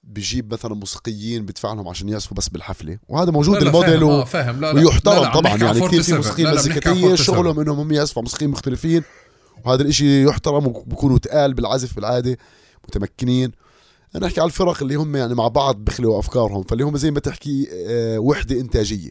بيجيب 0.05 0.52
مثلا 0.52 0.74
موسيقيين 0.74 1.47
بدفع 1.47 1.72
لهم 1.72 1.89
عشان 1.89 2.09
يعزفوا 2.09 2.36
بس 2.36 2.48
بالحفلة. 2.48 2.98
وهذا 3.09 3.30
موجود 3.30 3.55
لا 3.55 3.60
لا 3.60 3.68
الموديل 3.68 4.01
فاهم, 4.01 4.09
و... 4.09 4.20
آه 4.20 4.24
فاهم. 4.24 4.60
لا 4.60 4.72
لا. 4.72 4.80
ويحترم 4.80 5.14
لا 5.14 5.20
لا 5.20 5.32
طبعا. 5.32 5.56
يعني 5.56 5.80
كثير 5.80 6.02
في 6.02 6.02
47. 6.02 6.16
موسيقيين 6.16 6.55
مزيكتيه 6.55 6.90
47. 6.90 7.16
شغلهم 7.16 7.60
إنهم 7.60 7.78
هم 7.78 7.93
يعزفوا 7.93 8.22
موسيقيين 8.22 8.51
مختلفين. 8.51 9.02
وهذا 9.64 9.82
الإشي 9.82 10.24
يحترم 10.24 10.66
وبكونوا 10.66 11.18
تقال 11.18 11.55
بالعزف 11.55 11.97
بالعادة 11.97 12.39
متمكنين. 12.89 13.52
أنا 14.16 14.26
أحكي 14.26 14.40
على 14.40 14.47
الفرق 14.48 14.82
اللي 14.82 14.94
هم 14.94 15.16
يعني 15.16 15.34
مع 15.34 15.48
بعض 15.48 15.76
بيخلقوا 15.76 16.18
أفكارهم. 16.18 16.62
فاللي 16.62 16.84
هم 16.84 16.97
زي 16.97 17.10
ما 17.10 17.20
تحكي 17.20 17.68
آه، 17.72 18.18
وحدة 18.18 18.60
إنتاجية. 18.60 19.10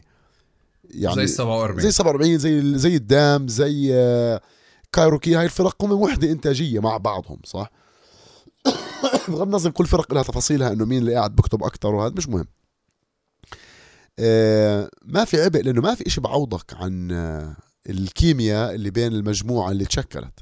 يعني 0.90 1.14
زي 1.14 1.22
ال 1.22 1.28
47 1.28 1.80
زي 1.80 1.90
47 1.90 2.38
زي 2.38 2.78
زي 2.78 2.96
الدام 2.96 3.48
زي 3.48 3.94
آه، 3.94 4.40
كايروكي. 4.92 5.34
هاي 5.34 5.44
الفرق 5.44 5.84
هم 5.84 5.92
وحدة 5.92 6.30
إنتاجية 6.30 6.80
مع 6.80 6.96
بعضهم 6.96 7.38
صح؟ 7.44 7.70
بغض 9.28 9.42
النظر 9.42 9.70
كل 9.70 9.86
فرق 9.86 10.14
لها 10.14 10.22
تفاصيلها 10.22 10.72
إنه 10.72 10.84
مين 10.84 10.98
اللي 10.98 11.14
قاعد 11.14 11.36
بكتب 11.36 11.62
أكثر 11.62 11.94
وهذا 11.94 12.14
مش 12.16 12.28
مهم. 12.28 12.46
آه، 14.18 14.90
ما 15.04 15.24
في 15.24 15.42
عبء 15.42 15.62
لأنه 15.62 15.80
ما 15.80 15.94
في 15.94 16.06
إشي 16.06 16.20
بعوضك 16.20 16.74
عن 16.74 17.12
آه، 17.12 17.56
الكيمياء 17.90 18.74
اللي 18.74 18.90
بين 18.90 19.12
المجموعة 19.12 19.70
اللي 19.70 19.84
تشكلت. 19.84 20.40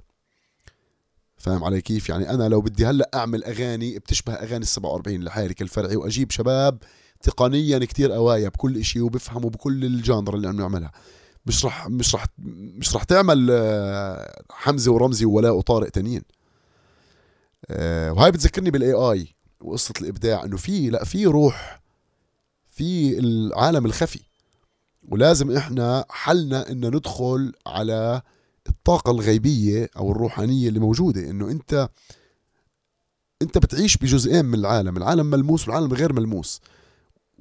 فاهم 1.37 1.65
علي 1.65 1.81
كيف؟ 1.81 2.09
يعني 2.09 2.31
أنا 2.31 2.49
لو 2.49 2.61
بدي 2.61 2.87
هلأ 2.87 3.11
أعمل 3.15 3.45
أغاني 3.45 3.99
بتشبه 3.99 4.33
أغاني 4.33 4.57
ال 4.57 4.67
47 4.67 5.25
لحالك 5.25 5.63
الفرعي. 5.63 5.97
وأجيب 5.97 6.31
شباب 6.31 6.79
تقنيا 7.21 7.79
كتير 7.79 8.13
قوايا 8.13 8.49
بكل 8.49 8.79
إشي 8.79 9.01
وبفهموا 9.01 9.51
بكل 9.51 9.85
الجانر 9.85 10.35
اللي 10.35 10.49
عم 10.49 10.57
نعملها 10.57 10.93
مش 11.47 11.65
رح 11.65 11.89
مش 11.89 12.15
رح 12.15 12.27
مش 12.79 12.97
رح 12.97 13.03
تعمل 13.05 13.49
آه، 13.51 14.43
حمزة 14.51 14.93
ورمزي 14.93 15.25
وولاء 15.25 15.57
وطارق 15.57 15.89
تانيين. 15.89 16.23
آه، 17.71 18.13
وهاي 18.13 18.31
بتذكرني 18.31 18.71
بالاي 18.71 18.93
اي 18.93 19.35
وقصة 19.61 19.95
الإبداع 20.01 20.45
إنه 20.45 20.57
في 20.57 20.91
لا 20.91 21.05
في 21.05 21.27
روح 21.27 21.81
في 22.69 23.19
العالم 23.19 23.87
الخفي. 23.87 24.21
ولازم 25.09 25.57
إحنا 25.57 26.05
حلنا 26.11 26.71
ان 26.71 26.87
ندخل 26.87 27.53
على 27.67 28.23
الطاقة 28.69 29.11
الغيبية 29.11 29.91
أو 29.97 30.13
الروحانية 30.13 30.69
اللي 30.69 30.81
موجودة. 30.81 31.31
إنه 31.31 31.51
أنت 31.51 31.89
أنت 33.43 33.59
بتعيش 33.59 33.97
بجزئين 33.97 34.45
من 34.45 34.55
العالم 34.59 34.97
العالم 34.97 35.27
ملموس 35.27 35.69
والعالم 35.69 35.93
غير 35.95 36.13
ملموس. 36.13 36.61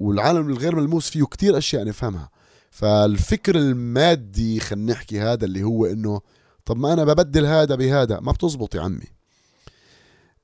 والعالم 0.00 0.50
الغير 0.50 0.76
ملموس 0.76 1.10
فيه 1.10 1.24
كتير 1.24 1.58
أشياء 1.58 1.84
نفهمها. 1.84 2.30
فالفكر 2.70 3.56
المادي 3.56 4.60
خلينا 4.60 4.92
نحكي 4.92 5.20
هذا 5.20 5.44
اللي 5.44 5.62
هو 5.62 5.86
إنه 5.86 6.20
طب 6.64 6.76
ما 6.76 6.92
أنا 6.92 7.04
ببدل 7.04 7.46
هذا 7.46 7.74
بهذا. 7.74 8.20
ما 8.20 8.32
بتزبط 8.32 8.74
يا 8.74 8.80
عمي. 8.80 9.06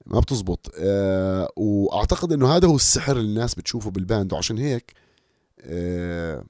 ما 0.06 0.20
بتزبط. 0.20 0.72
آه 0.78 1.50
وأعتقد 1.56 2.32
إنه 2.32 2.56
هذا 2.56 2.68
هو 2.68 2.76
السحر 2.76 3.16
اللي 3.16 3.28
الناس 3.28 3.54
بتشوفه 3.54 3.90
بالباند. 3.90 4.32
وعشان 4.32 4.58
هيك 4.58 4.92
آه 5.60 6.44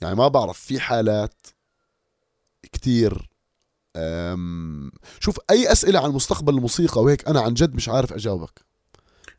يعني 0.00 0.14
ما 0.14 0.28
بعرف 0.28 0.58
في 0.58 0.80
حالات 0.80 1.46
كتير 2.72 3.30
شوف 5.20 5.38
أي 5.50 5.72
أسئلة 5.72 6.00
عن 6.00 6.10
مستقبل 6.10 6.54
الموسيقى 6.54 7.02
وهيك 7.02 7.28
أنا 7.28 7.40
عن 7.40 7.54
جد 7.54 7.74
مش 7.74 7.88
عارف 7.88 8.12
أجاوبك. 8.12 8.69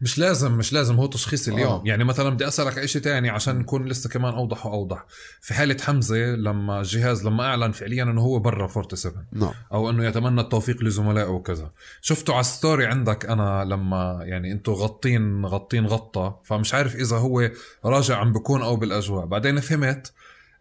مش 0.02 0.19
لازم 0.19 0.52
مش 0.52 0.73
لازم 0.73 0.95
هو 0.95 1.06
تشخيص 1.06 1.48
اليوم. 1.48 1.72
آه. 1.72 1.82
يعني 1.86 2.03
مثلا 2.03 2.30
بدي 2.30 2.48
أسألك 2.48 2.78
اي 2.78 2.88
شيء 2.88 3.02
تاني 3.02 3.30
عشان 3.30 3.60
نكون 3.60 3.86
لسه 3.86 4.10
كمان 4.10 4.34
أوضح 4.34 4.65
وأوضح. 4.65 5.06
في 5.41 5.53
حالة 5.53 5.78
حمزة 5.82 6.18
لما 6.18 6.80
الجهاز 6.80 7.26
لما 7.28 7.45
أعلن 7.45 7.72
فعليا 7.72 8.03
إنه 8.03 8.22
هو 8.22 8.40
برا 8.40 8.68
47 8.68 9.26
نعم. 9.34 9.52
أو 9.73 9.90
إنه 9.90 10.06
يتمنى 10.06 10.41
التوفيق 10.41 10.84
لزملائه 10.84 11.30
وكذا. 11.30 11.72
شفته 12.02 12.34
على 12.34 12.41
ال 12.41 12.49
story 12.49 12.86
عندك 12.86 13.26
أنا 13.26 13.65
لما 13.65 14.19
يعني 14.23 14.52
أنتوا 14.52 14.76
غطين 14.76 15.45
غطين 15.45 15.86
غطى 15.86 16.36
فمش 16.44 16.73
عارف 16.73 16.95
إذا 16.95 17.18
هو 17.18 17.52
راجع 17.86 18.18
عم 18.18 18.34
بكون 18.34 18.61
أو 18.61 18.76
بالأجواء. 18.76 19.26
بعدين 19.26 19.60
فهمت 19.60 20.11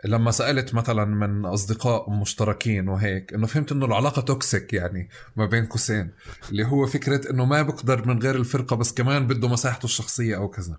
لما 0.05 0.31
سألت 0.31 0.75
مثلا 0.75 1.05
من 1.05 1.45
أصدقاء 1.47 2.11
مشتركين 2.11 2.89
وهيك 2.89 3.35
إنه 3.35 3.47
فهمت 3.47 3.73
إنه 3.73 3.87
العلاقة 3.87 4.23
toxic 4.23 4.73
يعني 4.73 5.09
ما 5.37 5.47
بين 5.47 5.67
قوسين 5.67 6.11
اللي 6.51 6.65
هو 6.67 6.87
فكرة 6.87 7.31
إنه 7.31 7.45
ما 7.45 7.62
بقدر 7.62 8.09
من 8.09 8.23
غير 8.23 8.35
الفرقة 8.37 8.77
بس 8.77 8.93
كمان 8.93 9.27
بده 9.27 9.49
مساحته 9.49 9.85
الشخصية 9.85 10.37
أو 10.37 10.49
كذا. 10.49 10.79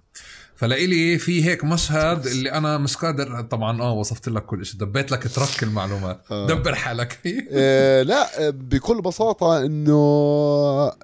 فلإلي 0.55 1.17
في 1.17 1.45
هيك 1.45 1.63
مشهد 1.63 2.27
اللي 2.27 2.51
أنا 2.51 2.77
مش 2.77 2.97
قادر 2.97 3.41
طبعا 3.41 3.81
آه 3.81 3.91
وصفت 3.91 4.29
لك 4.29 4.45
كل 4.45 4.65
شيء 4.65 4.79
دبيت 4.79 5.11
لك 5.11 5.27
ترك 5.35 5.63
المعلومات. 5.63 6.21
آه. 6.31 6.47
دبر 6.47 6.75
حالك. 6.75 7.19
آه 7.51 8.01
لا 8.03 8.49
بكل 8.49 9.01
بساطة 9.01 9.65
إنه 9.65 9.93
آه، 9.93 10.95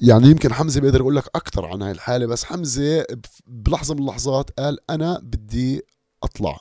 يعني 0.00 0.28
يمكن 0.28 0.52
حمزة 0.52 0.80
بيقدر 0.80 1.00
يقول 1.00 1.16
لك 1.16 1.24
أكثر 1.34 1.66
عن 1.66 1.82
هاي 1.82 1.90
الحالة 1.90 2.26
بس 2.26 2.44
حمزة 2.44 3.02
ب- 3.02 3.20
بلحظة 3.46 3.94
من 3.94 4.00
اللحظات 4.00 4.50
قال 4.58 4.78
أنا 4.90 5.20
بدي 5.22 5.82
أطلع. 6.22 6.58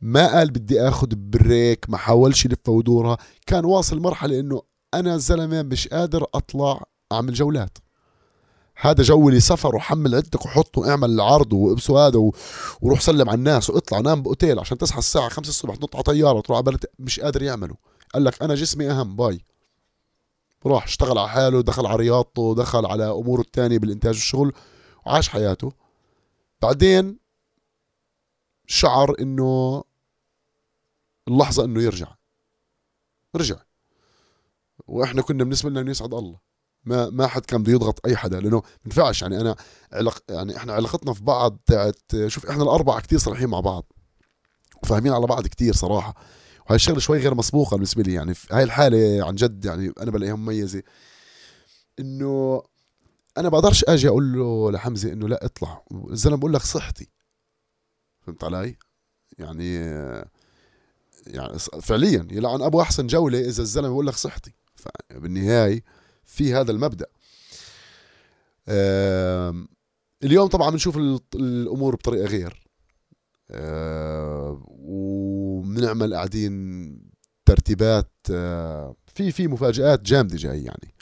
ما 0.00 0.32
قال 0.38 0.50
بدي 0.50 0.80
اخذ 0.80 1.08
بريك 1.14 1.90
ما 1.90 1.96
حاولش 1.96 2.44
يلف 2.44 2.68
ودورها. 2.68 3.18
كان 3.46 3.64
واصل 3.64 4.00
مرحلة 4.00 4.40
إنه 4.40 4.62
أنا 4.94 5.16
زلمة 5.16 5.62
مش 5.62 5.88
قادر 5.88 6.26
أطلع 6.34 6.84
أعمل 7.12 7.32
جولات. 7.32 7.78
هذا 8.76 9.02
جو 9.02 9.30
لي 9.30 9.40
سفر 9.40 9.76
وحمل 9.76 10.14
عدتك 10.14 10.44
وحطه 10.44 10.80
واعمل 10.80 11.10
العرض 11.10 11.52
وابسوا 11.52 12.00
هذا. 12.00 12.30
وروح 12.80 13.00
سلم 13.00 13.28
على 13.28 13.38
الناس 13.38 13.70
واطلع 13.70 14.00
نام 14.00 14.22
بأوتيل 14.22 14.58
عشان 14.58 14.78
تصحى 14.78 14.98
الساعة 14.98 15.28
5 15.28 15.48
الصبح 15.48 15.74
تنط 15.74 15.96
على 15.96 16.02
طيارة 16.02 16.40
تروح 16.40 16.56
على 16.56 16.64
بلد 16.64 16.84
مش 16.98 17.20
قادر 17.20 17.42
يعمله. 17.42 17.74
قال 18.14 18.24
لك 18.24 18.42
أنا 18.42 18.54
جسمي 18.54 18.90
أهم 18.90 19.16
باي. 19.16 19.44
راح 20.66 20.84
اشتغل 20.84 21.18
على 21.18 21.28
حاله 21.28 21.60
دخل 21.60 21.86
على 21.86 21.96
رياضته 21.96 22.54
دخل 22.54 22.86
على 22.86 23.10
أموره 23.10 23.40
الثانية 23.40 23.78
بالإنتاج 23.78 24.14
والشغل 24.14 24.52
وعاش 25.06 25.28
حياته. 25.28 25.72
بعدين 26.62 27.18
شعر 28.66 29.14
إنه 29.20 29.82
اللحظة 31.30 31.64
إنه 31.64 31.82
يرجع. 31.82 32.14
رجع. 33.36 33.56
وإحنا 34.86 35.22
كنا 35.22 35.44
بالنسبة 35.44 35.70
لنا 35.70 35.80
انه 35.80 35.90
يسعد 35.90 36.14
الله. 36.14 36.38
ما 36.84 37.10
ما 37.10 37.26
حد 37.26 37.44
كان 37.44 37.62
بده 37.62 37.72
يضغط 37.72 38.06
أي 38.06 38.16
حدا 38.16 38.40
لأنه 38.40 38.56
ما 38.56 38.62
ينفعش. 38.86 39.22
يعني 39.22 39.40
أنا 39.40 39.56
علاق 39.92 40.22
يعني 40.28 40.56
إحنا 40.56 40.72
علاقتنا 40.72 41.12
في 41.12 41.24
بعض 41.24 41.58
تاعت 41.66 42.02
شوف 42.26 42.46
إحنا 42.46 42.62
الأربعة 42.62 43.00
كتير 43.00 43.18
صريحين 43.18 43.48
مع 43.48 43.60
بعض. 43.60 43.92
وفاهمين 44.82 45.12
على 45.12 45.26
بعض 45.26 45.46
كتير 45.46 45.74
صراحة. 45.74 46.14
وهي 46.66 46.76
الشغلة 46.76 46.98
شوي 46.98 47.18
غير 47.18 47.34
مسبوقة 47.34 47.74
بالنسبة 47.74 48.02
لي. 48.02 48.14
يعني 48.14 48.34
في 48.34 48.54
هاي 48.54 48.62
الحالة 48.62 49.26
عن 49.26 49.34
جد 49.34 49.64
يعني 49.64 49.92
أنا 50.00 50.10
بلاقيها 50.10 50.34
مميزة. 50.34 50.82
إنه 51.98 52.62
أنا 53.38 53.48
بقدرش 53.48 53.84
آجي 53.84 54.08
أقول 54.08 54.32
له 54.32 54.70
لحمزة 54.70 55.12
إنه 55.12 55.28
لا 55.28 55.44
اطلع. 55.44 55.84
الزلمه 56.10 56.36
بقول 56.36 56.52
لك 56.52 56.62
صحتي. 56.62 57.10
فهمت 58.20 58.44
علي؟ 58.44 58.76
يعني 59.38 59.78
يعني 61.26 61.58
فعليا 61.58 62.26
يلعن 62.30 62.62
أبو 62.62 62.80
أحسن 62.80 63.06
جولة 63.06 63.40
إذا 63.40 63.62
الزلمة 63.62 63.88
بقول 63.88 64.06
لك 64.06 64.14
صحتي 64.14 64.52
فبالنهايه 64.74 65.84
في 66.24 66.54
هذا 66.54 66.70
المبدأ 66.70 67.06
اليوم 70.24 70.48
طبعا 70.48 70.70
بنشوف 70.70 70.96
ال- 70.96 71.20
الأمور 71.34 71.94
بطريقة 71.94 72.26
غير 72.26 72.66
وبنعمل 74.68 76.14
قاعدين 76.14 76.52
ترتيبات 77.46 78.12
في 79.06 79.32
في 79.32 79.48
مفاجآت 79.48 80.02
جامدة 80.02 80.36
جاي 80.36 80.64
يعني 80.64 80.94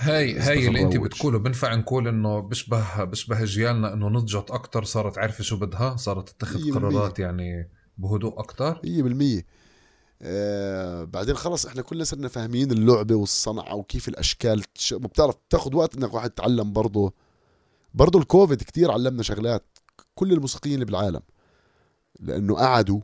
هاي 0.00 0.38
هاي 0.38 0.68
اللي 0.68 0.82
انت. 0.82 0.96
بتقوله 0.96 1.38
بنفع 1.38 1.74
نقول 1.74 2.08
إنه 2.08 2.40
بشبه 2.40 3.04
بشبه 3.04 3.44
جيالنا 3.44 3.92
إنه 3.92 4.08
نضجت 4.08 4.50
أكثر 4.50 4.84
صارت 4.84 5.18
عارفة 5.18 5.44
شو 5.44 5.56
بدها 5.56 5.96
صارت 5.96 6.28
تتخذ. 6.28 6.70
قرارات 6.74 7.18
يعني 7.18 7.70
بهدوء 7.98 8.40
أكثر 8.40 8.80
100% 9.40 9.42
آه 10.22 11.04
بعدين 11.04 11.34
خلص 11.36 11.66
إحنا 11.66 11.82
كلنا 11.82 12.04
صرنا 12.04 12.28
فاهمين 12.28 12.70
اللعبة 12.70 13.14
والصنعة 13.14 13.74
وكيف 13.74 14.08
الأشكال 14.08 14.62
تش- 14.74 14.94
بتعرف 14.94 15.34
بتاخذ 15.48 15.74
وقت 15.76 15.96
إنك 15.96 16.14
واحد 16.14 16.30
تتعلم 16.30 16.72
برضه. 16.72 17.12
برضه 17.94 18.18
الكوفيد 18.18 18.62
كتير 18.62 18.90
علمنا 18.90 19.22
شغلات 19.22 19.64
كل 20.14 20.32
الموسيقيين 20.32 20.74
اللي 20.74 20.84
بالعالم. 20.84 21.20
لأنه 22.20 22.54
قعدوا 22.56 23.00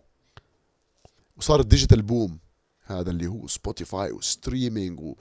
وصار 1.37 1.61
ال 1.61 1.66
digital 1.66 2.03
boom 2.03 2.39
هذا 2.85 3.11
اللي 3.11 3.27
هو 3.27 3.47
Spotify 3.47 4.13
و 4.13 4.22
streaming 4.22 5.01
و... 5.01 5.15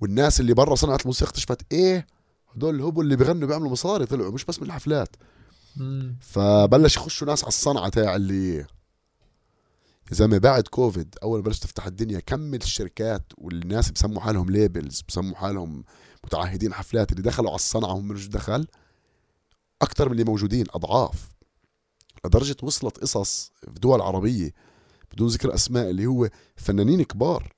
والناس 0.00 0.40
اللي 0.40 0.54
برا 0.54 0.74
صنعت 0.74 1.00
الموسيقى 1.02 1.30
اكتشفت 1.30 1.72
إيه 1.72 2.06
هدول 2.56 2.74
الهبل 2.74 3.00
اللي 3.02 3.16
بيغنوا 3.16 3.48
بيعملوا 3.48 3.70
مصاري 3.70 4.06
طلعوا 4.06 4.32
مش 4.32 4.44
بس 4.44 4.58
من 4.60 4.66
الحفلات. 4.66 5.16
فبلش 6.20 6.96
يخشوا 6.96 7.26
ناس 7.26 7.42
على 7.42 7.48
الصنعة 7.48 7.88
تاع 7.88 8.16
اللي 8.16 8.66
يا 10.10 10.14
زلمه 10.14 10.38
بعد 10.38 10.68
كوفيد 10.68 11.14
أول 11.22 11.38
ما 11.38 11.44
بلشت 11.44 11.62
تفتح 11.62 11.86
الدنيا 11.86 12.20
كم 12.20 12.54
الشركات 12.54 13.32
والناس 13.38 13.90
بسموا 13.90 14.20
حالهم 14.20 14.50
labels 14.50 15.02
بسموا 15.08 15.36
حالهم 15.36 15.84
متعهدين 16.24 16.74
حفلات 16.74 17.12
اللي 17.12 17.22
دخلوا 17.22 17.50
على 17.50 17.56
الصنعة 17.56 17.92
هم 17.92 18.08
مش 18.08 18.28
دخل 18.28 18.66
أكثر 19.82 20.06
من 20.06 20.12
اللي 20.12 20.24
موجودين 20.24 20.66
أضعاف. 20.70 21.28
لدرجة 22.24 22.56
وصلت 22.62 22.98
قصص 22.98 23.52
في 23.74 23.80
دول 23.80 24.00
عربية 24.00 24.50
بدون 25.12 25.28
ذكر 25.28 25.54
أسماء 25.54 25.90
اللي 25.90 26.06
هو 26.06 26.30
فنانين 26.56 27.02
كبار. 27.02 27.52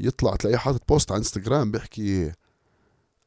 يطلع 0.00 0.36
تلاقيه 0.36 0.56
حاطط 0.56 0.88
post 0.88 1.12
على 1.12 1.18
انستغرام 1.18 1.70
بيحكي 1.70 2.32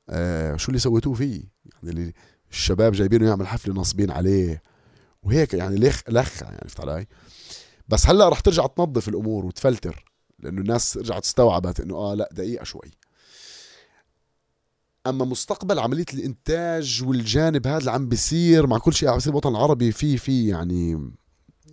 آه 0.09 0.55
شو 0.55 0.67
اللي 0.67 0.79
سويتوه 0.79 1.13
فيه؟ 1.13 1.43
يعني 1.65 1.89
اللي 1.89 2.13
الشباب 2.51 2.93
جايبينه 2.93 3.27
يعمل 3.27 3.47
حفلة 3.47 3.73
ناصبين 3.73 4.11
عليه. 4.11 4.61
وهيك 5.23 5.53
يعني 5.53 5.75
لخ 5.75 6.01
لخ 6.09 6.41
يعني 6.41 6.57
فهمت 6.57 6.79
علي؟ 6.89 7.07
بس 7.91 8.07
هلا 8.07 8.29
رح 8.29 8.39
ترجع 8.39 8.65
تنظف 8.65 9.07
الأمور 9.09 9.45
وتفلتر 9.45 10.05
لأنه 10.39 10.61
الناس 10.61 10.97
رجعت 10.97 11.23
استوعبت 11.23 11.79
إنه 11.79 11.95
آه 11.95 12.13
لا 12.13 12.29
دقيقة 12.31 12.63
شوي. 12.63 12.91
أما 15.07 15.25
مستقبل 15.25 15.79
عملية 15.79 16.05
الإنتاج 16.13 17.03
والجانب 17.07 17.67
هذا 17.67 17.77
اللي 17.77 17.91
عم 17.91 18.09
بيصير 18.09 18.67
مع 18.67 18.77
كل 18.77 18.93
شيء 18.93 19.09
عم 19.09 19.15
بيصير 19.15 19.31
بالوطن 19.31 19.49
العربي 19.49 19.91
في 19.91 20.17
في 20.17 20.47
يعني 20.47 21.11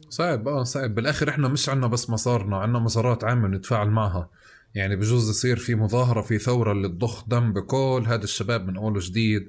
صعب 0.08 0.48
آه 0.48 0.62
صعب. 0.62 0.94
بالآخر 0.94 1.28
إحنا 1.28 1.48
مش 1.48 1.68
عنا 1.68 1.86
بس 1.86 2.10
مصارنا 2.10 2.56
عنا 2.56 2.78
مسارات 2.78 3.24
عامة 3.24 3.48
نتفاعل 3.48 3.90
معها. 3.90 4.30
يعني 4.74 4.96
بجوز 4.96 5.30
يصير 5.30 5.56
في 5.56 5.74
مظاهرة 5.74 6.22
في 6.22 6.38
ثورة 6.38 6.72
اللي 6.72 6.88
تضخ 6.88 7.28
دم 7.28 7.52
بكل 7.52 8.04
هذا 8.06 8.24
الشباب 8.24 8.66
من 8.66 8.76
أول 8.76 8.96
وجديد. 8.96 9.48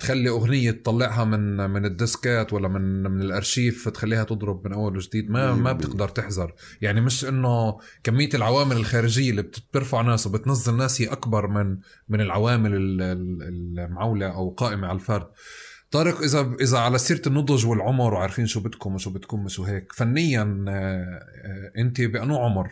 تخلي 0.00 0.28
أغنية 0.28 0.70
تطلعها 0.70 1.24
من 1.24 1.70
من 1.70 1.84
الديسكات 1.84 2.52
ولا 2.52 2.68
من 2.68 3.02
من 3.02 3.20
الأرشيف 3.20 3.88
تخليها 3.88 4.24
تضرب 4.24 4.66
من 4.66 4.72
أول 4.72 4.96
وجديد. 4.96 5.30
ما 5.30 5.54
ما 5.54 5.72
بتقدر 5.72 6.08
تحذر. 6.08 6.54
يعني 6.82 7.00
مش 7.00 7.24
إنه 7.24 7.78
كمية 8.04 8.30
العوامل 8.34 8.76
الخارجية 8.76 9.30
اللي 9.30 9.42
بترفع 9.42 10.00
ناس 10.00 10.26
وبتنزل 10.26 10.76
ناس 10.76 11.02
هي 11.02 11.06
أكبر 11.06 11.46
من 11.46 11.78
من 12.08 12.20
العوامل 12.20 12.70
المعولة 13.78 14.26
أو 14.26 14.50
قائمة 14.50 14.86
على 14.86 14.94
الفرد. 14.96 15.26
طارق 15.90 16.20
إذا 16.20 16.52
إذا 16.60 16.78
على 16.78 16.98
سيرة 16.98 17.22
النضج 17.26 17.66
والعمر 17.66 18.14
وعارفين 18.14 18.46
شو 18.46 18.60
بدكم 18.60 18.94
وشو 18.94 19.10
بدكم 19.10 19.44
وشو 19.44 19.64
هيك. 19.64 19.92
فنيا 19.92 20.64
آه، 20.68 20.72
آه، 21.44 21.72
أنت 21.78 22.00
بأنو 22.00 22.38
عمر؟ 22.38 22.70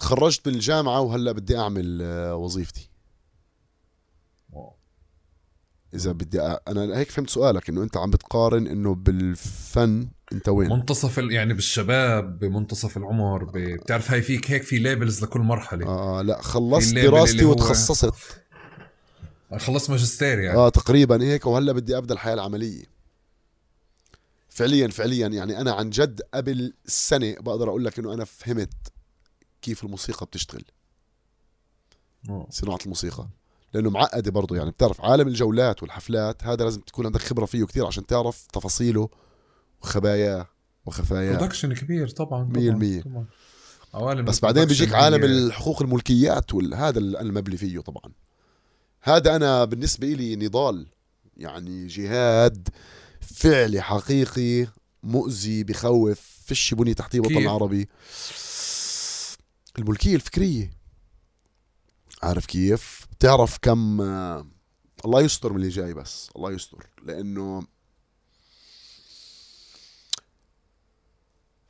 تخرجت 0.00 0.48
من 0.48 0.54
الجامعة 0.54 1.00
وهلا 1.00 1.32
بدي 1.32 1.58
أعمل 1.58 1.98
آه، 2.02 2.36
وظيفتي. 2.36 2.90
إذا 5.94 6.12
بدي 6.12 6.40
أ... 6.40 6.60
أنا 6.68 6.98
هيك 6.98 7.10
فهمت 7.10 7.30
سؤالك 7.30 7.68
إنه 7.68 7.82
أنت 7.82 7.96
عم 7.96 8.10
بتقارن 8.10 8.66
إنه 8.66 8.94
بالفن 8.94 10.08
أنت 10.32 10.48
وين؟ 10.48 10.70
منتصف 10.70 11.18
ال... 11.18 11.32
يعني 11.32 11.54
بالشباب 11.54 12.38
بمنتصف 12.38 12.96
العمر 12.96 13.44
ب... 13.44 13.58
بتعرف 13.58 14.10
هاي 14.10 14.22
فيك 14.22 14.50
هيك 14.50 14.62
في 14.62 14.78
ليبلز 14.78 15.24
لكل 15.24 15.40
مرحلة. 15.40 15.86
آه 15.86 16.22
لا 16.22 16.42
خلصت 16.42 16.94
دراستي 16.94 17.44
هو... 17.44 17.50
وتخصصت. 17.50 18.14
خلصت 19.58 19.90
ماجستير 19.90 20.38
يعني. 20.38 20.58
آه 20.58 20.68
تقريبا 20.68 21.22
هيك 21.22 21.46
وهلا 21.46 21.72
بدي 21.72 21.98
أبدأ 21.98 22.14
الحياة 22.14 22.34
العملية. 22.34 22.84
فعليا 24.48 24.88
فعليا 24.88 25.26
يعني 25.26 25.60
أنا 25.60 25.72
عن 25.72 25.90
جد 25.90 26.20
قبل 26.34 26.74
سنة 26.86 27.34
بقدر 27.40 27.68
أقول 27.68 27.84
لك 27.84 27.98
إنه 27.98 28.14
أنا 28.14 28.24
فهمت 28.24 28.92
كيف 29.62 29.84
الموسيقى 29.84 30.26
بتشتغل. 30.26 30.64
صناعة 32.50 32.78
الموسيقى. 32.82 33.28
لأنه 33.74 33.90
معقدة 33.90 34.30
برضه 34.30 34.56
يعني 34.56 34.70
بتعرف 34.70 35.00
عالم 35.00 35.28
الجولات 35.28 35.82
والحفلات 35.82 36.44
هذا 36.44 36.64
لازم 36.64 36.80
تكون 36.80 37.06
عندك 37.06 37.20
خبرة 37.20 37.44
فيه 37.44 37.64
كثير 37.64 37.86
عشان 37.86 38.06
تعرف 38.06 38.46
تفاصيله 38.46 39.08
وخباياه 39.82 40.46
وخفاياه. 40.86 41.36
برودكشن 41.36 41.74
كبير 41.74 42.08
طبعا 42.08 42.52
100% 42.52 43.04
طبعا. 43.04 43.26
عوالم 43.94 44.24
بس 44.24 44.40
بعدين 44.40 44.64
بيجيك 44.64 44.94
عالم 44.94 45.24
الحقوق 45.24 45.82
الملكيات 45.82 46.54
وهذا 46.54 46.98
المبلي 46.98 47.56
فيه 47.56 47.80
طبعا. 47.80 48.12
هذا 49.00 49.36
أنا 49.36 49.64
بالنسبة 49.64 50.06
لي 50.06 50.36
نضال 50.36 50.86
يعني 51.36 51.86
جهاد 51.86 52.68
فعلي 53.20 53.80
حقيقي 53.80 54.66
مؤذي 55.02 55.64
بخوف 55.64 56.20
فيش 56.44 56.74
بني 56.74 56.94
تحتيه 56.94 57.20
وطن 57.20 57.46
عربي. 57.46 57.88
الملكيه 59.80 60.14
الفكرية. 60.14 60.70
عارف 62.22 62.46
كيف؟ 62.46 63.06
بتعرف 63.12 63.58
كم 63.62 64.00
الله 65.04 65.20
يستر 65.22 65.52
من 65.52 65.56
اللي 65.56 65.68
جاي 65.68 65.94
بس 65.94 66.30
الله 66.36 66.52
يستر. 66.52 66.86
لأنه 67.02 67.62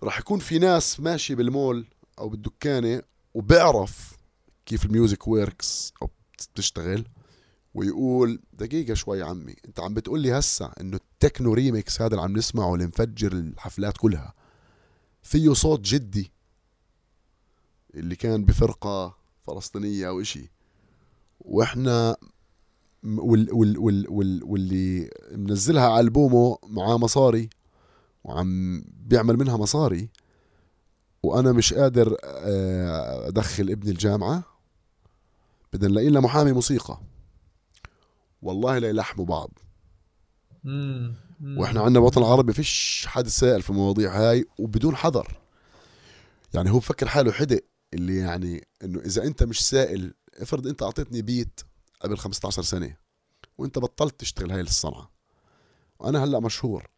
راح 0.02 0.18
يكون 0.18 0.39
في 0.39 0.58
ناس 0.58 1.00
ماشي 1.00 1.34
بالمول 1.34 1.86
أو 2.18 2.28
بالدكانة 2.28 3.02
وبعرف 3.34 4.12
كيف 4.66 4.84
ال 4.84 4.92
music 4.92 5.28
works 5.28 5.92
أو 6.02 6.10
بتشتغل 6.55 7.05
ويقول 7.74 8.40
دقيقة 8.52 8.94
شوي 8.94 9.22
عمي 9.22 9.55
أنت 9.64 9.80
عم 9.80 9.94
بتقول 9.94 10.20
لي 10.20 10.39
هسا 10.39 10.72
إنه 10.80 10.97
ال 10.97 11.05
techno 11.05 11.52
remix 11.52 12.02
هذا 12.02 12.10
اللي 12.10 12.22
عم 12.22 12.36
نسمعه 12.36 12.74
اللي 12.74 12.86
مفجر 12.86 13.32
الحفلات 13.32 13.97
كلها 13.98 14.34
فيه 15.22 15.52
صوت 15.52 15.80
جدي. 15.80 16.32
اللي 17.94 18.17
كان 18.17 18.44
بفرقة 18.44 19.17
فلسطينية 19.43 20.09
أو 20.09 20.20
إشي. 20.20 20.51
وإحنا 21.41 22.17
وال 23.05 23.52
وال 23.52 23.78
وال 23.78 24.07
وال 24.09 24.44
واللي 24.44 25.10
منزلها 25.33 25.89
على 25.89 26.01
ألبومه 26.01 26.59
معاه 26.62 26.99
مصاري 26.99 27.51
وعم 28.25 28.83
بيعمل 29.07 29.36
منها 29.36 29.57
مصاري 29.57 30.09
وأنا 31.23 31.52
مش 31.52 31.75
قادر 31.75 32.17
آه، 32.25 33.28
أدخل 33.28 33.70
ابني 33.70 33.91
الجامعة. 33.91 34.43
بدنا 35.73 35.89
نلاقي 35.89 36.09
لنا 36.09 36.20
محامي 36.20 36.52
موسيقى. 36.52 37.01
والله 38.43 38.78
لا 38.78 38.89
يلحموا 38.89 39.27
بعض. 39.27 39.51
وإحنا 41.60 41.81
عندنا 41.81 41.99
الوطن 41.99 42.20
العربي 42.20 42.52
فيش 42.52 43.05
حد 43.09 43.28
سائل 43.28 43.62
في 43.62 43.70
المواضيع 43.70 44.20
هاي 44.20 44.44
وبدون 44.59 44.97
حذر. 44.97 45.41
يعني 46.55 46.70
هو 46.70 46.78
بفكر 46.78 47.09
حاله 47.09 47.33
حدق. 47.33 47.60
اللي 47.94 48.17
يعني 48.17 48.69
إنه 48.85 49.01
إذا 49.01 49.25
أنت 49.25 49.43
مش 49.43 49.69
سائل 49.69 50.15
افرض 50.39 50.67
أنت 50.67 50.83
أعطيتني 50.83 51.23
بيت 51.23 51.60
قبل 52.01 52.19
15 52.19 52.62
سنة 52.62 52.97
وأنت 53.59 53.78
بطلت 53.78 54.20
تشتغل 54.20 54.51
هاي 54.51 54.60
الصنعه 54.60 55.10
وأنا 55.99 56.25
هلأ 56.25 56.41
مشهور. 56.41 56.91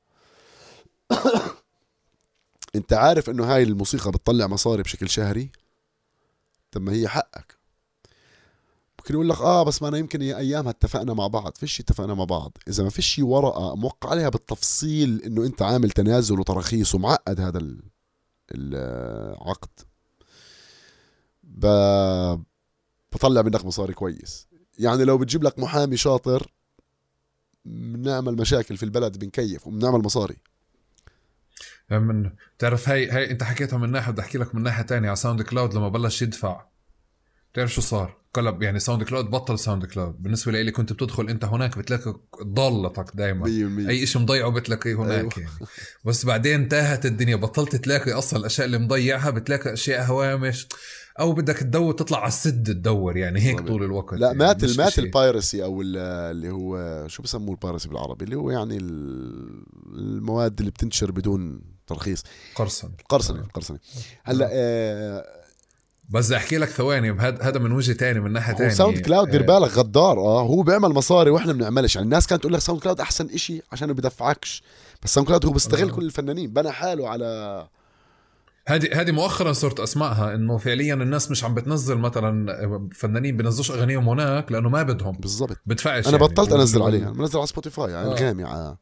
أنت 2.75 2.93
عارف 2.93 3.31
إنه 3.31 3.55
هاي 3.55 3.62
الموسيقى 3.62 4.11
بتطلع 4.11 4.47
مصاري 4.47 4.83
بشكل 4.83 5.11
شهري؟ 5.11 5.51
طب 6.71 6.83
ما 6.83 6.93
هي 6.93 7.09
حقك. 7.09 7.59
ممكن 8.99 9.15
يقول 9.15 9.29
لك 9.29 9.39
آه 9.41 9.62
بس 9.62 9.83
ما 9.83 9.89
أنا 9.89 9.99
يمكن 9.99 10.23
أيامها 10.23 10.71
اتفقنا 10.71 11.15
مع 11.15 11.27
بعض. 11.27 11.53
فيش 11.57 11.81
اتفقنا 11.81 12.15
مع 12.15 12.25
بعض. 12.25 12.57
إذا 12.69 12.85
ما 12.85 12.91
فيش 12.91 13.19
ورقة 13.19 13.77
موقع 13.77 14.11
عليها 14.11 14.29
بالتفصيل 14.29 15.23
إنه 15.23 15.47
أنت 15.47 15.62
عامل 15.62 15.91
تنازل 15.91 16.41
وتراخيص 16.41 16.95
ومعقد 16.95 17.41
هذا 17.41 17.61
العقد 18.55 19.71
ب... 21.52 21.66
بطلع 23.12 23.42
منك 23.42 23.64
مصاري 23.64 23.94
كويس. 23.94 24.48
يعني 24.78 25.05
لو 25.05 25.18
بتجيب 25.18 25.42
لك 25.42 25.58
محامي 25.58 25.97
شاطر 25.97 26.52
بنعمل 27.64 28.36
مشاكل 28.36 28.76
في 28.76 28.82
البلد 28.82 29.18
بنكيف 29.18 29.66
وبنعمل 29.66 29.98
مصاري. 29.98 30.36
من 31.90 32.31
تعرف 32.58 32.89
هاي 32.89 33.10
هاي 33.10 33.31
أنت 33.31 33.42
حكيتها 33.42 33.78
من 33.78 33.90
ناحية 33.90 34.12
بدي 34.12 34.20
أحكي 34.20 34.39
لك 34.39 34.55
من 34.55 34.62
ناحية 34.62 34.82
تانية 34.82 35.08
على 35.08 35.16
SoundCloud 35.17 35.75
لما 35.74 35.89
بلش 35.89 36.22
يدفع. 36.22 36.64
بتعرف 37.52 37.74
شو 37.74 37.81
صار؟ 37.81 38.16
قلب 38.34 38.62
يعني 38.62 38.78
SoundCloud 38.78 39.31
بطل 39.31 39.58
SoundCloud. 39.59 40.23
بالنسبة 40.22 40.52
لي 40.52 40.70
كنت 40.70 40.92
بتدخل 40.92 41.28
أنت 41.28 41.44
هناك 41.44 41.78
بتلاقي 41.78 42.14
ضالتك 42.42 43.16
دائما 43.16 43.47
أي 43.89 44.06
شيء 44.06 44.22
مضيعه 44.22 44.50
بتلاقيه 44.50 44.94
هناك 44.94 45.39
أيوه. 45.39 45.50
يعني. 45.50 45.66
بس 46.05 46.26
بعدين 46.26 46.68
تاهت 46.68 47.06
الدنيا. 47.06 47.36
بطلت 47.36 47.76
تلاقي 47.76 48.12
أصلا 48.12 48.40
الأشياء 48.40 48.66
اللي 48.66 48.78
مضيعها 48.78 49.31
بتلاقي 49.31 49.72
أشياء 49.72 50.05
هوامش. 50.05 50.68
أو 51.20 51.32
بدك 51.32 51.57
تدور 51.57 51.92
تطلع 51.92 52.18
على 52.18 52.28
السد 52.28 52.65
تدور 52.65 53.16
يعني 53.16 53.41
هيك 53.41 53.60
طول 53.60 53.84
الوقت 53.84 54.15
لا 54.15 54.26
يعني 54.26 54.39
مات 54.39 54.65
مات 54.78 54.99
ال 54.99 55.08
piracy 55.08 55.65
أو 55.65 55.82
اللي 55.82 56.50
هو 56.50 57.05
شو 57.08 57.23
بسموه 57.23 57.55
ال 57.55 57.59
piracy 57.59 57.89
بالعربي؟ 57.89 58.24
اللي 58.24 58.36
هو 58.36 58.50
يعني 58.50 58.78
المواد 59.97 60.58
اللي 60.58 60.70
بتنتشر 60.70 61.10
بدون 61.10 61.60
ترخيص. 61.86 62.23
قرصنة. 62.55 62.91
قرصنة 63.08 63.42
قرصنة. 63.55 63.78
هلأ 64.24 64.49
آه 64.52 65.24
بس 66.08 66.32
أحكي 66.32 66.58
لك 66.58 66.68
ثواني 66.68 67.10
هذا 67.20 67.58
من 67.58 67.73
وجه 67.73 67.92
تاني 67.92 68.20
من 68.20 68.32
ناحية 68.32 68.55
تانية. 68.55 68.74
SoundCloud 68.75 69.31
دير 69.31 69.42
بالك 69.42 69.70
غدار 69.78 70.18
آه 70.18 70.42
هو 70.42 70.62
بيعمل 70.62 70.89
مصاري 70.89 71.31
وإحنا 71.31 71.52
بنعملش. 71.52 71.97
يعني 71.97 72.05
الناس 72.05 72.26
كانت 72.26 72.41
تقول 72.42 72.52
لك 72.52 72.60
SoundCloud 72.60 73.01
أحسن 73.00 73.26
إشي 73.34 73.62
عشان 73.73 73.89
ما 73.89 73.94
بدفعكش. 73.94 74.62
بس 75.02 75.15
SoundCloud 75.15 75.47
هو 75.47 75.52
بيستغل 75.52 75.89
آه. 75.89 75.92
كل 75.92 76.05
الفنانين 76.05 76.52
بنى 76.52 76.70
حاله 76.70 77.08
على 77.08 77.68
هذه 78.66 79.00
هذه 79.00 79.10
مؤخرا 79.10 79.52
صرت 79.52 79.81
أسمعها 79.81 80.34
إنه 80.34 80.58
فعليا 80.58 80.94
الناس 80.94 81.31
مش 81.31 81.44
عم 81.44 81.55
بتنزل 81.55 81.99
مثلا 81.99 82.89
فنانين 82.94 83.36
بنزلوش 83.36 83.70
أغانيهم 83.70 84.08
هناك 84.08 84.52
لأنه 84.52 84.68
ما 84.68 84.82
بدهم. 84.82 85.12
بالضبط. 85.12 85.57
بدفعش 85.66 86.08
أنا 86.08 86.16
يعني. 86.16 86.28
بطلت 86.28 86.52
أنزل 86.52 86.82
عليها 86.82 87.10
منزل 87.10 87.39
على 87.39 87.47
Spotify 87.47 87.94
على 87.94 88.44
على 88.44 88.76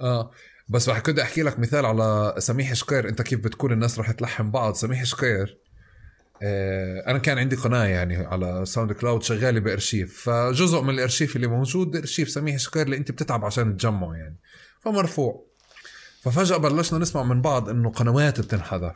آه. 0.00 0.30
بس 0.68 0.88
رح 0.88 0.98
كنت 0.98 1.18
أحكي 1.18 1.42
لك 1.42 1.58
مثال 1.58 1.86
على 1.86 2.34
سميح 2.38 2.72
شقير 2.72 3.08
أنت 3.08 3.22
كيف 3.22 3.40
بتكون 3.40 3.72
الناس 3.72 3.98
رح 3.98 4.10
تلحم 4.10 4.50
بعض؟ 4.50 4.74
سميح 4.74 5.04
شقير 5.04 5.58
آه 6.42 7.10
أنا 7.10 7.18
كان 7.18 7.38
عندي 7.38 7.56
قناة 7.56 7.84
يعني 7.84 8.16
على 8.16 8.66
SoundCloud 8.66 9.22
شغالة 9.22 9.60
بإرشيف. 9.60 10.22
فجزء 10.30 10.80
من 10.80 10.90
الإرشيف 10.90 11.36
اللي 11.36 11.46
موجود 11.46 11.96
إرشيف 11.96 12.30
سميح 12.30 12.56
شقير 12.56 12.82
اللي 12.82 12.96
أنت 12.96 13.12
بتتعب 13.12 13.44
عشان 13.44 13.76
تجمعه 13.76 14.14
يعني. 14.14 14.38
فمرفوع. 14.80 15.51
ففجأة 16.22 16.56
بلشنا 16.56 16.98
نسمع 16.98 17.22
من 17.22 17.42
بعض 17.42 17.68
إنه 17.68 17.90
قنوات 17.90 18.40
بتنحذف. 18.40 18.94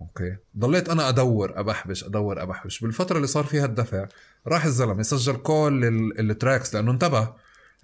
okay. 0.00 0.36
ضليت 0.58 0.88
أنا 0.88 1.08
أدور 1.08 1.60
أبحبش 1.60 2.04
أدور 2.04 2.42
أبحبش. 2.42 2.80
بالفترة 2.80 3.16
اللي 3.16 3.26
صار 3.26 3.44
فيها 3.44 3.64
الدفع 3.64 4.06
راح 4.46 4.64
الزلمة 4.64 5.02
سجل 5.02 5.36
كل 5.36 5.84
ال- 5.84 6.30
tracks 6.30 6.74
لأنه 6.74 6.90
انتبه 6.90 7.32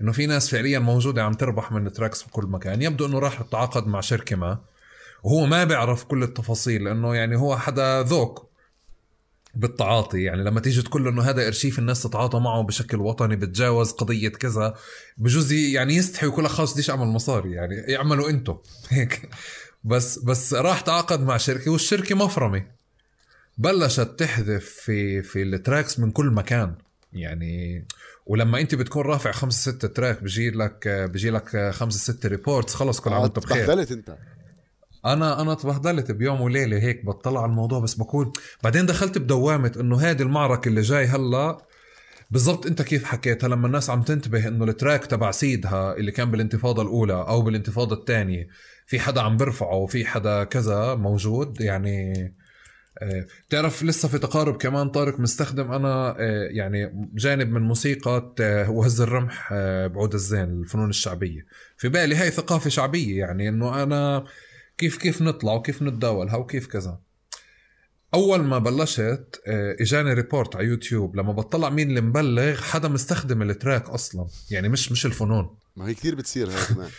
إنه 0.01 0.13
في 0.13 0.27
ناس 0.27 0.51
فعليا 0.51 0.79
موجودة 0.79 1.25
عم 1.25 1.33
تربح 1.33 1.73
من 1.73 1.87
ال 1.87 1.92
tracks 1.92 2.23
بكل 2.23 2.45
مكان. 2.47 2.83
يبدو 2.83 3.07
إنه 3.07 3.19
راح 3.19 3.43
تعاقد 3.43 3.87
مع 3.87 4.01
شركة 4.01 4.37
ما 4.37 4.59
وهو 5.23 5.47
ما 5.47 5.65
بيعرف 5.65 6.05
كل 6.05 6.23
التفاصيل 6.23 6.85
لأنه 6.85 7.15
يعني 7.15 7.37
هو 7.37 7.57
حدا 7.59 8.03
ذوق. 8.03 8.50
بالتعاطي 9.55 10.23
يعني 10.23 10.45
لما 10.45 10.61
تيجي 10.61 10.83
تقول 10.83 11.05
له 11.05 11.11
إنه 11.11 11.23
هذا 11.23 11.47
إرشيف 11.47 11.79
الناس 11.79 12.03
تتعاطى 12.03 12.39
معه 12.39 12.63
بشكل 12.63 12.97
وطني 12.97 13.37
بتجاوز 13.37 13.91
قضية 13.93 14.29
كذا 14.29 14.75
بجوز 15.19 15.53
يعني 15.53 15.97
يستحي 15.97 16.27
ويقول 16.27 16.45
لك 16.45 16.51
خلص 16.51 16.73
بديش 16.73 16.91
أعمل 16.91 17.07
مصاري؟ 17.07 17.53
يعني 17.53 17.75
يعملوا 17.75 18.31
أنتم 18.31 18.57
هيك. 18.89 19.29
بس 19.85 20.19
بس 20.19 20.55
راح 20.55 20.81
تعاقد 20.81 21.21
مع 21.21 21.37
شركة 21.37 21.71
والشركة 21.71 22.15
مفرمة. 22.15 22.67
بلشت 23.59 24.01
تحذف 24.19 24.65
في 24.65 25.23
في 25.23 25.43
ال 25.43 25.51
tracks 25.51 25.99
من 25.99 26.11
كل 26.11 26.27
مكان. 26.27 26.75
يعني 27.13 27.85
ولما 28.27 28.61
أنت 28.61 28.75
بتكون 28.75 29.03
رافع 29.03 29.33
خمسة 29.33 29.73
ستة 29.73 29.89
track 29.89 30.23
بيجي 30.23 30.51
لك 30.51 30.89
بيجي 30.89 31.31
لك 31.31 31.71
خمسة 31.71 32.13
ستة 32.13 32.29
reports 32.29 32.75
خلص 32.75 33.01
كل 33.01 33.13
عام 33.13 33.23
وأنت 33.23 33.39
بخير. 33.39 33.73
أنت. 33.73 34.17
أنا 35.07 35.41
أنا 35.43 35.55
تبهدلت 35.55 36.11
بيوم 36.11 36.41
وليلة 36.41 36.79
هيك 36.79 37.05
بطلع 37.05 37.43
على 37.43 37.51
الموضوع 37.51 37.81
بس 37.81 37.95
بكون 37.95 38.33
بعدين 38.63 38.87
دخلت 38.87 39.19
بدوامة 39.19 39.73
إنه 39.81 40.01
هذه 40.01 40.23
المعركة 40.23 40.69
اللي 40.69 40.81
جاي 40.81 41.07
هلا 41.07 41.59
بالضبط 42.31 42.67
أنت 42.67 42.83
كيف 42.83 43.05
حكيتها 43.05 43.49
لما 43.49 43.67
الناس 43.67 43.91
عم 43.91 44.03
تنتبه 44.03 44.49
إنه 44.49 44.65
ال 44.65 44.72
track 44.72 45.07
تبع 45.07 45.31
سيدها 45.31 45.97
اللي 45.97 46.11
كان 46.13 46.31
بالانتفاضة 46.31 46.83
الأولى 46.83 47.13
أو 47.29 47.43
بالانتفاضة 47.43 47.97
الثانية 47.97 48.49
في 48.87 49.01
حدا 49.01 49.21
عم 49.21 49.37
برفعه 49.37 49.75
وفي 49.75 50.07
حدا 50.07 50.45
كذا 50.45 50.95
موجود 50.95 51.61
يعني 51.61 52.15
آه، 53.03 53.27
بتعرف 53.49 53.83
لسه 53.83 54.09
في 54.09 54.19
تقارب 54.19 54.57
كمان 54.57 54.89
طارق 54.89 55.21
مستخدم 55.21 55.73
أنا 55.73 56.17
آه، 56.19 56.49
يعني 56.51 57.09
جانب 57.15 57.51
من 57.51 57.63
موسيقى 57.63 58.35
وهز 58.69 59.01
الرمح 59.01 59.49
آه، 59.53 59.87
بعود 59.87 60.15
الزين 60.15 60.61
الفنون 60.61 60.91
الشعبية. 60.91 61.47
في 61.77 61.89
بالي 61.89 62.17
هاي 62.17 62.31
ثقافة 62.31 62.71
شعبية 62.71 63.19
يعني 63.19 63.49
إنه 63.49 63.83
أنا 63.83 64.25
كيف 64.81 64.97
كيف 64.97 65.23
نطلع 65.23 65.53
وكيف 65.55 65.83
نتداولها 65.83 66.37
وكيف 66.37 66.67
كذا. 66.67 66.99
أول 68.15 68.41
ما 68.45 68.59
بلشت 68.59 69.41
آه، 69.47 69.77
إجاني 69.81 70.13
report 70.13 70.57
على 70.57 70.67
يوتيوب 70.67 71.17
لما 71.17 71.33
بطلع 71.33 71.71
مين 71.71 71.89
اللي 71.89 72.01
مبلغ 72.01 72.61
حدا 72.63 72.89
مستخدم 72.89 73.43
ال 73.43 73.50
track 73.50 73.89
أصلا. 73.89 74.27
يعني 74.51 74.69
مش 74.69 74.93
مش 74.93 75.07
الفنون. 75.07 75.57
ما 75.77 75.89
هي 75.89 75.95
كثير 75.95 76.15
بتصير 76.15 76.51
هاي 76.51 76.65
كمان. 76.75 76.91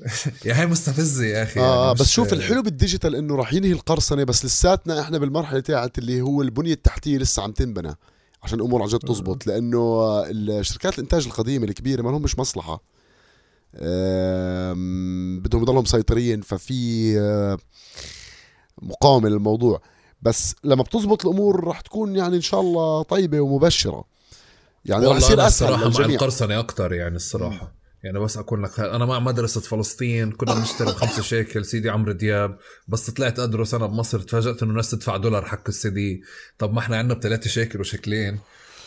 يا 0.44 0.60
هاي 0.60 0.66
مستفزة 0.66 1.24
يا 1.24 1.42
أخي. 1.42 1.60
آه 1.60 1.82
يعني 1.84 1.94
بس 1.94 2.00
مش- 2.00 2.12
شوف 2.14 2.32
الحلو 2.32 2.62
بالديجيتال 2.62 3.14
إنه 3.14 3.36
راح 3.36 3.52
ينهي 3.52 3.72
القرصنة 3.72 4.24
بس 4.24 4.44
لساتنا 4.44 5.00
إحنا 5.00 5.18
بالمرحلة 5.18 5.60
تاعت 5.60 5.98
اللي 5.98 6.20
هو 6.20 6.42
البنية 6.42 6.72
التحتية 6.72 7.18
لسه 7.18 7.42
عم 7.42 7.52
تنبنى 7.52 7.94
عشان 8.42 8.58
الأمور 8.60 8.82
عن 8.82 8.88
جد 8.88 8.98
تزبط. 8.98 9.46
لأنه 9.46 10.02
الشركات 10.30 10.94
الإنتاج 10.98 11.26
القديمة 11.26 11.64
الكبيرة 11.64 12.02
ما 12.02 12.10
لهمش 12.10 12.38
مصلحة. 12.38 12.72
آم، 12.74 12.78
بدهم 15.38 15.62
يضلوا 15.62 15.82
مسيطرين 15.82 16.40
ففي 16.40 17.12
آه، 17.18 17.58
مقاومة 18.82 19.28
للموضوع. 19.28 19.80
بس 20.22 20.54
لما 20.64 20.82
بتزبط 20.82 21.26
الأمور 21.26 21.64
راح 21.64 21.80
تكون 21.80 22.16
يعني 22.16 22.36
إن 22.36 22.40
شاء 22.40 22.60
الله 22.60 23.02
طيبة 23.02 23.40
ومبشرة. 23.40 24.04
يعني 24.84 25.06
والله 25.06 25.16
يصير 25.16 25.34
أسهل 25.34 25.46
الصراحة 25.46 25.82
مع 25.82 25.86
للجميع. 25.86 26.16
القرصنة 26.16 26.58
أكثر 26.58 26.92
يعني 26.92 27.16
الصراحة. 27.16 27.72
يعني 28.04 28.18
بس 28.18 28.36
اكون 28.36 28.62
لك 28.62 28.80
أنا 28.80 29.04
مع 29.06 29.18
مدرسة 29.20 29.60
فلسطين 29.60 30.32
كنا 30.32 30.54
بنشتري 30.54 30.88
بخمسة 30.88 31.22
شيكل 31.22 31.64
سيدي 31.64 31.90
عمرو 31.90 32.12
دياب. 32.12 32.58
بس 32.88 33.10
طلعت 33.10 33.38
أدرس 33.38 33.74
أنا 33.74 33.86
بمصر 33.86 34.20
تفاجأت 34.20 34.62
إنه 34.62 34.70
الناس 34.70 34.90
تدفع 34.90 35.16
دولار 35.16 35.44
حق 35.44 35.68
السي 35.68 35.90
دي. 35.90 36.22
طب 36.58 36.72
ما 36.72 36.78
إحنا 36.78 36.96
عندنا 36.96 37.18
بثلاثة 37.18 37.50
شيكل 37.50 37.80
وشكلين 37.80 38.38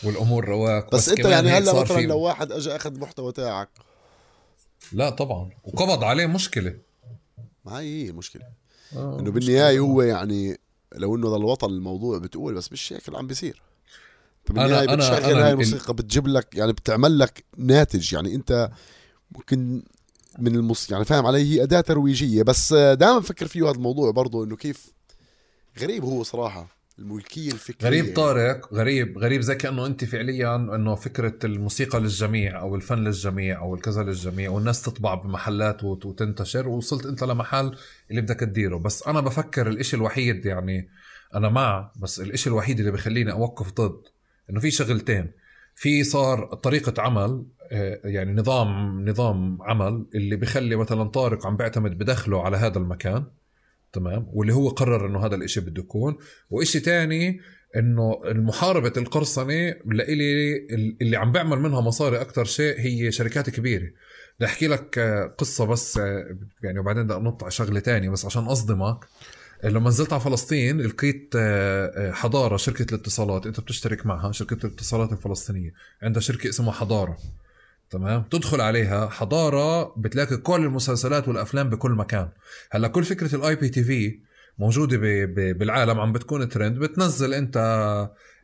والأمور 0.04 0.44
رواق. 0.44 0.94
بس, 0.94 1.08
أنت 1.08 1.20
كمان 1.20 1.32
يعني 1.32 1.50
هلأ 1.50 1.80
مثلا 1.82 2.00
لو 2.00 2.18
واحد 2.18 2.52
اجى 2.52 2.76
أخذ 2.76 2.98
محتوى 3.00 3.32
تاعك 3.32 3.68
لا 4.92 5.10
طبعا. 5.10 5.50
وقبض 5.64 6.04
عليه 6.04 6.26
مشكلة. 6.26 6.74
ما 7.64 7.78
هي 7.80 8.04
هي 8.04 8.10
المشكلة 8.10 8.42
آه، 8.96 9.20
إنه. 9.20 9.30
بالنهاية 9.30 9.78
هو 9.78 10.02
يعني 10.02 10.58
لو 10.94 11.16
إنه 11.16 11.28
ضل 11.28 11.44
وطن 11.44 11.68
الموضوع 11.70 12.18
بتقول 12.18 12.54
بس 12.54 12.72
مش 12.72 12.92
هيك 12.92 13.08
اللي 13.08 13.18
عم 13.18 13.26
بيصير. 13.26 13.62
أنا- 14.48 14.52
بالنهايه 14.52 14.94
بتشغل 14.94 15.14
أنا 15.24 15.44
هاي 15.44 15.48
ال- 15.48 15.52
الموسيقى 15.52 15.94
بتجيب 15.94 16.26
لك 16.26 16.54
يعني 16.56 16.72
بتعمل 16.72 17.18
لك 17.18 17.44
ناتج. 17.56 18.12
يعني 18.14 18.34
أنت 18.34 18.70
ممكن 19.32 19.82
من 20.38 20.54
الموسيقى 20.56 20.92
يعني 20.92 21.04
فاهم 21.04 21.26
علي؟ 21.26 21.38
هي 21.38 21.62
أداة 21.62 21.80
ترويجية. 21.80 22.42
بس 22.42 22.72
دائما 22.72 23.18
بفكر 23.18 23.46
فيه 23.46 23.64
هذا 23.64 23.70
الموضوع 23.76 24.10
برضه 24.10 24.44
إنه 24.44 24.56
كيف 24.56 24.92
غريب 25.80 26.04
هو 26.04 26.22
صراحة. 26.22 26.79
الملكية 27.00 27.52
الفكرية. 27.52 27.88
غريب 27.90 28.16
طارق 28.16 28.74
غريب 28.74 29.18
غريب 29.18 29.40
زي 29.40 29.54
كأنه 29.54 29.86
أنت 29.86 30.04
فعليا 30.04 30.56
إنه 30.56 30.94
فكرة 30.94 31.38
الموسيقى 31.44 32.00
للجميع 32.00 32.60
أو 32.60 32.76
الفن 32.76 32.98
للجميع 32.98 33.58
أو 33.60 33.74
الكذا 33.74 34.02
للجميع 34.02 34.50
والناس 34.50 34.82
تطبع 34.82 35.14
بمحلات 35.14 35.84
وت- 35.84 36.06
وتنتشر 36.06 36.68
ووصلت 36.68 37.06
أنت 37.06 37.24
لمحل 37.24 37.76
اللي 38.10 38.20
بدك 38.20 38.40
تديره. 38.40 38.76
بس 38.76 39.06
أنا 39.08 39.20
بفكر 39.20 39.68
الإشي 39.68 39.96
الوحيد 39.96 40.46
يعني 40.46 40.88
أنا 41.34 41.48
مع 41.48 41.92
بس 41.96 42.20
الإشي 42.20 42.48
الوحيد 42.50 42.78
اللي 42.78 42.90
بخليني 42.92 43.32
أوقف 43.32 43.72
ضد 43.72 44.02
إنه 44.50 44.60
في 44.60 44.70
شغلتين. 44.70 45.30
في 45.74 46.04
صار 46.04 46.54
طريقة 46.54 47.02
عمل 47.02 47.44
آه، 47.72 48.00
يعني 48.04 48.32
نظام 48.32 49.00
نظام 49.08 49.58
عمل 49.62 50.06
اللي 50.14 50.36
بخلي 50.36 50.76
مثلا 50.76 51.04
طارق 51.04 51.46
عم 51.46 51.56
بيعتمد 51.56 51.98
بدخله 51.98 52.42
على 52.44 52.56
هذا 52.56 52.78
المكان. 52.78 53.24
تمام؟ 53.92 54.26
واللي 54.32 54.54
هو 54.54 54.68
قرر 54.68 55.06
إنه 55.06 55.26
هذا 55.26 55.34
الإشي 55.34 55.60
بده 55.60 55.82
يكون. 55.82 56.16
وإشي 56.50 56.80
تاني 56.80 57.40
إنه 57.76 58.20
المحاربة 58.24 58.92
القرصنة 58.96 59.74
لإلي 59.86 60.66
اللي 61.02 61.16
عم 61.16 61.32
بيعمل 61.32 61.58
منها 61.58 61.80
مصاري 61.80 62.20
أكثر 62.20 62.44
شيء 62.44 62.80
هي 62.80 63.12
شركات 63.12 63.50
كبيرة. 63.50 63.90
بدي 64.36 64.46
أحكي 64.46 64.66
لك 64.66 64.98
قصة 65.38 65.64
بس 65.64 65.96
يعني 66.62 66.78
وبعدين 66.78 67.04
بدي 67.04 67.14
أنط 67.14 67.42
على 67.42 67.50
شغلة 67.50 67.80
تانية 67.80 68.10
بس 68.10 68.24
عشان 68.24 68.42
اصدمك 68.44 69.04
لما 69.64 69.88
نزلت 69.88 70.12
على 70.12 70.22
فلسطين 70.22 70.80
لقيت 70.80 71.34
حضارة 72.12 72.56
شركة 72.56 72.94
الاتصالات. 72.94 73.46
أنت 73.46 73.60
بتشترك 73.60 74.06
معها 74.06 74.32
شركة 74.32 74.66
الاتصالات 74.66 75.12
الفلسطينية. 75.12 75.72
عندها 76.02 76.20
شركة 76.20 76.48
اسمها 76.48 76.72
حضارة. 76.72 77.18
تمام؟ 77.90 78.22
تدخل 78.22 78.60
عليها 78.60 79.08
حضارة 79.08 79.94
بتلاقي 79.96 80.36
كل 80.36 80.60
المسلسلات 80.64 81.28
والأفلام 81.28 81.70
بكل 81.70 81.90
مكان. 81.90 82.28
هلا 82.70 82.88
كل 82.88 83.04
فكرة 83.04 83.34
ال 83.36 83.56
IPTV 83.56 84.20
موجودة 84.58 84.96
ب- 84.96 85.34
ب- 85.34 85.58
بالعالم 85.58 86.00
عم 86.00 86.12
بتكون 86.12 86.48
ترند. 86.48 86.78
بتنزل 86.78 87.34
انت 87.34 87.56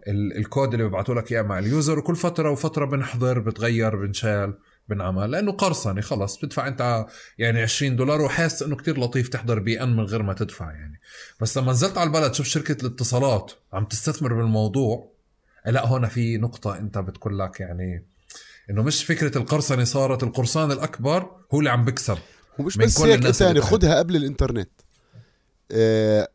ال- 0.09 0.37
الكود 0.37 0.73
اللي 0.73 0.85
بيبعتوا 0.85 1.15
لك 1.15 1.33
إياه 1.33 1.43
مع 1.43 1.59
ال 1.59 1.67
user 1.67 1.99
وكل 1.99 2.17
فترة 2.17 2.51
وفترة 2.51 2.85
بنحضر 2.85 3.39
بتغير 3.39 3.97
بنشال 3.97 4.55
بنعمل. 4.89 5.31
لأنه 5.31 5.53
قرصني 5.53 6.03
خلص. 6.03 6.37
بتدفع 6.39 6.69
انت 6.69 7.07
يعني 7.39 7.63
20 7.63 7.97
دولار 7.97 8.21
وحاسس 8.21 8.63
إنه 8.63 8.77
كتير 8.77 8.99
لطيف 9.01 9.29
تحضر 9.29 9.59
بي 9.59 9.83
أن 9.83 9.97
من 9.97 10.05
غير 10.05 10.23
ما 10.23 10.33
تدفع 10.33 10.71
يعني. 10.73 11.01
بس 11.41 11.59
لما 11.59 11.73
نزلت 11.73 11.99
على 11.99 12.07
البلد 12.09 12.35
شوف 12.35 12.47
شركة 12.47 12.87
الاتصالات 12.87 13.53
عم 13.73 13.85
تستثمر 13.85 14.35
بالموضوع. 14.35 15.13
لا 15.67 15.87
هون 15.87 16.07
في 16.07 16.39
نقطة 16.39 16.79
انت 16.79 16.99
بتقول 16.99 17.39
لك 17.39 17.61
يعني 17.61 18.07
إنه 18.71 18.83
مش 18.83 19.05
فكرة 19.05 19.39
القرصنة 19.39 19.85
صارت 19.85 20.23
القرصان 20.23 20.73
الأكبر 20.73 21.31
هو 21.55 21.59
اللي 21.59 21.71
عم 21.71 21.85
بكسب 21.85 22.19
ومش 22.59 22.77
بس 22.77 23.01
هيك 23.01 23.23
تحت. 23.23 23.59
خدها 23.61 23.99
قبل 23.99 24.17
الإنترنت. 24.17 24.71
آه، 25.73 26.29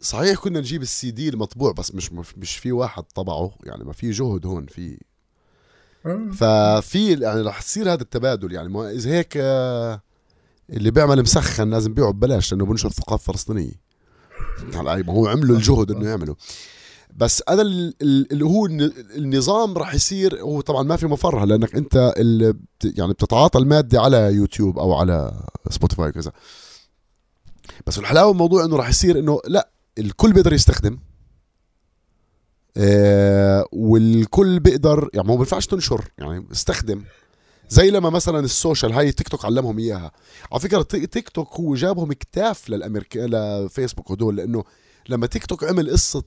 صحيح 0.00 0.38
كنا 0.38 0.60
نجيب 0.60 0.82
السي 0.82 1.10
دي 1.10 1.28
المطبوع 1.28 1.72
بس 1.72 1.94
مش 1.94 2.12
مش 2.36 2.56
في 2.56 2.72
واحد 2.72 3.02
طبعه 3.02 3.52
يعني 3.64 3.84
ما 3.84 3.92
في 3.92 4.10
جهد 4.10 4.46
هون 4.46 4.66
في 4.66 4.98
ففي 6.32 7.12
يعني 7.20 7.40
رح 7.40 7.62
تصير 7.62 7.92
هذا 7.92 8.02
التبادل 8.02 8.52
يعني 8.52 8.68
ما 8.68 8.90
إذا 8.90 9.10
هيك 9.10 9.32
آه، 9.36 10.02
اللي 10.70 10.90
بيعمل 10.90 11.22
مسخن 11.22 11.70
لازم 11.70 11.94
بيعه 11.94 12.12
ببلاش 12.12 12.52
لأنه 12.52 12.66
بنشر 12.66 12.90
ثقافة 12.90 13.32
فلسطينية. 13.32 13.86
على 14.74 15.02
ما 15.02 15.12
هو 15.12 15.26
عملوا 15.26 15.56
الجهد 15.56 15.90
إنه 15.90 16.08
يعملوا 16.08 16.34
بس 17.16 17.40
ال- 18.02 18.32
اللي 18.32 18.44
هو 18.44 18.66
الن- 18.66 18.92
النظام 19.16 19.78
راح 19.78 19.94
يصير 19.94 20.40
هو 20.40 20.60
طبعا 20.60 20.82
ما 20.82 20.96
في 20.96 21.06
مفر 21.06 21.44
لأنك 21.44 21.74
أنت 21.74 22.12
يعني 22.84 23.12
بتتعاطى 23.12 23.58
المادة 23.58 24.00
على 24.00 24.16
يوتيوب 24.16 24.78
أو 24.78 24.94
على 24.94 25.42
سبوتيفاي 25.70 26.12
كذا 26.12 26.32
بس 27.86 27.98
الحلاوة 27.98 28.32
الموضوع 28.32 28.64
إنه 28.64 28.76
راح 28.76 28.88
يصير 28.88 29.18
إنه 29.18 29.40
لا 29.46 29.70
الكل 29.98 30.32
بيقدر 30.32 30.52
يستخدم 30.52 30.98
آه 32.76 33.66
والكل 33.72 34.60
بيقدر 34.60 35.10
يعني 35.14 35.28
ما 35.28 35.34
بينفعش 35.36 35.66
تنشر 35.66 36.04
يعني 36.18 36.46
استخدم. 36.52 37.04
زي 37.68 37.90
لما 37.90 38.10
مثلا 38.10 38.40
ال 38.40 38.47
social 38.47 38.92
هاي 38.92 39.12
تيك 39.12 39.28
توك 39.28 39.44
علمهم 39.44 39.78
إياها. 39.78 40.12
على 40.52 40.60
فكرة 40.60 40.82
تي- 40.82 41.06
تيك 41.06 41.28
توك 41.28 41.54
هو 41.54 41.74
جابهم 41.74 42.12
كتاف 42.12 42.70
للامريكا 42.70 43.18
لفيسبوك 43.18 44.10
هدول 44.12 44.36
لأنه 44.36 44.64
لما 45.08 45.26
تيك 45.26 45.46
توك 45.46 45.64
عمل 45.64 45.90
قصة 45.90 46.24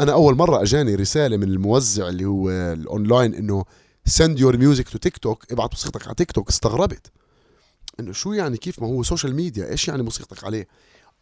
أنا 0.00 0.12
أول 0.12 0.36
مرة 0.36 0.62
أجاني 0.62 0.94
رسالة 0.94 1.36
من 1.36 1.42
الموزع 1.48 2.08
اللي 2.08 2.24
هو 2.24 2.50
الأونلاين 2.50 3.34
إنه 3.34 3.64
send 4.06 4.38
your 4.40 4.56
music 4.56 4.88
to 4.88 4.98
TikTok 4.98 5.52
ابعت 5.52 5.70
موسيقتك 5.72 6.06
على 6.06 6.14
تيك 6.14 6.32
توك 6.32 6.48
استغربت. 6.48 7.12
إنه 8.00 8.12
شو 8.12 8.32
يعني 8.32 8.56
كيف 8.56 8.82
ما 8.82 8.86
هو 8.88 9.02
social 9.02 9.34
media 9.34 9.70
إيش 9.70 9.88
يعني 9.88 10.02
موسيقتك 10.02 10.44
عليه؟ 10.44 10.68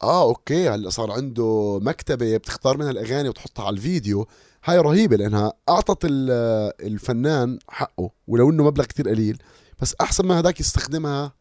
آه 0.03 0.23
okay 0.23 0.69
هلأ 0.69 0.91
صار 0.91 1.11
عنده 1.11 1.79
مكتبة 1.83 2.37
بتختار 2.37 2.77
منها 2.77 2.91
الأغاني 2.91 3.29
وتحطها 3.29 3.65
على 3.65 3.77
الفيديو. 3.77 4.27
هاي 4.65 4.79
رهيبة 4.79 5.17
لأنها 5.17 5.53
أعطت 5.69 6.05
ال- 6.05 6.73
الفنان 6.87 7.59
حقه 7.69 8.11
ولو 8.29 8.51
إنه 8.51 8.65
مبلغ 8.65 8.85
كتير 8.85 9.09
قليل 9.09 9.43
بس 9.83 9.95
أحسن 10.01 10.27
ما 10.27 10.41
هداك 10.41 10.61
يستخدمها 10.61 11.33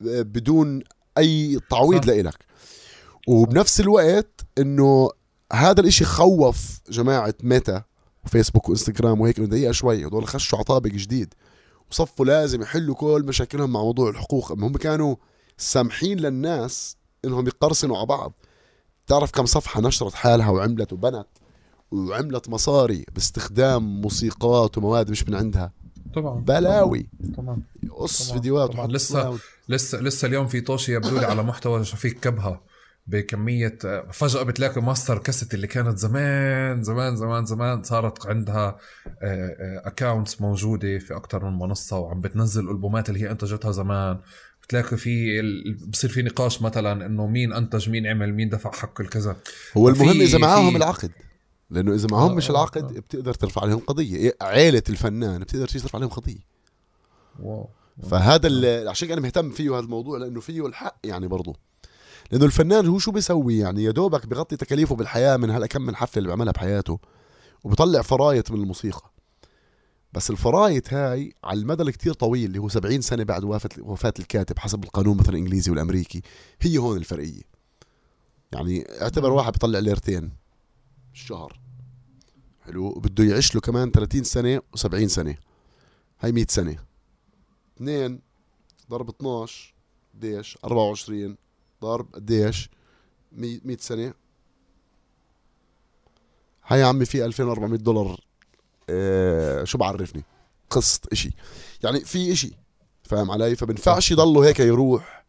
بدون 0.00 0.82
أي 1.18 1.60
تعويض. 1.70 2.04
لإلك. 2.06 2.44
وبنفس 3.28 3.80
الوقت 3.80 4.40
إنه 4.58 5.10
هذا 5.52 5.80
الإشي 5.80 6.04
خوف 6.04 6.80
جماعة 6.90 7.34
ميتا 7.42 7.82
وفيسبوك 8.24 8.68
وإنستغرام 8.68 9.20
وهيك 9.20 9.38
إنه 9.38 9.46
دقيقة 9.48 9.72
شوي 9.72 10.06
هدول 10.06 10.28
خشوا 10.28 10.58
على 10.58 10.64
طابق 10.64 10.90
جديد. 10.90 11.34
وصفوا 11.90 12.26
لازم 12.26 12.62
يحلوا 12.62 12.94
كل 12.94 13.24
مشاكلهم 13.26 13.72
مع 13.72 13.80
موضوع 13.80 14.10
الحقوق. 14.10 14.52
هم 14.52 14.72
كانوا 14.72 15.16
سامحين 15.58 16.18
للناس 16.18 16.96
إنهم 17.24 17.46
يقرصنوا 17.46 17.96
على 17.96 18.06
بعض. 18.06 18.32
تعرف 19.06 19.30
كم 19.30 19.46
صفحة 19.46 19.80
نشرت 19.80 20.14
حالها 20.14 20.50
وعملت 20.50 20.92
وبنت 20.92 21.26
وعملت 21.90 22.48
مصاري 22.48 23.04
باستخدام 23.14 24.00
موسيقات 24.00 24.78
ومواد 24.78 25.10
مش 25.10 25.28
من 25.28 25.34
عندها؟ 25.34 25.72
طبعا 26.14 26.40
بلاوي. 26.40 27.08
طبعا. 27.36 27.62
قص 27.90 28.32
فيديوهات 28.32 28.72
طبعاً. 28.72 28.86
لسه-. 28.86 29.38
لسه 29.68 30.00
لسه 30.00 30.26
اليوم 30.28 30.46
في 30.46 30.60
طوشي 30.60 30.94
يبدو 30.94 31.18
لي 31.18 31.26
على 31.26 31.42
محتوى 31.42 31.84
شفيق 31.84 32.12
كبهة. 32.12 32.60
بكمية 33.06 33.78
فجأة 34.12 34.42
بتلاقي 34.42 34.82
ماستر 34.82 35.18
كاسيت 35.18 35.54
اللي 35.54 35.66
كانت 35.66 35.98
زمان 35.98 36.82
زمان 36.82 37.16
زمان 37.16 37.46
زمان 37.46 37.82
صارت 37.82 38.26
عندها 38.26 38.78
accounts 39.84 40.40
موجودة 40.40 40.98
في 40.98 41.16
أكثر 41.16 41.50
من 41.50 41.58
منصة 41.58 41.98
وعم 41.98 42.20
بتنزل 42.20 42.70
ألبومات 42.70 43.08
اللي 43.08 43.20
هي 43.20 43.30
أنتجتها 43.30 43.72
زمان. 43.72 44.18
بتلاقي 44.62 44.96
في 44.96 45.42
بصير 45.88 46.10
في 46.10 46.22
نقاش 46.22 46.62
مثلا 46.62 47.06
إنه 47.06 47.26
مين 47.26 47.52
أنتج 47.52 47.90
مين 47.90 48.06
عمل 48.06 48.34
مين 48.34 48.48
دفع 48.48 48.70
حق 48.72 49.00
الكذا. 49.00 49.36
هو 49.76 49.88
المهم 49.88 50.20
إذا 50.20 50.38
معاهم 50.38 50.76
العقد 50.76 51.10
لأنه 51.70 51.94
إذا 51.94 52.08
معهم 52.10 52.30
آه، 52.30 52.34
مش 52.34 52.50
آه، 52.50 52.52
العقد 52.52 52.96
آه. 52.96 53.00
بتقدر 53.00 53.34
ترفع 53.34 53.62
عليهم 53.62 53.78
قضية. 53.78 54.36
عيلة 54.42 54.82
الفنان 54.88 55.40
بتقدر 55.40 55.68
ترفع 55.68 55.98
عليهم 55.98 56.10
قضية. 56.10 56.40
واو 57.40 57.68
فهذا 58.10 58.46
اللي 58.46 58.90
عشان 58.90 59.10
أنا 59.12 59.20
مهتم 59.20 59.50
فيه 59.50 59.74
هذا 59.74 59.84
الموضوع 59.84 60.18
لأنه 60.18 60.40
فيه 60.40 60.66
الحق 60.66 60.98
يعني 61.04 61.28
برضه 61.28 61.56
لأنه 62.30 62.44
الفنان 62.44 62.86
هو 62.86 62.98
شو 62.98 63.10
بيسوي؟ 63.10 63.58
يعني 63.58 63.84
يا 63.84 63.90
دوبك 63.90 64.26
بغطي 64.26 64.56
تكاليفه 64.56 64.94
بالحياة 64.96 65.36
من 65.36 65.50
هلا 65.50 65.66
كم 65.66 65.82
من 65.82 65.96
حفلة 65.96 66.18
اللي 66.18 66.28
بيعملها 66.28 66.52
بحياته 66.52 66.98
وبيطلع 67.64 68.02
فرايط 68.02 68.50
من 68.50 68.60
الموسيقى. 68.60 69.10
بس 70.12 70.30
الفرايط 70.30 70.92
هاي 70.94 71.34
على 71.44 71.60
المدى 71.60 71.82
الكتير 71.82 72.12
طويل 72.12 72.44
اللي 72.44 72.58
هو 72.58 72.68
70 72.68 73.00
سنة 73.00 73.24
بعد 73.24 73.44
وفاه 73.44 73.70
وفاة 73.78 74.14
الكاتب 74.18 74.58
حسب 74.58 74.84
القانون 74.84 75.16
مثلا 75.16 75.30
الإنجليزي 75.30 75.70
والأمريكي 75.70 76.22
هي 76.60 76.78
هون 76.78 76.96
الفرقية. 76.96 77.42
يعني 78.52 78.84
اعتبر 79.02 79.32
واحد 79.32 79.52
بيطلع 79.52 79.78
ليرتين 79.78 80.32
الشهر 81.14 81.60
حلو. 82.60 82.86
وبده 82.86 83.24
يعيش 83.24 83.54
له 83.54 83.60
كمان 83.60 83.90
30 83.90 84.24
سنة 84.24 84.62
و70 84.76 85.06
سنة. 85.06 85.36
هاي 86.20 86.32
100 86.32 86.46
سنة. 86.48 86.76
اثنين 87.76 88.20
ضرب 88.90 89.08
12 89.08 89.74
قديش؟ 90.14 90.58
24 90.64 91.36
ضرب 91.82 92.14
قديش؟ 92.14 92.70
100 93.32 93.60
100 93.64 93.76
سنة. 93.76 94.14
هاي 96.66 96.80
يا 96.80 96.86
عمي 96.86 97.04
في 97.04 97.24
2400 97.24 97.78
دولار. 97.78 98.20
آه 98.90 99.64
شو 99.64 99.78
بعرفني؟ 99.78 100.24
قسط 100.70 101.12
إشي. 101.12 101.30
يعني 101.84 102.00
في 102.00 102.32
إشي 102.32 102.52
فاهم 103.02 103.30
علي؟ 103.30 103.56
فبنفعش 103.56 104.10
يضلوا 104.10 104.46
هيك 104.46 104.60
يروح. 104.60 105.24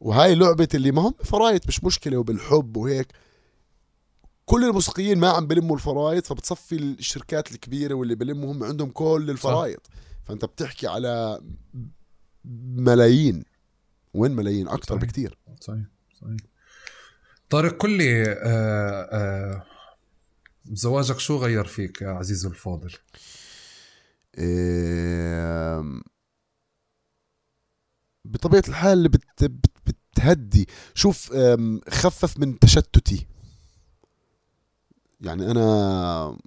وهاي 0.00 0.34
لعبة 0.34 0.68
اللي 0.74 0.90
ما 0.92 1.02
هم 1.02 1.14
فرايت 1.24 1.66
مش 1.68 1.84
مشكلة 1.84 2.16
وبالحب 2.16 2.76
وهيك. 2.76 3.08
كل 4.44 4.64
الموسيقيين 4.64 5.18
ما 5.18 5.28
عم 5.28 5.46
بلموا 5.46 5.76
الفرايت 5.76 6.26
فبتصفي 6.26 6.76
الشركات 6.76 7.52
الكبيرة 7.52 7.94
واللي 7.94 8.14
بلموا 8.14 8.52
هم 8.52 8.64
عندهم 8.64 8.90
كل 8.90 9.26
الفرايت. 9.30 9.80
فأنت 10.24 10.44
بتحكي 10.44 10.86
على 10.86 11.40
ملايين. 12.74 13.44
وين 14.14 14.32
ملايين؟ 14.32 14.68
أكثر 14.68 14.94
صحيح. 14.94 15.02
بكتير. 15.02 15.38
صحيح. 15.60 15.84
صحيح 16.22 16.36
طارق 17.50 17.82
قل 17.82 17.90
لي 17.90 18.22
آه 18.22 19.08
آه 19.12 19.66
زواجك 20.72 21.18
شو 21.18 21.36
غير 21.36 21.64
فيك 21.64 22.02
يا 22.02 22.08
عزيزي 22.08 22.48
الفاضل؟ 22.48 22.92
إيه، 24.38 25.82
بطبيعة 28.24 28.62
الحال 28.68 28.98
اللي 28.98 29.08
بت 29.08 29.44
بت 29.44 29.66
بتهدي 30.12 30.68
شوف 30.94 31.32
خفف 31.88 32.38
من 32.38 32.58
تشتتي 32.58 33.26
يعني 35.20 35.50
أنا 35.50 36.38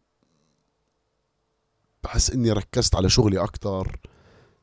بحس 2.03 2.31
إني 2.31 2.51
ركزت 2.51 2.95
على 2.95 3.09
شغلي 3.09 3.39
أكتر 3.43 3.99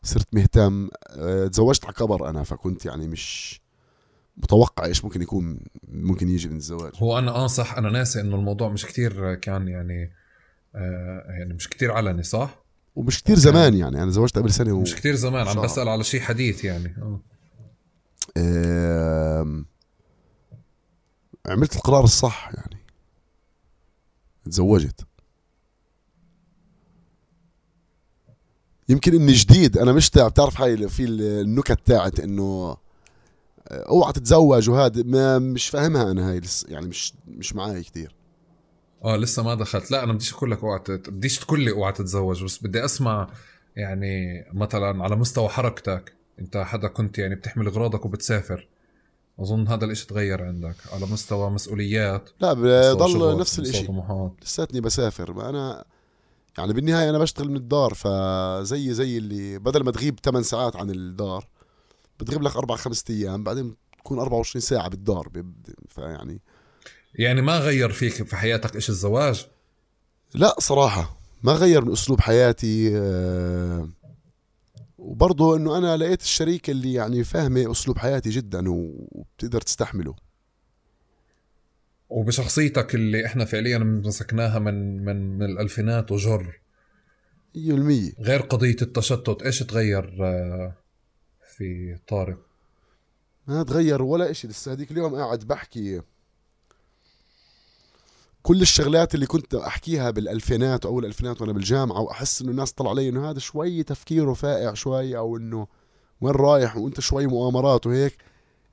صرت 0.03 0.35
مهتم 0.35 0.89
تزوجت 1.53 1.85
على 1.85 1.95
كبر 1.95 2.29
أنا 2.29 2.43
فكنت 2.43 2.87
يعني 2.87 3.09
مش 3.09 3.61
متوقع 4.37 4.85
إيش 4.85 5.05
ممكن 5.05 5.23
يكون 5.23 5.61
ممكن 5.89 6.29
يجي 6.29 6.49
من 6.49 6.57
الزواج 6.57 6.93
هو 6.97 7.19
أنا 7.19 7.31
آه 7.31 7.47
صح 7.47 7.75
أنا 7.79 7.91
ناسي 7.91 8.21
إنه 8.21 8.37
الموضوع 8.37 8.69
مش 8.69 8.87
كتير 8.87 9.35
كان 9.35 9.69
يعني 9.69 10.13
آه 10.75 11.25
يعني 11.29 11.55
مش 11.55 11.69
كتير 11.69 11.93
علني 11.93 12.23
صح؟ 12.23 12.63
ومش 12.97 13.23
كتير 13.23 13.37
زمان 13.37 13.75
يعني 13.75 14.03
أنا 14.03 14.11
زوجت 14.11 14.39
قبل 14.39 14.53
سنة 14.53 14.73
و... 14.73 14.81
مش 14.81 14.95
كتير 14.95 15.15
زمان 15.15 15.49
عم. 15.49 15.63
بسأل 15.63 15.89
على 15.89 16.05
شيء 16.05 16.21
حديث 16.21 16.65
يعني. 16.65 16.97
آه. 17.03 17.21
أم، 18.37 19.67
عملت 21.47 21.77
القرار 21.77 22.05
الصح 22.05 22.51
يعني. 22.55 22.77
تزوجت. 24.45 25.07
يمكن 28.89 29.15
إني 29.15 29.33
جديد 29.33 29.79
أنا 29.79 29.93
مش 29.93 30.11
تع- 30.11 30.29
بتعرف 30.29 30.61
هاي 30.61 30.89
في 30.89 31.05
ال- 31.05 31.41
النكت 31.41 31.79
تاعت 31.87 32.21
إنه 32.21 32.43
آه، 32.43 32.81
اوعى 33.73 34.13
تتزوج 34.13 34.71
وهذا 34.71 35.03
ما 35.03 35.39
مش 35.39 35.69
فاهمها 35.69 36.11
أنا 36.11 36.31
هاي 36.31 36.41
لسه 36.41 36.67
يعني 36.71 36.87
مش 36.87 37.13
مش 37.29 37.55
معاي 37.55 37.83
كثير 37.83 38.15
آه 39.05 39.17
لسه 39.17 39.43
ما 39.43 39.55
دخلت. 39.55 39.91
لا 39.91 40.05
أنا 40.05 40.13
بديش 40.13 40.35
أقول 40.35 40.51
لك 40.51 40.63
أوعى 40.63 40.81
بديش 40.89 41.39
تقول 41.39 41.61
لي 41.61 41.71
أوعى 41.71 41.93
تتزوج 41.93 42.45
بس 42.45 42.59
بدي 42.59 42.85
أسمع 42.85 43.31
يعني 43.77 44.45
مثلا 44.53 45.05
على 45.05 45.17
مستوى 45.17 45.49
حركتك. 45.49 46.13
أنت 46.39 46.57
حدا 46.57 46.89
كنت 46.89 47.19
يعني 47.19 47.35
بتحمل 47.35 47.67
أغراضك 47.67 48.05
وبتسافر. 48.05 48.69
أظن 49.41 49.69
هذا 49.69 49.85
الإشي 49.85 50.07
تغير 50.07 50.45
عندك 50.45 50.77
على 50.93 51.07
مستوى 51.07 51.51
مسؤوليات. 51.51 52.31
لا 52.41 52.53
بضل 52.53 53.39
نفس 53.39 53.59
الإشي. 53.59 53.89
لساتني 54.43 54.81
بسافر. 54.81 55.33
ما 55.33 55.49
أنا 55.49 55.85
يعني 56.59 56.73
بالنهاية 56.73 57.11
أنا 57.11 57.19
بشتغل 57.19 57.49
من 57.49 57.57
الدار 57.57 57.95
فزي 57.95 58.95
زي 58.95 59.19
اللي 59.19 59.59
بدل 59.59 59.85
ما 59.85 59.91
تغيب 59.91 60.19
8 60.25 60.43
ساعات 60.43 60.77
عن 60.77 60.91
الدار 60.91 61.49
بتغيب 62.21 62.43
لك 62.43 62.57
أربع 62.57 62.77
خمسة 62.77 63.05
أيام 63.11 63.45
بعدين 63.45 63.77
تكون 63.99 64.19
24 64.19 64.61
ساعة 64.61 64.89
بالدار 64.89 65.29
فيعني 65.89 66.41
يعني 67.15 67.43
ما 67.43 67.59
غير 67.59 67.93
فيك 67.93 68.13
في 68.13 68.37
حياتك 68.37 68.77
إيش 68.77 68.91
الزواج؟ 68.91 69.47
لا 70.35 70.55
صراحة 70.59 71.21
ما 71.43 71.53
غير 71.53 71.85
من 71.85 71.93
أسلوب 71.93 72.21
حياتي 72.21 72.97
آه، 72.97 73.89
وبرضه 74.99 75.57
إنه 75.57 75.79
أنا 75.79 75.97
لقيت 75.97 76.23
الشريك 76.23 76.71
اللي 76.71 76.93
يعني 76.93 77.25
فاهمة 77.25 77.71
أسلوب 77.71 77.99
حياتي 77.99 78.31
جدا 78.31 78.65
وبتقدر 78.69 79.61
تستحمله. 79.61 80.15
وبشخصيتك 82.09 82.95
اللي 82.95 83.27
إحنا 83.27 83.45
فعليا 83.45 83.79
مسكناها 83.79 84.59
من 84.59 85.05
من 85.05 85.39
من 85.39 85.43
الألفينات 85.43 86.13
وجر. 86.13 86.61
100% 87.57 88.21
غير 88.21 88.41
قضية 88.41 88.77
التشتت 88.83 89.43
إيش 89.43 89.59
تغير 89.59 90.17
آه، 90.21 90.82
في 91.63 91.99
طارق. 92.09 92.39
ما 93.47 93.63
تغير 93.63 94.03
ولا 94.03 94.31
إشي. 94.31 94.49
لسه 94.49 94.73
هذيك 94.73 94.91
اليوم 94.91 95.15
قاعد 95.15 95.39
بحكي 95.39 96.03
كل 98.43 98.63
الشغلات 98.63 99.15
اللي 99.15 99.27
كنت 99.27 99.55
أحكيها 99.55 100.11
بالألفينات 100.11 100.87
واول 100.87 101.03
الألفينات 101.05 101.41
وأنا 101.41 101.53
بالجامعة 101.53 102.01
وأحس 102.01 102.43
إنه 102.43 102.51
الناس 102.51 102.73
طلع 102.73 102.91
علي 102.91 103.09
إنه 103.09 103.31
هذا 103.31 103.39
شوي 103.39 103.83
تفكيره 103.83 104.33
فائع 104.33 104.75
شوي 104.75 105.17
أو 105.17 105.37
إنه 105.37 105.67
وين 106.21 106.35
رايح 106.35 106.77
وأنت 106.77 107.01
شوي 107.01 107.27
مؤامرات 107.27 107.87
وهيك. 107.87 108.17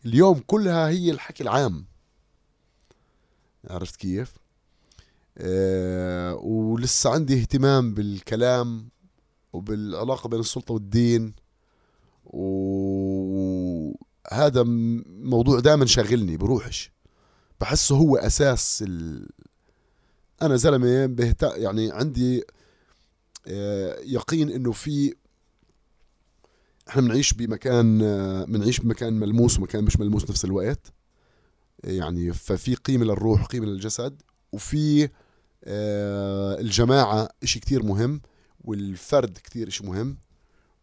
اليوم 0.06 0.40
كلها 0.48 0.90
هي 0.90 1.12
الحكي 1.12 1.44
العام. 1.44 1.86
عرفت 3.70 3.96
كيف؟ 3.96 4.34
آه 5.38 6.36
ولسه 6.36 7.10
عندي 7.10 7.42
اهتمام 7.42 7.94
بالكلام 7.94 8.90
وبالعلاقة 9.54 10.30
بين 10.30 10.40
السلطة 10.40 10.74
والدين. 10.74 11.34
وهذا 12.30 13.94
موضوع 15.08 15.60
دائما 15.60 15.86
شاغلني 15.86 16.38
بروحش. 16.38 16.92
بحسه 17.62 17.96
هو 17.96 18.18
أساس 18.18 18.84
ال... 18.88 19.30
أنا 20.42 20.56
زلمة 20.56 21.06
بهت... 21.06 21.44
يعني 21.44 21.92
عندي 21.92 22.44
آه، 23.48 24.00
يقين 24.00 24.50
إنه 24.50 24.72
في 24.72 25.14
إحنا 26.90 27.02
بنعيش 27.02 27.34
بمكان 27.34 28.00
بنعيش 28.46 28.80
بمكان 28.80 29.14
ملموس 29.14 29.60
ومكان 29.60 29.84
مش 29.84 30.00
ملموس 30.00 30.30
نفس 30.30 30.46
الوقت. 30.46 30.94
يعني 31.84 32.34
ففي 32.34 32.76
قيمة 32.76 33.06
للروح 33.06 33.44
وقيمة 33.44 33.66
للجسد 33.66 34.22
وفي 34.52 35.10
آه، 35.64 36.60
الجماعة 36.60 37.30
إشي 37.44 37.60
كتير 37.60 37.84
مهم 37.84 38.22
والفرد 38.64 39.38
كتير 39.44 39.68
إشي 39.68 39.86
مهم. 39.86 40.18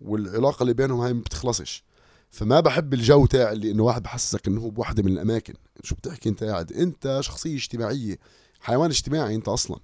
والعلاقة 0.01 0.63
اللي 0.63 0.75
بينهم 0.75 1.01
هاي 1.01 1.13
ما 1.13 1.21
بتخلصش. 1.21 1.85
فما 2.31 2.61
بحب 2.61 2.95
الجو 2.95 3.27
تاع 3.27 3.53
اللي 3.53 3.71
إنه 3.71 3.83
واحد 3.83 4.03
بحسسك 4.03 4.49
إنه 4.49 4.61
هو 4.61 4.71
بوحدة 4.71 5.03
من 5.03 5.13
الأماكن. 5.13 5.55
شو 5.83 5.95
بتحكي 5.95 6.29
أنت 6.29 6.45
قاعد 6.45 6.73
أنت 6.73 7.19
شخصية 7.21 7.57
اجتماعية 7.57 8.19
حيوان 8.61 8.91
اجتماعي 8.91 9.35
أنت 9.35 9.49
أصلا 9.49 9.79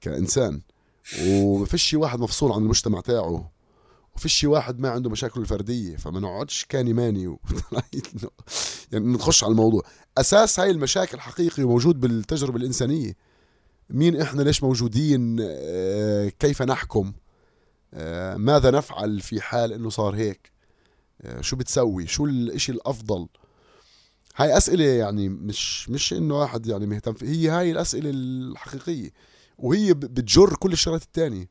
كإنسان. 0.00 0.60
وما 1.22 1.66
فيش 1.66 1.94
واحد 1.94 2.20
مفصول 2.20 2.52
عن 2.52 2.62
المجتمع 2.62 3.00
تاعه 3.00 3.50
وفيش 4.16 4.44
واحد 4.44 4.80
ما 4.80 4.90
عنده 4.90 5.10
مشاكل 5.10 5.40
الفردية 5.40 5.96
فما 5.96 6.20
نقعدش 6.20 6.64
كاني 6.64 6.92
ماني 6.92 7.24
يعني 8.92 9.06
نخش 9.06 9.44
على 9.44 9.50
الموضوع. 9.50 9.82
أساس 10.18 10.60
هاي 10.60 10.70
المشاكل 10.70 11.20
حقيقي 11.20 11.62
وموجود 11.62 12.00
بالتجربة 12.00 12.56
الإنسانية. 12.56 13.16
مين 13.90 14.20
إحنا؟ 14.20 14.42
ليش 14.42 14.62
موجودين؟ 14.62 15.36
آه، 15.40 16.28
كيف 16.28 16.62
نحكم؟ 16.62 17.12
ماذا 18.36 18.70
نفعل 18.70 19.20
في 19.20 19.40
حال 19.40 19.72
إنه 19.72 19.90
صار 19.90 20.14
هيك؟ 20.14 20.52
آه، 21.22 21.40
شو 21.40 21.56
بتسوي؟ 21.56 22.06
شو 22.06 22.24
الإشي 22.24 22.72
الأفضل؟ 22.72 23.28
هاي 24.36 24.56
أسئلة 24.56 24.84
يعني 24.84 25.28
مش 25.28 25.90
مش 25.90 26.12
إنه 26.12 26.38
واحد 26.38 26.66
يعني 26.66 26.86
مهتم 26.86 27.12
فيه 27.12 27.26
هي 27.26 27.48
هاي 27.48 27.70
الأسئلة 27.70 28.10
الحقيقية 28.10 29.10
وهي 29.58 29.94
بتجر 29.94 30.54
كل 30.56 30.72
الشغلات 30.72 31.02
الثانية 31.02 31.50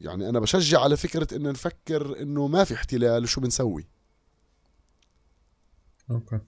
يعني 0.00 0.28
أنا 0.28 0.40
بشجع 0.40 0.80
على 0.80 0.96
فكرة 0.96 1.36
انه 1.36 1.50
نفكر 1.50 2.22
إنه 2.22 2.46
ما 2.46 2.64
في 2.64 2.74
احتلال 2.74 3.28
شو 3.28 3.40
بنسوي؟ 3.40 3.88
أوكي. 6.10 6.40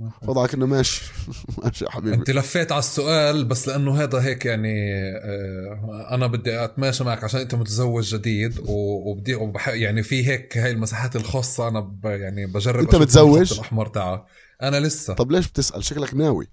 وضعك 0.28 0.54
إنه 0.54 0.66
ماشي. 0.66 1.12
ماشي 1.64 1.84
يا 1.84 1.90
حبيبي. 1.90 2.16
أنت 2.16 2.30
لفيت 2.30 2.72
على 2.72 2.78
السؤال 2.78 3.44
بس 3.44 3.68
لأنه 3.68 4.02
هذا 4.02 4.18
هيك 4.18 4.46
يعني 4.46 4.92
آه، 5.16 6.08
أنا 6.10 6.26
بدي 6.26 6.64
أتماشى 6.64 7.04
معك 7.04 7.24
عشان 7.24 7.40
أنت 7.40 7.54
متزوج 7.54 8.14
جديد 8.14 8.60
وبدي 8.66 9.38
يعني 9.66 10.02
في 10.02 10.28
هيك 10.28 10.58
هاي 10.58 10.70
المساحات 10.70 11.16
الخاصة 11.16 11.68
أنا 11.68 11.80
ب 11.80 12.04
يعني 12.04 12.46
بجرب 12.46 12.80
أنت 12.80 12.96
متزوج؟ 12.96 13.52
الأحمر 13.52 13.86
تاعها 13.86 14.26
أنا 14.62 14.80
لسه. 14.80 15.14
طب 15.14 15.32
ليش 15.32 15.48
بتسأل؟ 15.48 15.84
شكلك 15.84 16.14
ناوي. 16.14 16.48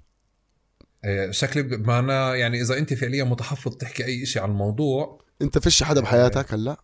آه، 1.05 1.31
شكلي 1.31 1.63
بمعنى 1.63 2.39
يعني 2.39 2.61
إذا 2.61 2.77
أنت 2.77 2.93
فعليا 2.93 3.23
متحفظ 3.23 3.75
تحكي 3.75 4.05
أي 4.05 4.25
شيء 4.25 4.41
عن 4.41 4.49
الموضوع. 4.49 5.21
أنت 5.41 5.57
فيش 5.57 5.83
حدا 5.83 6.01
بحياتك 6.01 6.53
هلأ؟ 6.53 6.77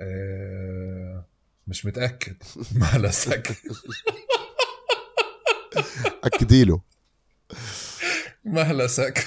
أه 0.00 1.24
مش 1.66 1.86
متأكد. 1.86 2.36
ما 2.80 2.98
لسك. 2.98 3.56
اكدي 6.24 6.64
له 6.64 6.80
مهلسك 8.44 9.26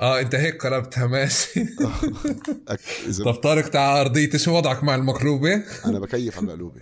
آه. 0.00 0.20
أنت 0.20 0.34
هيك 0.34 0.66
قلبتها 0.66 1.06
ماشي. 1.06 1.64
طب 3.24 3.34
طارق 3.34 3.68
تعال 3.68 4.00
ارضيتي 4.00 4.38
شو 4.38 4.56
وضعك 4.56 4.84
مع 4.84 4.94
المقلوبة؟ 4.94 5.62
أنا 5.84 5.98
بكيف 5.98 6.36
على 6.36 6.44
المقلوبة. 6.44 6.80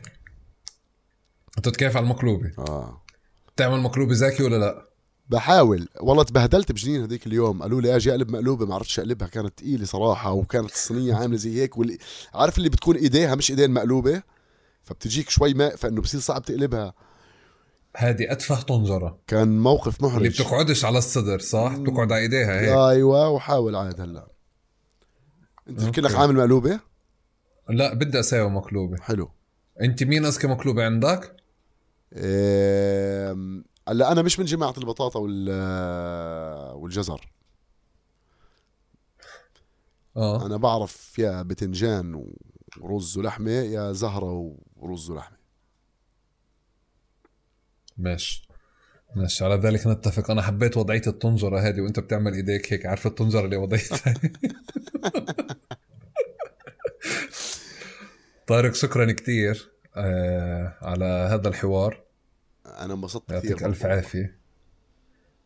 أنت 1.58 1.68
تكيف 1.68 1.96
على 1.96 2.04
المقلوبة؟ 2.04 2.52
آه. 2.58 3.02
تعمل 3.56 3.80
مقلوبة 3.80 4.14
زاكي 4.14 4.42
ولا 4.42 4.56
لا؟ 4.56 4.88
بحاول. 5.28 5.88
والله 6.00 6.22
تبهدلت 6.22 6.72
بجنين 6.72 7.02
هذيك 7.02 7.26
اليوم. 7.26 7.62
قالوا 7.62 7.80
لي 7.80 7.96
آجي 7.96 8.10
أقلب 8.10 8.30
مقلوبة. 8.30 8.66
ما 8.66 8.74
عرفتش 8.74 8.98
أقلبها. 8.98 9.28
كانت 9.28 9.60
ثقيله 9.60 9.84
صراحة 9.84 10.32
وكانت 10.32 10.70
الصينيه 10.70 11.14
عاملة 11.14 11.36
زي 11.36 11.62
هيك. 11.62 11.78
واللي 11.78 11.98
عارف 12.34 12.58
اللي 12.58 12.68
بتكون 12.68 12.96
إيديها 12.96 13.34
مش 13.34 13.50
إيدين 13.50 13.70
مقلوبة؟ 13.70 14.22
فبتجيك 14.84 15.30
شوي 15.30 15.54
ماء 15.54 15.76
فإنه 15.76 16.00
بصير 16.00 16.20
صعب 16.20 16.42
تقلبها. 16.42 16.94
هذه 17.96 18.32
أتفه 18.32 18.60
طنجرة. 18.60 19.18
كان 19.26 19.58
موقف 19.58 20.02
محرج. 20.02 20.16
اللي 20.16 20.28
بتقعدش 20.28 20.84
على 20.84 20.98
الصدر 20.98 21.38
صح؟ 21.38 21.76
بتقعد 21.76 22.12
على 22.12 22.22
إيديها 22.22 22.60
هيك. 22.60 22.68
أيوه 22.68 23.28
وحاول 23.28 23.76
عاد 23.76 24.00
هلا. 24.00 24.28
أنت 25.68 25.94
كلك 25.94 26.14
عامل 26.14 26.34
مقلوبة؟ 26.34 26.80
لا 27.68 27.94
بدي 27.94 28.20
أساوي 28.20 28.50
مقلوبة. 28.50 28.96
حلو. 29.00 29.30
أنت 29.80 30.02
مين 30.02 30.24
أذكى 30.24 30.46
مقلوبة 30.46 30.84
عندك؟ 30.84 31.36
هلا 33.88 34.12
أنا 34.12 34.22
مش 34.22 34.38
من 34.38 34.44
جماعة 34.44 34.74
البطاطا 34.78 35.20
وال 35.20 35.48
والجزر. 36.74 37.32
آه. 40.16 40.46
أنا 40.46 40.56
بعرف 40.56 41.18
يا 41.18 41.42
بتنجان 41.42 42.24
ورز 42.80 43.18
ولحمة 43.18 43.50
يا 43.50 43.92
زهرة 43.92 44.56
ورز 44.82 45.10
ولحمة. 45.10 45.36
ماشي. 47.98 48.48
ماشي. 49.16 49.44
على 49.44 49.54
ذلك 49.54 49.86
نتفق. 49.86 50.30
أنا 50.30 50.42
حبيت 50.42 50.76
وضعية 50.76 51.02
الطنجرة 51.06 51.58
هذه 51.58 51.80
وأنت 51.80 52.00
بتعمل 52.00 52.34
إيديك 52.34 52.72
هيك. 52.72 52.86
عارف 52.86 53.06
الطنجرة 53.06 53.44
اللي 53.44 53.56
وضعيتها 53.56 54.14
طارق 58.46 58.74
شكرا 58.74 59.12
كثير 59.12 59.72
آه 59.96 60.74
على 60.82 61.04
هذا 61.04 61.48
الحوار. 61.48 62.02
أنا 62.66 62.94
انبسطت 62.94 63.32
كثير 63.32 63.50
يعطيك 63.50 63.66
ألف 63.66 63.86
عافية. 63.86 64.38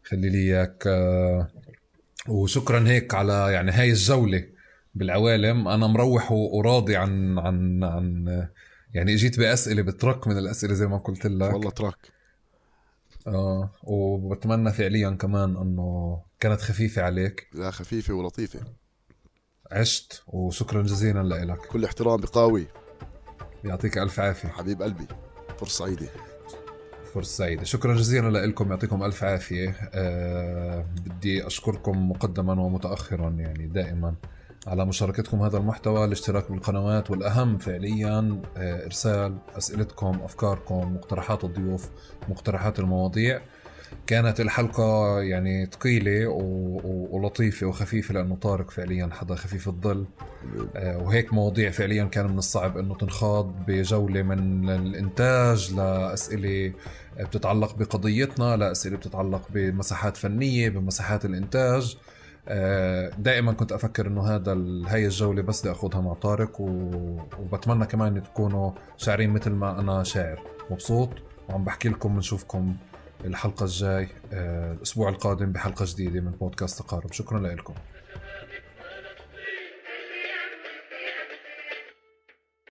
خلي 0.04 0.30
لي 0.30 0.38
إياك. 0.38 0.86
آه 0.86 1.48
وشكرا 2.28 2.88
هيك 2.88 3.14
على 3.14 3.52
يعني 3.52 3.70
هاي 3.70 3.90
الجوله 3.90 4.48
بالعوالم. 4.94 5.68
أنا 5.68 5.86
مروح 5.86 6.32
وراضي 6.32 6.96
عن 6.96 7.38
عن 7.38 7.84
عن 7.84 8.48
يعني 8.96 9.14
اجيت 9.14 9.38
بأسئلة 9.38 9.82
بترك 9.82 10.28
من 10.28 10.38
الأسئلة 10.38 10.74
زي 10.74 10.86
ما 10.86 10.96
قلت 10.98 11.26
لك. 11.26 11.52
والله 11.52 11.70
ترك. 11.70 12.12
آه 13.26 13.70
وبتمنى 13.82 14.72
فعليا 14.72 15.10
كمان 15.10 15.56
إنه 15.56 16.20
كانت 16.40 16.60
خفيفة 16.60 17.02
عليك. 17.02 17.48
لا 17.54 17.70
خفيفة 17.70 18.14
ولطيفة. 18.14 18.60
عشت 19.72 20.22
وشكرا 20.26 20.82
جزيلا 20.82 21.22
لك 21.44 21.58
كل 21.58 21.84
احترام 21.84 22.20
بقاوي. 22.20 22.66
يعطيك 23.64 23.98
ألف 23.98 24.20
عافية. 24.20 24.48
حبيب 24.48 24.82
قلبي 24.82 25.06
فرصة 25.58 25.84
سعيدة. 25.84 26.08
فرصة 27.14 27.36
سعيدة. 27.36 27.64
شكرا 27.64 27.94
جزيلا 27.96 28.46
لكم 28.46 28.70
يعطيكم 28.70 29.02
ألف 29.02 29.24
عافية. 29.24 29.76
أه 29.94 30.86
بدي 31.06 31.46
أشكركم 31.46 32.10
مقدما 32.10 32.62
ومتأخرا 32.62 33.30
يعني 33.30 33.66
دائما. 33.66 34.14
على 34.66 34.86
مشاركتكم 34.86 35.42
هذا 35.42 35.58
المحتوى 35.58 36.04
الاشتراك 36.04 36.52
بالقنوات 36.52 37.10
والأهم 37.10 37.58
فعليا 37.58 38.42
آه، 38.56 38.84
إرسال 38.84 39.36
أسئلتكم 39.58 40.20
أفكاركم 40.24 40.94
مقترحات 40.94 41.44
الضيوف 41.44 41.88
مقترحات 42.28 42.78
المواضيع. 42.78 43.40
كانت 44.06 44.40
الحلقة 44.40 45.20
يعني 45.20 45.66
ثقيلة 45.66 46.28
ولطيفة 47.10 47.66
وخفيفة 47.66 48.14
لأنه 48.14 48.36
طارق 48.36 48.70
فعليا 48.70 49.08
حدا 49.12 49.34
خفيف 49.34 49.68
الظل. 49.68 50.06
آه، 50.76 50.98
وهيك 50.98 51.32
مواضيع 51.32 51.70
فعليا 51.70 52.04
كان 52.04 52.26
من 52.26 52.38
الصعب 52.38 52.78
أنه 52.78 52.94
تنخاض 52.94 53.54
بجولة 53.66 54.22
من 54.22 54.70
الإنتاج 54.70 55.74
لأسئلة 55.74 56.72
بتتعلق 57.20 57.74
بقضيتنا 57.74 58.56
لأسئلة 58.56 58.96
بتتعلق 58.96 59.48
بمساحات 59.50 60.16
فنية 60.16 60.68
بمساحات 60.68 61.24
الإنتاج. 61.24 61.96
دائما 63.18 63.52
كنت 63.52 63.72
أفكر 63.72 64.06
إنه 64.06 64.22
هذا 64.22 64.52
هاي 64.86 65.06
الجولة 65.06 65.42
بس 65.42 65.60
بدي 65.60 65.72
اخذها 65.72 66.00
مع 66.00 66.14
طارق. 66.14 66.60
وبتمنى 66.60 67.86
كمان 67.86 68.22
تكونوا 68.22 68.72
شاعرين 68.96 69.30
مثل 69.30 69.50
ما 69.50 69.80
أنا 69.80 70.02
شاعر. 70.02 70.42
مبسوط؟ 70.70 71.08
وعم 71.48 71.64
بحكي 71.64 71.88
لكم 71.88 72.14
بنشوفكم 72.14 72.76
الحلقة 73.24 73.64
الجاي 73.64 74.08
آه، 74.32 74.72
الأسبوع 74.72 75.08
القادم 75.08 75.52
بحلقة 75.52 75.84
جديدة 75.88 76.20
من 76.20 76.30
بودكاست 76.30 76.78
تقارب. 76.78 77.12
شكرا 77.12 77.38
لكم. 77.40 77.74